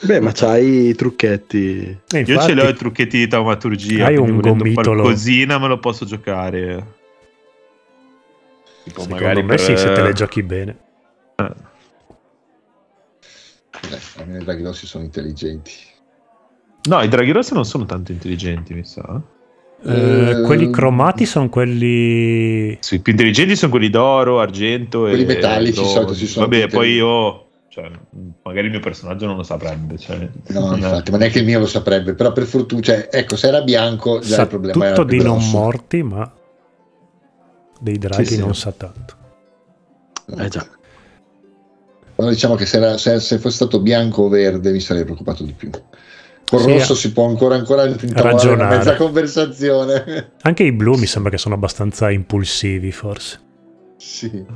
Beh, 0.00 0.20
ma 0.20 0.30
c'hai 0.32 0.88
i 0.88 0.94
trucchetti. 0.94 1.98
Eh, 2.12 2.20
Io 2.20 2.40
ce 2.40 2.54
l'ho 2.54 2.68
i 2.68 2.74
trucchetti 2.74 3.18
di 3.18 3.26
taumaturgia. 3.26 4.06
Hai 4.06 4.16
un 4.16 4.38
gomitolo. 4.38 5.02
Qualcosina 5.02 5.58
me 5.58 5.66
lo 5.66 5.78
posso 5.78 6.04
giocare. 6.04 6.96
Tipo 8.84 9.02
Secondo 9.02 9.14
magari 9.14 9.42
me 9.42 9.56
per... 9.56 9.60
sì, 9.60 9.76
se 9.76 9.92
te 9.92 10.02
le 10.02 10.12
giochi 10.12 10.42
bene. 10.42 10.78
Eh. 11.36 11.52
Beh, 13.88 13.98
almeno 14.18 14.40
i 14.40 14.44
draghi 14.44 14.62
rossi 14.62 14.86
sono 14.86 15.04
intelligenti. 15.04 15.72
No, 16.84 17.02
i 17.02 17.08
draghi 17.08 17.32
rossi 17.32 17.54
non 17.54 17.64
sono 17.64 17.84
tanto 17.84 18.12
intelligenti, 18.12 18.74
mi 18.74 18.84
sa. 18.84 19.20
Eh, 19.84 20.42
quelli 20.44 20.70
cromati 20.70 21.26
sono 21.26 21.48
quelli. 21.48 22.76
Sì, 22.80 22.96
i 22.96 23.00
più 23.00 23.12
intelligenti 23.12 23.56
sono 23.56 23.70
quelli 23.70 23.90
d'oro, 23.90 24.40
argento 24.40 25.00
quelli 25.00 25.22
e. 25.22 25.24
Quelli 25.24 25.40
metallici, 25.40 25.84
solito 25.84 26.14
si 26.14 26.26
sono. 26.26 26.46
Vabbè, 26.46 26.68
poi 26.68 26.92
io 26.94 27.47
cioè, 27.68 27.90
magari 28.42 28.66
il 28.66 28.72
mio 28.72 28.80
personaggio 28.80 29.26
non 29.26 29.36
lo 29.36 29.42
saprebbe. 29.42 29.98
Cioè, 29.98 30.28
no, 30.48 30.74
infatti, 30.74 31.10
ma 31.10 31.18
neanche 31.18 31.40
il 31.40 31.44
mio 31.44 31.60
lo 31.60 31.66
saprebbe. 31.66 32.14
Però 32.14 32.32
per 32.32 32.44
fortuna, 32.44 32.80
cioè, 32.80 33.08
ecco, 33.10 33.36
se 33.36 33.48
era 33.48 33.60
bianco, 33.60 34.20
già 34.20 34.36
sa 34.36 34.42
il 34.42 34.48
problema 34.48 34.88
tutto 34.88 35.04
di 35.04 35.18
grosso. 35.18 35.34
non 35.34 35.50
morti, 35.50 36.02
ma 36.02 36.32
dei 37.80 37.98
draghi 37.98 38.24
sì, 38.24 38.34
sì. 38.34 38.40
non 38.40 38.54
sa 38.54 38.72
tanto. 38.72 39.16
Eh 40.36 40.48
già. 40.48 40.66
Però 42.14 42.28
diciamo 42.28 42.54
che 42.54 42.66
se, 42.66 42.78
era, 42.78 42.96
se, 42.96 43.20
se, 43.20 43.38
fosse 43.38 43.56
stato 43.56 43.80
bianco 43.80 44.22
o 44.22 44.28
verde 44.28 44.72
mi 44.72 44.80
sarei 44.80 45.04
preoccupato 45.04 45.44
di 45.44 45.52
più. 45.52 45.70
Con 46.48 46.60
sì, 46.60 46.72
rosso 46.72 46.94
si 46.94 47.12
può 47.12 47.26
ancora, 47.26 47.54
ancora 47.54 47.84
ragionare 47.84 48.50
una 48.50 48.68
mezza 48.68 48.96
conversazione. 48.96 50.32
Anche 50.40 50.64
i 50.64 50.72
blu 50.72 50.96
mi 50.96 51.06
sembra 51.06 51.30
che 51.30 51.38
sono 51.38 51.54
abbastanza 51.54 52.10
impulsivi, 52.10 52.90
forse. 52.90 53.38
Sì. 53.98 54.46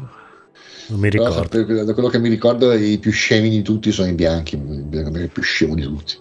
Non 0.93 1.01
mi 1.01 1.09
ricordo. 1.09 1.49
Però, 1.49 1.85
da 1.85 1.95
quello 1.95 2.09
che 2.09 2.19
mi 2.19 2.29
ricordo, 2.29 2.71
i 2.75 2.99
più 2.99 3.11
scemi 3.11 3.49
di 3.49 3.63
tutti 3.63 3.91
sono 3.91 4.09
i 4.09 4.13
bianchi. 4.13 4.57
Il 4.57 5.31
più 5.33 5.43
scemo 5.43 5.75
di 5.75 5.83
tutti. 5.83 6.15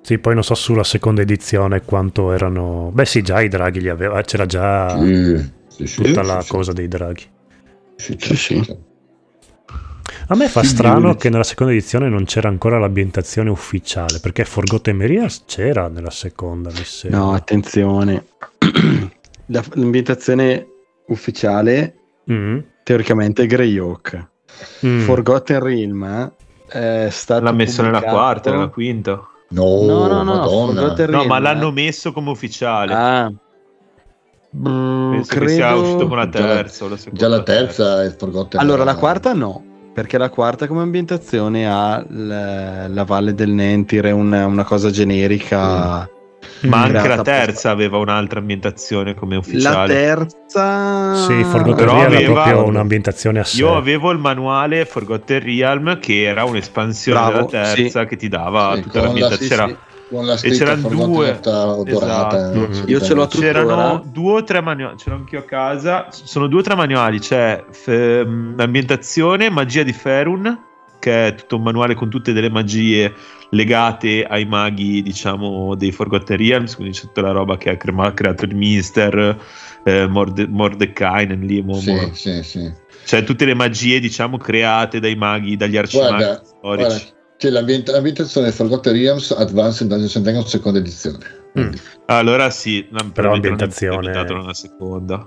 Sì, 0.00 0.18
poi 0.18 0.32
non 0.32 0.42
so 0.42 0.54
sulla 0.54 0.84
seconda 0.84 1.20
edizione 1.20 1.82
quanto 1.82 2.32
erano. 2.32 2.90
Beh, 2.94 3.04
sì, 3.04 3.20
già 3.20 3.42
i 3.42 3.48
draghi 3.48 3.82
li 3.82 3.90
aveva. 3.90 4.22
C'era 4.22 4.46
già 4.46 4.98
sì, 4.98 5.86
sì, 5.86 6.02
tutta 6.02 6.22
sì, 6.22 6.26
la 6.26 6.44
cosa 6.48 6.72
dei 6.72 6.88
draghi. 6.88 7.24
Sì, 7.96 8.16
sì, 8.18 8.36
sì. 8.36 8.76
A 10.30 10.34
me 10.34 10.48
fa 10.48 10.62
strano 10.62 11.14
che 11.14 11.28
nella 11.28 11.44
seconda 11.44 11.72
edizione 11.72 12.08
non 12.08 12.24
c'era 12.24 12.48
ancora 12.48 12.78
l'ambientazione 12.78 13.50
ufficiale, 13.50 14.18
perché 14.20 14.44
Forgotten 14.46 14.96
Merias 14.96 15.44
c'era 15.46 15.88
nella 15.88 16.10
seconda, 16.10 16.70
mi 16.70 16.84
sembra. 16.84 17.20
No, 17.20 17.32
attenzione. 17.34 18.24
l'ambientazione 19.46 20.66
ufficiale 21.08 21.94
mm 22.30 22.58
teoricamente 22.88 23.46
Greyhawk. 23.46 24.28
Mm. 24.86 25.00
Forgotten 25.00 25.60
Realm 25.60 26.32
è 26.66 27.08
stato 27.10 27.44
l'ha 27.44 27.52
messo 27.52 27.82
pubblicato... 27.82 28.06
nella 28.06 28.18
quarta, 28.18 28.50
nella 28.50 28.68
quinta. 28.68 29.28
No, 29.50 29.84
no, 29.84 30.22
no, 30.22 30.72
no, 30.72 30.94
no 30.96 31.24
ma 31.26 31.38
l'hanno 31.38 31.70
messo 31.70 32.12
come 32.12 32.30
ufficiale. 32.30 32.94
Ah. 32.94 33.30
Penso 34.50 35.28
credo... 35.28 35.44
che 35.44 35.52
sia 35.52 35.76
uscito 35.76 36.08
con 36.08 36.16
la 36.16 36.28
terza. 36.28 36.86
Già 36.86 36.94
la, 36.94 37.10
già 37.12 37.28
la 37.28 37.42
terza 37.42 38.02
è 38.04 38.16
Forgotten. 38.16 38.58
Allora, 38.58 38.84
la 38.84 38.96
quarta 38.96 39.34
no, 39.34 39.62
perché 39.92 40.16
la 40.16 40.30
quarta 40.30 40.66
come 40.66 40.80
ambientazione 40.80 41.70
ha 41.70 42.02
la, 42.08 42.88
la 42.88 43.04
Valle 43.04 43.34
del 43.34 43.50
Nentire, 43.50 44.12
una, 44.12 44.46
una 44.46 44.64
cosa 44.64 44.88
generica. 44.88 46.08
Mm 46.10 46.16
ma 46.62 46.82
anche 46.82 47.08
la 47.08 47.22
terza 47.22 47.70
aveva 47.70 47.98
un'altra 47.98 48.40
ambientazione 48.40 49.14
come 49.14 49.36
ufficiale. 49.36 49.92
La 49.92 50.00
terza... 50.00 51.14
Sì, 51.14 51.44
Forgotten 51.44 51.84
Realm 51.84 52.14
aveva 52.14 52.32
proprio 52.42 52.64
un'ambientazione 52.64 53.40
a 53.40 53.44
sé. 53.44 53.58
Io 53.58 53.76
avevo 53.76 54.10
il 54.10 54.18
manuale 54.18 54.84
Forgotten 54.84 55.40
Realm 55.40 55.98
che 55.98 56.22
era 56.22 56.44
un'espansione 56.44 57.18
Bravo, 57.18 57.46
della 57.48 57.72
terza 57.72 58.00
sì. 58.00 58.06
che 58.06 58.16
ti 58.16 58.28
dava 58.28 58.72
sì, 58.74 58.82
tutta 58.82 59.02
l'ambientazione. 59.02 59.76
La, 60.10 60.36
sì, 60.38 60.46
e 60.46 60.50
c'erano 60.52 60.88
due 60.88 61.38
odorata, 61.42 62.36
esatto. 62.36 62.58
mm-hmm. 62.58 62.82
io 62.86 62.98
ce 62.98 63.12
l'ho 63.12 63.26
tuttora. 63.26 63.52
c'erano 63.52 64.02
due 64.10 64.32
o 64.32 64.42
tre 64.42 64.62
manuali 64.62 64.96
ce 64.96 65.10
l'ho 65.10 65.16
anch'io 65.16 65.40
a 65.40 65.42
casa 65.42 66.06
sono 66.08 66.46
due 66.46 66.60
o 66.60 66.62
tre 66.62 66.74
manuali 66.74 67.18
c'è 67.18 67.62
f- 67.70 68.24
mm, 68.26 68.58
ambientazione 68.58 69.50
magia 69.50 69.82
di 69.82 69.92
Ferun 69.92 70.62
che 70.98 71.26
è 71.26 71.34
tutto 71.34 71.56
un 71.56 71.62
manuale 71.62 71.94
con 71.94 72.08
tutte 72.08 72.32
delle 72.32 72.48
magie 72.48 73.12
legate 73.50 74.24
ai 74.24 74.44
maghi, 74.44 75.02
diciamo, 75.02 75.74
dei 75.74 75.92
Forgotten 75.92 76.36
Realms, 76.36 76.74
quindi 76.74 76.94
c'è 76.94 77.02
tutta 77.02 77.22
la 77.22 77.30
roba 77.30 77.56
che 77.56 77.70
ha 77.70 77.76
creato 77.76 78.44
il 78.44 78.54
Mister, 78.54 79.38
eh, 79.84 80.06
Morde- 80.06 80.46
Mordecai, 80.46 81.26
Limo, 81.46 81.74
sì, 81.74 81.92
Mor- 81.92 82.14
sì, 82.14 82.42
sì. 82.42 82.72
Cioè 83.04 83.24
tutte 83.24 83.44
le 83.44 83.54
magie, 83.54 84.00
diciamo, 84.00 84.36
create 84.36 85.00
dai 85.00 85.16
maghi, 85.16 85.56
dagli 85.56 85.76
arcimaghi 85.76 86.16
guarda, 86.16 86.42
storici. 86.44 86.86
Guarda, 86.86 87.04
c'è 87.38 87.50
l'ambient- 87.50 87.88
l'ambientazione 87.88 88.52
Forgotten 88.52 88.92
Realms 88.92 89.30
Advanced 89.30 89.88
Dungeons 89.88 90.16
and 90.16 90.24
Dragons 90.24 90.48
seconda 90.48 90.78
edizione. 90.78 91.18
Mm. 91.58 91.72
Allora 92.06 92.50
sì, 92.50 92.86
però 93.12 93.32
ambientazione... 93.32 94.12
Non 94.12 94.40
una 94.40 94.54
seconda. 94.54 95.26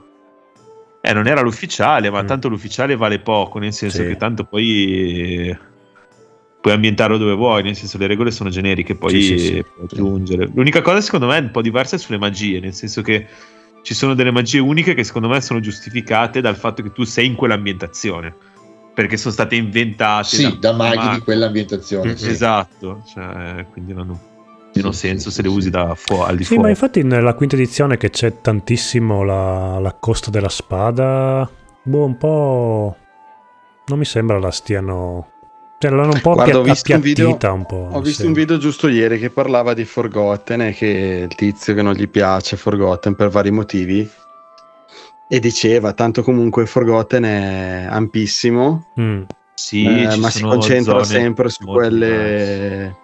Eh, 1.01 1.13
non 1.13 1.25
era 1.25 1.41
l'ufficiale, 1.41 2.11
ma 2.11 2.21
mm. 2.21 2.27
tanto 2.27 2.47
l'ufficiale 2.47 2.95
vale 2.95 3.19
poco, 3.19 3.57
nel 3.57 3.73
senso 3.73 4.03
sì. 4.03 4.07
che 4.09 4.17
tanto 4.17 4.43
poi 4.43 5.57
puoi 6.61 6.73
ambientarlo 6.73 7.17
dove 7.17 7.33
vuoi, 7.33 7.63
nel 7.63 7.75
senso 7.75 7.97
le 7.97 8.07
regole 8.07 8.29
sono 8.31 8.49
generiche, 8.49 8.95
poi 8.95 9.21
sì, 9.21 9.39
sì, 9.39 9.63
puoi 9.63 9.87
aggiungere. 9.89 10.49
L'unica 10.53 10.81
cosa 10.81 11.01
secondo 11.01 11.25
me 11.25 11.37
è 11.37 11.41
un 11.41 11.51
po' 11.51 11.61
diversa 11.61 11.95
è 11.95 11.99
sulle 11.99 12.19
magie, 12.19 12.59
nel 12.59 12.73
senso 12.73 13.01
che 13.01 13.27
ci 13.81 13.95
sono 13.95 14.13
delle 14.13 14.31
magie 14.31 14.59
uniche 14.59 14.93
che 14.93 15.03
secondo 15.03 15.27
me 15.27 15.41
sono 15.41 15.59
giustificate 15.59 16.39
dal 16.39 16.55
fatto 16.55 16.83
che 16.83 16.91
tu 16.91 17.03
sei 17.03 17.25
in 17.25 17.35
quell'ambientazione. 17.35 18.33
Perché 18.93 19.17
sono 19.17 19.33
state 19.33 19.55
inventate 19.55 20.35
sì, 20.35 20.43
da, 20.43 20.71
da 20.71 20.73
maghi 20.73 20.97
da 20.97 21.13
di 21.15 21.19
quell'ambientazione. 21.21 22.15
Sì. 22.15 22.29
Esatto, 22.29 23.03
cioè, 23.11 23.65
quindi 23.71 23.93
non, 23.93 24.19
meno 24.75 24.91
senso 24.91 25.31
se 25.31 25.41
le 25.41 25.47
usi 25.47 25.69
da 25.69 25.95
fuori 25.95 26.29
al 26.29 26.35
di 26.35 26.43
sì, 26.43 26.49
fuori. 26.49 26.63
ma 26.63 26.69
infatti 26.69 27.01
nella 27.01 27.33
quinta 27.33 27.55
edizione 27.55 27.97
che 27.97 28.09
c'è 28.09 28.41
tantissimo 28.41 29.23
la, 29.23 29.79
la 29.79 29.93
costa 29.93 30.29
della 30.29 30.49
spada, 30.49 31.49
boh, 31.81 32.05
un 32.05 32.17
po'... 32.17 32.95
Non 33.87 33.97
mi 33.97 34.05
sembra 34.05 34.37
la 34.37 34.51
stiano... 34.51 35.30
Cioè, 35.81 35.89
l'hanno 35.89 36.13
un 36.13 36.21
po' 36.21 36.33
Guarda, 36.33 36.59
ho 36.59 36.61
visto 36.61 36.93
un 36.93 37.01
video, 37.01 37.29
un 37.41 37.65
po', 37.65 37.89
Ho 37.91 38.01
visto 38.01 38.27
un 38.27 38.33
video 38.33 38.59
giusto 38.59 38.87
ieri 38.87 39.17
che 39.17 39.31
parlava 39.31 39.73
di 39.73 39.83
Forgotten 39.83 40.61
e 40.61 40.73
che 40.73 41.25
il 41.27 41.35
tizio 41.35 41.73
che 41.73 41.81
non 41.81 41.95
gli 41.95 42.07
piace 42.07 42.55
Forgotten 42.55 43.15
per 43.15 43.29
vari 43.29 43.49
motivi 43.49 44.07
e 45.27 45.39
diceva 45.39 45.93
tanto 45.93 46.21
comunque 46.21 46.67
Forgotten 46.67 47.23
è 47.23 47.87
ampissimo. 47.89 48.91
Mm. 49.01 49.23
sì, 49.55 49.85
eh, 49.87 50.17
ma 50.17 50.29
si 50.29 50.43
concentra 50.43 51.03
sempre 51.03 51.49
su 51.49 51.65
quelle 51.65 52.07
diverse 52.07 53.00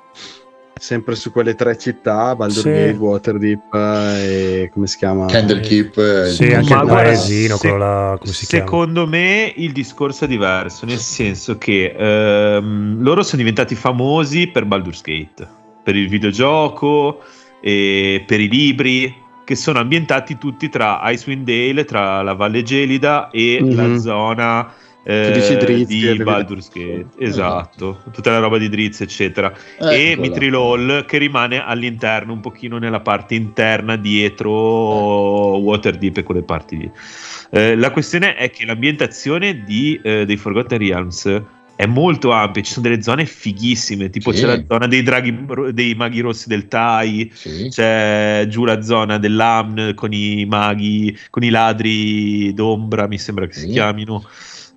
sempre 0.79 1.15
su 1.15 1.31
quelle 1.31 1.55
tre 1.55 1.77
città, 1.77 2.35
Baldur 2.35 2.61
sì. 2.61 2.69
Gate, 2.69 2.97
Waterdeep 2.97 3.73
e 3.73 4.69
come 4.73 4.87
si 4.87 4.97
chiama? 4.97 5.25
Candlekeep. 5.25 5.97
Eh, 5.97 6.29
sì, 6.29 6.53
anche 6.53 6.73
il 6.73 6.85
paesino, 6.85 7.57
se, 7.57 7.77
là, 7.77 8.17
come 8.19 8.33
si 8.33 8.45
Secondo 8.45 9.07
chiama? 9.07 9.17
me 9.17 9.53
il 9.55 9.71
discorso 9.71 10.25
è 10.25 10.27
diverso, 10.27 10.85
nel 10.85 10.99
senso 10.99 11.57
che 11.57 11.95
ehm, 11.97 13.01
loro 13.01 13.23
sono 13.23 13.37
diventati 13.41 13.75
famosi 13.75 14.47
per 14.47 14.65
Baldur's 14.65 15.01
Gate, 15.01 15.47
per 15.83 15.95
il 15.95 16.07
videogioco 16.09 17.21
e 17.61 18.23
per 18.25 18.39
i 18.39 18.47
libri 18.47 19.25
che 19.43 19.55
sono 19.55 19.79
ambientati 19.79 20.37
tutti 20.37 20.67
tra 20.67 20.99
Icewind 21.03 21.45
Dale, 21.45 21.85
tra 21.85 22.21
la 22.21 22.33
Valle 22.33 22.63
Gelida 22.63 23.29
e 23.29 23.59
mm-hmm. 23.61 23.75
la 23.75 23.97
zona 23.97 24.73
eh, 25.09 25.85
di 25.87 26.21
Baldur's 26.21 26.69
Gate, 26.69 27.07
esatto, 27.17 28.03
tutta 28.11 28.31
la 28.31 28.39
roba 28.39 28.57
di 28.57 28.67
Drizzt, 28.67 29.01
eccetera. 29.01 29.53
Eccola. 29.75 29.91
E 29.93 30.17
Mitrilol 30.17 31.05
che 31.07 31.17
rimane 31.17 31.63
all'interno, 31.63 32.33
un 32.33 32.41
pochino 32.41 32.77
nella 32.77 32.99
parte 32.99 33.35
interna, 33.35 33.95
dietro 33.95 34.51
Waterdeep 35.59 36.17
e 36.17 36.23
quelle 36.23 36.43
parti 36.43 36.77
lì. 36.77 36.91
Eh, 37.51 37.77
la 37.77 37.91
questione 37.91 38.35
è 38.35 38.49
che 38.49 38.65
l'ambientazione 38.65 39.63
di, 39.63 39.97
eh, 40.03 40.25
dei 40.25 40.35
Forgotten 40.35 40.77
Realms 40.77 41.41
è 41.77 41.85
molto 41.85 42.31
ampia, 42.31 42.61
ci 42.61 42.73
sono 42.73 42.89
delle 42.89 43.01
zone 43.01 43.25
fighissime, 43.25 44.09
tipo 44.09 44.33
sì. 44.33 44.41
c'è 44.41 44.47
la 44.47 44.61
zona 44.67 44.87
dei 44.87 45.03
draghi 45.03 45.45
dei 45.71 45.93
maghi 45.95 46.19
rossi 46.19 46.49
del 46.49 46.67
Tai, 46.67 47.31
sì. 47.33 47.67
c'è 47.69 48.45
giù 48.49 48.65
la 48.65 48.81
zona 48.81 49.17
dell'Amn 49.17 49.93
con 49.93 50.11
i 50.11 50.45
maghi, 50.45 51.17
con 51.29 51.43
i 51.43 51.49
ladri 51.49 52.53
d'ombra, 52.53 53.07
mi 53.07 53.17
sembra 53.17 53.45
che 53.45 53.53
sì. 53.53 53.59
si 53.61 53.67
chiamino. 53.67 54.25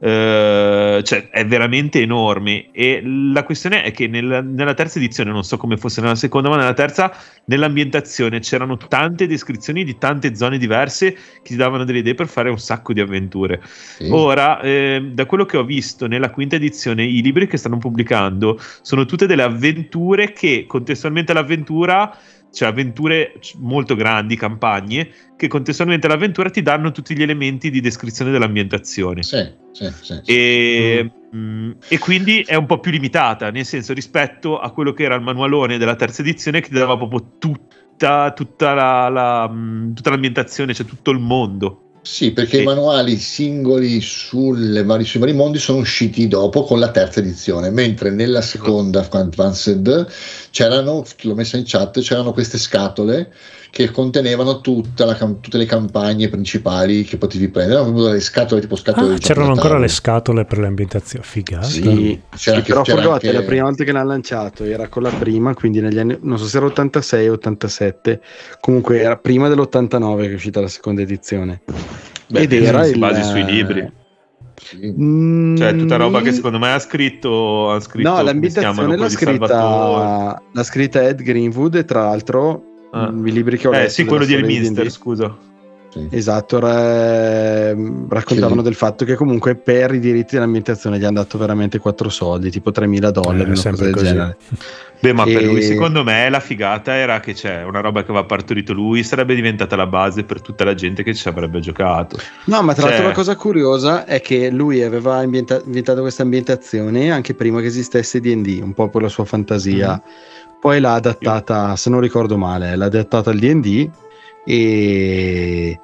Uh, 0.01 1.02
cioè 1.02 1.28
è 1.28 1.44
veramente 1.44 2.01
enorme 2.01 2.70
e 2.72 3.02
la 3.05 3.43
questione 3.43 3.82
è 3.82 3.90
che 3.90 4.06
nel, 4.06 4.47
nella 4.47 4.72
terza 4.72 4.97
edizione 4.97 5.31
non 5.31 5.44
so 5.44 5.59
come 5.59 5.77
fosse 5.77 6.01
nella 6.01 6.14
seconda 6.14 6.48
ma 6.48 6.56
nella 6.56 6.72
terza 6.72 7.12
nell'ambientazione 7.44 8.39
c'erano 8.39 8.78
tante 8.78 9.27
descrizioni 9.27 9.85
di 9.85 9.98
tante 9.98 10.35
zone 10.35 10.56
diverse 10.56 11.12
che 11.12 11.20
ti 11.43 11.56
davano 11.56 11.85
delle 11.85 11.98
idee 11.98 12.14
per 12.14 12.28
fare 12.28 12.48
un 12.48 12.59
sacco 12.59 12.94
di 12.94 13.01
avventure 13.01 13.60
sì. 13.62 14.09
ora 14.10 14.59
eh, 14.62 15.10
da 15.12 15.27
quello 15.27 15.44
che 15.44 15.59
ho 15.59 15.64
visto 15.64 16.06
nella 16.06 16.31
quinta 16.31 16.56
edizione 16.56 17.05
i 17.05 17.20
libri 17.20 17.47
che 17.47 17.59
stanno 17.59 17.77
pubblicando 17.77 18.59
sono 18.81 19.05
tutte 19.05 19.27
delle 19.27 19.43
avventure 19.43 20.32
che 20.32 20.64
contestualmente 20.66 21.32
all'avventura 21.32 22.16
cioè 22.52 22.68
avventure 22.68 23.35
molto 23.59 23.94
grandi, 23.94 24.36
campagne, 24.36 25.10
che 25.36 25.48
contestualmente 25.48 26.06
all'avventura 26.06 26.51
ti 26.51 26.62
danno 26.62 26.90
tutti 26.93 27.16
gli 27.16 27.22
elementi 27.22 27.70
di 27.70 27.81
descrizione 27.81 28.31
dell'ambientazione. 28.31 29.22
Sì, 29.22 29.48
sì, 29.72 29.90
sì. 30.01 30.20
E, 30.24 31.10
mm. 31.35 31.70
e, 31.89 31.98
quindi 31.98 32.40
è 32.40 32.55
un 32.55 32.66
po' 32.66 32.78
più 32.78 32.90
limitata, 32.90 33.51
nel 33.51 33.64
senso 33.64 33.93
rispetto 33.93 34.59
a 34.59 34.70
quello 34.70 34.93
che 34.93 35.05
era 35.05 35.14
il 35.14 35.22
manualone 35.22 35.78
della 35.78 35.97
terza 35.97 36.22
edizione 36.22 36.60
che 36.60 36.68
ti 36.68 36.74
dava 36.74 36.97
proprio 36.97 37.36
tutta, 37.39 38.32
tutta, 38.32 38.74
la, 38.74 39.09
la, 39.09 39.48
mh, 39.48 39.94
tutta 39.94 40.10
l'ambientazione, 40.10 40.74
cioè 40.74 40.86
tutto 40.86 41.10
il 41.10 41.18
mondo. 41.18 41.90
Sì, 42.02 42.32
perché 42.32 42.59
e... 42.59 42.60
i 42.62 42.64
manuali 42.64 43.16
singoli 43.16 44.02
vari, 44.85 45.05
sui 45.05 45.20
vari 45.20 45.32
mondi 45.35 45.59
sono 45.59 45.78
usciti 45.78 46.28
dopo 46.28 46.64
con 46.64 46.78
la 46.78 46.90
terza 46.90 47.20
edizione, 47.20 47.70
mentre 47.70 48.10
nella 48.10 48.40
seconda 48.40 49.06
Advanced 49.10 50.06
c'erano, 50.51 51.05
l'ho 51.22 51.35
messa 51.35 51.59
in 51.59 51.64
chat, 51.66 52.01
c'erano 52.01 52.32
queste 52.32 52.59
scatole 52.59 53.32
che 53.71 53.91
contenevano 53.91 54.61
la, 54.63 55.15
tutte 55.15 55.57
le 55.57 55.65
campagne 55.65 56.29
principali 56.29 57.05
che 57.05 57.17
potevi 57.17 57.49
prendere, 57.49 57.77
erano 57.77 57.93
proprio 57.93 58.13
delle 58.13 58.21
scatole 58.21 58.61
tipo 58.61 58.75
scatole 58.75 59.15
ah, 59.15 59.19
c'erano 59.19 59.53
ancora 59.53 59.79
le 59.79 59.89
scatole 59.89 60.45
per 60.45 60.59
le 60.59 60.67
ambientazioni, 60.67 61.25
figata. 61.25 61.67
Sì, 61.67 62.21
c'era 62.37 62.59
sì, 62.59 62.63
però 62.63 62.85
Forgotten 62.85 63.13
anche... 63.13 63.33
la 63.33 63.43
prima 63.43 63.65
volta 63.65 63.85
che 63.85 63.93
l'hanno 63.93 64.09
lanciato 64.09 64.65
era 64.65 64.89
con 64.89 65.03
la 65.03 65.11
prima, 65.11 65.55
quindi 65.55 65.81
negli 65.81 65.99
anni, 65.99 66.19
non 66.21 66.37
so 66.39 66.47
se 66.47 66.57
era 66.57 66.67
86 66.67 67.29
o 67.29 67.33
87, 67.35 68.21
comunque 68.61 69.01
era 69.01 69.17
prima 69.17 69.49
dell'89 69.49 70.21
che 70.23 70.31
è 70.31 70.35
uscita 70.35 70.61
la 70.61 70.69
seconda 70.69 71.03
edizione. 71.03 71.63
Beh, 72.27 72.41
Ed 72.41 72.53
era 72.53 72.85
si 72.85 72.93
il... 72.93 72.99
basi 72.99 73.23
sui 73.23 73.45
libri. 73.45 73.99
Sì. 74.63 74.95
Mm, 75.01 75.57
cioè, 75.57 75.75
tutta 75.75 75.97
roba 75.97 76.21
che 76.21 76.33
secondo 76.33 76.59
me 76.59 76.73
ha 76.73 76.79
scritto. 76.79 77.71
Ha 77.73 77.81
scritto 77.81 78.09
no, 78.09 78.21
l'ambientazione 78.21 78.97
l'ha 78.97 79.09
scritta, 79.09 80.43
l'ha 80.53 80.63
scritta 80.63 81.09
Ed 81.09 81.23
Greenwood. 81.23 81.77
E 81.77 81.85
tra 81.85 82.03
l'altro, 82.03 82.70
ah. 82.91 83.12
i 83.12 83.33
libri 83.33 83.57
che 83.57 83.69
ho 83.69 83.71
letto. 83.71 83.87
Eh, 83.87 83.89
sì, 83.91 84.05
quello 84.05 84.25
di 84.25 84.35
Elminster, 84.35 84.91
scusa. 84.91 85.49
Sì. 85.91 86.07
Esatto, 86.11 86.61
ra- 86.61 87.75
raccontavano 87.75 88.61
sì. 88.61 88.62
del 88.62 88.75
fatto 88.75 89.05
che 89.05 89.17
comunque 89.17 89.57
per 89.57 89.93
i 89.93 89.99
diritti 89.99 90.37
dell'ambientazione 90.37 90.99
gli 90.99 91.05
hanno 91.05 91.19
dato 91.19 91.37
veramente 91.37 91.79
4 91.79 92.09
soldi, 92.09 92.49
tipo 92.51 92.71
3.000 92.71 93.11
dollari, 93.11 93.41
eh, 93.41 93.45
una 93.45 93.55
cosa 93.55 93.85
del 93.85 93.95
genere. 93.95 94.37
Beh, 95.01 95.15
ma 95.15 95.25
e... 95.25 95.33
per 95.33 95.43
lui, 95.45 95.62
secondo 95.62 96.05
me, 96.05 96.29
la 96.29 96.41
figata 96.41 96.95
era 96.95 97.21
che 97.21 97.33
c'è 97.33 97.65
una 97.65 97.81
roba 97.81 98.05
che 98.05 98.11
aveva 98.11 98.25
partorito 98.25 98.73
lui, 98.73 99.03
sarebbe 99.03 99.35
diventata 99.35 99.75
la 99.75 99.87
base 99.87 100.25
per 100.25 100.43
tutta 100.43 100.62
la 100.62 100.75
gente 100.75 101.03
che 101.03 101.15
ci 101.15 101.27
avrebbe 101.27 101.59
giocato. 101.61 102.19
No, 102.45 102.62
ma 102.62 102.73
tra 102.73 102.83
cioè... 102.83 102.91
l'altro 102.91 103.09
la 103.09 103.15
cosa 103.15 103.35
curiosa 103.35 104.05
è 104.05 104.21
che 104.21 104.51
lui 104.51 104.83
aveva 104.83 105.17
ambienta- 105.17 105.62
inventato 105.65 106.03
questa 106.03 106.23
ambientazione 106.23 107.11
anche 107.11 107.35
prima 107.35 107.61
che 107.61 107.67
esistesse 107.67 108.21
DD, 108.21 108.61
un 108.62 108.75
po' 108.75 108.91
per 108.91 109.03
la 109.03 109.09
sua 109.09 109.25
fantasia. 109.25 110.01
Mm. 110.05 110.40
Poi 110.61 110.78
l'ha 110.78 110.95
adattata, 110.95 111.74
se 111.77 111.89
non 111.89 112.01
ricordo 112.01 112.37
male, 112.37 112.77
l'ha 112.77 112.85
adattata 112.85 113.31
al 113.31 113.39
DD 113.39 113.91
e 114.45 115.81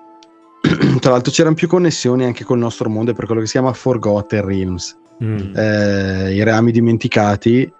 tra 1.00 1.10
l'altro 1.12 1.32
c'erano 1.32 1.54
più 1.54 1.66
connessioni 1.66 2.24
anche 2.24 2.44
col 2.44 2.58
nostro 2.58 2.88
mondo 2.90 3.14
per 3.14 3.24
quello 3.26 3.40
che 3.40 3.46
si 3.46 3.52
chiama 3.52 3.72
Forgotten 3.72 4.44
Realms, 4.44 4.98
mm. 5.24 5.56
eh, 5.56 6.34
i 6.34 6.42
reami 6.42 6.72
dimenticati. 6.72 7.72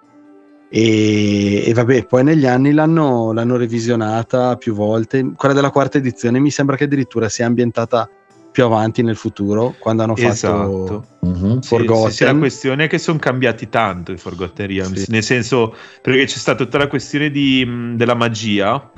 E, 0.68 1.62
e, 1.64 1.73
vabbè, 1.74 2.06
poi 2.06 2.24
negli 2.24 2.47
anni 2.47 2.73
l'hanno, 2.73 3.32
l'hanno 3.32 3.56
revisionata 3.56 4.56
più 4.56 4.74
volte. 4.74 5.32
Quella 5.36 5.55
della 5.55 5.70
quarta 5.70 5.98
edizione 5.98 6.39
mi 6.39 6.51
sembra 6.51 6.77
che 6.77 6.85
addirittura 6.85 7.28
sia 7.28 7.47
ambientata 7.47 8.09
più 8.57 8.65
avanti 8.65 9.03
nel 9.03 9.16
futuro 9.16 9.74
quando 9.78 10.03
hanno 10.03 10.16
esatto. 10.16 10.87
fatto 10.87 11.07
uh-huh. 11.19 11.61
Forgotten. 11.61 12.09
Sì, 12.11 12.16
sì, 12.16 12.24
la 12.24 12.35
questione 12.37 12.85
è 12.85 12.89
che 12.89 12.97
sono 12.97 13.19
cambiati 13.19 13.69
tanto 13.69 14.12
i 14.12 14.16
Forgotten 14.16 14.66
Realms, 14.66 15.03
sì. 15.03 15.11
nel 15.11 15.23
senso 15.23 15.74
perché 16.01 16.24
c'è 16.24 16.39
stata 16.39 16.65
tutta 16.65 16.78
la 16.78 16.87
questione 16.87 17.31
di, 17.31 17.93
della 17.97 18.15
magia 18.15 18.91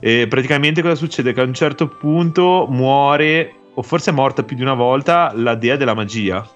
e 0.00 0.26
praticamente 0.28 0.80
cosa 0.80 0.94
succede? 0.94 1.34
Che 1.34 1.42
a 1.42 1.44
un 1.44 1.52
certo 1.52 1.88
punto 1.88 2.66
muore, 2.70 3.52
o 3.74 3.82
forse 3.82 4.12
è 4.12 4.14
morta 4.14 4.42
più 4.44 4.56
di 4.56 4.62
una 4.62 4.72
volta, 4.72 5.30
la 5.34 5.54
dea 5.56 5.76
della 5.76 5.92
magia. 5.92 6.48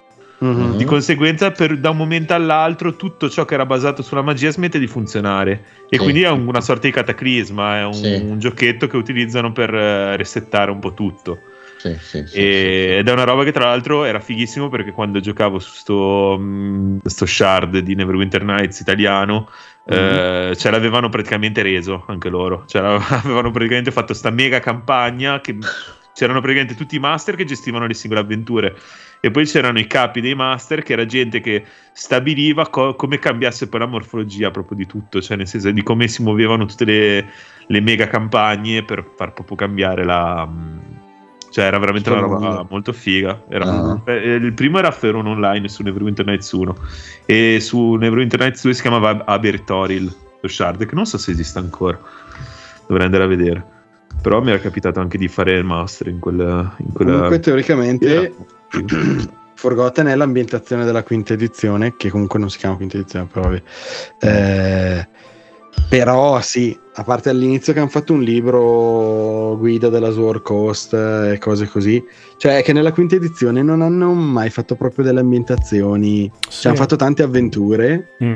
Mm-hmm. 0.43 0.77
Di 0.77 0.85
conseguenza, 0.85 1.51
per, 1.51 1.77
da 1.77 1.91
un 1.91 1.97
momento 1.97 2.33
all'altro, 2.33 2.95
tutto 2.95 3.29
ciò 3.29 3.45
che 3.45 3.53
era 3.53 3.67
basato 3.67 4.01
sulla 4.01 4.23
magia 4.23 4.49
smette 4.49 4.79
di 4.79 4.87
funzionare. 4.87 5.63
E 5.87 5.97
sì. 5.97 6.03
quindi 6.03 6.23
è 6.23 6.29
un, 6.31 6.47
una 6.47 6.61
sorta 6.61 6.87
di 6.87 6.93
cataclisma, 6.93 7.77
è 7.77 7.85
un, 7.85 7.93
sì. 7.93 8.13
un, 8.15 8.39
giochetto 8.39 8.87
che 8.87 8.97
utilizzano 8.97 9.51
per 9.51 9.71
uh, 9.71 10.15
resettare 10.15 10.71
un 10.71 10.79
po' 10.79 10.95
tutto. 10.95 11.37
Sì, 11.81 11.97
sì, 11.99 12.27
sì, 12.27 12.37
ed 12.37 13.07
è 13.07 13.11
una 13.11 13.23
roba 13.23 13.43
che 13.43 13.51
tra 13.51 13.65
l'altro 13.65 14.03
era 14.03 14.19
fighissimo 14.19 14.69
perché 14.69 14.91
quando 14.91 15.19
giocavo 15.19 15.57
su 15.57 15.73
sto, 15.73 16.37
mm, 16.39 16.99
sto 17.03 17.25
shard 17.25 17.79
di 17.79 17.95
Neverwinter 17.95 18.43
Nights 18.43 18.81
italiano 18.81 19.49
mm-hmm. 19.91 20.51
eh, 20.51 20.55
ce 20.55 20.69
l'avevano 20.69 21.09
praticamente 21.09 21.63
reso 21.63 22.03
anche 22.07 22.29
loro. 22.29 22.65
Cioè 22.67 22.83
avevano 23.23 23.49
praticamente 23.49 23.89
fatto 23.89 24.13
sta 24.13 24.29
mega 24.29 24.59
campagna 24.59 25.41
che 25.41 25.57
c'erano 26.13 26.39
praticamente 26.39 26.75
tutti 26.75 26.97
i 26.97 26.99
master 26.99 27.33
che 27.33 27.45
gestivano 27.45 27.87
le 27.87 27.95
singole 27.95 28.21
avventure. 28.21 28.77
E 29.19 29.31
poi 29.31 29.45
c'erano 29.45 29.79
i 29.79 29.87
capi 29.87 30.21
dei 30.21 30.35
master 30.35 30.83
che 30.83 30.93
era 30.93 31.07
gente 31.07 31.39
che 31.41 31.63
stabiliva 31.93 32.69
co- 32.69 32.93
come 32.93 33.17
cambiasse 33.17 33.69
poi 33.69 33.79
la 33.79 33.87
morfologia 33.87 34.51
proprio 34.51 34.77
di 34.77 34.85
tutto. 34.85 35.19
Cioè 35.19 35.35
nel 35.35 35.47
senso 35.47 35.71
di 35.71 35.81
come 35.81 36.07
si 36.07 36.21
muovevano 36.21 36.65
tutte 36.65 36.85
le, 36.85 37.29
le 37.65 37.81
mega 37.81 38.05
campagne 38.05 38.83
per 38.83 39.03
far 39.15 39.33
proprio 39.33 39.55
cambiare 39.55 40.03
la 40.03 40.45
mm, 40.45 40.90
cioè, 41.51 41.65
era 41.65 41.77
veramente 41.79 42.09
una 42.09 42.21
roba 42.21 42.65
molto 42.69 42.93
figa. 42.93 43.43
Era, 43.49 43.69
uh-huh. 43.69 44.09
il 44.09 44.53
primo 44.53 44.79
era 44.79 44.89
Feron 44.89 45.27
Online 45.27 45.67
su 45.67 45.83
Neverwinter 45.83 46.25
Nights 46.25 46.49
1 46.49 46.75
e 47.25 47.57
su 47.59 47.95
Neverwinter 47.95 48.39
Nights 48.39 48.63
2 48.63 48.73
si 48.73 48.81
chiamava 48.81 49.25
Abertoril, 49.25 50.15
lo 50.39 50.47
shard, 50.47 50.85
che 50.85 50.95
non 50.95 51.05
so 51.05 51.17
se 51.17 51.31
esiste 51.31 51.59
ancora. 51.59 51.99
Dovrei 52.87 53.05
andare 53.05 53.23
a 53.25 53.27
vedere. 53.27 53.65
Però 54.21 54.41
mi 54.41 54.51
era 54.51 54.59
capitato 54.59 55.01
anche 55.01 55.17
di 55.17 55.27
fare 55.27 55.51
il 55.51 55.65
master 55.65 56.07
in 56.07 56.19
quella... 56.19 56.73
In 56.77 56.93
quella... 56.93 57.11
Comunque, 57.11 57.39
teoricamente... 57.39 58.33
Forgotten 59.53 60.07
è 60.07 60.15
l'ambientazione 60.15 60.85
della 60.85 61.03
quinta 61.03 61.33
edizione, 61.33 61.95
che 61.95 62.09
comunque 62.09 62.39
non 62.39 62.49
si 62.49 62.57
chiama 62.57 62.77
quinta 62.77 62.97
edizione, 62.97 63.27
però 63.31 63.49
vabbè. 63.49 63.61
Eh, 64.19 65.07
però 65.91 66.39
sì, 66.39 66.79
a 66.93 67.03
parte 67.03 67.27
all'inizio 67.27 67.73
che 67.73 67.79
hanno 67.79 67.89
fatto 67.89 68.13
un 68.13 68.21
libro 68.21 69.57
guida 69.57 69.89
della 69.89 70.11
Sword 70.11 70.41
Coast 70.41 70.93
e 70.93 71.37
cose 71.37 71.67
così, 71.67 72.01
cioè 72.37 72.63
che 72.63 72.71
nella 72.71 72.93
quinta 72.93 73.15
edizione 73.15 73.61
non 73.61 73.81
hanno 73.81 74.13
mai 74.13 74.49
fatto 74.49 74.75
proprio 74.75 75.03
delle 75.03 75.19
ambientazioni, 75.19 76.31
cioè, 76.39 76.49
sì. 76.49 76.61
cioè 76.61 76.71
hanno 76.71 76.79
fatto 76.79 76.95
tante 76.95 77.23
avventure 77.23 78.15
mm. 78.23 78.33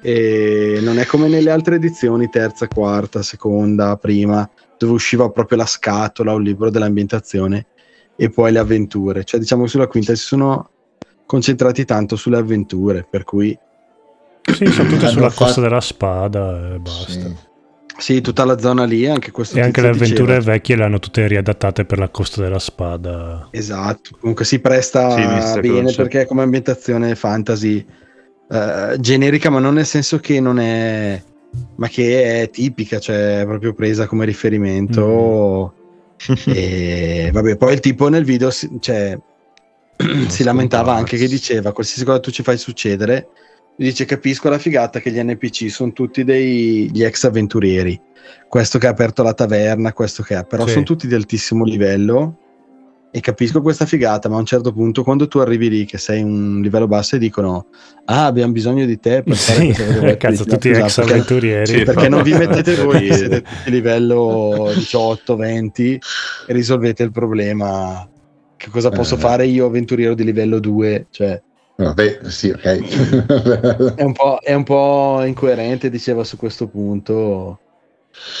e 0.00 0.78
non 0.80 0.98
è 0.98 1.04
come 1.04 1.28
nelle 1.28 1.50
altre 1.50 1.74
edizioni, 1.74 2.30
terza, 2.30 2.66
quarta, 2.68 3.20
seconda, 3.20 3.94
prima, 3.98 4.48
dove 4.78 4.94
usciva 4.94 5.28
proprio 5.28 5.58
la 5.58 5.66
scatola, 5.66 6.32
un 6.32 6.42
libro 6.42 6.70
dell'ambientazione 6.70 7.66
e 8.16 8.30
poi 8.30 8.50
le 8.50 8.60
avventure, 8.60 9.24
cioè 9.24 9.38
diciamo 9.38 9.64
che 9.64 9.68
sulla 9.68 9.88
quinta 9.88 10.14
si 10.14 10.24
sono 10.24 10.70
concentrati 11.26 11.84
tanto 11.84 12.16
sulle 12.16 12.38
avventure, 12.38 13.06
per 13.08 13.24
cui 13.24 13.54
sì, 14.54 14.66
sono 14.66 14.88
tutte 14.88 15.08
sulla 15.08 15.30
fatto... 15.30 15.44
costa 15.44 15.60
della 15.60 15.80
spada 15.80 16.74
e 16.74 16.78
basta. 16.78 17.10
Sì. 17.12 17.46
Sì, 17.98 18.20
tutta 18.20 18.44
la 18.44 18.58
zona 18.58 18.84
lì, 18.84 19.06
anche 19.08 19.32
questo. 19.32 19.58
E 19.58 19.60
anche 19.60 19.80
le 19.80 19.88
avventure 19.88 20.36
diceva. 20.36 20.52
vecchie 20.52 20.76
le 20.76 20.84
hanno 20.84 21.00
tutte 21.00 21.26
riadattate 21.26 21.84
per 21.84 21.98
la 21.98 22.08
costa 22.08 22.40
della 22.40 22.60
spada. 22.60 23.48
Esatto, 23.50 24.10
comunque 24.20 24.44
si 24.44 24.60
presta 24.60 25.10
sì, 25.52 25.60
bene 25.60 25.92
perché 25.92 26.20
è 26.20 26.26
come 26.26 26.42
ambientazione 26.42 27.16
fantasy 27.16 27.84
uh, 28.50 28.96
generica, 29.00 29.50
ma 29.50 29.58
non 29.58 29.74
nel 29.74 29.84
senso 29.84 30.20
che 30.20 30.38
non 30.38 30.60
è, 30.60 31.20
ma 31.74 31.88
che 31.88 32.42
è 32.42 32.50
tipica, 32.50 33.00
cioè 33.00 33.40
è 33.40 33.44
proprio 33.44 33.72
presa 33.72 34.06
come 34.06 34.24
riferimento. 34.24 35.74
Mm. 36.30 36.34
e 36.54 37.30
vabbè, 37.32 37.56
poi 37.56 37.72
il 37.72 37.80
tipo 37.80 38.08
nel 38.08 38.22
video 38.22 38.50
si, 38.52 38.70
cioè, 38.78 39.18
si 40.28 40.44
lamentava 40.44 40.94
anche 40.94 41.16
che 41.16 41.26
diceva 41.26 41.72
qualsiasi 41.72 42.04
cosa 42.04 42.20
tu 42.20 42.30
ci 42.30 42.44
fai 42.44 42.58
succedere 42.58 43.28
dice 43.78 44.04
capisco 44.04 44.48
la 44.48 44.58
figata 44.58 45.00
che 45.00 45.10
gli 45.10 45.22
NPC 45.22 45.70
sono 45.70 45.92
tutti 45.92 46.24
degli 46.24 47.02
ex 47.02 47.24
avventurieri 47.24 47.98
questo 48.48 48.78
che 48.78 48.88
ha 48.88 48.90
aperto 48.90 49.22
la 49.22 49.34
taverna 49.34 49.92
questo 49.92 50.22
che 50.22 50.34
ha 50.34 50.42
però 50.42 50.66
sì. 50.66 50.72
sono 50.72 50.84
tutti 50.84 51.06
di 51.06 51.14
altissimo 51.14 51.64
livello 51.64 52.38
e 53.10 53.20
capisco 53.20 53.62
questa 53.62 53.86
figata 53.86 54.28
ma 54.28 54.36
a 54.36 54.40
un 54.40 54.44
certo 54.44 54.72
punto 54.72 55.02
quando 55.02 55.28
tu 55.28 55.38
arrivi 55.38 55.70
lì 55.70 55.84
che 55.86 55.96
sei 55.96 56.22
un 56.22 56.60
livello 56.60 56.86
basso 56.86 57.16
e 57.16 57.18
dicono 57.18 57.68
ah 58.04 58.26
abbiamo 58.26 58.52
bisogno 58.52 58.84
di 58.84 58.98
te 58.98 59.22
per 59.22 59.36
sì, 59.36 59.72
fare 59.72 60.16
cazzo 60.18 60.44
tutti 60.44 60.70
ex 60.70 60.96
perché, 60.96 61.12
avventurieri. 61.12 61.66
sì, 61.66 61.82
perché 61.84 62.08
non 62.08 62.22
vi 62.22 62.32
mettete 62.32 62.74
voi 62.76 63.08
siete 63.14 63.42
tutti 63.42 63.70
livello 63.70 64.70
18 64.74 65.36
20 65.36 66.00
e 66.48 66.52
risolvete 66.52 67.02
il 67.02 67.10
problema. 67.10 68.08
Che 68.56 68.70
cosa 68.70 68.90
posso 68.90 69.14
eh. 69.14 69.18
fare 69.18 69.46
io 69.46 69.66
avventuriero 69.66 70.14
di 70.14 70.24
livello 70.24 70.58
2 70.58 71.06
cioè 71.10 71.40
Vabbè, 71.80 72.18
sì, 72.24 72.50
ok. 72.50 73.94
è, 73.94 74.02
un 74.02 74.12
è, 74.42 74.52
un 74.52 74.64
po', 74.64 75.22
incoerente, 75.24 75.88
diceva 75.90 76.24
su 76.24 76.36
questo 76.36 76.66
punto. 76.66 77.60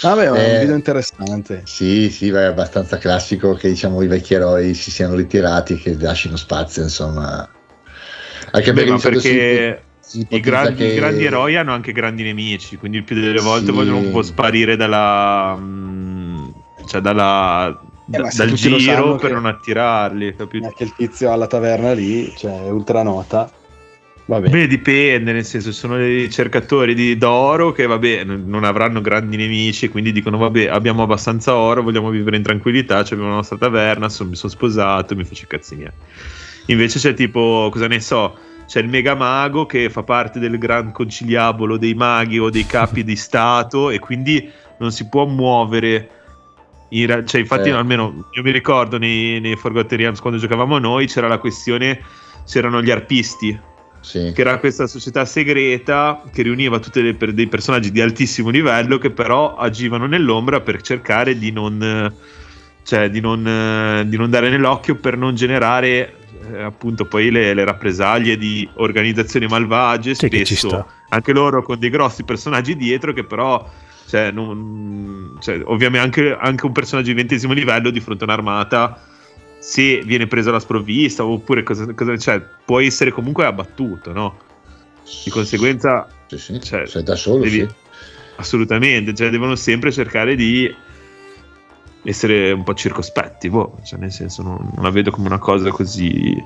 Vabbè, 0.02 0.24
è 0.24 0.26
eh, 0.26 0.54
un 0.54 0.60
video 0.60 0.74
interessante. 0.74 1.62
Sì, 1.64 2.10
sì, 2.10 2.30
è 2.30 2.42
abbastanza 2.42 2.98
classico 2.98 3.54
che 3.54 3.68
diciamo 3.68 4.02
i 4.02 4.08
vecchi 4.08 4.34
eroi 4.34 4.74
si 4.74 4.90
siano 4.90 5.14
ritirati 5.14 5.76
che 5.76 5.96
lasciano 6.00 6.34
spazio, 6.34 6.82
insomma. 6.82 7.48
Anche 8.50 8.72
Beh, 8.72 8.84
perché, 8.84 9.08
perché 9.08 9.82
si, 10.00 10.18
si 10.18 10.26
i, 10.30 10.40
grandi, 10.40 10.74
che... 10.74 10.86
i, 10.86 10.96
grandi, 10.96 11.24
eroi 11.24 11.54
hanno 11.54 11.72
anche 11.72 11.92
grandi 11.92 12.24
nemici, 12.24 12.76
quindi 12.76 12.96
il 12.96 13.04
più 13.04 13.14
delle 13.14 13.40
volte 13.40 13.66
sì. 13.66 13.72
vogliono 13.72 13.98
un 13.98 14.10
po' 14.10 14.22
sparire 14.22 14.74
dalla, 14.74 15.56
mm, 15.56 16.48
cioè 16.88 17.00
dalla, 17.00 17.80
eh, 18.10 18.30
dal 18.34 18.52
giro 18.52 19.16
per 19.16 19.32
non 19.32 19.46
attirarli. 19.46 20.34
Capito? 20.36 20.66
Anche 20.66 20.84
il 20.84 20.94
tizio 20.94 21.32
alla 21.32 21.46
taverna 21.46 21.92
lì, 21.92 22.32
cioè 22.36 22.70
ultra 22.70 23.02
nota. 23.02 23.50
Vabbè. 24.28 24.50
Beh, 24.50 24.66
dipende, 24.66 25.32
nel 25.32 25.44
senso, 25.44 25.72
sono 25.72 25.96
dei 25.96 26.30
cercatori 26.30 26.94
di, 26.94 27.16
d'oro 27.16 27.72
che, 27.72 27.86
vabbè, 27.86 28.24
non 28.24 28.62
avranno 28.62 29.00
grandi 29.00 29.38
nemici, 29.38 29.88
quindi 29.88 30.12
dicono, 30.12 30.36
vabbè, 30.36 30.66
abbiamo 30.66 31.02
abbastanza 31.02 31.54
oro, 31.54 31.82
vogliamo 31.82 32.10
vivere 32.10 32.36
in 32.36 32.42
tranquillità, 32.42 33.02
cioè 33.04 33.14
abbiamo 33.14 33.30
la 33.30 33.36
nostra 33.36 33.56
taverna, 33.56 34.10
son, 34.10 34.28
mi 34.28 34.36
sono 34.36 34.52
sposato, 34.52 35.16
mi 35.16 35.24
faccio 35.24 35.44
i 35.44 35.46
cazzi 35.46 35.76
miei. 35.76 35.92
Invece 36.66 36.98
c'è 36.98 37.14
tipo, 37.14 37.70
cosa 37.72 37.86
ne 37.86 38.00
so, 38.00 38.36
c'è 38.66 38.80
il 38.80 38.88
mega 38.88 39.14
mago 39.14 39.64
che 39.64 39.88
fa 39.88 40.02
parte 40.02 40.38
del 40.38 40.58
gran 40.58 40.92
conciliabolo 40.92 41.78
dei 41.78 41.94
maghi 41.94 42.38
o 42.38 42.50
dei 42.50 42.66
capi 42.66 43.02
di 43.04 43.16
stato 43.16 43.88
e 43.88 43.98
quindi 43.98 44.52
non 44.78 44.92
si 44.92 45.08
può 45.08 45.24
muovere 45.24 46.10
in, 46.90 47.24
cioè, 47.26 47.40
infatti, 47.40 47.68
eh. 47.68 47.72
almeno 47.72 48.28
io 48.32 48.42
mi 48.42 48.50
ricordo 48.50 48.98
nei, 48.98 49.40
nei 49.40 49.56
Forgotten 49.56 49.98
Realms 49.98 50.20
quando 50.20 50.38
giocavamo 50.38 50.78
noi 50.78 51.06
c'era 51.06 51.28
la 51.28 51.38
questione: 51.38 52.00
c'erano 52.46 52.82
gli 52.82 52.90
arpisti, 52.90 53.58
sì. 54.00 54.32
che 54.34 54.40
era 54.40 54.58
questa 54.58 54.86
società 54.86 55.24
segreta 55.24 56.22
che 56.32 56.42
riuniva 56.42 56.78
tutti 56.78 57.02
dei 57.02 57.46
personaggi 57.46 57.90
di 57.90 58.00
altissimo 58.00 58.48
livello 58.48 58.98
che 58.98 59.10
però 59.10 59.56
agivano 59.56 60.06
nell'ombra 60.06 60.60
per 60.60 60.80
cercare 60.80 61.36
di 61.36 61.52
non, 61.52 62.12
cioè, 62.82 63.10
di 63.10 63.20
non, 63.20 64.04
di 64.06 64.16
non 64.16 64.30
dare 64.30 64.48
nell'occhio 64.48 64.94
per 64.94 65.16
non 65.16 65.34
generare 65.34 66.14
eh, 66.52 66.62
appunto 66.62 67.04
poi 67.04 67.30
le, 67.30 67.52
le, 67.52 67.64
rappresaglie 67.64 68.36
di 68.36 68.68
organizzazioni 68.74 69.46
malvagie, 69.46 70.14
sì, 70.14 70.28
spesso 70.28 70.86
anche 71.10 71.32
loro 71.32 71.62
con 71.62 71.78
dei 71.78 71.90
grossi 71.90 72.22
personaggi 72.22 72.76
dietro 72.76 73.12
che 73.12 73.24
però 73.24 73.66
cioè, 74.08 74.30
non, 74.30 75.36
cioè, 75.40 75.60
ovviamente 75.64 75.98
anche, 76.22 76.36
anche, 76.40 76.64
un 76.64 76.72
personaggio 76.72 77.08
di 77.08 77.14
ventesimo 77.14 77.52
livello 77.52 77.90
di 77.90 78.00
fronte 78.00 78.24
a 78.24 78.26
un'armata, 78.26 78.98
se 79.58 80.00
viene 80.02 80.26
preso 80.26 80.48
alla 80.48 80.60
sprovvista, 80.60 81.26
oppure 81.26 81.62
cosa, 81.62 81.92
cosa 81.92 82.16
cioè, 82.16 82.40
può 82.40 82.80
essere 82.80 83.10
comunque 83.10 83.44
abbattuto, 83.44 84.12
no? 84.14 84.38
Di 85.24 85.30
conseguenza, 85.30 86.08
sì, 86.26 86.38
sì. 86.38 86.58
Cioè, 86.58 86.86
sei 86.86 87.02
da 87.02 87.16
solo, 87.16 87.42
devi, 87.42 87.58
sì. 87.58 87.68
Assolutamente, 88.36 89.14
cioè, 89.14 89.28
devono 89.28 89.56
sempre 89.56 89.92
cercare 89.92 90.34
di 90.36 90.74
essere 92.04 92.52
un 92.52 92.62
po' 92.62 92.72
circospetti, 92.72 93.50
boh, 93.50 93.78
cioè, 93.84 93.98
nel 93.98 94.12
senso, 94.12 94.42
non, 94.42 94.70
non 94.74 94.84
la 94.84 94.90
vedo 94.90 95.10
come 95.10 95.26
una 95.26 95.38
cosa 95.38 95.68
così 95.68 96.08
sì, 96.08 96.42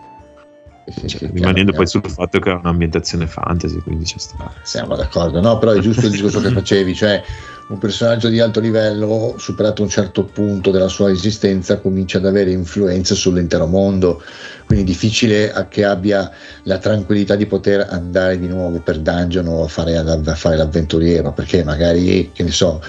cioè, 1.07 1.31
rimanendo 1.33 1.73
poi 1.73 1.87
sul 1.87 2.03
fatto 2.09 2.39
che 2.39 2.51
è 2.51 2.55
un'ambientazione 2.55 3.27
fantasy, 3.27 3.79
quindi 3.81 4.05
c'è 4.05 4.19
sta. 4.19 4.53
Siamo 4.63 4.97
d'accordo, 4.97 5.41
no? 5.41 5.59
Però 5.59 5.73
è 5.73 5.79
giusto 5.79 6.07
il 6.07 6.13
discorso 6.13 6.41
che 6.41 6.51
facevi, 6.53 6.95
cioè 6.95 7.23
un 7.69 7.79
personaggio 7.79 8.29
di 8.29 8.41
alto 8.41 8.61
livello, 8.61 9.37
superato 9.39 9.83
un 9.83 9.89
certo 9.89 10.25
punto 10.25 10.71
della 10.71 10.89
sua 10.89 11.11
esistenza, 11.11 11.79
comincia 11.79 12.19
ad 12.19 12.27
avere 12.27 12.51
influenze 12.51 13.15
sull'intero 13.15 13.67
mondo. 13.67 14.23
Quindi 14.67 14.85
è 14.85 14.87
difficile 14.89 15.53
che 15.69 15.85
abbia 15.85 16.31
la 16.65 16.79
tranquillità 16.79 17.37
di 17.37 17.47
poter 17.47 17.87
andare 17.89 18.39
di 18.39 18.49
nuovo 18.49 18.81
per 18.81 18.99
dungeon 18.99 19.47
o 19.47 19.65
a 19.65 19.69
fare, 19.69 19.97
a 19.97 20.35
fare 20.35 20.57
l'avventuriero, 20.57 21.33
perché 21.33 21.63
magari, 21.63 22.31
che 22.33 22.43
ne 22.43 22.51
so, 22.51 22.83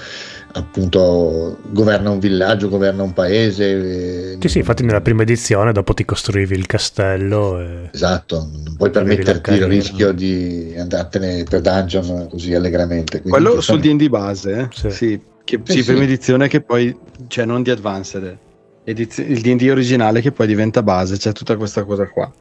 appunto 0.54 1.58
governa 1.70 2.10
un 2.10 2.18
villaggio, 2.18 2.68
governa 2.68 3.02
un 3.02 3.12
paese. 3.12 4.38
Sì, 4.40 4.48
sì, 4.48 4.58
infatti 4.58 4.84
nella 4.84 5.00
prima 5.00 5.22
edizione 5.22 5.72
dopo 5.72 5.94
ti 5.94 6.04
costruivi 6.04 6.54
il 6.54 6.66
castello. 6.66 7.60
E... 7.60 7.90
Esatto, 7.92 8.48
non 8.64 8.74
puoi 8.76 8.90
permetterti 8.90 9.52
il 9.52 9.66
rischio 9.66 10.12
di 10.12 10.74
andartene 10.76 11.44
per 11.44 11.60
dungeon 11.60 12.28
così 12.30 12.54
allegramente. 12.54 13.20
Quindi 13.20 13.30
Quello 13.30 13.60
sul 13.60 13.80
D&D 13.80 14.08
base, 14.08 14.52
eh? 14.52 14.68
sì. 14.72 14.90
sì. 14.90 15.20
Che, 15.44 15.56
eh, 15.56 15.72
sì, 15.72 15.82
sì, 15.82 15.84
prima 15.84 16.04
edizione 16.04 16.48
che 16.48 16.62
poi, 16.62 16.96
cioè 17.26 17.44
non 17.44 17.62
di 17.62 17.70
Advanced, 17.70 18.38
ediz- 18.84 19.18
il 19.18 19.40
D&D 19.40 19.68
originale 19.68 20.22
che 20.22 20.32
poi 20.32 20.46
diventa 20.46 20.82
base, 20.82 21.18
c'è 21.18 21.32
tutta 21.32 21.56
questa 21.56 21.84
cosa 21.84 22.08
qua. 22.08 22.32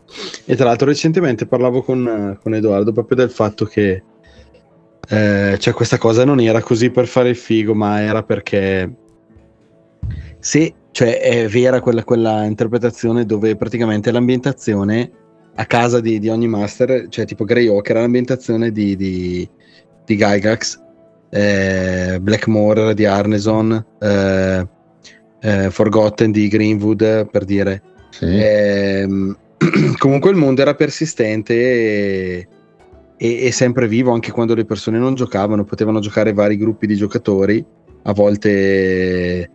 E 0.46 0.56
tra 0.56 0.66
l'altro 0.66 0.88
recentemente 0.88 1.46
parlavo 1.46 1.82
con, 1.82 2.38
con 2.42 2.54
Edoardo 2.54 2.94
proprio 2.94 3.18
del 3.18 3.30
fatto 3.30 3.66
che 3.66 4.04
eh, 5.10 5.58
cioè 5.60 5.74
questa 5.74 5.98
cosa 5.98 6.24
non 6.24 6.40
era 6.40 6.62
così 6.62 6.90
per 6.90 7.08
fare 7.08 7.30
il 7.30 7.36
figo, 7.36 7.74
ma 7.74 8.02
era 8.02 8.24
perché 8.24 8.92
se 10.40 10.74
cioè, 10.92 11.20
è 11.20 11.48
vera 11.48 11.82
quella, 11.82 12.04
quella 12.04 12.44
interpretazione 12.44 13.26
dove 13.26 13.56
praticamente 13.56 14.12
l'ambientazione 14.12 15.12
a 15.56 15.66
casa 15.66 16.00
di, 16.00 16.20
di 16.20 16.30
ogni 16.30 16.48
master, 16.48 17.08
cioè 17.10 17.26
tipo 17.26 17.44
Greyhawk, 17.44 17.90
era 17.90 18.02
l'ambientazione 18.02 18.72
di, 18.72 18.96
di, 18.96 19.48
di 20.06 20.16
Gygax, 20.16 20.80
eh, 21.30 22.20
Blackmore 22.22 22.94
di 22.94 23.06
Arneson, 23.06 23.86
eh, 24.00 24.68
eh, 25.42 25.70
Forgotten 25.70 26.32
di 26.32 26.48
Greenwood, 26.48 27.30
per 27.30 27.44
dire. 27.46 27.82
Sì. 28.10 28.26
Eh, 28.26 29.08
comunque 29.98 30.30
il 30.30 30.38
mondo 30.38 30.62
era 30.62 30.76
persistente 30.76 31.54
e 31.54 32.48
e, 33.24 33.46
e 33.46 33.52
sempre 33.54 33.88
vivo 33.88 34.12
anche 34.12 34.32
quando 34.32 34.54
le 34.54 34.66
persone 34.66 34.98
non 34.98 35.16
giocavano, 35.16 35.64
potevano 35.64 36.02
giocare 36.02 36.34
vari 36.34 36.58
gruppi 36.58 36.86
di 36.86 36.98
giocatori, 36.98 37.66
a 38.02 38.12
volte 38.12 39.50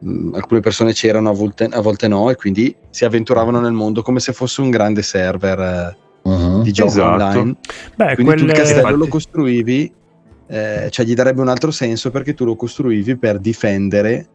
mh, 0.00 0.10
mm, 0.10 0.34
alcune 0.34 0.58
persone 0.58 0.92
c'erano, 0.92 1.28
a 1.28 1.32
volte, 1.32 1.66
a 1.66 1.80
volte, 1.80 2.08
no, 2.08 2.30
e 2.30 2.34
quindi 2.34 2.74
si 2.90 3.04
avventuravano 3.04 3.60
nel 3.60 3.70
mondo 3.70 4.02
come 4.02 4.18
se 4.18 4.32
fosse 4.32 4.60
un 4.60 4.70
grande 4.70 5.02
server 5.02 5.96
uh-huh. 6.20 6.62
di 6.62 6.72
gioco 6.72 6.90
esatto. 6.90 7.22
online. 7.22 7.56
Beh, 7.94 8.14
quindi 8.14 8.24
quelle... 8.24 8.40
tu 8.40 8.46
il 8.46 8.52
castello 8.54 8.96
lo 8.96 9.06
costruivi, 9.06 9.92
eh, 10.48 10.88
cioè 10.90 11.06
gli 11.06 11.14
darebbe 11.14 11.42
un 11.42 11.48
altro 11.48 11.70
senso 11.70 12.10
perché 12.10 12.34
tu 12.34 12.44
lo 12.44 12.56
costruivi 12.56 13.16
per 13.16 13.38
difendere 13.38 14.26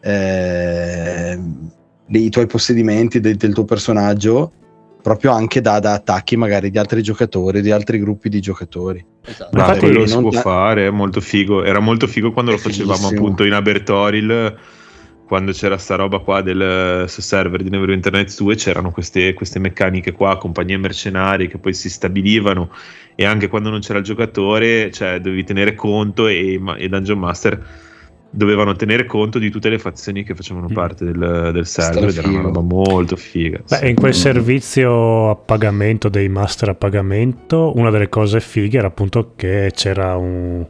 eh, 0.00 1.38
i 2.06 2.30
tuoi 2.30 2.46
possedimenti 2.46 3.20
del, 3.20 3.36
del 3.36 3.52
tuo 3.52 3.66
personaggio 3.66 4.52
proprio 5.02 5.32
anche 5.32 5.60
da, 5.60 5.78
da, 5.78 5.94
attacchi 5.94 6.36
magari 6.36 6.70
di 6.70 6.78
altri 6.78 7.02
giocatori, 7.02 7.60
di 7.60 7.70
altri 7.70 7.98
gruppi 7.98 8.28
di 8.28 8.40
giocatori. 8.40 9.04
Esatto. 9.24 9.56
Ma 9.56 9.60
Infatti, 9.60 9.80
quello 9.80 10.06
si 10.06 10.18
può 10.18 10.30
fare, 10.30 10.86
è 10.86 10.90
molto 10.90 11.20
figo. 11.20 11.64
Era 11.64 11.80
molto 11.80 12.06
figo 12.06 12.32
quando 12.32 12.52
è 12.52 12.54
lo 12.54 12.60
facevamo 12.60 12.94
fighissimo. 12.94 13.20
appunto 13.20 13.44
in 13.44 13.52
Abertoril, 13.52 14.58
quando 15.26 15.52
c'era 15.52 15.76
sta 15.76 15.94
roba 15.96 16.18
qua 16.18 16.40
del 16.40 17.04
server 17.06 17.62
di 17.62 17.70
Never 17.70 17.90
Internet 17.90 18.34
2, 18.36 18.54
c'erano 18.54 18.90
queste, 18.90 19.34
queste 19.34 19.58
meccaniche 19.58 20.12
qua, 20.12 20.38
compagnie 20.38 20.78
mercenarie 20.78 21.48
che 21.48 21.58
poi 21.58 21.74
si 21.74 21.90
stabilivano 21.90 22.70
e 23.14 23.24
anche 23.24 23.48
quando 23.48 23.68
non 23.68 23.80
c'era 23.80 23.98
il 23.98 24.04
giocatore, 24.04 24.90
cioè 24.90 25.20
dovevi 25.20 25.44
tenere 25.44 25.74
conto 25.74 26.26
e, 26.28 26.60
e 26.76 26.88
Dungeon 26.88 27.18
Master 27.18 27.86
dovevano 28.30 28.74
tenere 28.74 29.06
conto 29.06 29.38
di 29.38 29.50
tutte 29.50 29.68
le 29.68 29.78
fazioni 29.78 30.22
che 30.22 30.34
facevano 30.34 30.68
mm. 30.70 30.74
parte 30.74 31.04
del, 31.04 31.50
del 31.52 31.66
server 31.66 32.08
ed 32.08 32.16
era 32.16 32.28
una 32.28 32.40
roba 32.42 32.60
molto 32.60 33.16
figa. 33.16 33.60
Beh, 33.66 33.76
sì. 33.76 33.88
in 33.88 33.94
quel 33.94 34.14
servizio 34.14 35.30
a 35.30 35.36
pagamento 35.36 36.08
dei 36.08 36.28
master 36.28 36.70
a 36.70 36.74
pagamento, 36.74 37.72
una 37.76 37.90
delle 37.90 38.08
cose 38.08 38.40
fighe 38.40 38.78
era 38.78 38.88
appunto 38.88 39.32
che 39.34 39.70
c'era 39.74 40.16
un, 40.16 40.64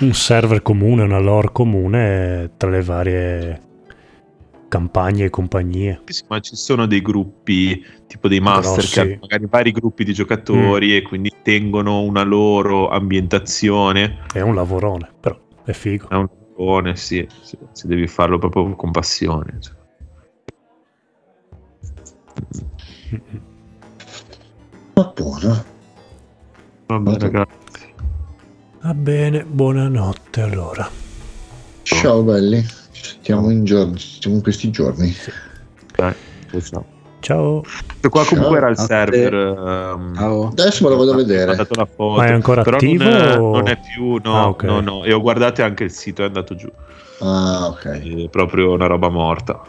un 0.00 0.12
server 0.12 0.62
comune, 0.62 1.02
una 1.02 1.18
lore 1.18 1.48
comune 1.52 2.52
tra 2.56 2.70
le 2.70 2.82
varie 2.82 3.60
campagne 4.68 5.24
e 5.24 5.30
compagnie. 5.30 6.02
Sì, 6.06 6.24
ma 6.28 6.40
ci 6.40 6.56
sono 6.56 6.86
dei 6.86 7.00
gruppi 7.00 7.82
tipo 8.06 8.28
dei 8.28 8.40
master 8.40 8.84
Però, 8.84 8.88
che 8.92 9.00
hanno 9.00 9.18
magari 9.20 9.46
vari 9.48 9.70
gruppi 9.72 10.04
di 10.04 10.12
giocatori 10.12 10.88
mm. 10.88 10.96
e 10.96 11.02
quindi 11.02 11.32
tengono 11.42 12.02
una 12.02 12.22
loro 12.22 12.88
ambientazione. 12.88 14.18
È 14.32 14.40
un 14.40 14.54
lavorone, 14.54 15.08
però 15.18 15.38
è 15.64 15.72
figo. 15.72 16.08
È 16.08 16.14
un 16.14 16.28
passione, 16.56 16.96
sì, 16.96 17.26
sì, 17.42 17.58
sì, 17.72 17.86
devi 17.86 18.06
farlo 18.06 18.38
proprio 18.38 18.74
con 18.74 18.90
passione. 18.90 19.58
Cioè. 19.60 19.74
Va 24.94 25.12
buono. 25.14 25.64
Va 26.86 26.98
bene, 26.98 27.18
ragazzi. 27.18 27.94
Va 28.80 28.94
bene, 28.94 29.44
buonanotte 29.44 30.40
allora. 30.40 30.88
Ciao 31.82 32.22
belli, 32.22 32.62
ci 32.90 33.04
sentiamo 33.04 33.50
in, 33.50 33.64
giorni, 33.64 34.00
in 34.24 34.42
questi 34.42 34.70
giorni. 34.70 35.12
Dai, 35.94 36.14
ciao. 36.62 36.95
Ciao. 37.20 37.62
Questo 37.62 38.08
qua 38.08 38.24
comunque 38.24 38.56
era 38.58 38.68
il 38.68 38.76
server. 38.78 39.34
Um, 39.34 40.48
Adesso 40.52 40.84
me 40.84 40.90
lo 40.90 40.96
vado 40.96 41.12
a 41.12 41.16
vedere. 41.16 41.52
Ho 41.52 41.56
dato 41.56 41.72
una 41.74 41.86
foto. 41.86 42.16
Ma 42.20 42.26
è 42.26 42.32
ancora 42.32 42.62
però 42.62 42.76
attivo? 42.76 43.04
Non 43.04 43.14
è, 43.14 43.36
non 43.36 43.68
è 43.68 43.78
più, 43.78 44.20
no, 44.22 44.36
ah, 44.36 44.48
okay. 44.48 44.68
no, 44.68 44.80
no. 44.80 45.04
E 45.04 45.12
ho 45.12 45.20
guardato 45.20 45.62
anche 45.62 45.84
il 45.84 45.90
sito, 45.90 46.22
è 46.22 46.26
andato 46.26 46.54
giù. 46.54 46.70
Ah, 47.20 47.66
ok. 47.68 48.24
È 48.24 48.28
proprio 48.28 48.72
una 48.72 48.86
roba 48.86 49.08
morta. 49.08 49.60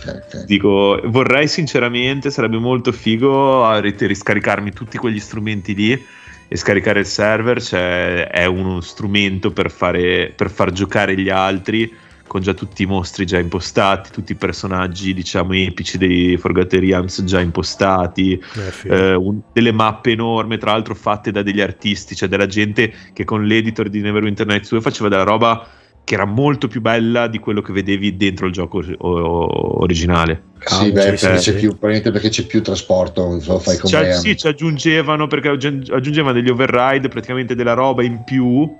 Okay, 0.00 0.16
okay. 0.16 0.44
Dico, 0.46 1.00
vorrei 1.04 1.48
sinceramente, 1.48 2.30
sarebbe 2.30 2.58
molto 2.58 2.92
figo 2.92 3.64
a 3.64 3.80
riscaricarmi 3.80 4.72
tutti 4.72 4.96
quegli 4.98 5.20
strumenti 5.20 5.74
lì 5.74 6.06
e 6.46 6.56
scaricare 6.56 7.00
il 7.00 7.06
server, 7.06 7.60
cioè 7.60 8.28
è 8.28 8.44
uno 8.44 8.80
strumento 8.80 9.50
per, 9.50 9.70
fare, 9.70 10.32
per 10.34 10.50
far 10.50 10.72
giocare 10.72 11.16
gli 11.18 11.28
altri 11.28 11.92
con 12.26 12.40
già 12.40 12.54
tutti 12.54 12.82
i 12.82 12.86
mostri 12.86 13.26
già 13.26 13.38
impostati, 13.38 14.10
tutti 14.10 14.32
i 14.32 14.36
personaggi 14.36 15.14
diciamo 15.14 15.54
epici 15.54 15.98
dei 15.98 16.36
Forgotten 16.36 16.80
Realms 16.80 17.22
già 17.24 17.40
impostati, 17.40 18.32
eh, 18.32 18.88
eh, 18.88 19.14
un, 19.14 19.40
delle 19.52 19.72
mappe 19.72 20.12
enormi 20.12 20.58
tra 20.58 20.72
l'altro 20.72 20.94
fatte 20.94 21.30
da 21.30 21.42
degli 21.42 21.60
artisti, 21.60 22.14
cioè 22.14 22.28
della 22.28 22.46
gente 22.46 22.92
che 23.12 23.24
con 23.24 23.44
l'editor 23.44 23.88
di 23.88 24.00
Neverwinter 24.00 24.46
Nights 24.46 24.70
2 24.70 24.80
faceva 24.80 25.08
della 25.08 25.22
roba 25.22 25.66
che 26.04 26.14
era 26.14 26.26
molto 26.26 26.68
più 26.68 26.82
bella 26.82 27.28
di 27.28 27.38
quello 27.38 27.62
che 27.62 27.72
vedevi 27.72 28.14
dentro 28.16 28.46
il 28.46 28.52
gioco 28.52 28.82
originale. 28.98 30.52
Sì, 30.58 30.92
beh, 30.92 31.16
sì, 31.16 31.26
c'è 31.26 31.54
più, 31.54 31.70
probabilmente 31.70 32.10
perché 32.10 32.28
c'è 32.28 32.44
più 32.44 32.62
trasporto, 32.62 33.40
lo 33.42 33.58
fai 33.58 33.78
con 33.78 33.90
Sì, 34.12 34.36
ci 34.36 34.46
aggiungevano 34.46 35.26
perché 35.26 35.48
aggiungevano 35.48 36.34
degli 36.34 36.50
override, 36.50 37.08
praticamente 37.08 37.54
della 37.54 37.72
roba 37.72 38.02
in 38.02 38.22
più 38.22 38.70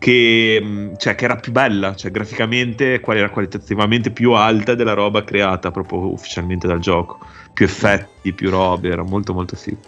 che, 0.00 0.58
mm, 0.62 0.94
cioè, 0.96 1.14
che, 1.14 1.26
era 1.26 1.36
più 1.36 1.52
bella, 1.52 1.94
cioè 1.94 2.10
graficamente 2.10 3.02
era 3.04 3.28
qualitativamente 3.28 4.10
più 4.10 4.32
alta 4.32 4.74
della 4.74 4.94
roba 4.94 5.22
creata 5.24 5.70
proprio 5.70 6.10
ufficialmente 6.10 6.66
dal 6.66 6.78
gioco. 6.78 7.18
Più 7.52 7.66
effetti, 7.66 8.32
più 8.32 8.48
robe, 8.48 8.88
era 8.88 9.02
molto 9.02 9.34
molto 9.34 9.56
figo. 9.56 9.78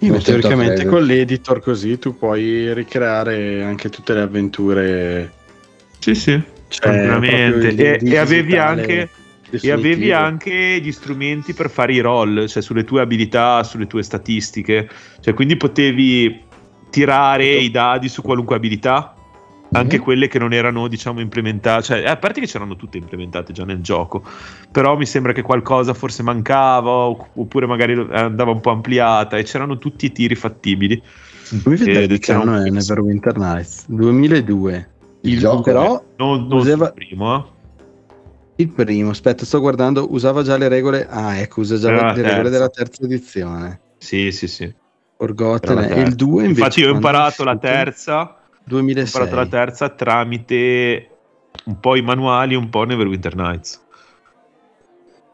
Io 0.00 0.18
teoricamente 0.18 0.84
con 0.84 1.02
l'editor 1.02 1.60
così 1.60 1.98
tu 1.98 2.18
puoi 2.18 2.74
ricreare 2.74 3.62
anche 3.62 3.88
tutte 3.88 4.12
le 4.12 4.20
avventure. 4.20 5.32
Sì, 5.98 6.14
sì, 6.14 6.38
cioè, 6.68 6.80
tranquillamente. 6.82 7.68
E, 7.74 8.00
e, 8.06 8.16
avevi 8.18 8.56
anche... 8.56 9.08
E 9.50 9.70
avevi 9.70 10.12
anche 10.12 10.78
gli 10.78 10.92
strumenti 10.92 11.54
per 11.54 11.70
fare 11.70 11.94
i 11.94 12.00
roll, 12.00 12.44
cioè 12.48 12.62
sulle 12.62 12.84
tue 12.84 13.00
abilità, 13.00 13.62
sulle 13.62 13.86
tue 13.86 14.02
statistiche. 14.02 14.86
Cioè, 15.20 15.32
quindi 15.32 15.56
potevi 15.56 16.42
tirare 16.90 17.46
i 17.46 17.70
dadi 17.70 18.10
su 18.10 18.20
qualunque 18.20 18.56
abilità 18.56 19.17
anche 19.72 19.96
mm-hmm. 19.96 20.04
quelle 20.04 20.28
che 20.28 20.38
non 20.38 20.52
erano 20.52 20.88
diciamo 20.88 21.20
implementate 21.20 21.82
cioè, 21.82 22.04
a 22.04 22.16
parte 22.16 22.40
che 22.40 22.46
c'erano 22.46 22.76
tutte 22.76 22.96
implementate 22.96 23.52
già 23.52 23.64
nel 23.64 23.80
gioco 23.80 24.22
però 24.70 24.96
mi 24.96 25.04
sembra 25.04 25.32
che 25.32 25.42
qualcosa 25.42 25.92
forse 25.94 26.22
mancava 26.22 26.90
oppure 26.90 27.66
magari 27.66 27.92
andava 28.10 28.50
un 28.50 28.60
po' 28.60 28.70
ampliata 28.70 29.36
e 29.36 29.42
c'erano 29.42 29.78
tutti 29.78 30.06
i 30.06 30.12
tiri 30.12 30.34
fattibili. 30.34 31.02
Come 31.62 31.76
vedete 31.76 32.18
che 32.18 32.32
anno 32.32 32.62
è 32.62 32.68
Neverwinter 32.68 33.38
Nights. 33.38 33.86
2002 33.88 34.88
il, 35.22 35.32
il 35.32 35.38
gioco? 35.38 35.62
però 35.62 36.02
non, 36.16 36.46
non 36.46 36.58
usava... 36.58 36.86
il 36.86 36.92
primo 36.94 37.36
eh? 37.36 37.56
il 38.56 38.68
primo 38.68 39.10
aspetta 39.10 39.44
sto 39.44 39.60
guardando 39.60 40.12
usava 40.12 40.42
già 40.42 40.56
le 40.56 40.68
regole 40.68 41.06
ah 41.08 41.36
ecco 41.38 41.60
usa 41.60 41.78
già 41.78 41.90
le 41.90 41.98
terza. 42.14 42.22
regole 42.22 42.50
della 42.50 42.68
terza. 42.68 43.04
edizione. 43.04 43.80
Sì 43.98 44.30
sì 44.32 44.46
sì. 44.46 44.72
Forgotten 45.16 45.78
il 46.06 46.14
2 46.14 46.44
invece 46.44 46.60
infatti 46.60 46.80
io 46.80 46.90
ho 46.90 46.94
imparato 46.94 47.44
la 47.44 47.56
terza 47.56 48.37
2006. 48.68 49.20
Ho 49.20 49.24
imparato 49.24 49.36
la 49.36 49.64
terza 49.64 49.88
tramite 49.88 51.08
un 51.64 51.80
po' 51.80 51.96
i 51.96 52.02
manuali, 52.02 52.54
un 52.54 52.68
po' 52.68 52.84
Neverwinter 52.84 53.34
Nights. 53.34 53.82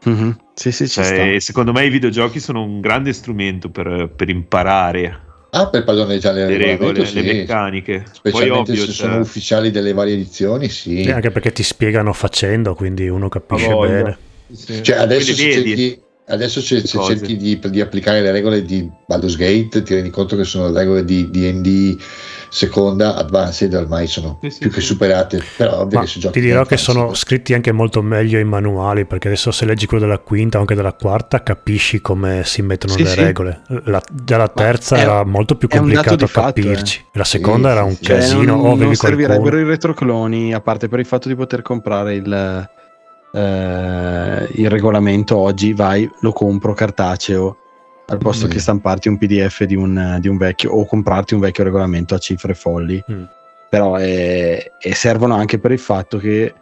Mm-hmm. 0.08 0.30
Sì, 0.54 0.72
sì, 0.72 0.88
cioè, 0.88 1.38
secondo 1.40 1.72
me 1.72 1.84
i 1.84 1.90
videogiochi 1.90 2.40
sono 2.40 2.62
un 2.62 2.80
grande 2.80 3.12
strumento 3.12 3.70
per, 3.70 4.10
per 4.14 4.28
imparare 4.28 5.32
Ah, 5.54 5.68
per 5.68 5.84
padroneggiare 5.84 6.48
le 6.48 6.56
regole, 6.56 7.06
sì. 7.06 7.14
le 7.14 7.32
meccaniche. 7.32 8.04
Specialmente 8.10 8.72
ovvio, 8.72 8.86
se 8.86 8.92
cioè... 8.92 9.06
sono 9.08 9.20
ufficiali 9.20 9.70
delle 9.70 9.92
varie 9.92 10.14
edizioni, 10.14 10.68
sì. 10.68 11.02
E 11.02 11.12
anche 11.12 11.30
perché 11.30 11.52
ti 11.52 11.62
spiegano 11.62 12.12
facendo, 12.12 12.74
quindi 12.74 13.08
uno 13.08 13.28
capisce 13.28 13.72
bene. 13.72 14.18
Sì. 14.52 14.82
Cioè, 14.82 14.96
adesso 14.96 15.32
se 15.32 15.52
cerchi, 15.52 16.00
adesso 16.26 16.60
se, 16.60 16.84
se 16.84 17.00
cerchi 17.04 17.36
di, 17.36 17.60
di, 17.70 17.80
applicare 17.80 18.20
le 18.20 18.32
regole 18.32 18.64
di 18.64 18.90
Baldur's 19.06 19.36
Gate, 19.36 19.84
ti 19.84 19.94
rendi 19.94 20.10
conto 20.10 20.34
che 20.34 20.42
sono 20.42 20.70
le 20.70 20.80
regole 20.80 21.04
di 21.04 21.30
D&D 21.30 21.98
seconda, 22.54 23.16
advanced 23.16 23.74
ormai 23.74 24.06
sono 24.06 24.38
sì, 24.40 24.48
sì, 24.48 24.58
più 24.60 24.70
che 24.70 24.80
superate. 24.80 25.42
Però 25.56 25.80
ovvio 25.80 26.02
che 26.02 26.30
Ti 26.30 26.40
dirò 26.40 26.64
che 26.64 26.76
sono 26.76 27.12
scritti 27.12 27.52
anche 27.52 27.72
molto 27.72 28.00
meglio 28.00 28.38
i 28.38 28.44
manuali, 28.44 29.06
perché 29.06 29.26
adesso 29.26 29.50
se 29.50 29.64
leggi 29.64 29.86
quello 29.86 30.04
della 30.04 30.18
quinta 30.18 30.58
o 30.58 30.60
anche 30.60 30.76
della 30.76 30.92
quarta 30.92 31.42
capisci 31.42 32.00
come 32.00 32.42
si 32.44 32.62
mettono 32.62 32.94
le 32.96 33.14
regole. 33.16 33.62
La, 33.86 34.00
già 34.08 34.36
la 34.36 34.46
terza 34.46 34.96
era 34.96 35.24
molto 35.24 35.56
più 35.56 35.66
complicato 35.66 36.26
capirci. 36.26 36.98
Fatto, 36.98 37.08
eh. 37.12 37.18
La 37.18 37.24
seconda 37.24 37.70
era 37.70 37.82
un 37.82 37.96
cioè, 38.00 38.18
casino. 38.18 38.54
Non, 38.54 38.78
non 38.78 38.94
servirebbero 38.94 39.58
i 39.58 39.64
retrocloni, 39.64 40.54
a 40.54 40.60
parte 40.60 40.88
per 40.88 41.00
il 41.00 41.06
fatto 41.06 41.26
di 41.26 41.34
poter 41.34 41.62
comprare 41.62 42.14
il, 42.14 42.68
eh, 43.32 44.48
il 44.52 44.70
regolamento 44.70 45.36
oggi, 45.36 45.72
vai, 45.72 46.08
lo 46.20 46.30
compro 46.30 46.72
cartaceo 46.72 47.58
al 48.06 48.18
posto 48.18 48.46
mm. 48.46 48.50
che 48.50 48.58
stamparti 48.58 49.08
un 49.08 49.18
PDF 49.18 49.64
di 49.64 49.76
un, 49.76 50.18
di 50.20 50.28
un, 50.28 50.36
vecchio 50.36 50.72
o 50.72 50.84
comprarti 50.84 51.34
un 51.34 51.40
vecchio 51.40 51.64
regolamento 51.64 52.14
a 52.14 52.18
cifre 52.18 52.54
folli. 52.54 53.02
Mm. 53.10 53.24
Però 53.68 53.96
è, 53.96 54.72
e 54.78 54.94
servono 54.94 55.34
anche 55.34 55.58
per 55.58 55.72
il 55.72 55.78
fatto 55.78 56.18
che 56.18 56.54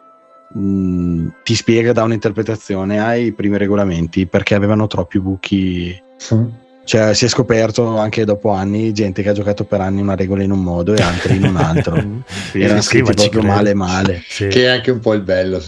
mh, 0.49 0.61
mm, 0.61 1.29
ti 1.43 1.55
spiega 1.55 1.93
da 1.93 2.05
un'interpretazione 2.05 3.01
ai 3.01 3.33
primi 3.33 3.59
regolamenti 3.59 4.27
perché 4.27 4.55
avevano 4.55 4.87
troppi 4.87 5.21
buchi. 5.21 6.03
Mm. 6.35 6.45
Cioè, 6.85 7.15
si 7.15 7.27
è 7.27 7.29
scoperto 7.29 7.97
anche 7.97 8.25
dopo 8.25 8.51
anni 8.51 8.93
gente 8.93 9.23
che 9.23 9.29
ha 9.29 9.33
giocato 9.33 9.65
per 9.65 9.81
anni 9.81 10.01
una 10.01 10.17
regola 10.17 10.43
in 10.43 10.51
un 10.51 10.63
modo 10.63 10.95
e 10.95 11.01
altri 11.01 11.37
in 11.37 11.45
un 11.45 11.57
altro. 11.57 11.95
sì, 12.51 12.61
Erano 12.61 12.81
scritti 12.81 13.13
proprio 13.15 13.43
male 13.43 13.73
male. 13.73 14.23
Sì. 14.27 14.49
Che 14.49 14.65
è 14.65 14.67
anche 14.67 14.91
un 14.91 14.99
po' 14.99 15.15
il 15.15 15.23
bello. 15.23 15.63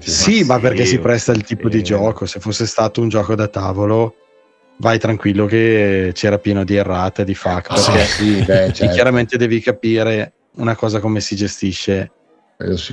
Sì, 0.00 0.44
ma 0.44 0.58
perché 0.58 0.84
si 0.84 0.98
presta 0.98 1.32
il 1.32 1.42
tipo 1.42 1.70
sì. 1.70 1.78
di 1.78 1.82
gioco. 1.82 2.26
Se 2.26 2.38
fosse 2.38 2.66
stato 2.66 3.00
un 3.00 3.08
gioco 3.08 3.34
da 3.34 3.48
tavolo, 3.48 4.14
vai 4.82 4.98
tranquillo 4.98 5.46
che 5.46 6.10
c'era 6.12 6.38
pieno 6.38 6.64
di 6.64 6.74
errate, 6.74 7.22
di 7.22 7.36
fuck, 7.36 7.70
ah, 7.70 7.74
perché 7.74 8.04
sì, 8.04 8.42
beh, 8.44 8.72
certo. 8.74 8.92
chiaramente 8.92 9.38
devi 9.38 9.60
capire 9.60 10.32
una 10.56 10.74
cosa 10.74 10.98
come 10.98 11.20
si 11.20 11.36
gestisce. 11.36 12.10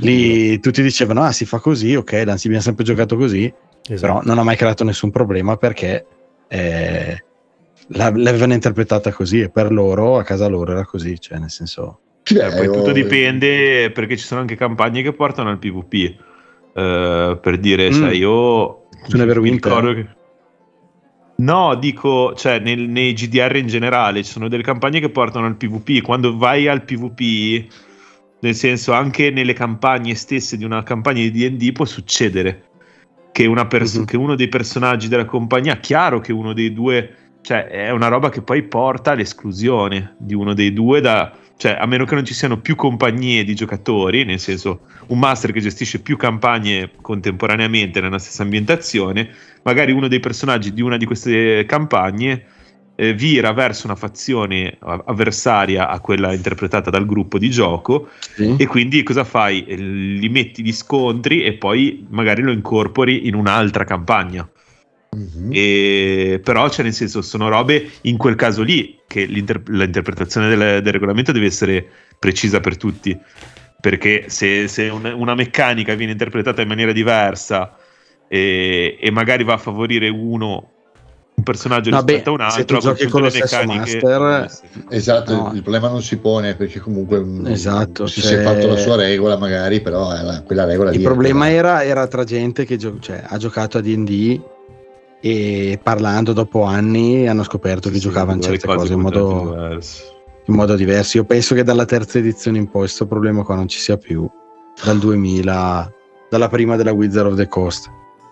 Lì 0.02 0.60
tutti 0.60 0.82
dicevano, 0.84 1.24
ah 1.24 1.32
si 1.32 1.46
fa 1.46 1.58
così, 1.58 1.96
ok, 1.96 2.14
abbiamo 2.14 2.60
sempre 2.60 2.84
giocato 2.84 3.18
così, 3.18 3.52
esatto. 3.88 4.00
però 4.00 4.22
non 4.24 4.38
ha 4.38 4.44
mai 4.44 4.56
creato 4.56 4.84
nessun 4.84 5.10
problema 5.10 5.58
perché 5.58 6.06
eh, 6.48 7.24
l'avevano 7.88 8.54
interpretata 8.54 9.12
così 9.12 9.42
e 9.42 9.50
per 9.50 9.72
loro, 9.72 10.18
a 10.18 10.24
casa 10.24 10.48
loro 10.48 10.72
era 10.72 10.86
così, 10.86 11.20
cioè 11.20 11.40
nel 11.40 11.50
senso... 11.52 12.02
Eh, 12.24 12.56
poi 12.56 12.66
tutto 12.68 12.92
dipende 12.92 13.90
perché 13.92 14.16
ci 14.16 14.26
sono 14.26 14.42
anche 14.42 14.56
campagne 14.56 15.02
che 15.02 15.14
portano 15.14 15.50
al 15.50 15.58
PvP. 15.58 16.16
Uh, 16.74 16.80
eh, 16.80 17.40
per 17.42 17.58
dire, 17.58 17.90
mm. 17.90 17.94
sai, 17.94 18.18
io... 18.18 18.88
Su 19.08 19.18
Neverwinter. 19.18 19.94
Che... 19.96 20.18
No, 21.40 21.76
dico, 21.76 22.34
cioè 22.36 22.60
nel, 22.60 22.80
nei 22.90 23.14
GDR 23.14 23.56
in 23.56 23.68
generale 23.68 24.24
ci 24.24 24.32
sono 24.32 24.50
delle 24.50 24.64
campagne 24.64 25.00
che 25.00 25.10
portano 25.10 25.46
al 25.46 25.56
PvP. 25.56 26.02
Quando 26.02 26.36
vai 26.38 26.68
al 26.68 26.84
PvP, 26.84 27.74
nel 28.42 28.56
senso 28.56 28.92
anche 28.92 29.32
nelle 29.32 29.54
campagne 29.54 30.16
stesse 30.16 30.58
di 30.58 30.66
una 30.66 30.84
campagna 30.84 31.22
di 31.22 31.50
DD 31.50 31.72
può 31.72 31.86
succedere 31.86 32.70
che, 33.32 33.50
pers- 33.68 33.96
mm-hmm. 33.96 34.06
che 34.06 34.18
uno 34.18 34.36
dei 34.36 34.50
personaggi 34.50 35.08
della 35.08 35.26
compagnia, 35.26 35.78
chiaro 35.78 36.20
che 36.20 36.34
uno 36.34 36.52
dei 36.52 36.74
due, 36.74 37.16
cioè 37.42 37.68
è 37.68 37.90
una 37.92 38.10
roba 38.10 38.30
che 38.30 38.42
poi 38.42 38.64
porta 38.64 39.12
all'esclusione 39.12 40.16
di 40.18 40.34
uno 40.34 40.54
dei 40.54 40.74
due 40.74 41.00
da, 41.00 41.34
cioè 41.60 41.76
a 41.78 41.86
meno 41.86 42.06
che 42.06 42.16
non 42.16 42.24
ci 42.24 42.34
siano 42.34 42.62
più 42.62 42.76
compagnie 42.76 43.44
di 43.44 43.54
giocatori, 43.54 44.24
nel 44.24 44.40
senso 44.40 44.84
un 45.08 45.20
master 45.20 45.52
che 45.52 45.60
gestisce 45.60 46.00
più 46.00 46.16
campagne 46.16 46.92
contemporaneamente 47.02 48.00
nella 48.00 48.18
stessa 48.18 48.44
ambientazione, 48.44 49.30
magari 49.64 49.92
uno 49.92 50.08
dei 50.08 50.22
personaggi 50.22 50.72
di 50.72 50.82
una 50.82 50.96
di 50.96 51.06
queste 51.06 51.66
campagne 51.66 52.46
eh, 52.96 53.14
vira 53.14 53.52
verso 53.52 53.88
una 53.88 53.98
fazione 53.98 54.78
avversaria 54.80 55.90
a 55.90 56.00
quella 56.00 56.32
interpretata 56.34 56.90
dal 56.90 57.06
gruppo 57.06 57.38
di 57.38 57.50
gioco 57.50 58.08
sì. 58.36 58.56
e 58.58 58.66
quindi 58.66 59.04
cosa 59.04 59.26
fai? 59.26 59.66
Li 59.68 60.30
metti 60.30 60.62
di 60.62 60.72
scontri 60.72 61.44
e 61.44 61.56
poi 61.56 62.06
magari 62.10 62.42
lo 62.42 62.54
incorpori 62.54 63.28
in 63.28 63.36
un'altra 63.36 63.84
campagna. 63.84 64.50
Mm-hmm. 65.16 65.50
E, 65.52 66.42
però, 66.44 66.70
cioè, 66.70 66.84
nel 66.84 66.94
senso, 66.94 67.22
sono 67.22 67.50
robe 67.50 67.90
in 68.02 68.18
quel 68.18 68.36
caso 68.36 68.62
lì 68.62 69.00
che 69.08 69.26
l'interpretazione 69.26 70.50
del, 70.50 70.82
del, 70.82 70.94
regolamento 70.94 71.32
deve 71.32 71.48
essere 71.48 71.86
precisa 72.18 72.60
per 72.60 72.78
tutti. 72.78 73.18
Perché 73.82 74.26
se, 74.28 74.68
se 74.68 74.90
un, 74.90 75.06
una 75.06 75.36
meccanica 75.36 75.96
viene 75.96 76.12
interpretata 76.12 76.62
in 76.62 76.68
maniera 76.68 76.92
diversa 76.92 77.76
e, 78.28 78.98
e, 79.00 79.12
magari 79.12 79.44
va 79.44 79.54
a 79.54 79.58
favorire 79.58 80.10
uno 80.10 80.72
un 81.40 81.44
personaggio 81.44 81.90
no, 81.90 82.02
rispetto 82.02 82.36
beh, 82.36 82.44
a 82.44 82.48
un 82.48 82.52
altro 82.52 82.60
se 82.60 82.88
tu 82.88 82.94
giochi 82.94 83.08
con 83.08 83.22
lo 83.22 83.30
stesso 83.30 83.64
master 83.64 84.52
esatto 84.90 85.34
no. 85.34 85.52
il 85.54 85.62
problema 85.62 85.88
non 85.88 86.04
si 86.04 86.18
pone 86.18 86.56
perché 86.56 86.82
comunque 86.82 87.26
esatto, 87.46 88.08
si, 88.08 88.20
cioè... 88.20 88.30
si 88.30 88.36
è 88.36 88.42
fatto 88.42 88.68
la 88.68 88.76
sua 88.76 88.98
regola 88.98 89.38
magari 89.38 89.80
però 89.80 90.10
la, 90.10 90.44
quella 90.46 90.66
regola 90.66 90.92
il 90.92 91.02
problema 91.02 91.50
era, 91.50 91.82
era, 91.82 92.08
tra 92.08 92.26
gente 92.26 92.66
che 92.66 92.76
gio- 92.76 93.00
cioè, 93.00 93.24
ha 93.26 93.38
giocato 93.38 93.78
a 93.78 93.82
D&D 93.82 94.42
e 95.22 95.80
parlando 95.82 96.34
dopo 96.34 96.64
anni 96.64 97.28
hanno 97.28 97.44
scoperto 97.44 97.90
che 97.90 97.96
sì, 97.96 98.02
giocavano 98.02 98.40
certe 98.40 98.68
cose 98.68 98.94
in 98.94 99.00
modo, 99.00 99.80
in 100.46 100.56
modo, 100.56 100.76
diverso. 100.76 101.18
Io 101.18 101.26
penso 101.26 101.56
che 101.56 101.64
dalla 101.64 101.86
terza 101.86 102.18
edizione 102.18 102.58
in 102.58 102.70
poi 102.70 102.82
questo 102.82 103.06
problema 103.06 103.44
qua 103.44 103.56
non 103.56 103.68
ci 103.68 103.80
sia 103.80 103.98
più, 103.98 104.30
dal 104.84 104.98
2000, 104.98 105.94
dalla 106.30 106.48
prima 106.48 106.76
della 106.76 106.94
Wizard 106.94 107.28
of 107.28 107.36
the 107.36 107.48
Coast. 107.48 107.92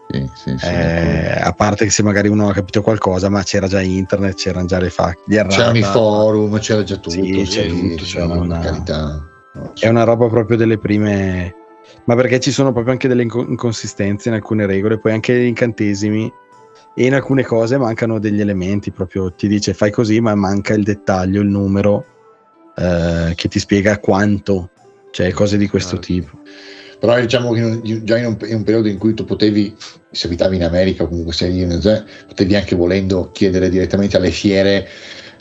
Sì, 0.09 0.26
sì, 0.35 0.57
sì, 0.57 0.65
eh, 0.65 1.38
a 1.41 1.51
parte 1.51 1.84
che 1.84 1.91
se 1.91 2.01
magari 2.01 2.30
uno 2.30 2.47
ha 2.47 2.53
capito 2.53 2.81
qualcosa, 2.81 3.27
ma 3.27 3.43
c'era 3.43 3.68
già 3.68 3.81
internet, 3.81 4.35
c'erano 4.35 4.65
già 4.65 4.80
le 4.80 4.89
fac, 4.89 5.19
c'erano 5.27 5.77
i 5.77 5.84
forum, 5.84 6.57
c'era 6.59 6.81
già 6.84 6.95
tutto. 6.95 7.09
Sì, 7.09 7.43
c'era 7.43 7.68
tutto, 7.68 8.03
c'era 8.03 8.26
una, 8.26 8.59
carità. 8.59 9.27
No, 9.53 9.73
è 9.77 9.89
una 9.89 10.05
roba 10.05 10.27
proprio 10.27 10.55
delle 10.55 10.77
prime, 10.77 11.53
ma 12.05 12.15
perché 12.15 12.39
ci 12.39 12.51
sono 12.51 12.72
proprio 12.72 12.93
anche 12.93 13.09
delle 13.09 13.23
inconsistenze 13.23 14.30
in 14.30 14.35
alcune 14.35 14.65
regole, 14.65 14.97
poi 14.97 15.11
anche 15.11 15.38
gli 15.38 15.47
incantesimi 15.47 16.31
e 16.99 17.06
in 17.06 17.14
alcune 17.14 17.44
cose 17.44 17.78
mancano 17.78 18.18
degli 18.18 18.41
elementi, 18.41 18.90
proprio 18.90 19.32
ti 19.32 19.48
dice 19.48 19.76
fai 19.76 19.91
così, 19.91 20.19
ma 20.19 20.34
manca 20.34 20.74
il 20.74 20.82
dettaglio, 20.82 21.41
il 21.41 21.48
numero 21.48 22.03
eh, 22.76 23.34
che 23.36 23.48
ti 23.48 23.60
spiega 23.60 23.99
quanto, 23.99 24.72
cioè 25.11 25.32
cose 25.32 25.57
di 25.57 25.68
questo 25.68 25.98
ah, 25.98 25.99
tipo. 25.99 26.40
Però 26.99 27.19
diciamo 27.19 27.52
che 27.52 28.02
già 28.03 28.18
in 28.18 28.26
un, 28.26 28.38
in 28.48 28.56
un, 28.56 28.64
periodo 28.64 28.88
in 28.88 28.98
cui 28.98 29.14
tu 29.14 29.26
potevi, 29.26 29.76
se 30.10 30.26
abitavi 30.26 30.56
in 30.56 30.64
America 30.64 31.03
o 31.03 31.07
comunque 31.07 31.34
sei 31.34 31.61
in 31.61 31.80
potevi 32.28 32.56
anche 32.56 32.76
volendo 32.76 33.30
chiedere 33.32 33.69
direttamente 33.69 34.18
alle 34.18 34.32
fiere, 34.32 34.88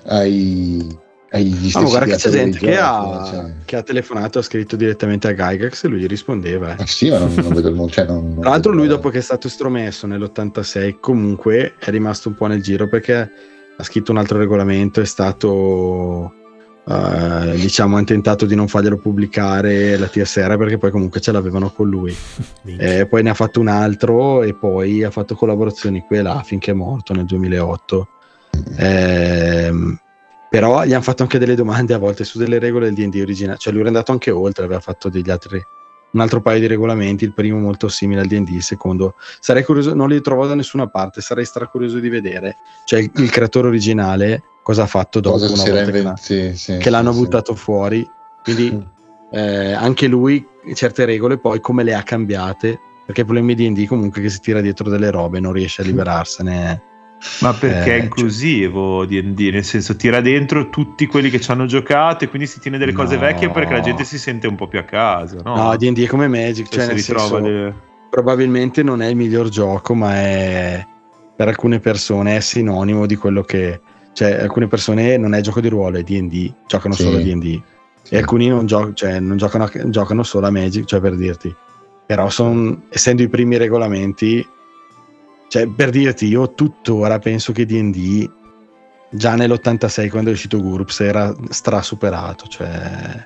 ai, 0.09 0.87
agli 1.31 1.71
stessi 1.71 1.85
oh, 1.85 1.89
guarda 1.89 2.15
che 2.15 2.17
c'è 2.17 2.31
gente 2.31 2.59
che, 2.59 2.79
ha, 2.79 3.29
cioè. 3.31 3.53
che 3.65 3.77
ha 3.77 3.83
telefonato 3.83 4.39
ha 4.39 4.43
scritto 4.43 4.77
direttamente 4.77 5.29
a 5.29 5.33
Gygax 5.33 5.85
e 5.85 5.89
lui 5.89 6.01
gli 6.01 6.07
rispondeva 6.07 6.77
eh. 6.77 6.87
sì 6.87 7.11
ma 7.11 7.19
non, 7.19 7.35
non 7.35 7.53
vedo 7.53 7.69
il 7.69 7.75
mondo 7.75 7.93
cioè 7.93 8.07
non, 8.07 8.37
tra 8.41 8.51
l'altro 8.51 8.73
lui 8.73 8.87
dopo 8.87 9.09
che 9.09 9.19
è 9.19 9.23
stato 9.23 9.49
estromesso 9.49 10.07
nell'86 10.07 10.97
comunque 11.01 11.75
è 11.79 11.91
rimasto 11.91 12.29
un 12.29 12.35
po' 12.35 12.47
nel 12.47 12.63
giro 12.63 12.89
perché 12.89 13.31
ha 13.77 13.83
scritto 13.83 14.13
un 14.13 14.19
altro 14.19 14.39
regolamento 14.39 15.01
è 15.01 15.05
stato 15.05 16.33
uh, 16.85 17.51
diciamo 17.57 17.97
ha 17.97 18.05
tentato 18.05 18.47
di 18.47 18.55
non 18.55 18.69
farglielo 18.69 18.99
pubblicare 18.99 19.97
la 19.99 20.07
TSR 20.07 20.57
perché 20.57 20.79
poi 20.79 20.93
comunque 20.93 21.21
ce 21.21 21.33
l'avevano 21.33 21.71
con 21.71 21.89
lui 21.89 22.17
eh, 22.79 23.07
poi 23.07 23.23
ne 23.25 23.31
ha 23.31 23.35
fatto 23.35 23.59
un 23.59 23.69
altro 23.69 24.45
e 24.45 24.55
poi 24.55 25.03
ha 25.03 25.11
fatto 25.11 25.35
collaborazioni 25.35 26.05
qui 26.07 26.19
e 26.19 26.23
là 26.23 26.43
finché 26.45 26.71
è 26.71 26.75
morto 26.75 27.13
nel 27.13 27.25
2008 27.25 28.09
eh, 28.77 29.99
però 30.57 30.85
gli 30.85 30.95
hanno 30.95 31.03
fatto 31.03 31.23
anche 31.23 31.39
delle 31.39 31.55
domande 31.55 31.93
a 31.93 31.99
volte 31.99 32.25
su 32.25 32.39
delle 32.39 32.59
regole 32.59 32.91
del 32.91 33.11
D&D 33.11 33.21
originale, 33.21 33.59
cioè 33.59 33.75
lui 33.75 33.83
è 33.83 33.87
andato 33.87 34.11
anche 34.11 34.31
oltre, 34.31 34.65
aveva 34.65 34.81
fatto 34.81 35.11
degli 35.11 35.29
altri 35.29 35.63
un 36.13 36.21
altro 36.23 36.41
paio 36.41 36.61
di 36.61 36.67
regolamenti, 36.67 37.25
il 37.25 37.35
primo 37.35 37.59
molto 37.59 37.89
simile 37.89 38.23
al 38.23 38.27
D&D, 38.27 38.49
il 38.49 38.63
secondo. 38.63 39.17
Sarei 39.39 39.63
curioso, 39.65 39.93
non 39.93 40.09
li 40.09 40.19
trovo 40.23 40.47
da 40.47 40.55
nessuna 40.55 40.87
parte, 40.87 41.21
sarei 41.21 41.45
stracurioso 41.45 41.99
di 41.99 42.09
vedere, 42.09 42.57
cioè 42.87 43.01
il, 43.01 43.11
il 43.17 43.31
creatore 43.31 43.69
originale 43.69 44.45
cosa 44.63 44.85
ha 44.85 44.87
fatto 44.87 45.21
dopo 45.21 45.37
cosa 45.37 45.53
una 45.53 45.63
volta 45.63 45.91
che, 45.91 46.03
l'ha, 46.03 46.17
sì, 46.17 46.57
sì, 46.57 46.79
che 46.79 46.89
l'hanno 46.89 47.13
sì, 47.13 47.19
buttato 47.19 47.55
fuori, 47.55 48.09
quindi 48.43 48.73
mm. 48.73 48.81
eh, 49.33 49.73
anche 49.73 50.07
lui 50.07 50.43
certe 50.73 51.05
regole 51.05 51.37
poi 51.37 51.61
come 51.61 51.83
le 51.83 51.93
ha 51.93 52.03
cambiate, 52.03 52.81
perché 53.05 53.21
il 53.21 53.27
problema 53.27 53.53
di 53.53 53.71
D&D 53.71 53.87
comunque 53.87 54.23
che 54.23 54.31
si 54.31 54.41
tira 54.41 54.63
dietro 54.63 54.89
delle 54.89 55.11
robe, 55.11 55.39
non 55.39 55.53
riesce 55.53 55.83
a 55.83 55.85
liberarsene 55.85 56.95
ma 57.41 57.53
perché 57.55 57.95
eh, 57.95 57.99
è 57.99 58.03
inclusivo 58.03 59.07
cioè... 59.07 59.23
D&D, 59.23 59.51
nel 59.53 59.65
senso 59.65 59.97
tira 59.97 60.21
dentro 60.21 60.69
tutti 60.69 61.07
quelli 61.07 61.31
che 61.31 61.41
ci 61.41 61.51
hanno 61.51 61.67
giocato 61.67 62.25
e 62.25 62.29
quindi 62.29 62.47
si 62.47 62.61
tiene 62.61 62.79
delle 62.79 62.93
cose 62.93 63.15
no. 63.15 63.23
vecchie 63.23 63.51
perché 63.51 63.73
la 63.73 63.81
gente 63.81 64.05
si 64.05 64.19
sente 64.19 64.47
un 64.47 64.55
po' 64.55 64.69
più 64.69 64.79
a 64.79 64.85
casa. 64.85 65.39
No, 65.43 65.57
no 65.57 65.77
D&D 65.77 66.05
è 66.05 66.07
come 66.07 66.29
Magic, 66.29 66.69
cioè, 66.69 66.85
cioè 66.85 66.87
nel 66.93 67.01
senso, 67.01 67.39
delle... 67.41 67.75
probabilmente 68.11 68.83
non 68.83 69.03
è 69.03 69.07
il 69.07 69.17
miglior 69.17 69.49
gioco, 69.49 69.95
ma 69.95 70.15
è 70.15 70.87
per 71.37 71.49
alcune 71.49 71.81
persone 71.81 72.37
è 72.37 72.41
sinonimo 72.41 73.05
di 73.05 73.15
quello 73.17 73.43
che 73.43 73.81
cioè 74.15 74.41
alcune 74.41 74.67
persone 74.67 75.19
non 75.19 75.35
è 75.35 75.43
gioco 75.43 75.61
di 75.61 75.69
ruolo, 75.69 75.99
è 75.99 76.03
D&D, 76.03 76.51
giocano 76.67 76.95
sì. 76.95 77.03
solo 77.03 77.19
a 77.19 77.21
D&D. 77.21 77.61
Sì. 78.01 78.15
E 78.15 78.19
alcuni 78.19 78.49
non, 78.49 78.65
gio- 78.65 78.95
cioè, 78.95 79.21
non 79.21 79.37
giocano, 79.37 79.69
giocano, 79.91 80.23
solo 80.23 80.47
a 80.47 80.51
Magic, 80.51 80.87
cioè 80.87 81.01
per 81.01 81.17
dirti. 81.17 81.55
Però 82.07 82.31
son, 82.31 82.85
essendo 82.89 83.23
i 83.23 83.29
primi 83.29 83.59
regolamenti, 83.59 84.47
cioè 85.49 85.69
per 85.69 85.91
dirti, 85.91 86.27
io 86.27 86.55
tuttora 86.55 87.19
penso 87.19 87.53
che 87.53 87.65
D&D 87.65 88.31
già 89.11 89.35
nell'86 89.35 90.11
quando 90.11 90.31
è 90.31 90.33
uscito 90.33 90.61
GURPS 90.61 91.01
era 91.01 91.35
strasuperato, 91.49 92.47
cioè... 92.47 93.25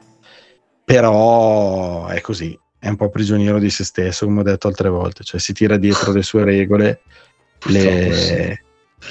però 0.85 2.07
è 2.07 2.21
così, 2.21 2.59
è 2.79 2.89
un 2.89 2.97
po' 2.97 3.11
prigioniero 3.11 3.59
di 3.59 3.71
se 3.71 3.85
stesso, 3.85 4.27
come 4.27 4.41
ho 4.41 4.45
detto 4.45 4.69
altre 4.69 4.89
volte, 4.89 5.25
cioè 5.25 5.41
si 5.41 5.53
tira 5.53 5.77
dietro 5.77 6.13
le 6.13 6.23
sue 6.23 6.45
regole 6.45 7.01
le... 7.67 8.63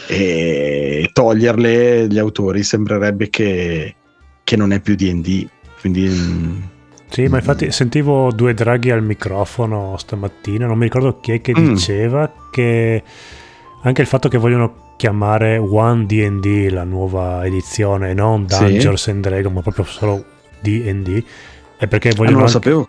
e 0.07 1.10
toglierle 1.11 2.07
gli 2.07 2.19
autori 2.19 2.64
sembrerebbe 2.64 3.30
che, 3.30 3.95
che 4.44 4.56
non 4.56 4.72
è 4.72 4.80
più 4.80 4.95
D&D, 4.95 5.48
quindi... 5.80 6.77
Sì, 7.10 7.27
ma 7.27 7.38
infatti 7.38 7.72
sentivo 7.72 8.31
due 8.31 8.53
draghi 8.53 8.91
al 8.91 9.03
microfono 9.03 9.95
stamattina, 9.98 10.68
non 10.68 10.77
mi 10.77 10.84
ricordo 10.84 11.19
chi 11.19 11.34
è 11.34 11.41
che 11.41 11.53
mm. 11.57 11.68
diceva 11.73 12.31
che 12.52 13.03
anche 13.81 14.02
il 14.02 14.07
fatto 14.07 14.30
che 14.30 14.38
vogliono 14.38 14.94
chiamare 14.95 15.57
One 15.57 16.06
D&D 16.06 16.69
la 16.69 16.84
nuova 16.84 17.45
edizione, 17.45 18.14
non 18.14 18.45
Dungeons 18.45 19.02
sì. 19.02 19.10
and 19.10 19.22
Dragons, 19.22 19.56
ma 19.56 19.61
proprio 19.61 19.86
solo 19.86 20.23
D&D, 20.60 21.23
è 21.77 21.88
perché 21.88 22.11
vogliono, 22.15 22.44
ah, 22.44 22.52
anche, 22.53 22.86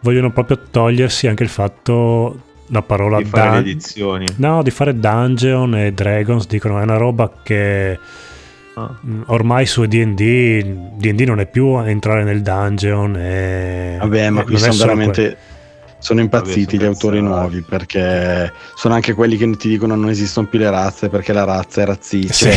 vogliono 0.00 0.30
proprio 0.30 0.58
togliersi 0.70 1.26
anche 1.26 1.42
il 1.42 1.48
fatto 1.48 2.40
la 2.68 2.82
parola 2.82 3.18
di 3.18 3.24
fare 3.24 3.48
dun- 3.48 3.58
edizioni. 3.58 4.26
No, 4.36 4.62
di 4.62 4.70
fare 4.70 4.98
Dungeon 4.98 5.74
e 5.74 5.92
Dragons, 5.92 6.46
dicono 6.46 6.78
è 6.78 6.82
una 6.82 6.96
roba 6.96 7.30
che 7.42 7.98
ah. 8.00 8.34
Ormai 9.26 9.64
su 9.64 9.86
D&D 9.86 10.64
D&D 10.96 11.20
non 11.22 11.40
è 11.40 11.46
più 11.46 11.78
entrare 11.78 12.24
nel 12.24 12.42
dungeon 12.42 13.16
e 13.16 13.96
Vabbè, 13.98 14.30
ma 14.30 14.44
qui 14.44 14.58
sono 14.58 14.74
veramente 14.74 15.22
que- 15.22 15.54
sono 15.98 16.20
impazziti 16.20 16.76
Vabbè, 16.76 16.76
sono 16.76 16.82
gli 16.82 16.86
autori 16.86 17.20
nuovi 17.22 17.60
perché 17.62 18.52
sono 18.74 18.94
anche 18.94 19.14
quelli 19.14 19.36
che 19.36 19.50
ti 19.56 19.70
dicono 19.70 19.94
non 19.94 20.10
esistono 20.10 20.46
più 20.46 20.58
le 20.58 20.70
razze 20.70 21.08
perché 21.08 21.32
la 21.32 21.44
razza 21.44 21.82
è 21.82 21.84
razzista. 21.86 22.32
Sì. 22.32 22.50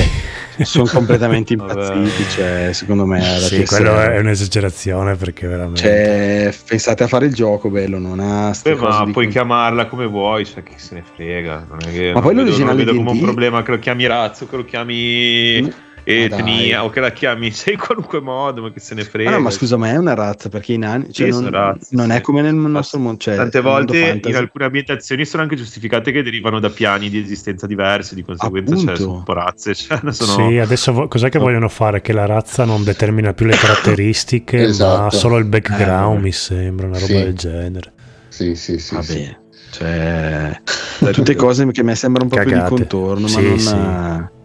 Cioè, 0.58 0.66
sono 0.66 0.86
completamente 0.86 1.54
impazziti. 1.58 2.30
Cioè, 2.30 2.70
secondo 2.74 3.06
me, 3.06 3.22
sì, 3.40 3.66
quello 3.66 3.98
è 4.00 4.20
un'esagerazione 4.20 5.16
perché 5.16 5.48
veramente. 5.48 5.82
Cioè, 5.82 6.54
pensate 6.68 7.04
a 7.04 7.08
fare 7.08 7.26
il 7.28 7.34
gioco 7.34 7.70
bello, 7.70 7.98
non 7.98 8.20
ha. 8.20 8.54
Beh, 8.62 8.76
ma 8.76 9.04
puoi 9.04 9.24
con... 9.26 9.30
chiamarla 9.30 9.88
come 9.88 10.06
vuoi, 10.06 10.46
cioè, 10.46 10.62
chi 10.62 10.74
se 10.76 10.96
ne 10.96 11.04
frega. 11.16 11.66
Non 11.70 11.80
è 11.84 11.92
che, 11.92 12.12
ma 12.14 12.20
poi 12.20 12.36
l'originale 12.36 12.76
non 12.76 12.86
vedo 12.86 12.98
come 12.98 13.12
un 13.12 13.20
problema 13.22 13.64
che 13.64 13.72
lo 13.72 13.80
chiami 13.80 14.06
razzo, 14.06 14.48
che 14.48 14.56
lo 14.58 14.66
chiami. 14.66 15.62
Mm 15.64 15.88
etnia 16.10 16.84
o 16.84 16.90
che 16.90 17.00
la 17.00 17.12
chiami 17.12 17.52
sei 17.52 17.74
in 17.74 17.80
qualunque 17.80 18.20
modo, 18.20 18.62
ma 18.62 18.72
che 18.72 18.80
se 18.80 18.96
ne 18.96 19.04
frega. 19.04 19.30
Ah, 19.30 19.34
no, 19.34 19.40
ma 19.40 19.50
scusa, 19.50 19.78
ma 19.78 19.90
è 19.90 19.98
una 19.98 20.14
razza 20.14 20.50
perché 20.50 20.74
i 20.74 20.78
nani 20.78 21.12
cioè 21.12 21.32
sì, 21.32 21.42
non, 21.42 21.52
razze, 21.52 21.96
non 21.96 22.10
sì. 22.10 22.16
è 22.16 22.22
come 22.22 22.42
nel 22.42 22.56
nostro 22.56 23.00
mondo. 23.00 23.20
Cioè, 23.20 23.36
Tante 23.36 23.62
volte 23.62 24.20
in 24.24 24.36
alcune 24.36 24.66
ambientazioni 24.66 25.26
sono 25.26 25.44
anche 25.44 25.56
giustificate 25.56 26.12
che 26.12 26.24
derivano 26.24 26.60
da 26.60 26.70
piani 26.70 27.10
di 27.10 27.20
esistenza 27.20 27.68
diversi, 27.68 28.16
di 28.16 28.24
conseguenza 28.24 28.76
cioè, 28.76 28.96
sono 28.96 29.14
un 29.14 29.24
po' 29.24 29.34
razze. 29.34 29.76
Cioè, 29.80 30.00
sono... 30.12 30.50
Sì, 30.50 30.58
adesso 30.58 30.92
vo- 30.92 31.08
cos'è 31.08 31.30
che 31.30 31.38
no. 31.38 31.46
vogliono 31.46 31.70
fare? 31.70 32.02
Che 32.02 32.12
la 32.12 32.26
razza 32.26 32.66
non 32.66 32.84
determina 32.84 33.34
più 33.34 33.46
le 33.46 33.56
caratteristiche, 33.58 34.64
esatto. 34.64 35.04
ma 35.04 35.10
solo 35.12 35.38
il 35.38 35.46
background, 35.46 36.20
eh, 36.20 36.22
mi 36.22 36.32
sembra, 36.32 36.88
una 36.88 37.00
roba 37.00 37.14
sì. 37.14 37.24
del 37.24 37.34
genere. 37.34 37.94
Sì, 38.28 38.56
sì, 38.56 38.78
sì. 38.78 38.96
Vabbè. 38.96 39.38
Cioè, 39.72 40.62
tutte 41.12 41.36
cose 41.36 41.66
che 41.72 41.84
mi 41.84 41.96
sembrano 41.96 42.30
un 42.30 42.36
po' 42.36 42.44
Cagate. 42.44 42.68
più 42.68 42.76
di 42.76 42.88
contorno, 42.88 43.28
ma 43.28 43.42
non... 43.42 43.60
Sì. 43.60 44.38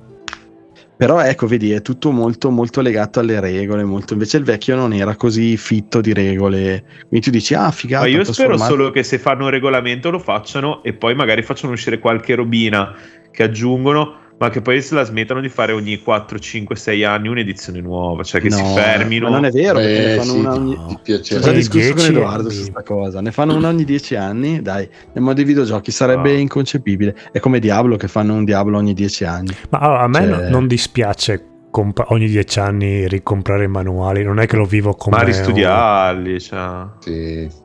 Però 0.96 1.20
ecco, 1.20 1.46
vedi, 1.46 1.72
è 1.72 1.82
tutto 1.82 2.12
molto, 2.12 2.50
molto 2.50 2.80
legato 2.80 3.20
alle 3.20 3.40
regole. 3.40 3.84
Molto... 3.84 4.12
Invece 4.12 4.36
il 4.36 4.44
vecchio 4.44 4.76
non 4.76 4.92
era 4.92 5.16
così 5.16 5.56
fitto 5.56 6.00
di 6.00 6.12
regole. 6.12 6.84
Quindi 7.08 7.20
tu 7.20 7.30
dici, 7.30 7.54
ah, 7.54 7.70
figata. 7.70 8.04
Ma 8.04 8.10
io 8.10 8.24
spero 8.24 8.56
solo 8.56 8.90
che 8.90 9.02
se 9.02 9.18
fanno 9.18 9.44
un 9.44 9.50
regolamento 9.50 10.10
lo 10.10 10.18
facciano 10.18 10.82
e 10.82 10.92
poi 10.92 11.14
magari 11.14 11.42
facciano 11.42 11.72
uscire 11.72 11.98
qualche 11.98 12.34
robina 12.34 12.94
che 13.30 13.42
aggiungono 13.42 14.22
ma 14.36 14.50
che 14.50 14.60
poi 14.60 14.82
se 14.82 14.94
la 14.94 15.04
smettano 15.04 15.40
di 15.40 15.48
fare 15.48 15.72
ogni 15.72 16.00
4, 16.02 16.38
5, 16.38 16.74
6 16.74 17.04
anni 17.04 17.28
un'edizione 17.28 17.80
nuova, 17.80 18.22
cioè 18.24 18.40
che 18.40 18.48
no, 18.48 18.56
si 18.56 18.64
fermino. 18.74 19.28
Ma 19.28 19.36
non 19.36 19.44
è 19.44 19.50
vero, 19.50 19.78
perché 19.78 20.06
ne 20.06 20.14
fanno 20.16 20.32
sì, 20.32 20.38
una 20.38 20.54
ogni. 20.54 20.74
No, 20.74 20.86
Ho 20.86 21.20
già 21.20 21.52
discusso 21.52 21.94
con 21.94 22.04
Edoardo 22.04 22.50
su 22.50 22.60
questa 22.60 22.82
cosa. 22.82 23.20
Ne 23.20 23.32
fanno 23.32 23.54
una 23.54 23.68
ogni 23.68 23.84
10 23.84 24.16
anni, 24.16 24.60
dai, 24.60 24.88
nel 25.12 25.22
modo 25.22 25.34
dei 25.34 25.44
videogiochi 25.44 25.90
sarebbe 25.90 26.32
no. 26.32 26.38
inconcepibile. 26.38 27.14
È 27.32 27.38
come 27.38 27.60
Diablo 27.60 27.96
che 27.96 28.08
fanno 28.08 28.34
un 28.34 28.44
Diablo 28.44 28.76
ogni 28.76 28.92
10 28.92 29.24
anni. 29.24 29.56
Ma 29.70 29.78
allora, 29.78 30.00
a 30.00 30.08
me 30.08 30.26
cioè... 30.26 30.48
non 30.48 30.66
dispiace 30.66 31.44
comp- 31.70 32.04
ogni 32.08 32.26
10 32.26 32.58
anni 32.58 33.08
ricomprare 33.08 33.64
i 33.64 33.68
manuali, 33.68 34.24
non 34.24 34.40
è 34.40 34.46
che 34.46 34.56
lo 34.56 34.64
vivo 34.64 34.94
come. 34.94 35.16
Ma 35.16 35.22
ristudiarli, 35.22 36.40
cioè. 36.40 36.86
Sì. 36.98 37.62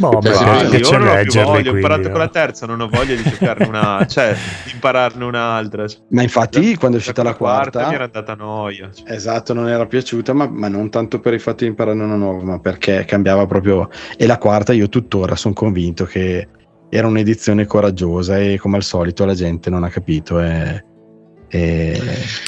Boh, 0.00 0.18
beh, 0.18 0.30
piace, 0.30 0.68
piace 0.68 0.94
io 0.94 0.98
leggerli, 0.98 1.50
voglio, 1.50 1.72
ho 1.72 1.74
imparato 1.74 2.08
con 2.08 2.18
la 2.20 2.28
terza, 2.28 2.64
non 2.64 2.80
ho 2.80 2.88
voglia 2.88 3.14
di 3.14 3.22
giocarne 3.22 3.66
una, 3.66 4.04
cioè 4.08 4.34
di 4.64 4.70
impararne 4.72 5.24
un'altra. 5.24 5.84
Ma 6.08 6.22
infatti, 6.22 6.74
quando 6.76 6.96
è 6.96 7.00
uscita 7.00 7.22
la 7.22 7.34
quarta, 7.34 7.70
quarta 7.70 7.88
mi 7.88 7.94
era 7.94 8.04
andata 8.04 8.34
noia. 8.34 8.90
Cioè. 8.90 9.12
Esatto, 9.12 9.52
non 9.52 9.68
era 9.68 9.84
piaciuta, 9.84 10.32
ma, 10.32 10.48
ma, 10.48 10.68
non 10.68 10.88
tanto 10.88 11.20
per 11.20 11.34
il 11.34 11.40
fatto 11.40 11.64
di 11.64 11.70
impararne 11.70 12.02
una 12.02 12.16
nuova, 12.16 12.42
ma 12.42 12.58
perché 12.58 13.04
cambiava 13.04 13.44
proprio. 13.46 13.90
E 14.16 14.26
la 14.26 14.38
quarta, 14.38 14.72
io 14.72 14.88
tuttora 14.88 15.36
sono 15.36 15.52
convinto 15.52 16.06
che 16.06 16.48
era 16.88 17.06
un'edizione 17.06 17.66
coraggiosa 17.66 18.38
e 18.38 18.58
come 18.58 18.76
al 18.76 18.82
solito 18.82 19.26
la 19.26 19.34
gente 19.34 19.68
non 19.68 19.84
ha 19.84 19.90
capito. 19.90 20.40
E 20.40 20.82
e 21.52 22.00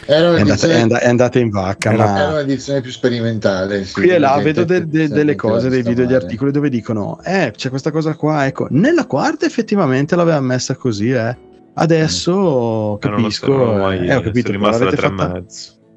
è, 0.07 0.15
andata, 0.15 0.69
è, 0.69 0.81
andata, 0.81 1.01
è, 1.01 1.09
andata, 1.09 1.39
in 1.41 1.51
vacca. 1.51 1.93
Era, 1.93 2.05
ma... 2.05 2.21
era 2.21 2.31
un'edizione 2.35 2.81
più 2.81 2.93
sperimentale. 2.93 3.85
Sì, 3.85 3.95
qui 3.95 4.09
e 4.11 4.19
là 4.19 4.39
vedo 4.41 4.63
de, 4.63 4.87
de, 4.87 5.09
delle 5.09 5.35
cose, 5.35 5.69
dei 5.69 5.83
video, 5.83 6.07
degli 6.07 6.15
articoli 6.15 6.53
dove 6.53 6.69
dicono: 6.69 7.21
Eh, 7.25 7.53
c'è 7.53 7.69
questa 7.69 7.91
cosa 7.91 8.15
qua. 8.15 8.47
Ecco, 8.47 8.69
nella 8.71 9.07
quarta 9.07 9.45
effettivamente 9.45 10.15
l'aveva 10.15 10.41
messa 10.41 10.77
così, 10.77 11.11
eh. 11.11 11.37
Adesso 11.75 12.95
mm. 12.95 13.01
capisco. 13.01 13.47
So, 13.47 13.73
mai, 13.73 14.07
eh, 14.07 14.15
ho 14.15 14.21
capito, 14.21 14.53
l'avete 14.53 14.97
fatta, 14.97 15.45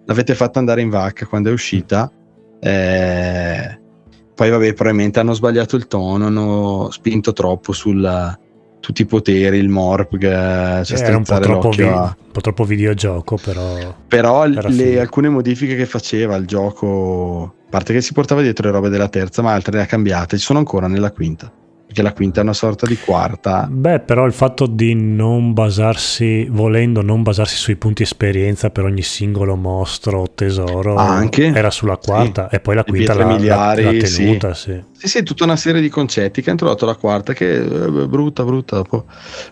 l'avete 0.06 0.34
fatta 0.34 0.58
andare 0.58 0.82
in 0.82 0.90
vacca 0.90 1.28
quando 1.28 1.50
è 1.50 1.54
uscita. 1.54 2.12
Eh, 2.60 3.80
poi, 4.34 4.50
vabbè, 4.50 4.74
probabilmente 4.74 5.20
hanno 5.20 5.34
sbagliato 5.34 5.76
il 5.76 5.86
tono, 5.86 6.26
hanno 6.26 6.90
spinto 6.90 7.34
troppo 7.34 7.72
sulla 7.72 8.36
tutti 8.86 9.02
i 9.02 9.06
poteri, 9.06 9.58
il 9.58 9.68
morpg, 9.68 10.84
cioè 10.84 11.00
era 11.00 11.18
un 11.18 11.24
po, 11.24 11.40
troppo 11.40 11.70
vi- 11.70 11.82
a... 11.82 12.04
un 12.04 12.32
po' 12.32 12.42
troppo 12.42 12.66
videogioco, 12.66 13.36
però... 13.44 13.96
Però 14.08 14.46
le, 14.46 15.00
alcune 15.00 15.30
modifiche 15.30 15.76
che 15.76 15.88
faceva 15.88 16.36
il 16.36 16.46
gioco, 16.46 17.56
a 17.66 17.70
parte 17.72 17.94
che 17.94 18.02
si 18.02 18.14
portava 18.14 18.44
dietro 18.44 18.68
le 18.68 18.74
robe 18.74 18.90
della 18.90 19.10
terza, 19.10 19.42
ma 19.42 19.54
altre 19.54 19.78
le 19.78 19.82
ha 19.82 19.88
cambiate, 19.88 20.38
ci 20.38 20.44
sono 20.44 20.60
ancora 20.60 20.86
nella 20.86 21.12
quinta 21.12 21.52
perché 21.86 22.02
la 22.02 22.14
quinta 22.14 22.40
è 22.40 22.44
una 22.44 22.54
sorta 22.54 22.88
di 22.88 22.98
quarta. 22.98 23.68
Beh, 23.70 24.00
però 24.00 24.26
il 24.26 24.34
fatto 24.34 24.66
di 24.66 24.96
non 24.96 25.54
basarsi, 25.54 26.48
volendo 26.50 27.02
non 27.02 27.22
basarsi 27.22 27.56
sui 27.56 27.76
punti 27.76 28.02
esperienza 28.02 28.70
per 28.70 28.86
ogni 28.86 29.04
singolo 29.04 29.56
mostro 29.56 30.22
o 30.22 30.32
tesoro, 30.34 30.96
Anche? 30.96 31.46
era 31.46 31.70
sulla 31.70 31.98
quarta 31.98 32.48
sì. 32.50 32.56
e 32.56 32.60
poi 32.60 32.76
la 32.76 32.84
quinta 32.84 33.14
l'ha, 33.14 33.26
miliari, 33.26 33.84
l'ha, 33.84 33.92
tenuta. 33.92 34.54
Sì. 34.54 34.82
Sì. 34.94 35.08
sì. 35.08 35.24
tutta 35.24 35.44
una 35.44 35.56
serie 35.56 35.80
di 35.80 35.90
concetti 35.90 36.42
che 36.42 36.50
hanno 36.50 36.60
trovato 36.60 36.86
la 36.86 36.96
quarta 36.96 37.34
che 37.34 37.56
è 37.56 37.60
eh, 37.60 38.08
brutta, 38.08 38.44
brutta. 38.44 38.78
Dopo. 38.78 39.06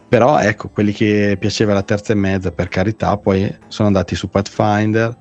Però 0.10 0.40
ecco, 0.40 0.70
quelli 0.70 0.92
che 0.92 1.38
piaceva 1.40 1.74
la 1.74 1.84
terza 1.84 2.14
e 2.14 2.16
mezza, 2.16 2.52
per 2.52 2.68
carità, 2.68 3.16
poi 3.18 3.56
sono 3.68 3.88
andati 3.88 4.16
su 4.16 4.30
Pathfinder, 4.30 5.16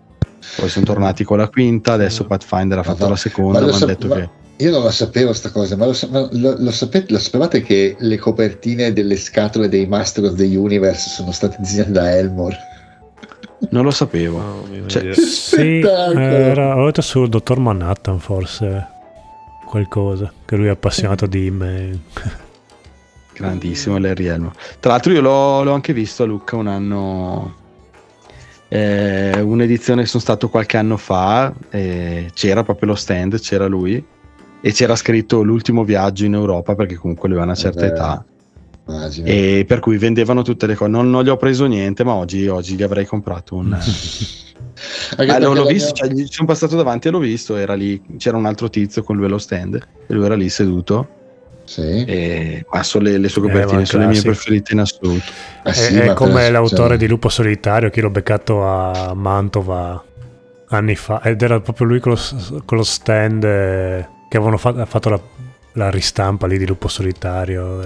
poi 0.56 0.68
sono 0.68 0.84
tornati 0.84 1.24
con 1.24 1.36
la 1.36 1.48
quinta, 1.48 1.93
adesso 1.93 2.24
Pathfinder 2.24 2.78
ha 2.78 2.82
fatto 2.82 3.09
la 3.09 3.16
seconda, 3.16 3.60
ma 3.60 3.72
hanno 3.72 3.86
detto 3.86 4.09
ma... 4.09 4.14
che 4.14 4.40
io 4.62 4.70
non 4.70 4.84
la 4.84 4.93
sapevo 4.93 5.32
sta 5.32 5.51
cosa, 5.51 5.76
ma 5.76 5.86
lo, 5.86 5.94
lo, 6.32 6.55
lo, 6.56 6.70
sapete, 6.70 7.12
lo, 7.12 7.18
sapevate 7.18 7.62
che 7.62 7.97
le 7.98 8.16
copertine 8.16 8.93
delle 8.93 9.16
scatole 9.16 9.68
dei 9.68 9.86
Master 9.86 10.24
of 10.24 10.34
the 10.34 10.56
Universe 10.56 11.10
sono 11.10 11.32
state 11.32 11.56
disegnate 11.59 11.90
da 11.90 12.16
Elmore? 12.16 12.56
Non 13.70 13.82
lo 13.82 13.90
sapevo. 13.90 14.39
Oh, 14.39 14.86
cioè, 14.86 15.12
sì, 15.14 15.80
era, 15.80 16.76
ho 16.76 16.86
detto 16.86 17.02
sul 17.02 17.28
dottor 17.28 17.59
Manhattan 17.59 18.20
forse 18.20 18.86
qualcosa, 19.66 20.32
che 20.44 20.55
lui 20.55 20.66
è 20.66 20.70
appassionato 20.70 21.26
di 21.26 21.51
me. 21.51 21.98
Grandissimo 23.34 23.98
Larry 23.98 24.26
Elmore. 24.26 24.55
Tra 24.78 24.93
l'altro 24.93 25.12
io 25.12 25.20
l'ho, 25.20 25.64
l'ho 25.64 25.72
anche 25.72 25.93
visto 25.93 26.22
a 26.22 26.26
Lucca 26.26 26.55
un 26.55 26.68
anno 26.68 27.56
eh, 28.68 29.40
un'edizione 29.40 30.02
che 30.02 30.09
sono 30.09 30.22
stato 30.22 30.48
qualche 30.48 30.76
anno 30.76 30.97
fa, 30.97 31.52
eh, 31.70 32.30
c'era 32.32 32.62
proprio 32.62 32.90
lo 32.90 32.94
stand, 32.94 33.40
c'era 33.40 33.66
lui 33.66 34.20
e 34.64 34.72
c'era 34.72 34.94
scritto 34.94 35.43
l'ultimo 35.43 35.82
viaggio 35.82 36.24
in 36.24 36.34
Europa 36.34 36.76
perché 36.76 36.94
comunque 36.94 37.28
lui 37.28 37.36
aveva 37.36 37.52
una 37.52 37.60
certa 37.60 37.80
Vabbè. 37.80 37.93
età 37.93 38.24
Immagino. 38.86 39.26
e 39.26 39.64
per 39.66 39.80
cui 39.80 39.98
vendevano 39.98 40.43
tutte 40.43 40.66
le 40.66 40.76
cose 40.76 40.90
non, 40.90 41.10
non, 41.10 41.24
gli 41.24 41.28
ho 41.28 41.36
preso 41.36 41.66
niente 41.66 42.05
ma 42.05 42.14
oggi, 42.14 42.47
oggi 42.47 42.76
gli 42.76 42.82
avrei 42.82 43.05
comprato 43.05 43.56
un 43.56 43.72
ah, 45.16 45.39
l'ho, 45.39 45.52
l'ho 45.52 45.64
visto, 45.64 45.93
cioè, 45.93 46.09
ci 46.14 46.28
sono 46.30 46.47
passato 46.47 46.76
davanti 46.76 47.09
e 47.09 47.10
l'ho 47.10 47.18
visto 47.18 47.56
era 47.56 47.74
lì, 47.74 48.01
c'era 48.16 48.36
un 48.36 48.47
altro 48.47 48.70
tizio 48.70 49.02
con 49.02 49.16
lui 49.16 49.26
allo 49.26 49.39
stand 49.39 49.74
e 49.74 50.14
lui 50.14 50.24
era 50.24 50.36
lì 50.36 50.48
seduto 50.48 51.09
Sì. 51.64 52.05
E, 52.05 52.64
ma 52.70 52.84
sono 52.84 53.05
le, 53.05 53.18
le 53.18 53.28
sue 53.28 53.43
copertine, 53.43 53.82
eh, 53.82 53.86
sono 53.86 54.05
le 54.05 54.10
mie 54.10 54.20
preferite 54.20 54.72
in 54.72 54.80
assoluto. 54.80 55.24
Eh 55.64 55.72
sì, 55.72 55.97
è, 55.97 56.10
è 56.10 56.12
come 56.14 56.51
l'autore 56.51 56.90
cioè... 56.90 56.97
di 56.98 57.09
Lupo 57.09 57.28
Solitario 57.28 57.90
che 57.90 58.01
l'ho 58.01 58.10
beccato 58.10 58.64
a 58.64 59.12
Mantova 59.14 60.05
anni 60.68 60.97
fa 60.97 61.22
ed 61.22 61.43
era 61.43 61.60
proprio 61.60 61.86
lui 61.86 62.01
con 62.01 62.12
lo, 62.12 62.62
con 62.64 62.78
lo 62.78 62.84
stand 62.84 63.44
eh, 63.44 64.09
che 64.32 64.38
avevano 64.38 64.56
fatto, 64.56 64.82
fatto 64.86 65.09
la, 65.10 65.20
la, 65.72 65.90
ristampa 65.90 66.46
lì 66.46 66.56
di 66.56 66.66
Lupo 66.66 66.88
Solitario. 66.88 67.82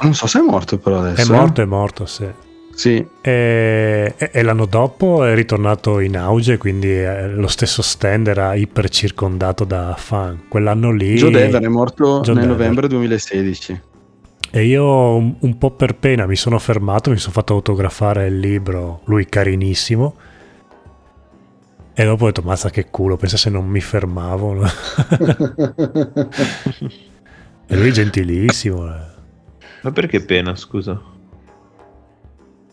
Non 0.00 0.14
so 0.14 0.26
se 0.26 0.40
è 0.40 0.42
morto 0.42 0.78
però 0.78 0.98
adesso. 0.98 1.32
È 1.32 1.36
morto, 1.36 1.60
eh? 1.60 1.64
è 1.64 1.66
morto, 1.66 2.06
sì. 2.06 2.26
Sì. 2.74 3.06
E, 3.20 4.14
e, 4.18 4.42
l'anno 4.42 4.66
dopo 4.66 5.22
è 5.24 5.32
ritornato 5.36 6.00
in 6.00 6.16
auge, 6.16 6.58
quindi 6.58 6.88
eh, 6.88 7.28
lo 7.28 7.46
stesso 7.46 7.82
stand 7.82 8.26
era 8.26 8.54
iper 8.54 8.88
circondato 8.88 9.62
da 9.62 9.94
fan. 9.96 10.46
Quell'anno 10.48 10.90
lì... 10.90 11.14
Joe 11.14 11.30
Dever 11.30 11.62
è 11.62 11.68
morto 11.68 12.20
Joe 12.22 12.34
nel 12.34 12.42
Dever. 12.42 12.58
novembre 12.58 12.88
2016. 12.88 13.80
E 14.50 14.64
io 14.64 15.14
un, 15.14 15.36
un, 15.38 15.56
po' 15.56 15.70
per 15.70 15.94
pena 15.94 16.26
mi 16.26 16.36
sono 16.36 16.58
fermato, 16.58 17.10
mi 17.10 17.18
sono 17.18 17.32
fatto 17.32 17.54
autografare 17.54 18.26
il 18.26 18.40
libro, 18.40 19.02
lui 19.04 19.24
carinissimo. 19.26 20.16
E 21.98 22.04
dopo 22.04 22.24
ho 22.24 22.26
detto, 22.26 22.42
mazza 22.42 22.68
che 22.68 22.90
culo, 22.90 23.16
pensa 23.16 23.38
se 23.38 23.48
non 23.48 23.66
mi 23.66 23.80
fermavo. 23.80 24.60
e 27.66 27.74
lui 27.74 27.90
gentilissimo. 27.90 28.86
Eh. 28.86 29.00
Ma 29.80 29.90
perché 29.92 30.22
pena, 30.22 30.54
scusa? 30.56 31.00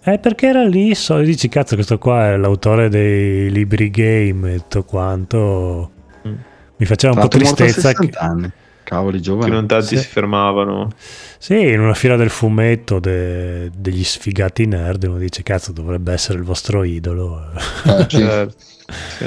Eh, 0.04 0.20
perché 0.20 0.48
era 0.48 0.66
lì, 0.66 0.94
so, 0.94 1.22
dici, 1.22 1.48
cazzo, 1.48 1.76
questo 1.76 1.98
qua 2.00 2.34
è 2.34 2.36
l'autore 2.36 2.90
dei 2.90 3.50
libri 3.50 3.90
game 3.90 4.56
e 4.56 4.58
tutto 4.58 4.84
quanto. 4.84 5.92
Mm. 6.28 6.34
Mi 6.76 6.86
faceva 6.86 7.14
un 7.14 7.22
po' 7.22 7.30
tristezza. 7.30 7.94
Che... 7.94 8.10
Anni. 8.16 8.52
Cavoli, 8.84 9.22
giovani. 9.22 9.46
Che 9.46 9.56
non 9.56 9.68
tanti 9.68 9.96
sì. 9.96 10.00
si 10.00 10.08
fermavano. 10.10 10.90
Sì, 11.38 11.62
in 11.62 11.80
una 11.80 11.94
fila 11.94 12.18
del 12.18 12.30
fumetto 12.30 13.00
de... 13.00 13.72
degli 13.74 14.04
sfigati 14.04 14.66
nerd 14.66 15.06
uno 15.06 15.18
dice, 15.18 15.44
cazzo, 15.44 15.72
dovrebbe 15.72 16.12
essere 16.12 16.40
il 16.40 16.44
vostro 16.44 16.84
idolo. 16.84 17.42
Ah, 17.86 18.06
certo. 18.06 18.72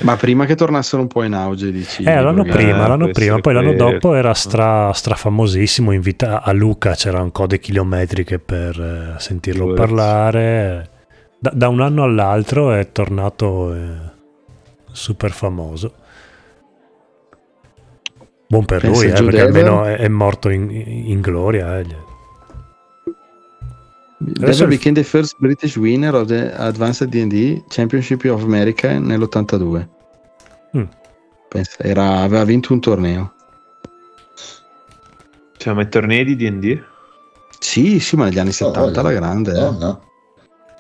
Ma 0.03 0.17
prima 0.17 0.45
che 0.45 0.55
tornassero 0.55 1.03
un 1.03 1.09
po' 1.09 1.23
in 1.23 1.35
auge, 1.35 1.71
dici? 1.71 2.03
Eh, 2.03 2.21
l'anno 2.21 2.45
prima, 2.45 2.85
eh, 2.85 2.89
l'anno 2.89 3.09
prima, 3.09 3.39
poi 3.41 3.55
l'anno 3.55 3.73
dopo 3.73 4.15
era 4.15 4.35
stra, 4.35 4.93
strafamosissimo. 4.93 5.93
Invita- 5.93 6.43
a 6.43 6.53
Luca 6.53 6.95
c'erano 6.95 7.31
code 7.31 7.59
chilometriche 7.59 8.39
per 8.39 8.81
eh, 9.17 9.21
sentirlo 9.21 9.65
Words. 9.65 9.81
parlare. 9.81 10.91
Da, 11.39 11.51
da, 11.55 11.69
un 11.69 11.81
anno 11.81 12.03
all'altro 12.03 12.73
è 12.73 12.93
tornato 12.93 13.75
eh, 13.75 13.95
super 14.93 15.33
famoso. 15.33 15.95
Buon 18.49 18.65
per 18.65 18.81
Pensa 18.81 19.01
lui, 19.01 19.11
eh, 19.11 19.25
perché 19.25 19.41
almeno 19.41 19.85
è, 19.85 19.97
è 19.97 20.09
morto 20.09 20.51
in, 20.51 20.71
in 20.71 21.21
gloria. 21.21 21.79
Eh. 21.79 22.15
Adesso 24.19 24.67
became 24.67 24.95
the 24.95 25.05
first 25.05 25.37
British 25.39 25.77
winner 25.77 26.15
of 26.15 26.29
the 26.29 26.53
Advanced 26.57 27.09
D&D 27.09 27.65
Championship 27.69 28.25
of 28.25 28.43
America 28.43 28.99
nell'82. 28.99 29.89
Mm. 30.77 30.85
Pensa, 31.49 31.83
era, 31.83 32.21
aveva 32.21 32.45
vinto 32.45 32.73
un 32.73 32.81
torneo. 32.81 33.33
Cioè, 35.59 35.75
ma 35.75 35.83
i 35.83 35.89
tornei 35.89 36.25
di 36.25 36.37
D&D? 36.37 36.83
Sì, 37.59 38.01
sì, 38.01 38.17
ma 38.17 38.25
negli 38.25 38.39
anni 38.39 38.53
70 38.53 39.01
oh, 39.01 39.03
la 39.03 39.13
grande. 39.13 39.59
Oh, 39.59 39.75
eh. 39.75 39.79
no. 39.79 40.03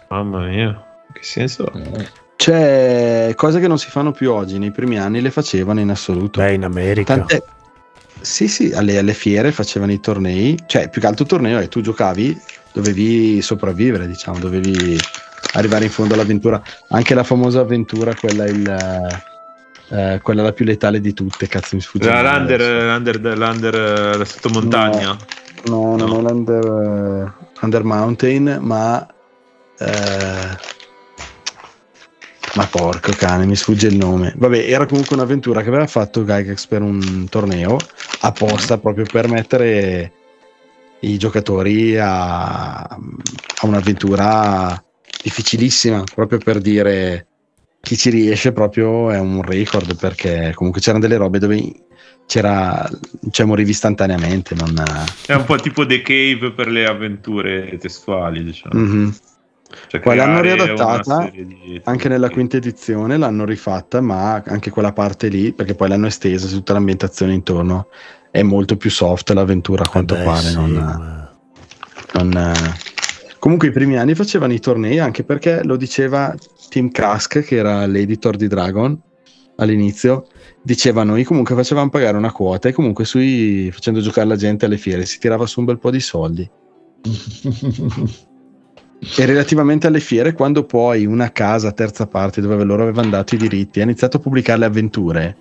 Mamma 0.09 0.47
mia, 0.47 0.85
che 1.13 1.23
senso? 1.23 1.71
Eh. 1.73 2.09
C'è 2.37 3.33
cose 3.35 3.61
che 3.61 3.67
non 3.67 3.79
si 3.79 3.91
fanno 3.91 4.13
più 4.13 4.31
oggi, 4.31 4.59
nei 4.59 4.71
primi 4.71 4.99
anni 4.99 5.21
le 5.21 5.31
facevano 5.31 5.81
in 5.81 5.91
assoluto. 5.91 6.41
Beh, 6.41 6.55
in 6.55 6.65
America. 6.65 7.17
Tant'è, 7.17 7.43
sì, 8.21 8.49
sì, 8.49 8.73
alle, 8.73 8.99
alle, 8.99 9.15
fiere 9.15 9.53
facevano 9.53 9.93
i 9.93 10.01
tornei, 10.01 10.59
cioè 10.67 10.89
più 10.89 11.01
che 11.01 11.07
altro 11.07 11.25
torneo 11.25 11.59
e 11.59 11.69
tu 11.69 11.81
giocavi, 11.81 12.39
dovevi 12.77 13.40
sopravvivere, 13.40 14.07
diciamo, 14.07 14.39
dovevi 14.39 15.01
arrivare 15.55 15.85
in 15.86 15.90
fondo 15.90 16.12
all'avventura. 16.12 16.62
Anche 16.90 17.15
la 17.15 17.24
famosa 17.24 17.61
avventura, 17.61 18.15
quella 18.15 18.44
il... 18.44 19.24
Eh, 19.89 20.19
quella 20.20 20.43
la 20.43 20.53
più 20.53 20.65
letale 20.65 21.01
di 21.01 21.15
tutte, 21.15 21.47
cazzo 21.47 21.77
mi 21.77 21.81
sfugge. 21.81 22.11
L'under, 22.11 22.61
l'under, 22.61 23.39
l'under, 23.39 24.16
la 24.19 24.24
sottomontagna. 24.24 25.16
No, 25.66 25.94
no, 25.94 25.97
no, 25.97 26.07
non 26.07 26.23
l'under 26.24 27.32
under 27.61 27.85
mountain, 27.85 28.59
ma 28.61 29.07
eh, 29.78 30.74
ma 32.55 32.66
porco 32.66 33.12
cane, 33.16 33.47
mi 33.47 33.55
sfugge 33.55 33.86
il 33.86 33.97
nome. 33.97 34.35
Vabbè, 34.36 34.69
era 34.69 34.86
comunque 34.86 35.15
un'avventura 35.15 35.62
che 35.62 35.69
aveva 35.69 35.86
fatto 35.86 36.24
Gygax 36.24 36.66
per 36.66 36.82
un 36.82 37.28
torneo 37.28 37.77
apposta 38.23 38.78
proprio 38.78 39.05
per 39.05 39.28
mettere 39.28 40.12
i 41.01 41.18
giocatori 41.18 41.97
a, 41.98 42.82
a 42.82 42.98
un'avventura 43.62 44.82
difficilissima, 45.23 46.02
proprio 46.14 46.39
per 46.39 46.59
dire 46.59 47.27
chi 47.81 47.97
ci 47.97 48.10
riesce 48.10 48.52
proprio 48.52 49.10
è 49.10 49.18
un 49.18 49.43
record 49.43 49.97
perché 49.97 50.52
comunque 50.55 50.81
c'erano 50.81 51.02
delle 51.02 51.16
robe 51.16 51.39
dove 51.39 51.73
c'era 52.27 52.89
cioè 53.31 53.47
morivi 53.47 53.70
istantaneamente 53.70 54.56
non... 54.56 54.82
è 55.27 55.35
un 55.35 55.44
po' 55.44 55.55
tipo 55.56 55.86
The 55.86 56.02
Cave 56.02 56.52
per 56.52 56.66
le 56.66 56.85
avventure 56.85 57.78
testuali 57.78 58.43
diciamo. 58.43 58.81
Mm-hmm. 58.81 59.09
Cioè 59.89 60.01
poi 60.01 60.16
l'hanno 60.16 60.40
riadattata 60.40 61.31
di... 61.32 61.81
anche 61.85 62.09
nella 62.09 62.31
quinta 62.31 62.56
edizione, 62.56 63.16
l'hanno 63.16 63.44
rifatta, 63.44 64.01
ma 64.01 64.43
anche 64.47 64.70
quella 64.70 64.93
parte 64.93 65.28
lì, 65.28 65.52
perché 65.52 65.74
poi 65.74 65.89
l'hanno 65.89 66.06
estesa 66.06 66.47
su 66.47 66.56
tutta 66.56 66.73
l'ambientazione 66.73 67.35
intorno, 67.35 67.89
è 68.37 68.43
molto 68.43 68.77
più 68.77 68.91
soft 68.91 69.31
l'avventura 69.31 69.85
a 69.85 69.89
quanto 69.89 70.15
eh 70.15 70.19
beh, 70.19 70.25
pare. 70.25 70.49
Sì, 70.49 70.55
non, 70.55 71.29
non, 72.13 72.53
comunque 73.39 73.69
i 73.69 73.71
primi 73.71 73.97
anni 73.97 74.15
facevano 74.15 74.53
i 74.53 74.61
tornei 74.61 74.99
anche 74.99 75.25
perché 75.25 75.65
lo 75.65 75.77
diceva 75.77 76.35
Tim 76.69 76.91
Kask, 76.91 77.41
che 77.41 77.57
era 77.57 77.87
l'editor 77.87 78.37
di 78.37 78.47
Dragon 78.47 79.01
all'inizio, 79.57 80.27
diceva 80.63 81.03
noi 81.03 81.25
comunque 81.25 81.55
facevamo 81.55 81.89
pagare 81.89 82.19
una 82.19 82.31
quota 82.31 82.69
e 82.69 82.73
comunque 82.75 83.07
sui, 83.07 83.71
facendo 83.73 84.01
giocare 84.01 84.29
la 84.29 84.37
gente 84.37 84.67
alle 84.67 84.77
fiere 84.77 85.07
si 85.07 85.19
tirava 85.19 85.47
su 85.47 85.61
un 85.61 85.67
bel 85.67 85.79
po' 85.79 85.91
di 85.91 86.01
soldi. 86.01 86.51
E 88.99 89.27
relativamente 89.27 89.87
alle 89.87 90.01
fiere, 90.01 90.33
quando 90.33 90.65
poi 90.65 91.05
una 91.05 91.31
casa 91.31 91.71
terza 91.71 92.07
parte 92.07 92.41
dove 92.41 92.65
loro 92.65 92.83
avevano 92.83 93.11
dato 93.11 93.35
i 93.35 93.39
diritti 93.39 93.81
ha 93.81 93.83
iniziato 93.83 94.17
a 94.17 94.21
pubblicare 94.21 94.59
le 94.59 94.65
avventure, 94.65 95.37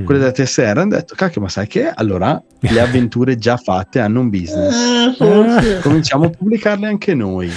mm. 0.00 0.04
quelle 0.04 0.20
della 0.20 0.32
TSR 0.32 0.78
hanno 0.78 0.96
detto: 0.96 1.14
Cacchio, 1.14 1.40
ma 1.40 1.48
sai 1.48 1.66
che 1.66 1.88
allora 1.88 2.40
le 2.60 2.80
avventure 2.80 3.36
già 3.36 3.56
fatte 3.56 4.00
hanno 4.00 4.20
un 4.20 4.30
business. 4.30 5.18
Eh, 5.20 5.80
Cominciamo 5.80 6.26
a 6.26 6.30
pubblicarle 6.30 6.86
anche 6.86 7.14
noi. 7.14 7.50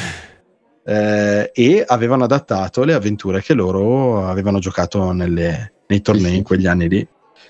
Eh, 0.85 1.51
e 1.53 1.83
avevano 1.85 2.23
adattato 2.23 2.83
le 2.83 2.93
avventure 2.93 3.41
che 3.41 3.53
loro 3.53 4.25
avevano 4.25 4.59
giocato 4.59 5.11
nelle, 5.11 5.73
nei 5.87 6.01
tornei 6.01 6.37
in 6.37 6.43
quegli 6.43 6.67
anni 6.67 6.87
lì. 6.87 7.07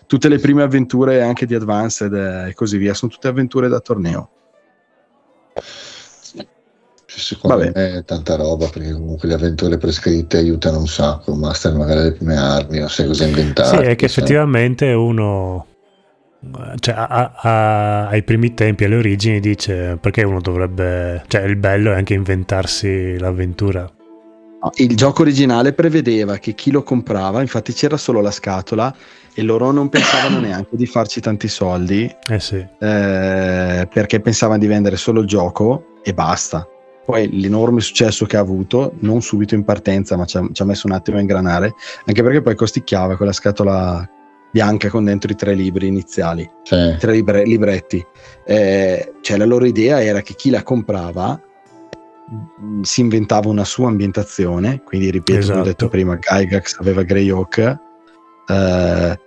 Tutte 0.08 0.30
le 0.30 0.40
prime 0.40 0.64
avventure 0.64 1.22
anche 1.22 1.46
di 1.46 1.54
Advanced 1.54 2.14
e 2.14 2.54
così 2.54 2.78
via 2.78 2.94
sono 2.94 3.12
tutte 3.12 3.28
avventure 3.28 3.68
da 3.68 3.80
torneo 3.80 4.32
secondo 7.20 7.58
Vabbè. 7.58 7.72
me 7.74 7.98
è 7.98 8.04
tanta 8.04 8.36
roba 8.36 8.68
perché 8.68 8.92
comunque 8.92 9.28
le 9.28 9.34
avventure 9.34 9.78
prescritte 9.78 10.38
aiutano 10.38 10.80
un 10.80 10.88
sacco 10.88 11.34
master 11.34 11.74
magari 11.74 12.04
le 12.04 12.12
prime 12.14 12.38
armi 12.38 12.80
non 12.80 12.90
sai 12.90 13.08
cosa 13.08 13.26
inventare 13.26 13.84
sì 13.84 13.90
è 13.90 13.96
che 13.96 14.06
effettivamente 14.06 14.86
uno 14.94 15.66
cioè, 16.80 16.94
a, 16.96 17.32
a, 17.36 18.08
ai 18.08 18.24
primi 18.24 18.54
tempi 18.54 18.84
alle 18.84 18.98
origini 18.98 19.40
dice 19.40 19.98
perché 20.00 20.24
uno 20.24 20.40
dovrebbe 20.40 21.24
cioè 21.28 21.42
il 21.42 21.56
bello 21.56 21.92
è 21.92 21.96
anche 21.96 22.14
inventarsi 22.14 23.18
l'avventura 23.18 23.92
il 24.76 24.96
gioco 24.96 25.22
originale 25.22 25.74
prevedeva 25.74 26.38
che 26.38 26.54
chi 26.54 26.72
lo 26.72 26.84
comprava 26.84 27.42
infatti 27.42 27.74
c'era 27.74 27.98
solo 27.98 28.22
la 28.22 28.32
scatola 28.32 28.94
e 29.34 29.42
loro 29.42 29.72
non 29.72 29.90
pensavano 29.90 30.40
neanche 30.42 30.76
di 30.76 30.86
farci 30.86 31.20
tanti 31.20 31.48
soldi 31.48 32.10
eh 32.30 32.40
sì. 32.40 32.58
eh, 32.58 33.88
perché 33.92 34.20
pensavano 34.20 34.60
di 34.60 34.68
vendere 34.68 34.96
solo 34.96 35.22
il 35.22 35.28
gioco 35.28 36.00
e 36.04 36.14
basta 36.14 36.68
poi 37.08 37.40
l'enorme 37.40 37.80
successo 37.80 38.26
che 38.26 38.36
ha 38.36 38.42
avuto, 38.42 38.92
non 39.00 39.22
subito 39.22 39.56
in 39.56 39.64
partenza, 39.64 40.18
ma 40.18 40.26
ci 40.26 40.36
ha, 40.36 40.46
ci 40.52 40.62
ha, 40.62 40.66
messo 40.66 40.88
un 40.88 40.94
attimo 40.94 41.16
a 41.16 41.22
ingranare, 41.22 41.74
anche 42.04 42.22
perché 42.22 42.42
poi 42.42 42.54
costicchiava 42.54 43.16
quella 43.16 43.32
scatola 43.32 44.06
bianca 44.52 44.90
con 44.90 45.06
dentro 45.06 45.32
i 45.32 45.36
tre 45.36 45.54
libri 45.54 45.88
iniziali, 45.88 46.50
sì. 46.64 46.98
tre 47.00 47.12
libre, 47.14 47.46
libretti. 47.46 48.06
Eh, 48.46 49.14
cioè 49.22 49.38
la 49.38 49.46
loro 49.46 49.64
idea 49.64 50.04
era 50.04 50.20
che 50.20 50.34
chi 50.34 50.50
la 50.50 50.64
comprava 50.64 51.42
mm, 52.62 52.82
si 52.82 53.00
inventava 53.00 53.48
una 53.48 53.64
sua 53.64 53.88
ambientazione, 53.88 54.82
quindi 54.84 55.10
ripeto, 55.10 55.40
esatto. 55.40 55.54
come 55.54 55.62
ho 55.62 55.70
detto 55.70 55.88
prima, 55.88 56.16
Gygax 56.18 56.78
aveva 56.82 57.04
Greyhawk, 57.04 57.78
eh, 58.50 59.20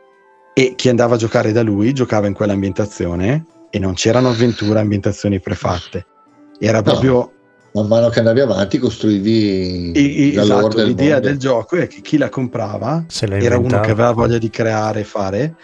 e 0.52 0.74
chi 0.77 0.90
andava 0.90 1.15
a 1.15 1.19
giocare 1.19 1.51
da 1.52 1.62
lui 1.62 1.94
giocava 1.94 2.27
in 2.27 2.35
quell'ambientazione 2.35 3.47
e 3.70 3.78
non 3.78 3.94
c'erano 3.94 4.28
avventure, 4.28 4.81
ambientazioni 4.81 5.40
prefatte. 5.40 6.05
Era 6.59 6.82
proprio 6.82 7.15
no 7.15 7.39
man 7.72 7.86
mano 7.86 8.09
che 8.09 8.18
andavi 8.18 8.40
avanti 8.40 8.78
costruivi 8.78 9.92
I, 9.94 10.32
i, 10.32 10.36
esatto, 10.36 10.82
l'idea 10.82 11.14
mondo. 11.14 11.28
del 11.28 11.38
gioco 11.38 11.76
è 11.76 11.86
che 11.86 12.01
chi 12.01 12.18
la 12.18 12.28
comprava 12.28 13.05
era 13.20 13.59
uno 13.59 13.80
che 13.80 13.90
aveva 13.90 14.12
voglia 14.12 14.38
di 14.38 14.51
creare 14.51 15.01
e 15.01 15.05
fare 15.05 15.55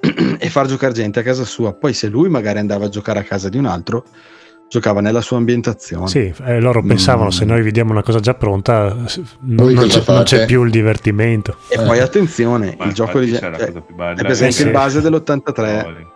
e 0.38 0.48
far 0.50 0.66
giocare 0.66 0.92
gente 0.92 1.20
a 1.20 1.22
casa 1.22 1.44
sua. 1.44 1.72
Poi 1.72 1.94
se 1.94 2.08
lui 2.08 2.28
magari 2.28 2.58
andava 2.58 2.86
a 2.86 2.88
giocare 2.88 3.20
a 3.20 3.22
casa 3.22 3.48
di 3.48 3.56
un 3.56 3.64
altro, 3.64 4.04
giocava 4.68 5.00
nella 5.00 5.22
sua 5.22 5.38
ambientazione. 5.38 6.08
Sì, 6.08 6.34
eh, 6.44 6.60
loro 6.60 6.82
pensavano 6.82 7.28
mm. 7.28 7.30
se 7.30 7.44
noi 7.46 7.62
vediamo 7.62 7.92
una 7.92 8.02
cosa 8.02 8.20
già 8.20 8.34
pronta 8.34 8.94
non, 9.40 9.72
non, 9.72 9.86
c'è, 9.88 10.02
non 10.06 10.22
c'è, 10.24 10.44
più 10.44 10.64
il 10.64 10.70
divertimento. 10.70 11.56
E 11.68 11.80
eh. 11.80 11.84
poi 11.84 12.00
attenzione, 12.00 12.74
Ma 12.78 12.84
il 12.84 12.92
gioco 12.92 13.20
di... 13.20 13.32
Cioè, 13.32 13.50
è 13.50 13.72
per 14.14 14.30
esempio 14.30 14.66
il 14.66 14.70
base 14.70 15.00
dell'83 15.00 16.12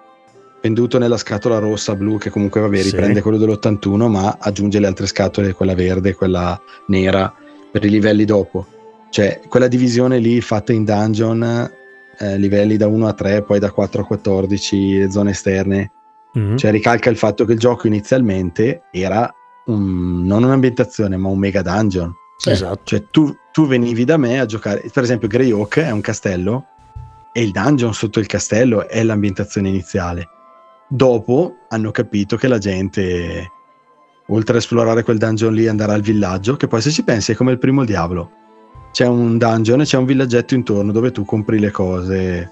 venduto 0.61 0.99
nella 0.99 1.17
scatola 1.17 1.59
rossa, 1.59 1.95
blu, 1.95 2.19
che 2.19 2.31
comunque 2.31 2.61
vabbè 2.61 2.83
riprende 2.83 3.17
sì. 3.17 3.21
quello 3.23 3.39
dell'81, 3.39 4.09
ma 4.09 4.37
aggiunge 4.39 4.81
le 4.81 4.87
altre 4.87 5.07
scatole, 5.07 5.53
quella 5.53 5.75
verde, 5.75 6.15
quella 6.15 6.61
nera, 6.87 7.33
per 7.71 7.85
i 7.85 7.91
livelli 7.91 8.25
dopo. 8.25 8.67
Cioè, 9.11 9.41
quella 9.49 9.69
divisione 9.69 10.19
lì 10.19 10.41
fatta 10.41 10.73
in 10.73 10.85
dungeon, 10.85 11.71
eh, 12.19 12.37
livelli 12.39 12.77
da 12.77 12.89
1 12.89 13.07
a 13.07 13.13
3, 13.13 13.43
poi 13.43 13.59
da 13.59 13.71
4 13.71 14.03
a 14.03 14.05
14, 14.05 14.99
le 14.99 15.11
zone 15.11 15.31
esterne, 15.31 15.93
mm-hmm. 16.39 16.57
cioè 16.57 16.71
ricalca 16.71 17.11
il 17.11 17.17
fatto 17.17 17.45
che 17.45 17.53
il 17.53 17.59
gioco 17.59 17.87
inizialmente 17.87 18.83
era 18.91 19.33
un, 19.67 20.25
non 20.25 20.43
un'ambientazione, 20.45 21.17
ma 21.17 21.29
un 21.29 21.39
mega 21.39 21.63
dungeon. 21.63 22.13
Sì. 22.37 22.51
Esatto. 22.51 22.81
Cioè, 22.85 23.05
tu, 23.11 23.35
tu 23.53 23.67
venivi 23.67 24.05
da 24.05 24.17
me 24.17 24.41
a 24.41 24.47
giocare, 24.47 24.89
per 24.93 25.03
esempio, 25.03 25.29
Grey 25.29 25.51
Oak 25.51 25.79
è 25.81 25.91
un 25.91 26.01
castello 26.01 26.67
e 27.33 27.43
il 27.43 27.51
dungeon 27.51 27.95
sotto 27.95 28.21
il 28.21 28.27
castello 28.27 28.89
è 28.89 29.03
l'ambientazione 29.03 29.69
iniziale. 29.69 30.29
Dopo 30.89 31.57
hanno 31.69 31.91
capito 31.91 32.37
che 32.37 32.49
la 32.49 32.59
gente, 32.59 33.51
oltre 34.29 34.55
a 34.55 34.59
esplorare 34.59 35.03
quel 35.03 35.19
dungeon 35.19 35.53
lì, 35.53 35.69
andare 35.69 35.93
al 35.93 36.01
villaggio, 36.01 36.57
che 36.57 36.67
poi 36.67 36.81
se 36.81 36.91
ci 36.91 37.05
pensi 37.05 37.33
è 37.33 37.35
come 37.35 37.53
il 37.53 37.59
primo 37.59 37.85
Diablo 37.85 38.39
c'è 38.99 39.07
un 39.07 39.39
dungeon 39.39 39.81
e 39.81 39.85
c'è 39.85 39.97
un 39.97 40.05
villaggetto 40.05 40.55
intorno 40.55 40.93
dove 40.93 41.13
tu 41.13 41.25
compri 41.25 41.59
le 41.59 41.71
cose. 41.71 42.51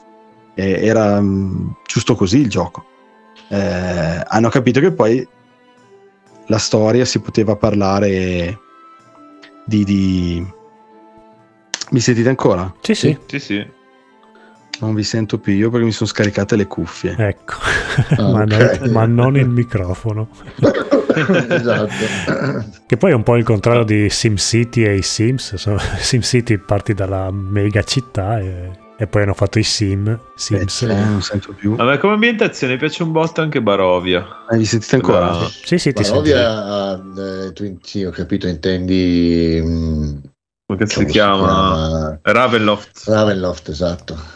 E 0.54 0.86
era 0.86 1.18
um, 1.18 1.74
giusto 1.84 2.14
così 2.14 2.38
il 2.38 2.48
gioco. 2.48 2.84
Eh, 3.48 4.22
hanno 4.24 4.48
capito 4.48 4.80
che 4.80 4.92
poi 4.92 5.26
la 6.46 6.58
storia 6.58 7.04
si 7.04 7.20
poteva 7.20 7.56
parlare 7.56 8.58
di, 9.64 9.84
di... 9.84 10.46
Mi 11.90 12.00
sentite 12.00 12.28
ancora? 12.28 12.72
Sì, 12.80 12.94
sì. 12.94 13.18
sì, 13.26 13.38
sì. 13.38 13.66
Non 14.80 14.94
vi 14.94 15.02
sento 15.02 15.38
più 15.38 15.54
io 15.54 15.70
perché 15.70 15.86
mi 15.86 15.92
sono 15.92 16.08
scaricate 16.08 16.56
le 16.56 16.66
cuffie. 16.66 17.14
Ecco, 17.16 17.54
ah, 18.16 18.22
ma, 18.30 18.42
okay. 18.42 18.78
non, 18.80 18.90
ma, 18.90 19.06
non, 19.06 19.36
il 19.36 19.48
microfono. 19.48 20.28
esatto. 21.48 21.94
Che 22.86 22.96
poi 22.96 23.10
è 23.10 23.14
un 23.14 23.22
po' 23.22 23.36
il 23.36 23.44
contrario 23.44 23.84
di 23.84 24.08
SimCity 24.10 24.84
e 24.84 24.96
i 24.96 25.02
Sims. 25.02 25.54
SimCity 25.98 26.58
parti 26.58 26.92
dalla 26.92 27.30
mega 27.30 27.82
città 27.82 28.38
e, 28.38 28.70
e 28.98 29.06
poi 29.06 29.22
hanno 29.22 29.34
fatto 29.34 29.58
i 29.58 29.62
Sim. 29.62 30.18
Sims. 30.34 30.82
Eh, 30.82 30.86
non 30.94 31.22
sento 31.22 31.54
più. 31.54 31.74
Vabbè, 31.74 31.98
come 31.98 32.14
ambientazione 32.14 32.76
piace 32.76 33.02
un 33.02 33.12
botto 33.12 33.40
anche 33.40 33.62
Barovia. 33.62 34.44
Eh, 34.50 34.58
vi 34.58 34.66
sentite 34.66 34.96
ancora? 34.96 35.30
No. 35.30 35.48
Sì, 35.48 35.78
sì, 35.78 35.92
ti 35.94 36.02
Barovia, 36.02 36.94
eh, 36.96 37.52
tu, 37.52 37.78
sì, 37.82 38.04
ho 38.04 38.10
capito, 38.10 38.46
intendi... 38.46 39.60
Mh, 39.64 39.68
mm, 39.68 40.16
come 40.66 40.86
si 40.86 41.04
chiama? 41.04 41.46
chiama? 41.46 42.18
Ravenloft. 42.22 43.04
Ravenloft, 43.06 43.68
esatto. 43.68 44.35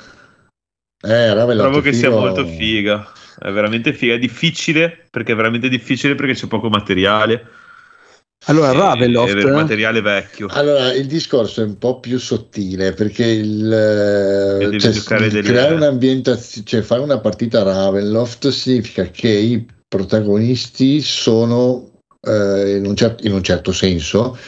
Eh, 1.02 1.30
Trovo 1.30 1.80
che 1.80 1.92
figo. 1.92 1.96
sia 1.96 2.10
molto 2.10 2.46
figa. 2.46 3.10
È 3.38 3.50
veramente 3.50 3.92
figa. 3.92 4.14
È 4.14 4.18
difficile 4.18 5.06
perché 5.10 5.32
è 5.32 5.34
veramente 5.36 5.68
difficile 5.68 6.14
perché 6.14 6.34
c'è 6.34 6.46
poco 6.46 6.68
materiale. 6.68 7.46
Allora, 8.46 8.72
Ravenloft 8.72 9.36
è 9.36 9.50
materiale 9.50 10.00
vecchio. 10.00 10.48
Allora, 10.50 10.92
il 10.94 11.06
discorso 11.06 11.60
è 11.60 11.64
un 11.64 11.76
po' 11.76 12.00
più 12.00 12.18
sottile 12.18 12.92
perché 12.92 13.26
il, 13.26 14.78
cioè, 14.80 15.28
delle... 15.28 15.42
creare 15.42 15.74
un'ambientazione, 15.74 16.66
cioè 16.66 16.80
fare 16.80 17.02
una 17.02 17.20
partita 17.20 17.62
Ravenloft 17.62 18.48
significa 18.48 19.04
che 19.10 19.28
i 19.28 19.66
protagonisti 19.86 21.02
sono 21.02 22.00
eh, 22.22 22.76
in, 22.76 22.86
un 22.86 22.96
cer- 22.96 23.22
in, 23.24 23.32
un 23.32 23.42
certo 23.42 23.72
senso 23.72 24.38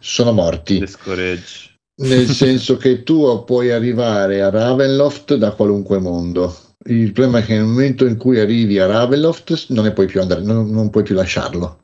sono 0.00 0.32
morti. 0.32 0.80
Discourage 0.80 1.75
nel 1.98 2.28
senso 2.28 2.76
che 2.76 3.02
tu 3.02 3.44
puoi 3.44 3.70
arrivare 3.70 4.42
a 4.42 4.50
Ravenloft 4.50 5.34
da 5.36 5.52
qualunque 5.52 5.98
mondo. 5.98 6.54
Il 6.88 7.12
problema 7.12 7.38
è 7.38 7.44
che 7.44 7.54
nel 7.54 7.64
momento 7.64 8.06
in 8.06 8.16
cui 8.16 8.38
arrivi 8.38 8.78
a 8.78 8.86
Ravenloft 8.86 9.66
non 9.68 9.84
ne 9.84 9.92
puoi 9.92 10.06
più 10.06 10.20
andare, 10.20 10.42
non, 10.42 10.70
non 10.70 10.90
puoi 10.90 11.02
più 11.02 11.14
lasciarlo. 11.14 11.80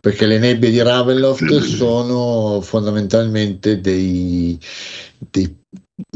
Perché 0.00 0.26
le 0.26 0.38
nebbie 0.38 0.70
di 0.70 0.82
Ravenloft 0.82 1.58
sono 1.60 2.60
fondamentalmente 2.60 3.80
dei, 3.80 4.58
dei 5.30 5.56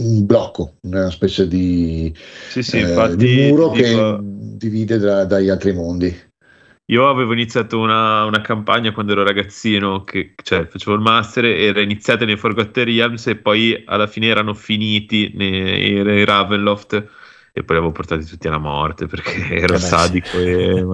un 0.00 0.26
blocco, 0.26 0.74
una 0.82 1.10
specie 1.10 1.48
di, 1.48 2.14
sì, 2.50 2.62
sì, 2.62 2.78
eh, 2.78 3.16
di 3.16 3.48
muro 3.48 3.70
dico... 3.70 3.82
che 3.82 4.18
divide 4.22 4.98
da, 4.98 5.24
dagli 5.24 5.48
altri 5.48 5.72
mondi. 5.72 6.14
Io 6.90 7.08
avevo 7.08 7.32
iniziato 7.32 7.78
una, 7.78 8.24
una, 8.24 8.40
campagna 8.40 8.90
quando 8.90 9.12
ero 9.12 9.22
ragazzino, 9.22 10.02
che 10.02 10.34
cioè, 10.42 10.66
facevo 10.66 10.96
il 10.96 11.00
master, 11.00 11.44
era 11.44 11.80
iniziata 11.80 12.24
nei 12.24 12.36
Forgotten 12.36 12.84
Realms 12.84 13.28
e 13.28 13.36
poi 13.36 13.80
alla 13.86 14.08
fine 14.08 14.26
erano 14.26 14.54
finiti 14.54 15.30
nei, 15.34 16.02
nei 16.02 16.24
Ravenloft 16.24 16.94
e 17.52 17.62
poi 17.62 17.76
li 17.76 17.82
avevo 17.82 17.92
portati 17.92 18.24
tutti 18.24 18.48
alla 18.48 18.58
morte 18.58 19.06
perché 19.06 19.50
ero 19.54 19.74
eh 19.74 19.78
sadico 19.78 20.28
sì. 20.28 20.48
e, 20.48 20.84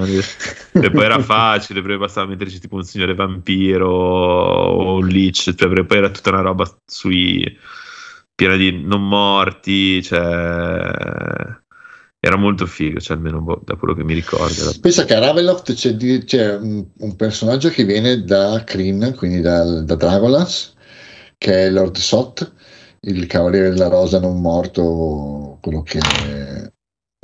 e, 0.72 0.90
poi 0.90 1.04
era 1.04 1.18
facile 1.20 1.82
perché 1.82 1.98
bastava 1.98 2.26
metterci 2.28 2.60
tipo 2.60 2.76
un 2.76 2.82
signore 2.82 3.14
vampiro 3.14 3.88
o 3.90 4.94
un 4.96 5.06
leech 5.06 5.54
cioè, 5.54 5.84
poi 5.84 5.98
era 5.98 6.10
tutta 6.10 6.30
una 6.30 6.40
roba 6.40 6.70
sui 6.86 7.58
piena 8.34 8.56
di 8.56 8.82
non 8.82 9.06
morti 9.06 10.02
cioè 10.02 11.64
era 12.26 12.36
molto 12.36 12.66
figo, 12.66 13.00
cioè 13.00 13.16
almeno 13.16 13.40
boh, 13.40 13.62
da 13.64 13.76
quello 13.76 13.94
che 13.94 14.02
mi 14.02 14.14
ricordo. 14.14 14.72
Pensa 14.80 15.04
che 15.04 15.14
a 15.14 15.20
Ravenloft 15.20 15.72
c'è, 15.74 15.96
c'è 16.24 16.56
un, 16.56 16.84
un, 16.98 17.16
personaggio 17.16 17.68
che 17.68 17.84
viene 17.84 18.24
da 18.24 18.62
Kryn, 18.64 19.14
quindi 19.16 19.40
da, 19.40 19.82
da 19.82 19.94
Dragolas, 19.94 20.74
che 21.38 21.66
è 21.66 21.70
Lord 21.70 21.96
Sot, 21.96 22.52
il 23.02 23.26
cavaliere 23.26 23.70
della 23.70 23.88
rosa 23.88 24.18
non 24.18 24.40
morto, 24.40 25.58
quello 25.60 25.82
che 25.82 25.98
ha 25.98 26.70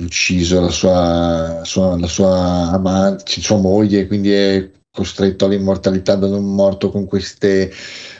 ucciso 0.03 0.61
la 0.61 0.69
sua, 0.69 1.61
sua, 1.63 1.99
la 1.99 2.07
sua 2.07 2.71
amante, 2.71 3.41
sua 3.41 3.57
moglie, 3.57 4.07
quindi 4.07 4.31
è 4.31 4.71
costretto 4.95 5.45
all'immortalità 5.45 6.13
da 6.13 6.27
non 6.27 6.53
morto 6.53 6.91
con 6.91 7.05
queste 7.05 7.73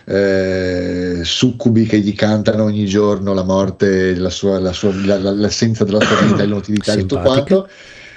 eh, 0.06 1.20
succubi 1.24 1.86
che 1.86 2.00
gli 2.00 2.16
cantano 2.16 2.64
ogni 2.64 2.86
giorno 2.86 3.36
la 3.36 3.44
morte, 3.44 4.16
la 4.16 4.32
sua, 4.32 4.60
la 4.60 4.74
sua, 4.74 4.92
la, 5.06 5.18
l'essenza 5.32 5.84
della 5.84 6.02
sua 6.02 6.20
vita, 6.22 6.42
l'inutilità 6.44 6.96
di 6.96 7.02
tutto 7.02 7.22
quanto. 7.22 7.70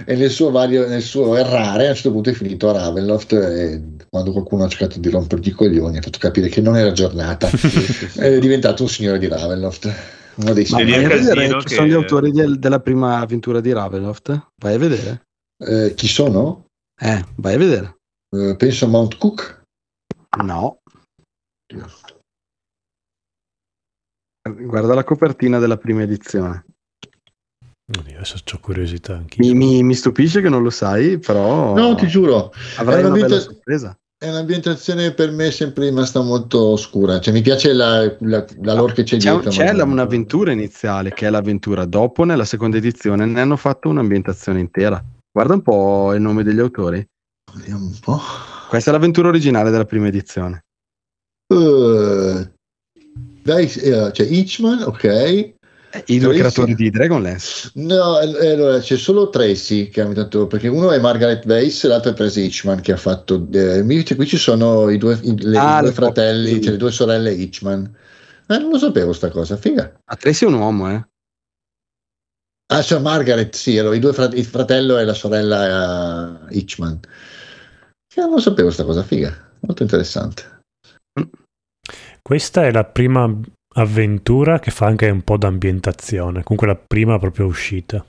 E 0.07 0.15
nel 0.15 0.31
suo, 0.31 0.51
vario, 0.51 0.89
nel 0.89 1.03
suo 1.03 1.37
errare 1.37 1.87
a 1.87 1.89
un 1.91 1.95
certo 1.95 2.13
punto 2.13 2.31
è 2.31 2.33
finito 2.33 2.69
a 2.71 2.73
Ravenloft 2.73 3.33
e 3.33 3.83
quando 4.09 4.33
qualcuno 4.33 4.65
ha 4.65 4.69
cercato 4.69 5.01
di 5.01 5.09
rompergli 5.11 5.49
i 5.49 5.53
coglioni 5.53 5.99
ha 5.99 6.03
fatto 6.03 6.19
capire 6.19 6.49
che 6.49 6.61
non 6.61 6.77
era 6.77 6.93
giornata 6.93 7.49
è 8.17 8.39
diventato 8.39 8.83
un 8.83 8.91
signore 8.91 9.19
di 9.19 9.27
Ravenloft 9.27 9.95
uno 10.35 10.53
dei 10.53 10.67
Ma 10.69 10.85
vai 10.85 11.05
a 11.05 11.09
vedere 11.09 11.49
chi 11.57 11.65
che... 11.65 11.75
sono 11.77 11.87
gli 11.87 11.95
autori 11.95 12.31
del, 12.31 12.59
della 12.59 12.81
prima 12.81 13.21
avventura 13.21 13.61
di 13.61 13.73
Ravenloft? 13.73 14.49
Vai 14.57 14.75
a 14.75 14.79
vedere. 14.79 15.23
Eh, 15.59 15.95
chi 15.95 16.09
sono? 16.09 16.67
eh 17.01 17.25
vai 17.37 17.55
a 17.55 17.59
vedere 17.59 17.96
eh, 18.31 18.57
penso 18.57 18.85
a 18.85 18.89
Mount 18.89 19.19
Cook 19.19 19.63
no 20.45 20.81
Guarda 24.49 24.95
la 24.95 25.05
copertina 25.05 25.59
della 25.59 25.77
prima 25.77 26.03
edizione. 26.03 26.65
Adesso 27.99 28.37
ho 28.53 28.59
curiosità 28.61 29.15
anche. 29.15 29.37
Mi, 29.39 29.55
mi, 29.55 29.83
mi, 29.83 29.95
stupisce 29.95 30.41
che 30.41 30.49
non 30.49 30.63
lo 30.63 30.71
sai, 30.71 31.19
però. 31.19 31.75
No, 31.75 31.95
ti 31.95 32.07
giuro. 32.07 32.53
Avrai 32.77 33.05
una 33.05 33.11
bella 33.11 33.39
sorpresa. 33.39 33.97
È 34.19 34.29
un'ambientazione 34.29 35.13
per 35.13 35.31
me 35.31 35.51
sempre 35.51 35.85
rimasta 35.85 36.21
molto 36.23 36.71
oscura. 36.71 37.21
Cioè, 37.21 37.33
mi 37.33 37.43
piace 37.43 37.73
la, 37.73 38.17
la, 38.21 38.45
la 38.63 38.73
lore 38.73 38.95
che 38.95 39.03
c'è, 39.03 39.19
c'è 39.19 39.31
dietro. 39.31 39.51
C'è 39.51 39.73
la, 39.73 39.85
un'avventura 39.85 40.53
iniziale 40.53 41.13
che 41.13 41.27
è 41.27 41.31
l'avventura. 41.31 41.85
Dopo, 41.85 42.25
nella 42.25 42.45
seconda 42.45 42.77
edizione, 42.77 43.25
ne 43.27 43.41
hanno 43.41 43.57
fatto 43.57 43.89
un'ambientazione 43.89 44.59
intera. 44.59 45.03
Guarda 45.31 45.55
un 45.55 45.63
po' 45.63 46.15
il 46.15 46.23
nome 46.23 46.43
degli 46.43 46.61
autori. 46.61 47.07
Vediamo 47.57 47.87
un 47.87 47.99
po'. 48.01 48.21
Questa 48.69 48.91
è 48.91 48.93
l'avventura 48.93 49.29
originale 49.29 49.71
della 49.71 49.85
prima 49.85 50.09
edizione. 50.09 50.65
Uh, 51.49 52.47
dai, 53.43 53.65
uh, 53.65 54.11
c'è 54.11 54.25
Hitchman, 54.25 54.83
ok. 54.83 55.05
Eh, 55.05 55.55
I 56.07 56.19
due 56.19 56.35
Tracy. 56.35 56.39
creatori 56.39 56.75
di 56.75 56.91
Dragonlance? 56.91 57.71
No, 57.75 58.17
allora 58.17 58.79
c'è 58.81 58.97
solo 58.97 59.31
Tracy 59.31 59.89
che 59.89 60.01
ha 60.01 60.05
inventato 60.05 60.47
perché 60.47 60.69
uno 60.69 60.91
è 60.91 60.99
Margaret 60.99 61.47
Weiss 61.47 61.85
e 61.85 61.89
l'altro 61.89 62.11
è 62.11 62.15
Tracy 62.15 62.45
Hitchman 62.45 62.81
che 62.81 62.93
ha 62.93 62.97
fatto. 62.97 63.47
Eh, 63.53 63.83
qui 63.85 64.27
ci 64.27 64.37
sono 64.37 64.91
i 64.91 64.99
due, 64.99 65.19
i, 65.23 65.41
le, 65.43 65.57
ah, 65.57 65.79
i 65.79 65.83
due 65.83 65.93
fratelli, 65.93 66.61
cioè 66.61 66.73
le 66.73 66.79
due 66.79 66.91
sorelle 66.91 67.33
Hitchman. 67.33 67.97
Eh, 68.49 68.59
non 68.59 68.71
lo 68.71 68.79
sapevo 68.79 69.13
sta 69.13 69.31
cosa, 69.31 69.57
figa. 69.57 70.01
Ah, 70.05 70.17
Tracy 70.17 70.45
è 70.45 70.49
un 70.49 70.55
uomo, 70.55 70.91
eh. 70.91 71.09
Ah, 72.69 72.83
cioè 72.83 72.99
Margaret, 72.99 73.55
sì, 73.55 73.79
allora, 73.79 73.95
i 73.95 74.01
due 74.01 74.13
frate- 74.13 74.37
il 74.37 74.45
fratello 74.45 74.99
e 74.99 75.05
la 75.05 75.15
sorella 75.15 76.47
Hitchman. 76.51 76.99
Eh, 78.17 78.23
non 78.23 78.31
lo 78.31 78.41
sapevo 78.41 78.71
sta 78.71 78.83
cosa, 78.85 79.03
figa, 79.03 79.31
molto 79.61 79.83
interessante. 79.83 80.61
Questa 82.23 82.65
è 82.65 82.73
la 82.73 82.85
prima 82.85 83.31
avventura 83.75 84.59
che 84.59 84.71
fa 84.71 84.87
anche 84.87 85.11
un 85.11 85.23
po' 85.23 85.37
d'ambientazione, 85.37 86.43
comunque 86.43 86.67
la 86.67 86.77
prima 86.77 87.19
proprio 87.19 87.45
uscita. 87.45 88.05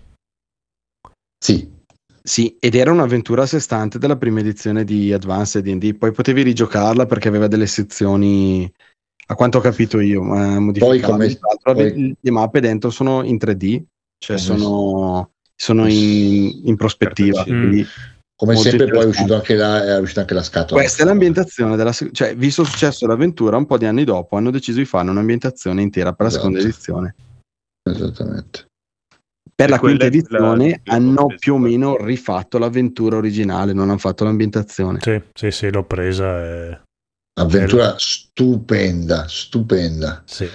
Sì. 1.37 1.75
Sì, 2.23 2.57
ed 2.59 2.75
era 2.75 2.91
un'avventura 2.91 3.43
a 3.43 3.45
sé 3.45 3.59
stante 3.59 3.99
della 3.99 4.17
prima 4.17 4.41
edizione 4.41 4.83
di 4.83 5.13
Advanced 5.13 5.63
D&D, 5.63 5.95
poi 5.95 6.11
potevi 6.11 6.41
rigiocarla 6.41 7.05
perché 7.05 7.29
aveva 7.29 7.47
delle 7.47 7.67
sezioni, 7.67 8.69
a 9.27 9.35
quanto 9.35 9.59
ho 9.59 9.61
capito 9.61 10.01
io, 10.01 10.21
eh, 10.21 10.59
modificate. 10.59 10.99
Poi 10.99 10.99
come, 10.99 11.39
poi... 11.61 12.15
Le 12.19 12.31
mappe 12.31 12.59
dentro 12.59 12.89
sono 12.89 13.23
in 13.23 13.37
3D, 13.37 13.81
cioè 14.17 14.37
sono, 14.37 15.31
sono 15.55 15.87
in, 15.87 16.63
in, 16.65 16.75
prospettiva. 16.75 17.45
Mm. 17.49 17.81
Come 18.37 18.55
sempre 18.55 18.87
poi 18.87 19.01
è 19.01 19.05
uscito 19.05 19.33
anche 19.33 19.55
la, 19.55 19.83
è 19.83 19.99
uscita 19.99 20.21
anche 20.21 20.35
la 20.35 20.43
scatola. 20.43 20.79
Questa 20.79 21.01
è 21.01 21.05
l'ambientazione 21.05 21.75
della 21.75 21.91
cioè, 21.91 22.35
visto 22.35 22.61
il 22.61 22.67
successo 22.67 23.05
dell'avventura, 23.05 23.57
un 23.57 23.65
po' 23.65 23.77
di 23.77 23.85
anni 23.85 24.03
dopo 24.03 24.37
hanno 24.37 24.51
deciso 24.51 24.77
di 24.77 24.85
fare 24.85 25.09
un'ambientazione 25.09 25.81
intera 25.81 26.13
per 26.13 26.27
la 26.27 26.27
esatto. 26.27 26.43
seconda 26.43 26.63
edizione. 26.63 27.15
Esattamente 27.89 28.67
per 29.57 29.71
la 29.71 29.79
quinta 29.79 30.05
edizione 30.05 30.81
la... 30.83 30.93
hanno 30.93 31.33
più 31.35 31.55
o 31.55 31.57
meno 31.57 31.97
rifatto 31.97 32.59
l'avventura 32.59 33.17
originale, 33.17 33.73
non 33.73 33.89
hanno 33.89 33.97
fatto 33.97 34.23
l'ambientazione. 34.23 34.99
Sì, 35.01 35.19
sì, 35.33 35.49
sì, 35.49 35.71
l'ho 35.71 35.83
presa. 35.83 36.45
E... 36.45 36.81
Avventura 37.39 37.95
stupenda, 37.97 39.27
stupenda. 39.27 40.21
Sì. 40.25 40.47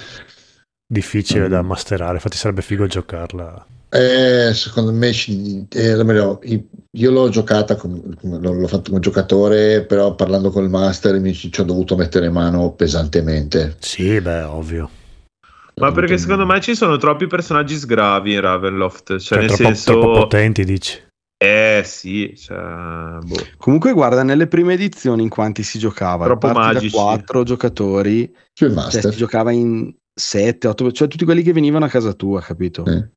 Difficile 0.86 1.48
mm. 1.48 1.50
da 1.50 1.62
masterare, 1.62 2.14
infatti 2.14 2.36
sarebbe 2.36 2.62
figo 2.62 2.86
giocarla. 2.86 3.66
Eh, 3.94 4.54
secondo 4.54 4.90
me, 4.90 5.10
eh, 5.10 6.64
io 6.92 7.10
l'ho 7.10 7.28
giocata, 7.28 7.76
con, 7.76 8.16
l'ho 8.22 8.66
fatto 8.66 8.88
come 8.88 9.00
giocatore, 9.00 9.84
però 9.84 10.14
parlando 10.14 10.50
con 10.50 10.64
il 10.64 10.70
master 10.70 11.20
mi 11.20 11.34
ci 11.34 11.50
ho 11.60 11.62
dovuto 11.62 11.94
mettere 11.94 12.30
mano 12.30 12.72
pesantemente. 12.72 13.76
Sì, 13.80 14.18
beh, 14.18 14.44
ovvio. 14.44 14.88
Ma 15.74 15.92
perché 15.92 16.16
secondo 16.16 16.46
me 16.46 16.58
ci 16.62 16.74
sono 16.74 16.96
troppi 16.96 17.26
personaggi 17.26 17.74
sgravi 17.74 18.32
in 18.32 18.40
Ravenloft. 18.40 19.18
Cioè, 19.18 19.20
cioè 19.20 19.38
nel 19.38 19.46
troppo, 19.48 19.62
senso. 19.62 19.92
Troppo 19.92 20.12
potenti, 20.20 20.64
dici. 20.64 20.98
Eh 21.36 21.82
sì, 21.84 22.34
cioè, 22.34 23.18
boh. 23.20 23.46
comunque 23.58 23.92
guarda 23.92 24.22
nelle 24.22 24.46
prime 24.46 24.72
edizioni 24.72 25.22
in 25.22 25.28
quanti 25.28 25.62
si 25.64 25.78
giocava, 25.78 26.24
troppo 26.24 26.48
magici. 26.48 26.88
da 26.88 27.02
quattro 27.02 27.42
giocatori, 27.42 28.32
cioè, 28.54 28.70
si 28.90 29.10
giocava 29.10 29.50
in 29.50 29.92
7, 30.14 30.68
8, 30.68 30.92
cioè 30.92 31.08
tutti 31.08 31.24
quelli 31.24 31.42
che 31.42 31.52
venivano 31.52 31.84
a 31.84 31.88
casa 31.88 32.12
tua, 32.12 32.40
capito? 32.40 32.84
Eh. 32.84 33.08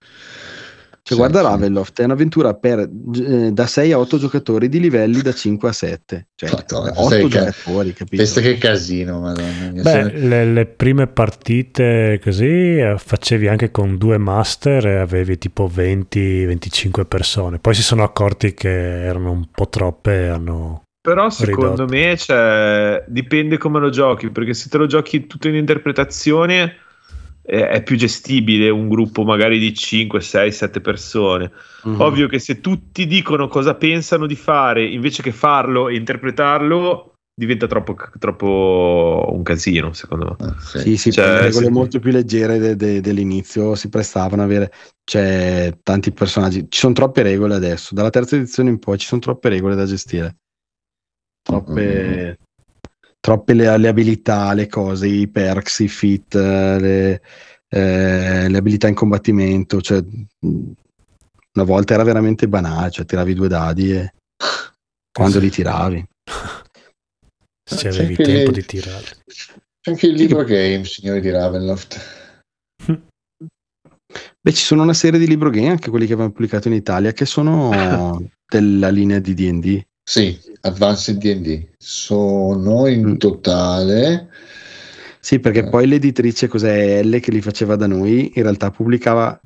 Cioè, 1.07 1.17
sì, 1.17 1.23
guarda 1.23 1.41
sì. 1.41 1.45
Ravenloft, 1.45 2.01
è 2.01 2.03
un'avventura 2.03 2.55
per, 2.55 2.79
eh, 2.79 3.51
da 3.51 3.67
6 3.67 3.91
a 3.91 3.99
8 3.99 4.17
giocatori 4.17 4.67
di 4.69 4.79
livelli 4.79 5.21
da 5.21 5.33
5 5.33 5.69
a 5.69 5.71
7. 5.71 6.29
Cioè, 6.33 6.49
Madonna, 6.49 6.93
8 6.95 7.27
giocatori, 7.27 7.89
ca- 7.89 7.97
capito? 7.97 8.23
Pensa 8.23 8.41
che 8.41 8.57
casino, 8.57 9.19
madonna. 9.19 9.83
Beh, 9.83 10.17
le, 10.17 10.45
le, 10.45 10.65
prime 10.65 11.05
partite 11.05 12.19
così 12.23 12.77
eh, 12.77 12.95
facevi 12.97 13.47
anche 13.47 13.69
con 13.69 13.97
due 13.97 14.17
master 14.17 14.87
e 14.87 14.95
avevi 14.95 15.37
tipo 15.37 15.71
20-25 15.71 17.05
persone. 17.05 17.59
Poi 17.59 17.75
si 17.75 17.83
sono 17.83 18.01
accorti 18.01 18.55
che 18.55 19.03
erano 19.03 19.29
un 19.29 19.47
po' 19.51 19.69
troppe 19.69 20.23
e 20.23 20.27
hanno... 20.29 20.85
Però 21.01 21.29
secondo 21.29 21.85
ridotto. 21.85 21.93
me 21.93 22.17
cioè, 22.17 23.03
dipende 23.05 23.59
come 23.59 23.79
lo 23.79 23.91
giochi, 23.91 24.31
perché 24.31 24.55
se 24.55 24.69
te 24.69 24.79
lo 24.79 24.87
giochi 24.87 25.27
tutto 25.27 25.49
in 25.49 25.53
interpretazione 25.53 26.77
è 27.45 27.83
più 27.83 27.95
gestibile 27.95 28.69
un 28.69 28.89
gruppo 28.89 29.23
magari 29.23 29.59
di 29.59 29.73
5, 29.73 30.19
6, 30.19 30.51
7 30.51 30.81
persone. 30.81 31.51
Mm-hmm. 31.87 31.99
Ovvio 31.99 32.27
che 32.27 32.39
se 32.39 32.59
tutti 32.59 33.05
dicono 33.05 33.47
cosa 33.47 33.75
pensano 33.75 34.25
di 34.25 34.35
fare 34.35 34.83
invece 34.83 35.21
che 35.21 35.31
farlo 35.31 35.87
e 35.87 35.95
interpretarlo, 35.95 37.13
diventa 37.37 37.67
troppo, 37.67 37.95
troppo 38.17 39.29
un 39.31 39.43
casino, 39.43 39.93
secondo 39.93 40.35
me. 40.39 40.47
Ah, 40.47 40.55
sì, 40.59 40.97
sì, 40.97 41.11
cioè, 41.11 41.27
le 41.27 41.41
regole 41.41 41.65
sì. 41.65 41.71
molto 41.71 41.99
più 41.99 42.11
leggere 42.11 42.57
de- 42.57 42.75
de- 42.75 43.01
dell'inizio 43.01 43.75
si 43.75 43.89
prestavano 43.89 44.41
a 44.41 44.45
avere 44.45 44.71
cioè, 45.03 45.77
tanti 45.83 46.11
personaggi. 46.11 46.65
Ci 46.67 46.79
sono 46.79 46.93
troppe 46.93 47.21
regole 47.21 47.53
adesso, 47.53 47.93
dalla 47.93 48.09
terza 48.09 48.35
edizione 48.35 48.69
in 48.69 48.79
poi 48.79 48.97
ci 48.97 49.05
sono 49.05 49.21
troppe 49.21 49.49
regole 49.49 49.75
da 49.75 49.85
gestire. 49.85 50.37
Troppe, 51.43 51.83
mm-hmm 51.83 52.44
troppe 53.25 53.55
le, 53.55 53.75
le, 53.79 53.87
abilità, 53.87 54.53
le 54.53 54.67
cose, 54.67 55.07
i 55.07 55.27
perks, 55.27 55.79
i 55.79 55.87
fit, 55.87 56.35
le, 56.35 57.23
eh, 57.67 58.47
le 58.47 58.57
abilità 58.57 58.87
in 58.87 58.93
combattimento. 58.93 59.81
Cioè, 59.81 60.03
una 60.41 61.63
volta 61.63 61.95
era 61.95 62.03
veramente 62.03 62.47
banale, 62.47 62.91
cioè 62.91 63.05
tiravi 63.05 63.33
due 63.33 63.47
dadi 63.47 63.93
e 63.93 64.13
quando 65.11 65.39
li 65.39 65.49
tiravi. 65.49 66.05
Se 67.67 67.87
avevi 67.87 68.15
tempo 68.15 68.51
le... 68.51 68.57
di 68.57 68.63
tirare. 68.63 69.23
C'è 69.25 69.89
anche 69.89 70.05
il 70.05 70.13
libro 70.13 70.43
game, 70.43 70.85
signori 70.85 71.19
di 71.19 71.31
Ravenloft. 71.31 71.99
Beh, 74.39 74.53
ci 74.53 74.63
sono 74.63 74.83
una 74.83 74.93
serie 74.93 75.17
di 75.17 75.25
libro 75.25 75.49
game, 75.49 75.69
anche 75.69 75.89
quelli 75.89 76.05
che 76.05 76.13
abbiamo 76.13 76.31
pubblicato 76.31 76.67
in 76.67 76.75
Italia, 76.75 77.11
che 77.11 77.25
sono 77.25 78.21
della 78.47 78.89
linea 78.89 79.17
di 79.17 79.33
D&D. 79.33 79.83
Sì, 80.07 80.39
Advanced 80.65 81.17
D&D. 81.17 81.67
Sono 81.77 82.87
in 82.87 83.07
mm. 83.07 83.15
totale... 83.15 84.29
Sì, 85.25 85.39
perché 85.39 85.59
eh. 85.59 85.69
poi 85.69 85.87
l'editrice 85.87 86.47
cos'è 86.47 87.01
L 87.01 87.19
che 87.19 87.31
li 87.31 87.41
faceva 87.41 87.75
da 87.75 87.87
noi, 87.87 88.33
in 88.35 88.43
realtà 88.43 88.69
pubblicava 88.69 89.39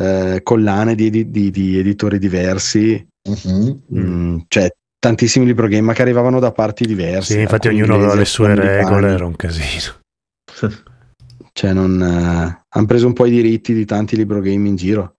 eh, 0.00 0.40
collane 0.42 0.94
di, 0.94 1.10
di, 1.10 1.30
di, 1.30 1.50
di, 1.50 1.78
editori 1.78 2.18
diversi, 2.18 3.06
uh-huh. 3.28 3.82
mm, 3.94 4.38
cioè 4.48 4.70
tantissimi 4.98 5.44
libro 5.44 5.68
game 5.68 5.82
ma 5.82 5.92
che 5.92 6.00
arrivavano 6.00 6.40
da 6.40 6.52
parti 6.52 6.86
diverse. 6.86 7.34
Sì, 7.34 7.40
infatti 7.40 7.68
ognuno 7.68 7.96
aveva 7.96 8.14
le 8.14 8.24
sue 8.24 8.54
regole, 8.54 9.10
era 9.10 9.26
un 9.26 9.36
casino. 9.36 10.00
cioè 11.52 11.72
non... 11.74 12.00
Eh, 12.00 12.62
hanno 12.66 12.86
preso 12.86 13.06
un 13.06 13.12
po' 13.12 13.26
i 13.26 13.30
diritti 13.30 13.74
di 13.74 13.84
tanti 13.84 14.16
libro 14.16 14.40
game 14.40 14.68
in 14.68 14.76
giro. 14.76 15.16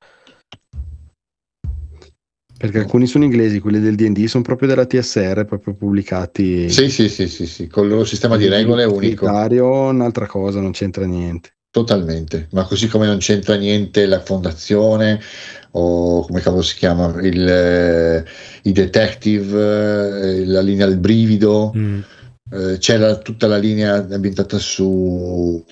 Perché 2.61 2.77
alcuni 2.77 3.07
sono 3.07 3.23
inglesi, 3.23 3.59
quelli 3.59 3.79
del 3.79 3.95
DD 3.95 4.25
sono 4.25 4.43
proprio 4.43 4.67
della 4.67 4.85
TSR, 4.85 5.45
proprio 5.45 5.73
pubblicati. 5.73 6.69
Sì, 6.69 6.91
sì, 6.91 7.09
sì, 7.09 7.27
sì, 7.27 7.47
sì. 7.47 7.65
con 7.65 7.85
il 7.85 7.89
loro 7.89 8.05
sistema 8.05 8.38
di 8.38 8.47
regole 8.47 8.83
è 8.83 8.85
unico. 8.85 9.25
è 9.25 9.59
un'altra 9.59 10.27
cosa, 10.27 10.59
non 10.59 10.69
c'entra 10.69 11.05
niente. 11.05 11.53
Totalmente, 11.71 12.49
ma 12.51 12.63
così 12.65 12.88
come 12.88 13.07
non 13.07 13.17
c'entra 13.17 13.55
niente 13.55 14.05
la 14.05 14.19
fondazione 14.19 15.19
o 15.71 16.23
come 16.23 16.39
cavolo 16.39 16.61
si 16.61 16.75
chiama, 16.75 17.19
il, 17.21 17.47
eh, 17.47 18.25
i 18.61 18.71
detective, 18.71 20.21
eh, 20.21 20.45
la 20.45 20.61
linea 20.61 20.85
del 20.85 20.99
brivido, 20.99 21.73
mm. 21.75 21.99
eh, 22.51 22.77
c'era 22.77 23.17
tutta 23.17 23.47
la 23.47 23.57
linea 23.57 24.07
ambientata 24.07 24.59
su, 24.59 25.65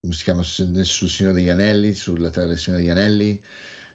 come 0.00 0.12
si 0.12 0.24
chiama, 0.24 0.42
sul 0.42 1.08
Signore 1.08 1.36
degli 1.36 1.50
Anelli, 1.50 1.94
sulla 1.94 2.30
Terra 2.30 2.46
del 2.48 2.58
Signore 2.58 2.82
degli 2.82 2.90
Anelli 2.90 3.42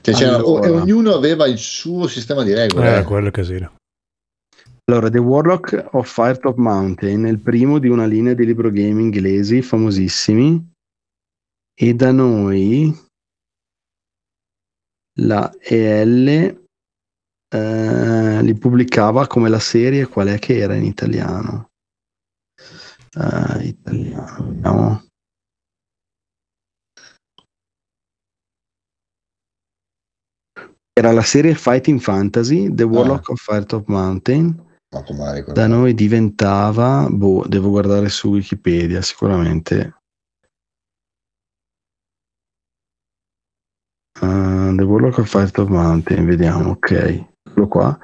cioè, 0.02 0.28
allora. 0.28 0.72
ognuno 0.72 1.14
aveva 1.14 1.48
il 1.48 1.57
suo 1.57 2.07
sistema 2.07 2.44
di 2.44 2.53
regole. 2.53 2.95
Eh, 2.95 2.99
eh. 2.99 3.03
quello 3.03 3.28
è 3.28 3.32
casino. 3.32 3.76
Allora, 4.90 5.10
The 5.10 5.18
Warlock 5.18 5.90
of 5.91 6.10
Firetop 6.10 6.56
Mountain 6.56 7.26
è 7.26 7.30
il 7.30 7.40
primo 7.40 7.78
di 7.78 7.90
una 7.90 8.06
linea 8.06 8.34
di 8.34 8.45
libro 8.45 8.72
game 8.72 9.02
inglesi 9.02 9.61
famosissimi 9.61 10.72
e 11.74 11.94
da 11.94 12.11
noi 12.11 12.95
la 15.19 15.53
EL 15.60 16.65
eh, 17.49 18.41
li 18.41 18.53
pubblicava 18.56 19.28
come 19.28 19.49
la 19.49 19.60
serie 19.60 20.07
qual 20.07 20.28
è 20.28 20.40
che 20.40 20.57
era 20.57 20.76
in 20.76 20.84
italiano? 20.84 21.72
Uh, 23.15 23.61
italiano, 23.61 24.48
vediamo. 24.48 25.07
Era 30.98 31.11
la 31.11 31.22
serie 31.22 31.53
Fighting 31.53 31.99
Fantasy, 31.99 32.74
The 32.74 32.82
Warlock 32.82 33.30
ah. 33.30 33.34
of 33.34 33.40
Firetop 33.40 33.88
Mountain. 33.88 34.65
Da 35.53 35.68
noi 35.68 35.94
diventava, 35.94 37.07
boh, 37.07 37.45
devo 37.48 37.69
guardare 37.69 38.10
su 38.10 38.30
Wikipedia 38.30 38.99
sicuramente. 39.03 40.02
Uh, 44.22 44.76
The 44.76 44.84
Warlock 44.84 45.19
of 45.19 45.30
Firetop 45.30 45.69
Mountain, 45.69 46.26
vediamo, 46.26 46.72
ok, 46.72 46.91
eccolo 47.44 47.68
qua. 47.68 47.99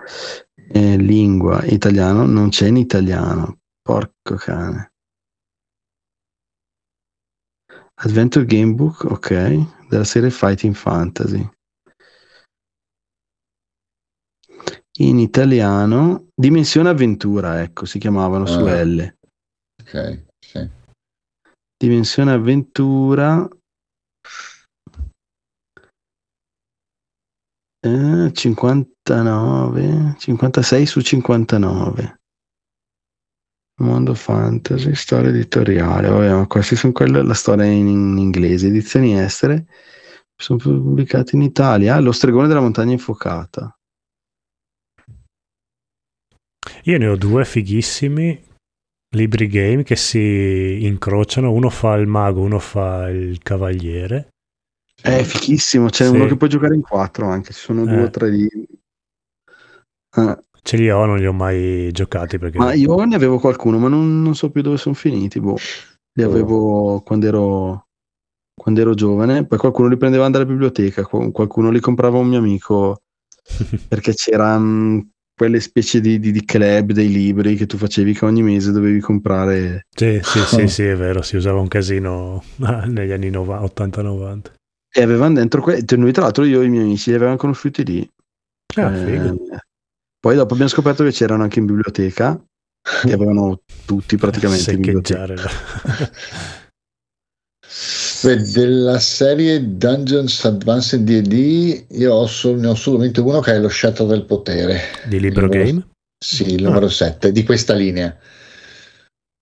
Eh, 0.53 0.95
lingua 0.95 1.65
italiano, 1.65 2.27
non 2.27 2.49
c'è 2.49 2.67
in 2.67 2.77
italiano, 2.77 3.57
porco 3.81 4.35
cane. 4.35 4.93
Adventure 7.95 8.45
Gamebook, 8.45 9.05
ok, 9.05 9.87
della 9.89 10.03
serie 10.03 10.29
Fighting 10.29 10.75
Fantasy. 10.75 11.49
In 14.99 15.19
italiano 15.19 16.27
Dimensione 16.35 16.89
Avventura, 16.89 17.61
ecco, 17.61 17.85
si 17.85 17.99
chiamavano 17.99 18.43
ah, 18.43 18.47
su 18.47 18.65
L. 18.65 19.15
Ok, 19.81 20.25
sì. 20.39 20.69
Dimensione 21.77 22.31
Avventura. 22.31 23.47
Eh, 27.85 28.31
59 28.31 30.15
56 30.17 30.85
su 30.85 31.01
59 31.01 32.17
mondo 33.81 34.13
fantasy 34.13 34.95
storia 34.95 35.29
editoriale. 35.29 36.07
Vabbè 36.07 36.33
ma 36.33 36.47
questi 36.47 36.77
sono 36.77 36.93
quelle 36.93 37.21
la 37.21 37.33
storia 37.33 37.65
in, 37.65 37.87
in 37.87 38.17
inglese 38.17 38.67
edizioni 38.67 39.19
estere 39.19 39.65
sono 40.35 40.59
pubblicate 40.59 41.35
in 41.35 41.41
Italia 41.41 41.95
ah, 41.95 41.99
lo 41.99 42.11
stregone 42.11 42.47
della 42.47 42.61
montagna 42.61 42.93
infuocata 42.93 43.77
Io 46.85 46.97
ne 46.97 47.07
ho 47.07 47.15
due 47.15 47.45
fighissimi 47.45 48.51
libri 49.13 49.47
game 49.47 49.83
che 49.83 49.95
si 49.95 50.83
incrociano, 50.83 51.51
uno 51.51 51.69
fa 51.69 51.93
il 51.95 52.07
mago, 52.07 52.41
uno 52.41 52.59
fa 52.59 53.09
il 53.09 53.39
cavaliere. 53.41 54.29
È 55.01 55.23
fichissimo, 55.23 55.87
c'è 55.87 56.05
sì. 56.05 56.11
uno 56.11 56.25
che 56.25 56.35
può 56.35 56.47
giocare 56.47 56.75
in 56.75 56.81
quattro 56.81 57.27
anche, 57.27 57.53
ci 57.53 57.59
sono 57.59 57.85
due 57.85 58.01
o 58.01 58.05
eh. 58.05 58.09
tre 58.09 58.31
di... 58.31 58.47
Ah. 60.15 60.37
Ce 60.61 60.77
li 60.77 60.89
ho, 60.89 61.05
non 61.05 61.17
li 61.17 61.25
ho 61.25 61.33
mai 61.33 61.89
giocati 61.91 62.37
perché... 62.37 62.57
Ma 62.57 62.73
io 62.73 63.01
ne 63.03 63.15
avevo 63.15 63.37
qualcuno, 63.37 63.79
ma 63.79 63.87
non, 63.87 64.21
non 64.21 64.35
so 64.35 64.49
più 64.49 64.61
dove 64.61 64.77
sono 64.77 64.95
finiti, 64.95 65.39
boh. 65.39 65.57
Li 66.13 66.23
oh. 66.23 66.29
avevo 66.29 67.01
quando 67.01 67.27
ero, 67.27 67.87
quando 68.53 68.81
ero 68.81 68.93
giovane, 68.93 69.45
poi 69.45 69.57
qualcuno 69.57 69.87
li 69.87 69.97
prendeva 69.97 70.27
dalla 70.29 70.45
biblioteca, 70.45 71.05
qualcuno 71.05 71.69
li 71.69 71.79
comprava 71.79 72.17
un 72.17 72.27
mio 72.27 72.39
amico 72.39 73.01
perché 73.87 74.13
c'era 74.13 74.57
quelle 75.35 75.59
specie 75.59 75.99
di, 75.99 76.19
di, 76.19 76.31
di, 76.31 76.45
club 76.45 76.91
dei 76.91 77.09
libri 77.09 77.55
che 77.55 77.65
tu 77.65 77.77
facevi 77.77 78.13
che 78.13 78.25
ogni 78.25 78.43
mese 78.43 78.71
dovevi 78.71 78.99
comprare. 78.99 79.87
Sì, 79.89 80.19
sì, 80.23 80.39
sì, 80.45 80.67
sì, 80.67 80.83
è 80.83 80.95
vero, 80.95 81.21
si 81.21 81.35
usava 81.35 81.59
un 81.59 81.67
casino 81.67 82.43
negli 82.87 83.11
anni 83.11 83.29
80-90. 83.29 84.53
E 84.95 85.01
avevano 85.01 85.33
dentro, 85.33 85.61
que- 85.61 85.83
cioè, 85.83 85.97
noi 85.97 86.11
tra 86.11 86.23
l'altro 86.23 86.45
io 86.45 86.61
e 86.61 86.65
i 86.65 86.69
miei 86.69 86.83
amici 86.83 87.09
li 87.09 87.15
avevano 87.15 87.37
conosciuti 87.37 87.83
lì. 87.83 88.07
Ah, 88.75 88.95
eh, 88.95 89.33
poi 90.19 90.35
dopo 90.35 90.53
abbiamo 90.53 90.69
scoperto 90.69 91.03
che 91.03 91.11
c'erano 91.11 91.43
anche 91.43 91.59
in 91.59 91.65
biblioteca, 91.65 92.39
che 92.81 93.11
avevano 93.11 93.61
tutti 93.85 94.17
praticamente. 94.17 94.77
Beh, 94.77 95.01
della 98.23 98.99
serie 98.99 99.77
Dungeons 99.77 100.45
Advanced 100.45 101.01
D&D 101.03 101.85
io 101.89 102.13
ho 102.13 102.27
solo, 102.27 102.59
ne 102.59 102.67
ho 102.67 102.75
solamente 102.75 103.19
uno 103.19 103.41
che 103.41 103.53
è 103.53 103.59
lo 103.59 103.69
Shadow 103.69 104.07
del 104.07 104.23
Potere. 104.23 104.79
Di 105.07 105.19
libro 105.19 105.47
numero, 105.47 105.63
game? 105.63 105.87
Sì, 106.23 106.53
il 106.53 106.63
numero 106.63 106.85
ah. 106.85 106.89
7, 106.89 107.31
di 107.31 107.43
questa 107.43 107.73
linea. 107.73 108.15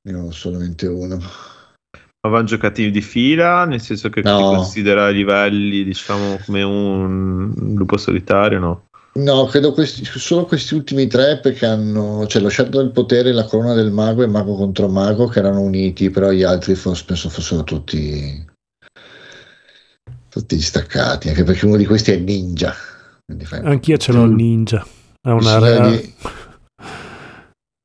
Ne 0.10 0.18
ho 0.18 0.32
solamente 0.32 0.88
uno. 0.88 1.18
Ma 1.18 2.30
vanno 2.30 2.46
giocati 2.46 2.90
di 2.90 3.02
fila, 3.02 3.66
nel 3.66 3.82
senso 3.82 4.10
che 4.10 4.22
no. 4.22 4.38
si 4.38 4.44
considera 4.44 5.10
i 5.10 5.14
livelli, 5.14 5.84
diciamo, 5.84 6.40
come 6.46 6.64
un 6.64 7.74
lupo 7.76 7.98
solitario, 7.98 8.60
no? 8.60 8.86
No, 9.14 9.46
credo 9.46 9.74
questi, 9.74 10.06
solo 10.06 10.46
questi 10.46 10.74
ultimi 10.74 11.08
tre 11.08 11.40
perché 11.40 11.66
hanno, 11.66 12.26
cioè 12.28 12.42
lo 12.42 12.50
Shadow 12.50 12.82
del 12.82 12.92
Potere, 12.92 13.34
la 13.34 13.46
Corona 13.46 13.74
del 13.74 13.92
Mago 13.92 14.24
e 14.24 14.28
Mago 14.28 14.56
contro 14.56 14.88
Mago 14.88 15.28
che 15.28 15.40
erano 15.40 15.62
uniti, 15.62 16.10
però 16.10 16.32
gli 16.32 16.44
altri 16.44 16.76
forse, 16.76 17.04
penso 17.06 17.30
fossero 17.30 17.64
tutti 17.64 18.50
tutti 20.32 20.56
distaccati, 20.56 21.28
anche 21.28 21.44
perché 21.44 21.66
uno 21.66 21.76
di 21.76 21.86
questi 21.86 22.12
è 22.12 22.18
ninja. 22.18 22.74
Anch'io 23.64 23.98
ce 23.98 24.14
l'ho 24.14 24.24
il 24.24 24.32
ninja. 24.32 24.86
È 25.22 25.30
una 25.30 25.60
rea... 25.60 25.90
di... 25.90 26.14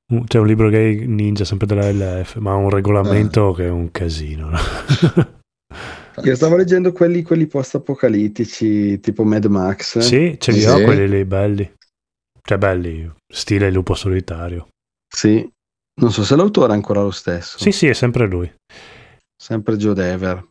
C'è 0.26 0.38
un 0.38 0.46
libro 0.46 0.70
che 0.70 0.90
è 0.90 0.94
ninja, 1.04 1.44
sempre 1.44 1.66
della 1.66 1.90
LF, 1.90 2.36
ma 2.36 2.52
ha 2.52 2.54
un 2.54 2.70
regolamento 2.70 3.48
ah. 3.48 3.54
che 3.56 3.66
è 3.66 3.68
un 3.68 3.90
casino. 3.90 4.50
Io 6.22 6.34
stavo 6.36 6.56
leggendo 6.56 6.92
quelli, 6.92 7.22
quelli 7.22 7.48
post-apocalittici, 7.48 9.00
tipo 9.00 9.24
Mad 9.24 9.46
Max. 9.46 9.98
Sì, 9.98 10.36
ce 10.38 10.52
li 10.52 10.60
sì. 10.60 10.66
ho 10.66 10.80
quelli 10.82 11.08
lì 11.08 11.24
belli. 11.24 11.70
Cioè 12.40 12.58
belli, 12.58 13.12
stile 13.26 13.70
lupo 13.72 13.94
solitario. 13.94 14.68
Sì, 15.12 15.46
non 16.00 16.12
so 16.12 16.22
se 16.22 16.36
l'autore 16.36 16.72
è 16.72 16.76
ancora 16.76 17.02
lo 17.02 17.10
stesso. 17.10 17.58
Sì, 17.58 17.72
sì, 17.72 17.88
è 17.88 17.92
sempre 17.92 18.26
lui. 18.26 18.50
Sempre 19.36 19.76
Joe 19.76 19.94
Dever. 19.94 20.46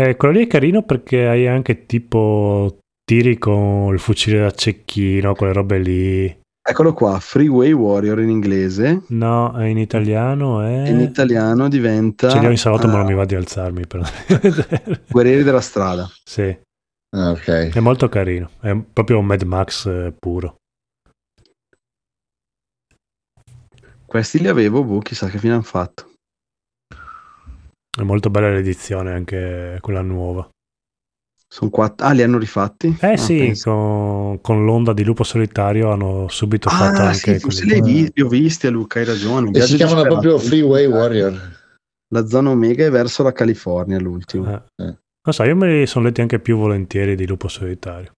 Eh, 0.00 0.14
quello 0.14 0.34
lì 0.34 0.44
è 0.44 0.46
carino 0.46 0.84
perché 0.84 1.26
hai 1.26 1.48
anche 1.48 1.84
tipo 1.84 2.78
tiri 3.04 3.36
con 3.36 3.92
il 3.92 3.98
fucile 3.98 4.38
da 4.38 4.52
cecchino, 4.52 5.34
quelle 5.34 5.52
robe 5.52 5.78
lì. 5.80 6.40
Eccolo 6.62 6.92
qua, 6.92 7.18
Freeway 7.18 7.72
Warrior 7.72 8.20
in 8.20 8.28
inglese. 8.28 9.02
No, 9.08 9.52
in 9.66 9.76
italiano 9.76 10.60
è... 10.60 10.88
In 10.88 11.00
italiano 11.00 11.68
diventa... 11.68 12.28
Ce 12.28 12.38
li 12.38 12.46
ho 12.46 12.50
in 12.50 12.58
salotto 12.58 12.86
uh, 12.86 12.90
ma 12.90 12.98
non 12.98 13.06
mi 13.06 13.14
va 13.14 13.24
di 13.24 13.34
alzarmi. 13.34 13.88
Per... 13.88 15.02
Guerrieri 15.10 15.42
della 15.42 15.60
strada. 15.60 16.08
Sì. 16.22 16.56
Ah, 17.16 17.30
ok. 17.30 17.72
È 17.74 17.80
molto 17.80 18.08
carino, 18.08 18.50
è 18.60 18.76
proprio 18.76 19.18
un 19.18 19.26
Mad 19.26 19.42
Max 19.42 19.86
eh, 19.86 20.14
puro. 20.16 20.58
Questi 24.06 24.38
li 24.38 24.46
avevo, 24.46 24.84
boh, 24.84 25.00
chissà 25.00 25.28
che 25.28 25.38
fine 25.38 25.54
hanno 25.54 25.62
fatto. 25.62 26.12
È 27.98 28.04
molto 28.04 28.30
bella 28.30 28.50
l'edizione, 28.50 29.12
anche 29.12 29.78
quella 29.80 30.02
nuova. 30.02 30.48
Sono 31.50 31.70
quattro. 31.70 32.06
Ah, 32.06 32.12
li 32.12 32.22
hanno 32.22 32.38
rifatti? 32.38 32.96
Eh 33.00 33.12
ah, 33.12 33.16
sì, 33.16 33.58
con, 33.64 34.38
con, 34.40 34.64
l'onda 34.64 34.92
di 34.92 35.02
lupo 35.02 35.24
solitario 35.24 35.90
hanno 35.90 36.28
subito 36.28 36.68
ah, 36.68 36.72
fatto 36.72 37.00
anche. 37.00 37.34
Sì, 37.34 37.38
forse 37.40 37.64
li, 37.64 37.80
vi- 37.80 38.10
li 38.14 38.22
ho 38.22 38.28
visti 38.28 38.66
a 38.66 38.70
Luca, 38.70 39.00
hai 39.00 39.06
ragione. 39.06 39.50
E 39.50 39.62
si 39.62 39.76
chiamano 39.76 40.02
proprio 40.02 40.38
Freeway 40.38 40.86
Warrior. 40.86 41.56
La 42.10 42.26
zona 42.26 42.50
Omega 42.50 42.84
è 42.84 42.90
verso 42.90 43.22
la 43.22 43.32
California, 43.32 43.98
l'ultimo. 43.98 44.52
Eh. 44.52 44.84
Eh. 44.84 44.96
Non 45.24 45.34
so, 45.34 45.42
io 45.42 45.56
me 45.56 45.80
li 45.80 45.86
sono 45.86 46.04
letti 46.04 46.20
anche 46.20 46.38
più 46.38 46.56
volentieri 46.56 47.16
di 47.16 47.26
lupo 47.26 47.48
solitario. 47.48 48.12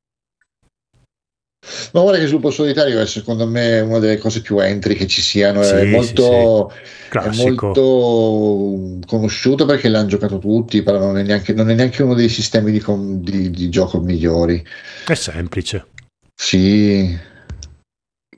Ma 1.92 2.00
guarda 2.00 2.18
che 2.18 2.26
Sviluppo 2.26 2.50
Solitario 2.50 3.00
è 3.00 3.06
secondo 3.06 3.46
me 3.46 3.80
una 3.80 3.98
delle 3.98 4.16
cose 4.16 4.40
più 4.40 4.58
entry 4.60 4.94
che 4.94 5.06
ci 5.06 5.20
siano, 5.20 5.62
sì, 5.62 5.74
è, 5.74 5.84
molto, 5.84 6.72
sì, 6.72 7.10
sì. 7.10 7.18
è 7.18 7.50
molto 7.50 8.98
conosciuto 9.06 9.66
perché 9.66 9.88
l'hanno 9.88 10.08
giocato 10.08 10.38
tutti, 10.38 10.82
però 10.82 10.98
non 10.98 11.18
è 11.18 11.22
neanche, 11.22 11.52
non 11.52 11.68
è 11.68 11.74
neanche 11.74 12.02
uno 12.02 12.14
dei 12.14 12.28
sistemi 12.28 12.70
di, 12.70 12.82
di, 13.20 13.50
di, 13.50 13.68
gioco 13.68 14.00
migliori. 14.00 14.64
È 15.06 15.14
semplice. 15.14 15.88
Sì. 16.34 17.18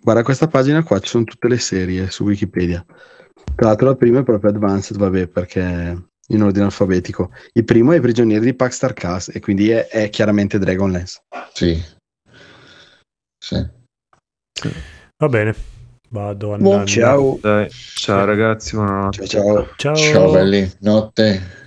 Guarda 0.01 0.25
questa 0.25 0.49
pagina 0.49 0.83
qua, 0.83 0.99
ci 0.99 1.09
sono 1.09 1.25
tutte 1.25 1.47
le 1.47 1.59
serie 1.59 2.11
su 2.11 2.25
Wikipedia. 2.25 2.85
Tra 3.55 3.67
l'altro 3.69 3.87
la 3.87 3.97
prima 3.97 4.21
è 4.21 4.25
proprio 4.25 4.51
Advanced, 4.51 4.97
vabbè, 4.97 5.29
perché 5.29 5.97
in 6.29 6.43
ordine 6.43 6.65
alfabetico. 6.65 7.31
Il 7.53 7.65
primo 7.65 7.93
è 7.93 7.99
i 7.99 8.01
prigionieri 8.01 8.45
di 8.45 8.55
Paxtar 8.55 8.95
Cast 8.95 9.31
e 9.35 9.41
quindi 9.41 9.71
è, 9.71 9.87
è 9.87 10.11
chiaramente 10.11 10.59
Dragonlance. 10.59 11.23
Sì, 11.53 11.81
sì. 13.43 13.57
Va 15.19 15.29
bene, 15.29 15.53
vado 16.11 16.55
a 16.55 16.85
ciao. 16.87 17.39
Dai, 17.41 17.69
ciao 17.71 18.25
ragazzi, 18.25 18.77
buonanotte. 18.77 19.27
Ciao, 19.27 19.43
ciao. 19.43 19.69
Ciao, 19.77 19.95
ciao 19.97 20.31
belli, 20.31 20.73
notte. 20.79 21.62